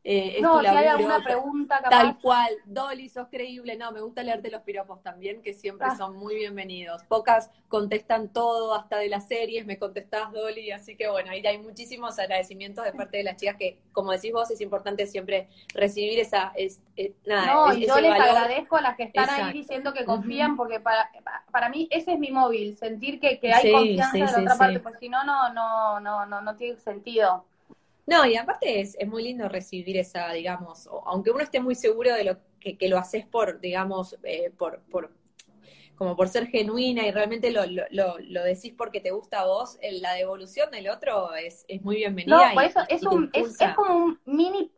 eh, 0.06 0.40
no, 0.42 0.60
si 0.60 0.68
hay 0.68 0.88
alguna 0.88 1.24
pregunta 1.24 1.78
capaz. 1.78 1.90
Tal 1.90 2.20
cual, 2.20 2.52
Dolly, 2.66 3.08
sos 3.08 3.30
creíble. 3.30 3.78
No, 3.78 3.92
me 3.94 4.02
gusta 4.02 4.22
leerte 4.22 4.52
los 4.52 4.62
piropos 4.64 5.02
también, 5.02 5.42
que 5.42 5.54
siempre 5.54 5.88
ah. 5.90 5.96
son 5.96 6.18
muy 6.18 6.36
bienvenidos. 6.36 7.04
Pocas 7.06 7.50
contestan 7.70 8.28
todo, 8.28 8.76
hasta 8.76 8.98
de 8.98 9.08
las 9.08 9.30
series 9.30 9.66
me 9.66 9.80
contestás, 9.80 10.34
Dolly. 10.34 10.72
Así 10.72 10.98
que 10.98 11.10
bueno, 11.10 11.32
ahí 11.32 11.46
hay 11.48 11.58
muchísimos 11.58 12.20
agradecimientos 12.20 12.84
de 12.84 12.92
parte 12.92 13.18
de 13.18 13.24
las 13.24 13.38
chicas 13.38 13.56
que, 13.58 13.80
como 13.94 14.12
decís 14.12 14.34
vos, 14.34 14.52
es 14.52 14.60
importante 14.60 15.08
siempre 15.08 15.48
recibir 15.74 16.20
esa. 16.20 16.52
Es, 16.56 16.82
nada, 17.26 17.54
no, 17.54 17.74
y 17.74 17.88
yo 17.88 17.98
les 18.02 18.12
agradezco 18.12 18.76
a 18.76 18.82
las 18.82 18.98
que 18.98 19.04
están 19.04 19.30
ahí 19.30 19.54
diciendo 19.54 19.94
que 19.94 20.04
confían, 20.04 20.58
porque 20.58 20.82
para, 20.82 21.10
para 21.50 21.70
mí 21.70 21.88
ese 21.90 22.14
es 22.14 22.20
mi 22.20 22.30
móvil, 22.30 22.76
sentir 22.78 23.22
que, 23.22 23.40
que 23.40 23.54
hay 23.54 23.72
confianza 23.72 24.12
de 24.12 24.20
la 24.20 24.42
otra 24.42 24.58
parte, 24.58 24.80
porque 24.82 25.00
si 25.00 25.10
no, 25.10 25.24
no, 25.24 25.54
no, 25.54 26.02
no, 26.02 26.26
no, 26.26 26.42
no 26.42 26.56
tiene 26.58 26.78
sentido. 26.78 27.46
No, 28.06 28.26
y 28.26 28.36
aparte 28.36 28.82
es, 28.82 28.96
es 29.00 29.08
muy 29.08 29.24
lindo 29.24 29.48
recibir 29.48 29.98
esa, 29.98 30.32
digamos, 30.32 30.90
aunque 31.06 31.32
uno 31.32 31.42
esté 31.42 31.60
muy 31.60 31.76
seguro 31.76 32.14
de 32.14 32.24
lo 32.26 32.38
que, 32.60 32.78
que 32.78 32.90
lo 32.90 32.98
haces 32.98 33.26
por, 33.26 33.60
digamos, 33.62 34.18
eh, 34.24 34.52
por, 34.58 34.82
por, 34.92 35.12
como 35.96 36.16
por 36.16 36.28
ser 36.28 36.48
genuina 36.48 37.06
y 37.06 37.12
realmente 37.12 37.52
lo, 37.52 37.62
lo, 37.66 38.18
lo, 38.20 38.44
decís 38.44 38.74
porque 38.78 39.00
te 39.00 39.12
gusta 39.12 39.42
a 39.42 39.46
vos, 39.46 39.78
la 40.02 40.14
devolución 40.14 40.70
del 40.72 40.90
otro 40.90 41.34
es, 41.36 41.66
es 41.68 41.82
muy 41.82 41.98
bienvenida. 41.98 42.50
No, 42.50 42.54
por 42.54 42.64
eso 42.64 42.82
es, 42.90 43.04
un, 43.04 43.30
es, 43.32 43.62
es, 43.62 43.74
como 43.74 43.96
un 43.96 44.20
mini 44.26 44.72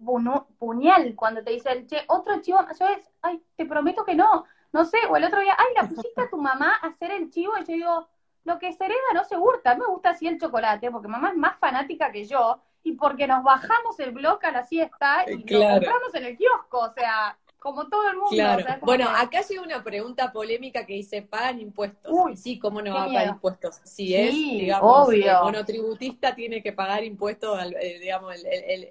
puñal 0.60 1.16
cuando 1.16 1.44
te 1.44 1.52
dicen, 1.52 1.88
che, 1.88 2.04
otro 2.08 2.42
chivo, 2.42 2.60
yo 2.80 2.88
es, 2.88 3.10
ay, 3.22 3.42
te 3.56 3.66
prometo 3.66 4.06
que 4.06 4.14
no, 4.14 4.46
no 4.72 4.86
sé, 4.86 4.98
o 5.10 5.16
el 5.16 5.24
otro 5.24 5.40
día, 5.40 5.56
ay, 5.58 5.74
la 5.76 5.90
pusiste 5.90 6.22
a 6.22 6.30
tu 6.30 6.38
mamá 6.38 6.76
a 6.82 6.88
hacer 6.88 7.12
el 7.12 7.32
chivo, 7.32 7.54
y 7.58 7.66
yo 7.66 7.74
digo, 7.74 8.10
lo 8.44 8.60
que 8.60 8.72
se 8.74 8.86
hereda 8.86 9.00
no 9.14 9.24
se 9.24 9.38
hurta, 9.38 9.76
me 9.76 9.88
gusta 9.88 10.12
así 10.12 10.28
el 10.28 10.40
chocolate, 10.40 10.92
porque 10.92 11.08
mamá 11.08 11.30
es 11.30 11.38
más 11.38 11.58
fanática 11.58 12.12
que 12.12 12.26
yo, 12.26 12.62
y 12.86 12.94
porque 12.94 13.28
nos 13.28 13.44
bajamos 13.44 14.00
el 14.00 14.12
blog 14.12 14.40
a 14.46 14.52
la 14.52 14.64
siesta 14.64 15.26
y 15.28 15.38
lo 15.52 15.60
compramos 15.60 16.14
en 16.14 16.26
el 16.26 16.38
kiosco, 16.38 16.80
o 16.80 16.94
sea, 16.94 17.36
como 17.66 17.88
todo 17.88 18.08
el 18.12 18.18
mundo. 18.18 18.30
Claro. 18.30 18.64
bueno, 18.82 19.10
acá 19.10 19.42
llega 19.42 19.64
una 19.64 19.84
pregunta 19.84 20.32
polémica 20.32 20.86
que 20.86 20.94
dice, 20.94 21.24
¿pagan 21.24 21.60
impuestos? 21.60 22.14
sí, 22.40 22.60
¿cómo 22.60 22.80
no 22.80 22.94
va 22.94 23.06
a 23.06 23.08
pagar 23.08 23.28
impuestos? 23.30 23.82
Si 23.84 24.16
es, 24.16 24.32
digamos, 24.32 25.08
obvio. 25.08 25.32
el 25.32 25.44
monotributista 25.46 26.36
tiene 26.36 26.62
que 26.62 26.74
pagar 26.74 27.04
impuestos, 27.04 27.60
eh, 27.82 27.98
digamos, 28.00 28.36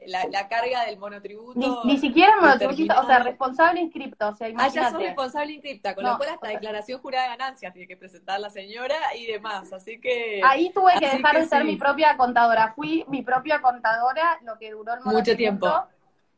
la, 0.07 0.49
carga 0.49 0.87
del 0.87 0.99
monotributo. 0.99 1.85
Ni, 1.85 1.99
siquiera 1.99 2.33
monotributista, 2.41 3.01
o 3.01 3.07
sea, 3.07 3.21
responsable 3.21 3.81
inscripto, 3.81 4.29
o 4.29 4.35
sea, 4.35 4.49
imagínate. 4.49 4.81
Ah, 4.81 4.83
ya 4.83 4.91
sos 4.91 5.01
responsable 5.01 5.53
inscripta, 5.53 5.95
con 5.95 6.03
lo 6.03 6.17
cual 6.17 6.31
hasta 6.31 6.49
declaración 6.49 7.01
jurada 7.01 7.31
de 7.31 7.37
ganancias 7.37 7.73
tiene 7.73 7.87
que 7.87 7.97
presentar 7.97 8.41
la 8.41 8.51
señora 8.51 8.97
y 9.17 9.27
demás, 9.27 9.73
así 9.73 10.01
que... 10.01 10.41
Ahí 10.45 10.71
tuve 10.71 10.95
que 10.99 11.11
dejar 11.11 11.37
de 11.39 11.47
ser 11.47 11.65
mi 11.65 11.77
propia 11.77 12.17
contadora, 12.17 12.73
fui 12.75 13.05
mi 13.07 13.23
propia 13.23 13.63
contadora, 13.63 14.41
lo 14.43 14.59
que 14.59 14.73
duró 14.73 14.95
el 14.95 15.01
Mucho 15.05 15.37
tiempo 15.37 15.69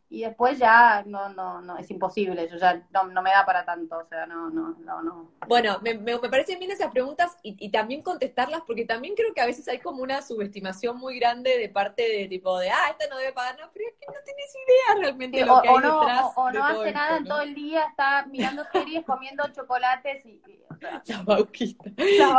y 0.09 0.23
después 0.23 0.59
ya 0.59 1.03
no, 1.05 1.29
no, 1.31 1.61
no, 1.61 1.77
es 1.79 1.91
imposible, 1.91 2.49
yo 2.49 2.57
ya 2.59 2.87
no, 2.91 3.05
no 3.05 3.23
me 3.23 3.31
da 3.31 3.45
para 3.45 3.65
tanto, 3.65 3.99
o 3.99 4.05
sea, 4.07 4.25
no, 4.27 4.49
no, 4.51 4.77
no, 4.79 5.03
no. 5.03 5.33
Bueno, 5.49 5.79
me, 5.83 5.95
me, 5.95 6.19
parecen 6.19 6.61
bien 6.61 6.71
esas 6.71 6.93
preguntas 6.93 7.37
y, 7.43 7.57
y, 7.59 7.71
también 7.71 8.03
contestarlas, 8.03 8.63
porque 8.67 8.85
también 8.85 9.15
creo 9.17 9.35
que 9.35 9.41
a 9.41 9.47
veces 9.47 9.67
hay 9.67 9.81
como 9.81 10.03
una 10.03 10.23
subestimación 10.23 10.99
muy 10.99 11.19
grande 11.19 11.59
de 11.59 11.69
parte 11.69 12.03
de 12.03 12.29
tipo 12.29 12.57
de, 12.59 12.71
ah, 12.71 12.91
esta 12.91 13.09
no 13.09 13.19
debe 13.19 13.33
pagar, 13.33 13.59
no, 13.59 13.69
pero 13.73 13.85
es 13.89 13.95
que 13.99 14.07
no 14.07 14.23
tienes 14.25 14.55
idea 14.55 15.01
realmente 15.01 15.39
de 15.41 15.47
lo 15.47 15.61
que 15.61 15.69
hay 15.69 15.79
no, 15.79 16.01
detrás. 16.01 16.25
O, 16.37 16.51
no 16.53 16.65
hace 16.65 16.93
nada 16.93 17.17
en 17.17 17.25
todo 17.25 17.41
el 17.41 17.55
día, 17.55 17.85
está 17.87 18.27
mirando 18.27 18.63
series, 18.73 19.05
comiendo 19.05 19.45
chocolates 19.49 20.25
y... 20.25 20.41
o 20.71 20.77
sea, 20.77 21.03
la 21.07 21.23
bauquita. 21.23 21.91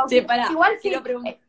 Sí, 0.07 0.21
para, 0.21 0.49
Igual 0.49 0.77
sí, 0.81 0.93
eh, 0.93 1.39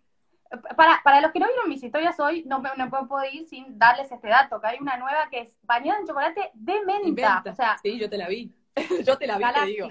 para, 0.76 1.01
para 1.03 1.20
los 1.20 1.32
que 1.32 1.38
no 1.38 1.46
vieron 1.46 1.68
mis 1.68 1.82
historias 1.82 2.18
hoy, 2.20 2.44
no, 2.44 2.62
no 2.76 2.90
puedo 2.90 3.24
ir 3.30 3.46
sin 3.46 3.78
darles 3.78 4.11
este 4.11 4.28
dato, 4.28 4.61
que 4.61 4.66
hay 4.66 4.78
una 4.80 4.96
nueva 4.96 5.28
que 5.30 5.40
es 5.40 5.55
bañada 5.62 6.01
en 6.01 6.07
chocolate 6.07 6.51
de 6.55 6.84
menta. 6.84 7.42
O 7.46 7.55
sea, 7.55 7.78
sí, 7.82 7.99
yo 7.99 8.09
te 8.09 8.18
la 8.18 8.28
vi. 8.28 8.53
yo 9.05 9.18
te 9.18 9.26
la 9.26 9.38
vi, 9.38 9.44
te 9.44 9.66
digo. 9.66 9.88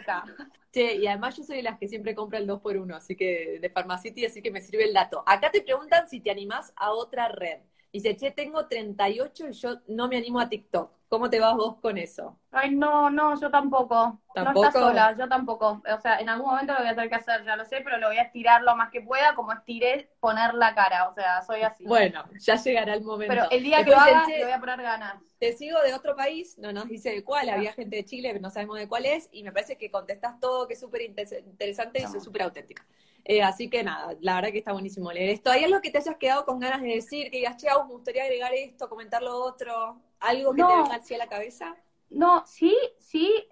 Che, 0.71 0.95
y 0.95 1.07
además 1.07 1.35
yo 1.37 1.43
soy 1.43 1.57
de 1.57 1.63
las 1.63 1.77
que 1.77 1.87
siempre 1.87 2.15
compra 2.15 2.39
el 2.39 2.47
2x1, 2.47 2.95
así 2.95 3.15
que 3.15 3.59
de 3.61 3.69
Pharmacity, 3.69 4.25
así 4.25 4.41
que 4.41 4.51
me 4.51 4.61
sirve 4.61 4.83
el 4.83 4.93
dato. 4.93 5.23
Acá 5.25 5.49
te 5.49 5.61
preguntan 5.61 6.07
si 6.07 6.19
te 6.19 6.29
animás 6.29 6.73
a 6.75 6.91
otra 6.91 7.29
red. 7.29 7.59
Dice, 7.91 8.15
che, 8.15 8.31
tengo 8.31 8.67
38 8.67 9.47
y 9.47 9.53
yo 9.53 9.77
no 9.87 10.07
me 10.07 10.17
animo 10.17 10.39
a 10.39 10.49
TikTok. 10.49 10.91
¿Cómo 11.09 11.29
te 11.29 11.39
vas 11.39 11.55
vos 11.55 11.77
con 11.77 11.97
eso? 11.97 12.37
Ay, 12.51 12.75
no, 12.75 13.09
no, 13.09 13.39
yo 13.39 13.49
tampoco. 13.49 14.19
¿Tampoco? 14.33 14.59
No 14.59 14.67
estás 14.67 14.81
sola, 14.81 15.15
yo 15.17 15.29
tampoco. 15.29 15.81
O 15.89 16.01
sea, 16.01 16.19
en 16.19 16.27
algún 16.27 16.49
momento 16.49 16.73
lo 16.73 16.79
voy 16.79 16.89
a 16.89 16.95
tener 16.95 17.09
que 17.09 17.15
hacer, 17.15 17.45
ya 17.45 17.55
lo 17.55 17.63
sé, 17.63 17.79
pero 17.81 17.97
lo 17.97 18.07
voy 18.07 18.17
a 18.17 18.23
estirar 18.23 18.61
lo 18.61 18.75
más 18.75 18.91
que 18.91 18.99
pueda, 19.01 19.33
como 19.33 19.53
estiré 19.53 20.11
poner 20.19 20.53
la 20.53 20.75
cara. 20.75 21.07
O 21.07 21.13
sea, 21.13 21.41
soy 21.43 21.61
así. 21.61 21.85
Bueno, 21.85 22.25
ya 22.39 22.55
llegará 22.55 22.93
el 22.95 23.03
momento. 23.03 23.33
Pero 23.33 23.49
el 23.49 23.63
día 23.63 23.85
que 23.85 23.91
lo 23.91 23.97
haga, 23.97 24.27
le 24.27 24.43
voy 24.43 24.51
a 24.51 24.59
poner 24.59 24.81
ganas. 24.81 25.15
Te 25.39 25.53
sigo 25.53 25.79
de 25.81 25.93
otro 25.93 26.15
país, 26.15 26.57
no 26.57 26.73
nos 26.73 26.89
dice 26.89 27.11
de 27.11 27.23
cuál, 27.23 27.49
había 27.49 27.71
gente 27.71 27.95
de 27.95 28.03
Chile, 28.03 28.37
no 28.39 28.49
sabemos 28.49 28.77
de 28.77 28.87
cuál 28.89 29.05
es, 29.05 29.29
y 29.31 29.43
me 29.43 29.53
parece 29.53 29.77
que 29.77 29.89
contestás 29.89 30.39
todo, 30.39 30.67
que 30.67 30.73
es 30.73 30.79
súper 30.79 31.03
interesante 31.03 32.01
y 32.01 32.19
súper 32.19 32.41
auténtica. 32.41 32.85
Eh, 33.29 33.43
así 33.43 33.69
que 33.69 33.83
nada, 33.83 34.15
la 34.21 34.35
verdad 34.35 34.51
que 34.51 34.59
está 34.59 34.71
buenísimo 34.71 35.11
leer 35.11 35.31
esto. 35.31 35.51
¿Hay 35.51 35.65
algo 35.65 35.81
que 35.81 35.91
te 35.91 35.97
hayas 35.97 36.15
quedado 36.15 36.45
con 36.45 36.61
ganas 36.61 36.81
de 36.81 36.87
decir? 36.87 37.29
Que 37.29 37.39
digas, 37.39 37.57
che, 37.57 37.67
me 37.67 37.91
gustaría 37.91 38.23
agregar 38.23 38.53
esto, 38.53 38.87
comentar 38.87 39.21
lo 39.21 39.35
otro. 39.35 39.99
¿Algo 40.21 40.53
que 40.53 40.63
te 40.63 40.67
venga 40.67 40.95
hacia 40.95 41.17
la 41.17 41.27
cabeza? 41.27 41.75
No, 42.09 42.45
sí, 42.45 42.73
sí, 42.99 43.49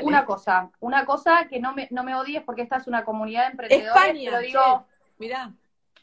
una 0.00 0.24
cosa, 0.24 0.70
una 0.80 1.04
cosa 1.04 1.46
que 1.46 1.60
no 1.60 1.74
me, 1.74 1.88
no 1.90 2.04
me 2.04 2.14
odies 2.14 2.42
porque 2.42 2.62
esta 2.62 2.76
es 2.76 2.86
una 2.86 3.04
comunidad 3.04 3.42
de 3.42 3.50
emprendedores, 3.50 3.94
España, 3.94 4.38
digo, 4.38 4.86
mira. 5.18 5.52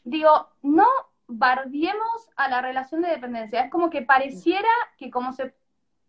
digo, 0.04 0.48
no 0.62 0.86
bardiemos 1.26 2.30
a 2.36 2.48
la 2.48 2.62
relación 2.62 3.02
de 3.02 3.08
dependencia, 3.08 3.62
es 3.62 3.72
como 3.72 3.90
que 3.90 4.02
pareciera 4.02 4.68
que 4.96 5.10
como 5.10 5.32
se 5.32 5.52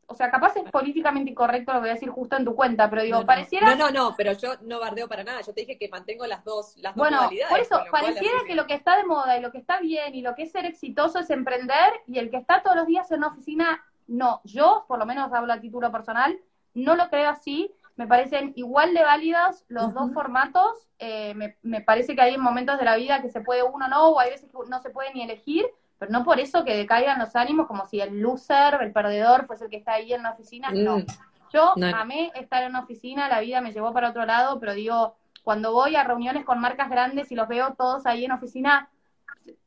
o 0.10 0.16
sea, 0.16 0.32
capaz 0.32 0.56
es 0.56 0.64
políticamente 0.72 1.32
incorrecto 1.32 1.74
lo 1.74 1.82
voy 1.82 1.90
a 1.90 1.94
decir 1.94 2.10
justo 2.10 2.38
en 2.38 2.46
tu 2.46 2.56
cuenta, 2.56 2.90
pero 2.90 3.04
digo, 3.04 3.26
pareciera... 3.26 3.76
No, 3.76 3.76
no, 3.76 3.92
no, 3.92 4.16
pero 4.16 4.32
yo 4.32 4.54
no 4.62 4.80
bardeo 4.80 5.08
para 5.10 5.26
nada, 5.26 5.42
yo 5.42 5.54
te 5.54 5.62
dije 5.62 5.78
que 5.78 5.90
mantengo 5.90 6.26
las 6.26 6.46
dos, 6.46 6.78
las 6.78 6.96
bueno, 6.96 7.24
dos 7.24 7.32
Por 7.50 7.60
eso, 7.60 7.84
pareciera 7.92 8.38
que 8.48 8.56
lo 8.56 8.66
que 8.68 8.74
está 8.74 8.96
de 8.96 9.04
moda 9.04 9.38
y 9.38 9.42
lo 9.42 9.52
que 9.52 9.58
está 9.58 9.82
bien 9.82 10.16
y 10.16 10.22
lo 10.22 10.34
que 10.34 10.44
es 10.44 10.52
ser 10.52 10.66
exitoso 10.66 11.20
es 11.20 11.30
emprender 11.30 11.92
y 12.08 12.20
el 12.20 12.32
que 12.32 12.38
está 12.38 12.64
todos 12.64 12.78
los 12.78 12.88
días 12.88 13.12
en 13.12 13.18
una 13.18 13.28
oficina, 13.28 13.84
no. 14.08 14.40
Yo, 14.46 14.86
por 14.88 14.98
lo 14.98 15.06
menos 15.06 15.34
hablo 15.34 15.52
a 15.52 15.60
título 15.60 15.92
personal, 15.92 16.40
no 16.74 16.96
lo 16.96 17.10
creo 17.10 17.30
así, 17.30 17.70
me 17.98 18.08
parecen 18.08 18.54
igual 18.56 18.94
de 18.94 19.04
válidos 19.04 19.66
los 19.68 19.94
dos 19.94 20.14
formatos, 20.14 20.88
eh, 21.00 21.34
me, 21.34 21.58
me 21.64 21.82
parece 21.82 22.16
que 22.16 22.22
hay 22.22 22.38
momentos 22.38 22.80
de 22.80 22.86
la 22.86 22.96
vida 22.96 23.22
que 23.22 23.30
se 23.30 23.42
puede 23.42 23.64
uno 23.64 23.90
no, 23.90 24.12
o 24.12 24.20
hay 24.20 24.30
veces 24.30 24.50
que 24.50 24.58
no 24.70 24.80
se 24.80 24.90
puede 24.90 25.14
ni 25.14 25.24
elegir, 25.24 25.66
pero 26.00 26.12
no 26.12 26.24
por 26.24 26.40
eso 26.40 26.64
que 26.64 26.76
decaigan 26.76 27.20
los 27.20 27.36
ánimos 27.36 27.68
como 27.68 27.86
si 27.86 28.00
el 28.00 28.20
loser, 28.20 28.80
el 28.82 28.92
perdedor, 28.92 29.48
fuese 29.48 29.66
el 29.66 29.70
que 29.70 29.78
está 29.78 29.94
ahí 29.94 30.14
en 30.14 30.24
la 30.24 30.32
oficina. 30.32 30.70
No. 30.72 31.00
Mm. 31.00 31.06
Yo 31.54 31.74
amé 31.94 32.32
estar 32.36 32.64
en 32.64 32.72
una 32.72 32.82
oficina, 32.82 33.30
la 33.30 33.40
vida 33.40 33.62
me 33.62 33.72
llevó 33.72 33.94
para 33.94 34.10
otro 34.10 34.26
lado, 34.26 34.60
pero 34.60 34.74
digo, 34.74 35.16
cuando 35.44 35.72
voy 35.72 35.96
a 35.96 36.04
reuniones 36.04 36.44
con 36.44 36.60
marcas 36.60 36.90
grandes 36.90 37.32
y 37.32 37.36
los 37.36 37.48
veo 37.48 37.74
todos 37.76 38.06
ahí 38.06 38.26
en 38.26 38.34
oficina, 38.34 38.90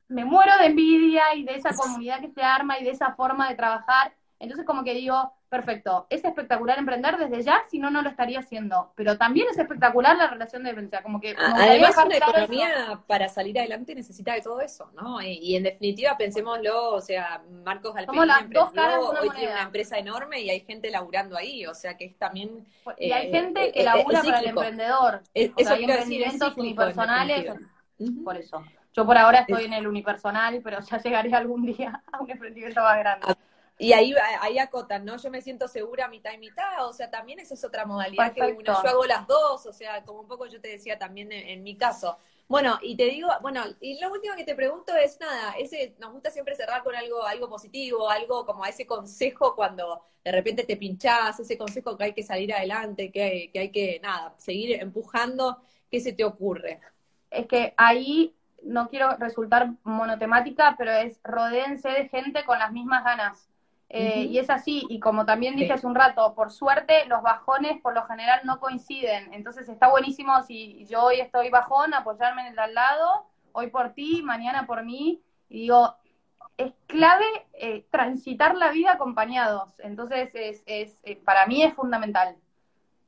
me 0.09 0.25
muero 0.25 0.53
de 0.59 0.67
envidia 0.67 1.35
y 1.35 1.45
de 1.45 1.55
esa 1.55 1.75
comunidad 1.75 2.21
que 2.21 2.29
se 2.29 2.43
arma 2.43 2.79
y 2.79 2.85
de 2.85 2.91
esa 2.91 3.15
forma 3.15 3.49
de 3.49 3.55
trabajar. 3.55 4.13
Entonces 4.41 4.67
como 4.67 4.83
que 4.83 4.95
digo, 4.95 5.35
perfecto, 5.51 6.07
es 6.09 6.25
espectacular 6.25 6.79
emprender 6.79 7.19
desde 7.19 7.43
ya, 7.43 7.63
si 7.69 7.79
no, 7.79 7.91
no 7.91 8.01
lo 8.01 8.09
estaría 8.09 8.39
haciendo. 8.39 8.91
Pero 8.97 9.19
también 9.19 9.47
es 9.51 9.59
espectacular 9.59 10.17
la 10.17 10.29
relación 10.29 10.63
de 10.63 10.71
dependencia, 10.71 11.03
como 11.03 11.21
que... 11.21 11.37
Además, 11.39 11.95
una 12.05 12.17
economía 12.17 13.01
para 13.07 13.29
salir 13.29 13.59
adelante 13.59 13.95
necesita 13.95 14.33
de 14.33 14.41
todo 14.41 14.63
eso, 14.63 14.91
¿no? 14.95 15.21
Y, 15.21 15.57
en 15.57 15.65
definitiva, 15.65 16.17
pensémoslo, 16.17 16.95
o 16.95 17.01
sea, 17.03 17.43
Marcos 17.65 17.95
Alpini 17.95 18.19
hoy 18.19 19.31
tiene 19.37 19.53
una 19.53 19.63
empresa 19.63 19.99
enorme 19.99 20.41
y 20.41 20.49
hay 20.49 20.61
gente 20.61 20.91
laburando 20.91 21.37
ahí, 21.37 21.67
o 21.67 21.75
sea 21.75 21.99
que 21.99 22.07
es 22.07 22.17
también... 22.17 22.67
Y 22.99 23.13
hay 23.13 23.27
eh, 23.27 23.31
gente 23.31 23.69
eh, 23.69 23.73
que 23.73 23.83
labura 23.83 24.23
para 24.23 24.41
el 24.41 24.47
emprendedor. 24.47 25.23
eso 25.35 25.75
hay 25.75 25.85
emprendimientos 25.85 26.57
unipersonales, 26.57 27.53
por 28.25 28.39
eso. 28.39 28.65
Yo 28.95 29.05
por 29.05 29.19
ahora 29.19 29.41
estoy 29.41 29.67
en 29.67 29.75
el 29.75 29.87
unipersonal, 29.87 30.63
pero 30.65 30.81
ya 30.81 30.99
llegaré 30.99 31.33
algún 31.35 31.67
día 31.67 32.03
a 32.11 32.23
un 32.23 32.31
emprendimiento 32.31 32.81
más 32.81 32.99
grande. 32.99 33.27
Y 33.81 33.95
ahí, 33.95 34.15
ahí 34.43 34.59
acotan, 34.59 35.07
¿no? 35.07 35.17
Yo 35.17 35.31
me 35.31 35.41
siento 35.41 35.67
segura 35.67 36.07
mitad 36.07 36.35
y 36.35 36.39
mitad, 36.39 36.87
o 36.87 36.93
sea, 36.93 37.11
también 37.11 37.39
esa 37.39 37.55
es 37.55 37.65
otra 37.65 37.87
modalidad 37.87 38.35
que 38.35 38.43
uno, 38.43 38.63
yo 38.63 38.87
hago 38.87 39.07
las 39.07 39.27
dos, 39.27 39.65
o 39.65 39.73
sea, 39.73 40.05
como 40.05 40.21
un 40.21 40.29
poco 40.29 40.45
yo 40.45 40.61
te 40.61 40.69
decía 40.69 40.99
también 40.99 41.33
en, 41.33 41.63
mi 41.63 41.79
caso. 41.79 42.19
Bueno, 42.47 42.79
y 42.83 42.95
te 42.95 43.05
digo, 43.05 43.31
bueno, 43.41 43.63
y 43.81 43.99
lo 43.99 44.13
último 44.13 44.37
que 44.37 44.45
te 44.45 44.55
pregunto 44.55 44.95
es 44.95 45.19
nada, 45.19 45.55
ese, 45.59 45.95
nos 45.99 46.13
gusta 46.13 46.31
siempre 46.31 46.55
cerrar 46.57 46.83
con 46.83 46.95
algo, 46.95 47.25
algo 47.25 47.49
positivo, 47.49 48.11
algo 48.11 48.45
como 48.45 48.67
ese 48.67 48.87
consejo 48.87 49.57
cuando 49.57 50.03
de 50.23 50.31
repente 50.31 50.65
te 50.65 50.77
pinchás, 50.77 51.41
ese 51.41 51.57
consejo 51.57 51.97
que 51.97 52.05
hay 52.05 52.13
que 52.13 52.23
salir 52.23 52.53
adelante, 52.53 53.11
que 53.11 53.23
hay, 53.23 53.49
que 53.49 53.61
hay 53.61 53.71
que, 53.71 53.99
nada, 54.03 54.35
seguir 54.37 54.79
empujando, 54.79 55.63
¿qué 55.91 56.01
se 56.01 56.13
te 56.13 56.25
ocurre? 56.25 56.81
Es 57.31 57.47
que 57.47 57.73
ahí 57.79 58.35
no 58.63 58.91
quiero 58.91 59.17
resultar 59.17 59.71
monotemática, 59.85 60.75
pero 60.77 60.93
es 60.93 61.19
rodéense 61.25 61.89
de 61.89 62.11
gente 62.11 62.45
con 62.45 62.59
las 62.59 62.73
mismas 62.73 63.05
ganas 63.05 63.50
Eh, 63.93 64.29
y 64.31 64.39
es 64.39 64.51
así, 64.51 64.87
y 64.89 65.01
como 65.01 65.27
también 65.27 65.57
dije 65.57 65.73
hace 65.73 65.85
un 65.85 65.97
rato, 65.97 66.33
por 66.37 66.53
suerte 66.53 67.07
los 67.07 67.23
bajones 67.23 67.81
por 67.83 67.93
lo 67.93 68.05
general 68.05 68.41
no 68.45 68.61
coinciden, 68.61 69.35
entonces 69.35 69.69
está 69.69 69.89
buenísimo 69.91 70.41
si 70.45 70.87
yo 70.87 71.03
hoy 71.03 71.19
estoy 71.19 71.51
bajón, 71.51 71.93
apoyarme 71.93 72.43
en 72.43 72.53
el 72.53 72.59
al 72.61 72.73
lado, 72.73 73.27
hoy 73.51 73.67
por 73.67 73.93
ti, 73.93 74.23
mañana 74.23 74.65
por 74.65 74.85
mí, 74.85 75.21
y 75.49 75.63
digo, 75.63 75.97
es 76.57 76.73
clave 76.87 77.25
eh, 77.55 77.85
transitar 77.91 78.55
la 78.55 78.71
vida 78.71 78.93
acompañados, 78.93 79.73
entonces 79.81 80.31
es, 80.35 80.63
es, 80.67 80.97
eh, 81.03 81.17
para 81.17 81.47
mí 81.47 81.65
es 81.65 81.75
fundamental. 81.75 82.37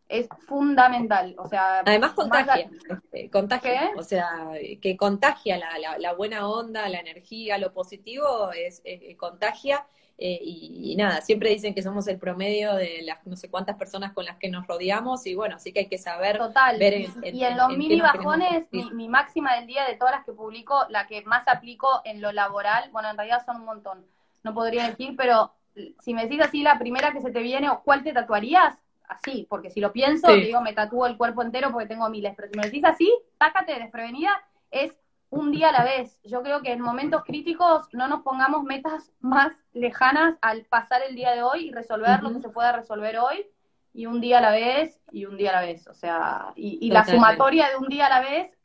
Es 0.09 0.29
fundamental. 0.47 1.37
O 1.39 1.47
sea, 1.49 1.79
además 1.79 2.11
contagia, 2.13 2.69
este, 2.91 3.31
contagia, 3.31 3.93
o 3.97 4.03
sea, 4.03 4.51
que 4.83 4.97
contagia 4.97 5.57
la, 5.57 5.97
la, 5.97 6.13
buena 6.13 6.49
onda, 6.49 6.87
la 6.89 6.99
energía, 6.99 7.57
lo 7.57 7.73
positivo, 7.73 8.51
es, 8.53 8.83
contagia. 9.17 9.87
Eh, 10.25 10.39
y, 10.41 10.95
nada, 10.95 11.21
siempre 11.21 11.51
dicen 11.51 11.75
que 11.75 11.83
somos 11.83 12.07
el 12.07 12.17
promedio 12.17 12.77
de 12.77 13.03
las 13.03 13.27
no 13.27 13.35
sé 13.35 13.51
cuántas 13.51 13.77
personas 13.77 14.13
con 14.13 14.25
las 14.25 14.37
que 14.37 14.49
nos 14.49 14.69
rodeamos 14.69 15.27
y 15.27 15.35
bueno, 15.35 15.57
así 15.57 15.73
que 15.73 15.81
hay 15.81 15.89
que 15.89 15.99
saber 15.99 16.39
Total. 16.39 16.79
ver 16.79 17.09
y 17.25 17.43
en 17.43 17.57
los 17.57 17.77
mini 17.77 18.01
bajones, 18.01 18.69
mi, 18.71 18.89
mi, 18.93 19.09
máxima 19.09 19.57
del 19.57 19.67
día 19.67 19.85
de 19.85 19.97
todas 19.97 20.15
las 20.15 20.25
que 20.25 20.31
publico, 20.31 20.87
la 20.91 21.09
que 21.09 21.23
más 21.23 21.49
aplico 21.49 22.03
en 22.05 22.21
lo 22.21 22.31
laboral, 22.31 22.89
bueno, 22.93 23.11
en 23.11 23.17
realidad 23.17 23.45
son 23.45 23.57
un 23.57 23.65
montón, 23.65 24.07
no 24.45 24.55
podría 24.55 24.87
decir, 24.87 25.17
pero 25.17 25.51
si 25.99 26.15
me 26.15 26.23
decís 26.23 26.41
así 26.41 26.63
la 26.63 26.79
primera 26.79 27.13
que 27.13 27.21
se 27.21 27.33
te 27.33 27.41
viene, 27.41 27.69
o 27.69 27.83
¿cuál 27.83 28.05
te 28.05 28.13
tatuarías? 28.13 28.79
así, 29.09 29.47
porque 29.51 29.71
si 29.71 29.81
lo 29.81 29.93
pienso, 29.93 30.33
digo, 30.33 30.61
me 30.61 30.73
tatúo 30.73 31.07
el 31.07 31.17
cuerpo 31.17 31.43
entero 31.43 31.73
porque 31.73 31.89
tengo 31.89 32.09
miles, 32.09 32.33
pero 32.37 32.49
si 32.49 32.57
me 32.57 32.65
decís 32.65 32.85
así, 32.85 33.13
tácate 33.39 33.75
desprevenida, 33.75 34.31
es 34.71 34.93
un 35.33 35.51
día 35.51 35.71
a 35.71 35.73
la 35.73 35.83
vez. 35.83 36.21
Yo 36.25 36.43
creo 36.43 36.61
que 36.61 36.73
en 36.73 36.83
momentos 36.83 37.25
críticos 37.25 37.89
no 37.93 38.07
nos 38.07 38.23
pongamos 38.23 38.65
metas 38.65 39.11
más 39.21 39.55
lejanas 39.73 40.37
al 40.43 40.67
pasar 40.67 41.01
el 41.09 41.15
día 41.15 41.31
de 41.33 41.43
hoy 41.43 41.69
y 41.69 41.73
resolver 41.73 42.23
lo 42.23 42.35
que 42.35 42.41
se 42.41 42.51
pueda 42.51 42.73
resolver 42.73 43.19
hoy, 43.19 43.47
y 43.95 44.05
un 44.05 44.21
día 44.21 44.39
a 44.39 44.41
la 44.43 44.51
vez, 44.51 45.01
y 45.11 45.25
un 45.25 45.39
día 45.39 45.51
a 45.51 45.55
la 45.55 45.67
vez. 45.67 45.89
O 45.89 45.95
sea, 45.95 46.53
y, 46.55 46.91
la 46.91 47.07
sumatoria 47.07 47.71
de 47.71 47.77
un 47.77 47.89
día 47.89 48.07
a 48.07 48.11
la 48.11 48.21
vez 48.21 48.59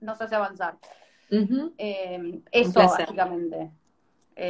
nos 0.00 0.20
hace 0.20 0.34
avanzar. 0.34 0.76
Eh, 1.30 2.42
eso, 2.52 2.80
básicamente. 2.80 3.70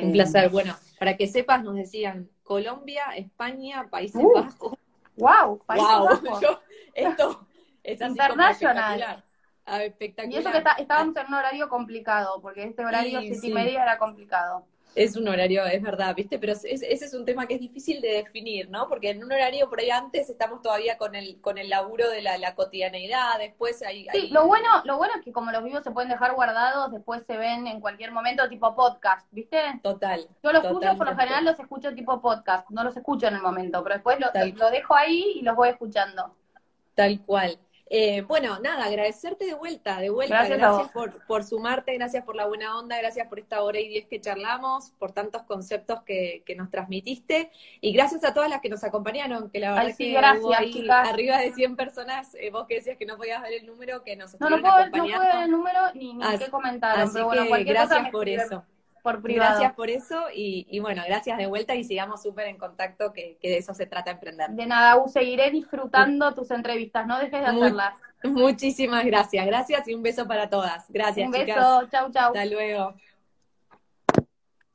un 0.02 0.12
placer. 0.12 0.46
Eh, 0.46 0.48
bueno, 0.48 0.74
para 0.98 1.16
que 1.16 1.28
sepas, 1.28 1.62
nos 1.62 1.76
decían 1.76 2.28
Colombia, 2.42 3.04
España, 3.14 3.86
Países 3.88 4.20
Bajos, 4.34 4.76
wow, 5.16 5.60
Yo, 6.42 6.60
esto 6.94 7.46
es 7.84 8.02
así 8.02 8.10
internacional. 8.10 9.22
Espectacular. 9.66 10.32
Y 10.32 10.36
eso 10.36 10.50
que 10.50 10.82
estábamos 10.82 11.16
en 11.16 11.26
un 11.26 11.34
horario 11.34 11.68
complicado, 11.68 12.40
porque 12.40 12.64
este 12.64 12.84
horario 12.84 13.20
siete 13.20 13.46
y 13.46 13.52
media 13.52 13.82
era 13.82 13.98
complicado. 13.98 14.66
Es 14.94 15.16
un 15.16 15.28
horario, 15.28 15.64
es 15.66 15.82
verdad, 15.82 16.14
¿viste? 16.16 16.38
Pero 16.38 16.52
ese 16.52 16.86
es 16.90 17.14
un 17.14 17.24
tema 17.24 17.46
que 17.46 17.54
es 17.54 17.60
difícil 17.60 18.00
de 18.00 18.08
definir, 18.08 18.68
¿no? 18.70 18.88
Porque 18.88 19.10
en 19.10 19.22
un 19.22 19.30
horario 19.30 19.68
por 19.68 19.78
ahí 19.78 19.90
antes 19.90 20.28
estamos 20.28 20.62
todavía 20.62 20.98
con 20.98 21.14
el 21.14 21.40
con 21.40 21.58
el 21.58 21.68
laburo 21.68 22.10
de 22.10 22.22
la, 22.22 22.38
la 22.38 22.56
cotidianeidad, 22.56 23.38
después 23.38 23.82
hay, 23.82 24.08
Sí, 24.10 24.28
lo 24.28 24.46
bueno 24.46 24.68
lo 24.84 24.96
bueno 24.96 25.14
es 25.16 25.24
que 25.24 25.32
como 25.32 25.52
los 25.52 25.62
vivos 25.62 25.84
se 25.84 25.92
pueden 25.92 26.10
dejar 26.10 26.34
guardados, 26.34 26.90
después 26.90 27.22
se 27.24 27.36
ven 27.36 27.68
en 27.68 27.80
cualquier 27.80 28.10
momento 28.10 28.48
tipo 28.48 28.74
podcast, 28.74 29.26
¿viste? 29.30 29.58
Total. 29.82 30.26
Yo 30.42 30.52
los 30.52 30.64
escucho, 30.64 30.96
por 30.96 31.08
lo 31.08 31.16
general 31.16 31.44
los 31.44 31.60
escucho 31.60 31.94
tipo 31.94 32.20
podcast, 32.20 32.68
no 32.70 32.82
los 32.82 32.96
escucho 32.96 33.28
en 33.28 33.34
el 33.36 33.42
momento, 33.42 33.84
pero 33.84 33.94
después 33.94 34.18
lo, 34.18 34.26
lo 34.56 34.70
dejo 34.70 34.96
ahí 34.96 35.34
y 35.36 35.42
los 35.42 35.54
voy 35.54 35.68
escuchando. 35.68 36.34
Tal 36.96 37.20
cual. 37.20 37.58
Eh, 37.92 38.22
bueno, 38.22 38.60
nada, 38.60 38.84
agradecerte 38.84 39.46
de 39.46 39.54
vuelta, 39.54 39.98
de 39.98 40.10
vuelta. 40.10 40.46
Gracias, 40.46 40.92
por, 41.26 41.42
sumarte, 41.42 41.92
gracias 41.94 42.24
por 42.24 42.36
la 42.36 42.46
buena 42.46 42.78
onda, 42.78 42.96
gracias 42.96 43.26
por 43.26 43.40
esta 43.40 43.64
hora 43.64 43.80
y 43.80 43.88
diez 43.88 44.06
que 44.06 44.20
charlamos, 44.20 44.92
por 44.92 45.10
tantos 45.10 45.42
conceptos 45.42 46.04
que, 46.04 46.44
nos 46.56 46.70
transmitiste. 46.70 47.50
Y 47.80 47.92
gracias 47.92 48.22
a 48.22 48.32
todas 48.32 48.48
las 48.48 48.60
que 48.60 48.68
nos 48.68 48.84
acompañaron, 48.84 49.50
que 49.50 49.58
la 49.58 49.72
verdad 49.72 49.96
que 49.98 50.12
gracias, 50.12 50.88
arriba 50.88 51.38
de 51.38 51.52
100 51.52 51.74
personas, 51.74 52.32
eh, 52.36 52.50
vos 52.50 52.68
que 52.68 52.76
decías 52.76 52.96
que 52.96 53.06
no 53.06 53.16
podías 53.16 53.42
ver 53.42 53.54
el 53.54 53.66
número, 53.66 54.04
que 54.04 54.14
nos 54.14 54.38
No, 54.38 54.50
no 54.50 54.60
puedo, 54.60 54.86
no 54.86 55.04
puedo 55.04 55.20
ver 55.20 55.42
el 55.42 55.50
número 55.50 55.80
ni, 55.94 56.14
ni 56.14 56.38
qué 56.38 56.48
comentaron, 56.48 57.12
pero 57.12 57.26
bueno, 57.26 57.44
gracias 57.64 58.08
por 58.10 58.28
eso 58.28 58.64
por 59.00 59.22
privado. 59.22 59.50
Gracias 59.50 59.74
por 59.74 59.90
eso 59.90 60.24
y, 60.34 60.78
bueno, 60.80 61.02
gracias 61.06 61.38
de 61.38 61.46
vuelta 61.46 61.74
y 61.74 61.84
sigamos 61.84 62.22
súper 62.22 62.46
en 62.46 62.58
contacto, 62.58 63.12
que, 63.12 63.38
de 63.42 63.56
eso 63.56 63.74
se 63.74 63.86
trata 63.86 64.12
emprender. 64.12 64.50
De 64.50 64.66
nada, 64.66 64.96
seguiré 65.08 65.50
disfrutando 65.50 66.34
tus 66.34 66.50
entrevistas, 66.50 67.06
no 67.06 67.18
dejes 67.18 67.40
de 67.40 67.46
hacerlas. 67.46 67.94
Muchísimas 68.22 69.04
gracias, 69.04 69.46
gracias 69.46 69.88
y 69.88 69.94
un 69.94 70.02
beso 70.02 70.26
para 70.26 70.50
todas. 70.50 70.84
Gracias, 70.90 71.26
un 71.26 71.32
beso, 71.32 71.88
chau, 71.90 72.10
chau. 72.10 72.28
Hasta 72.28 72.44
luego. 72.44 72.94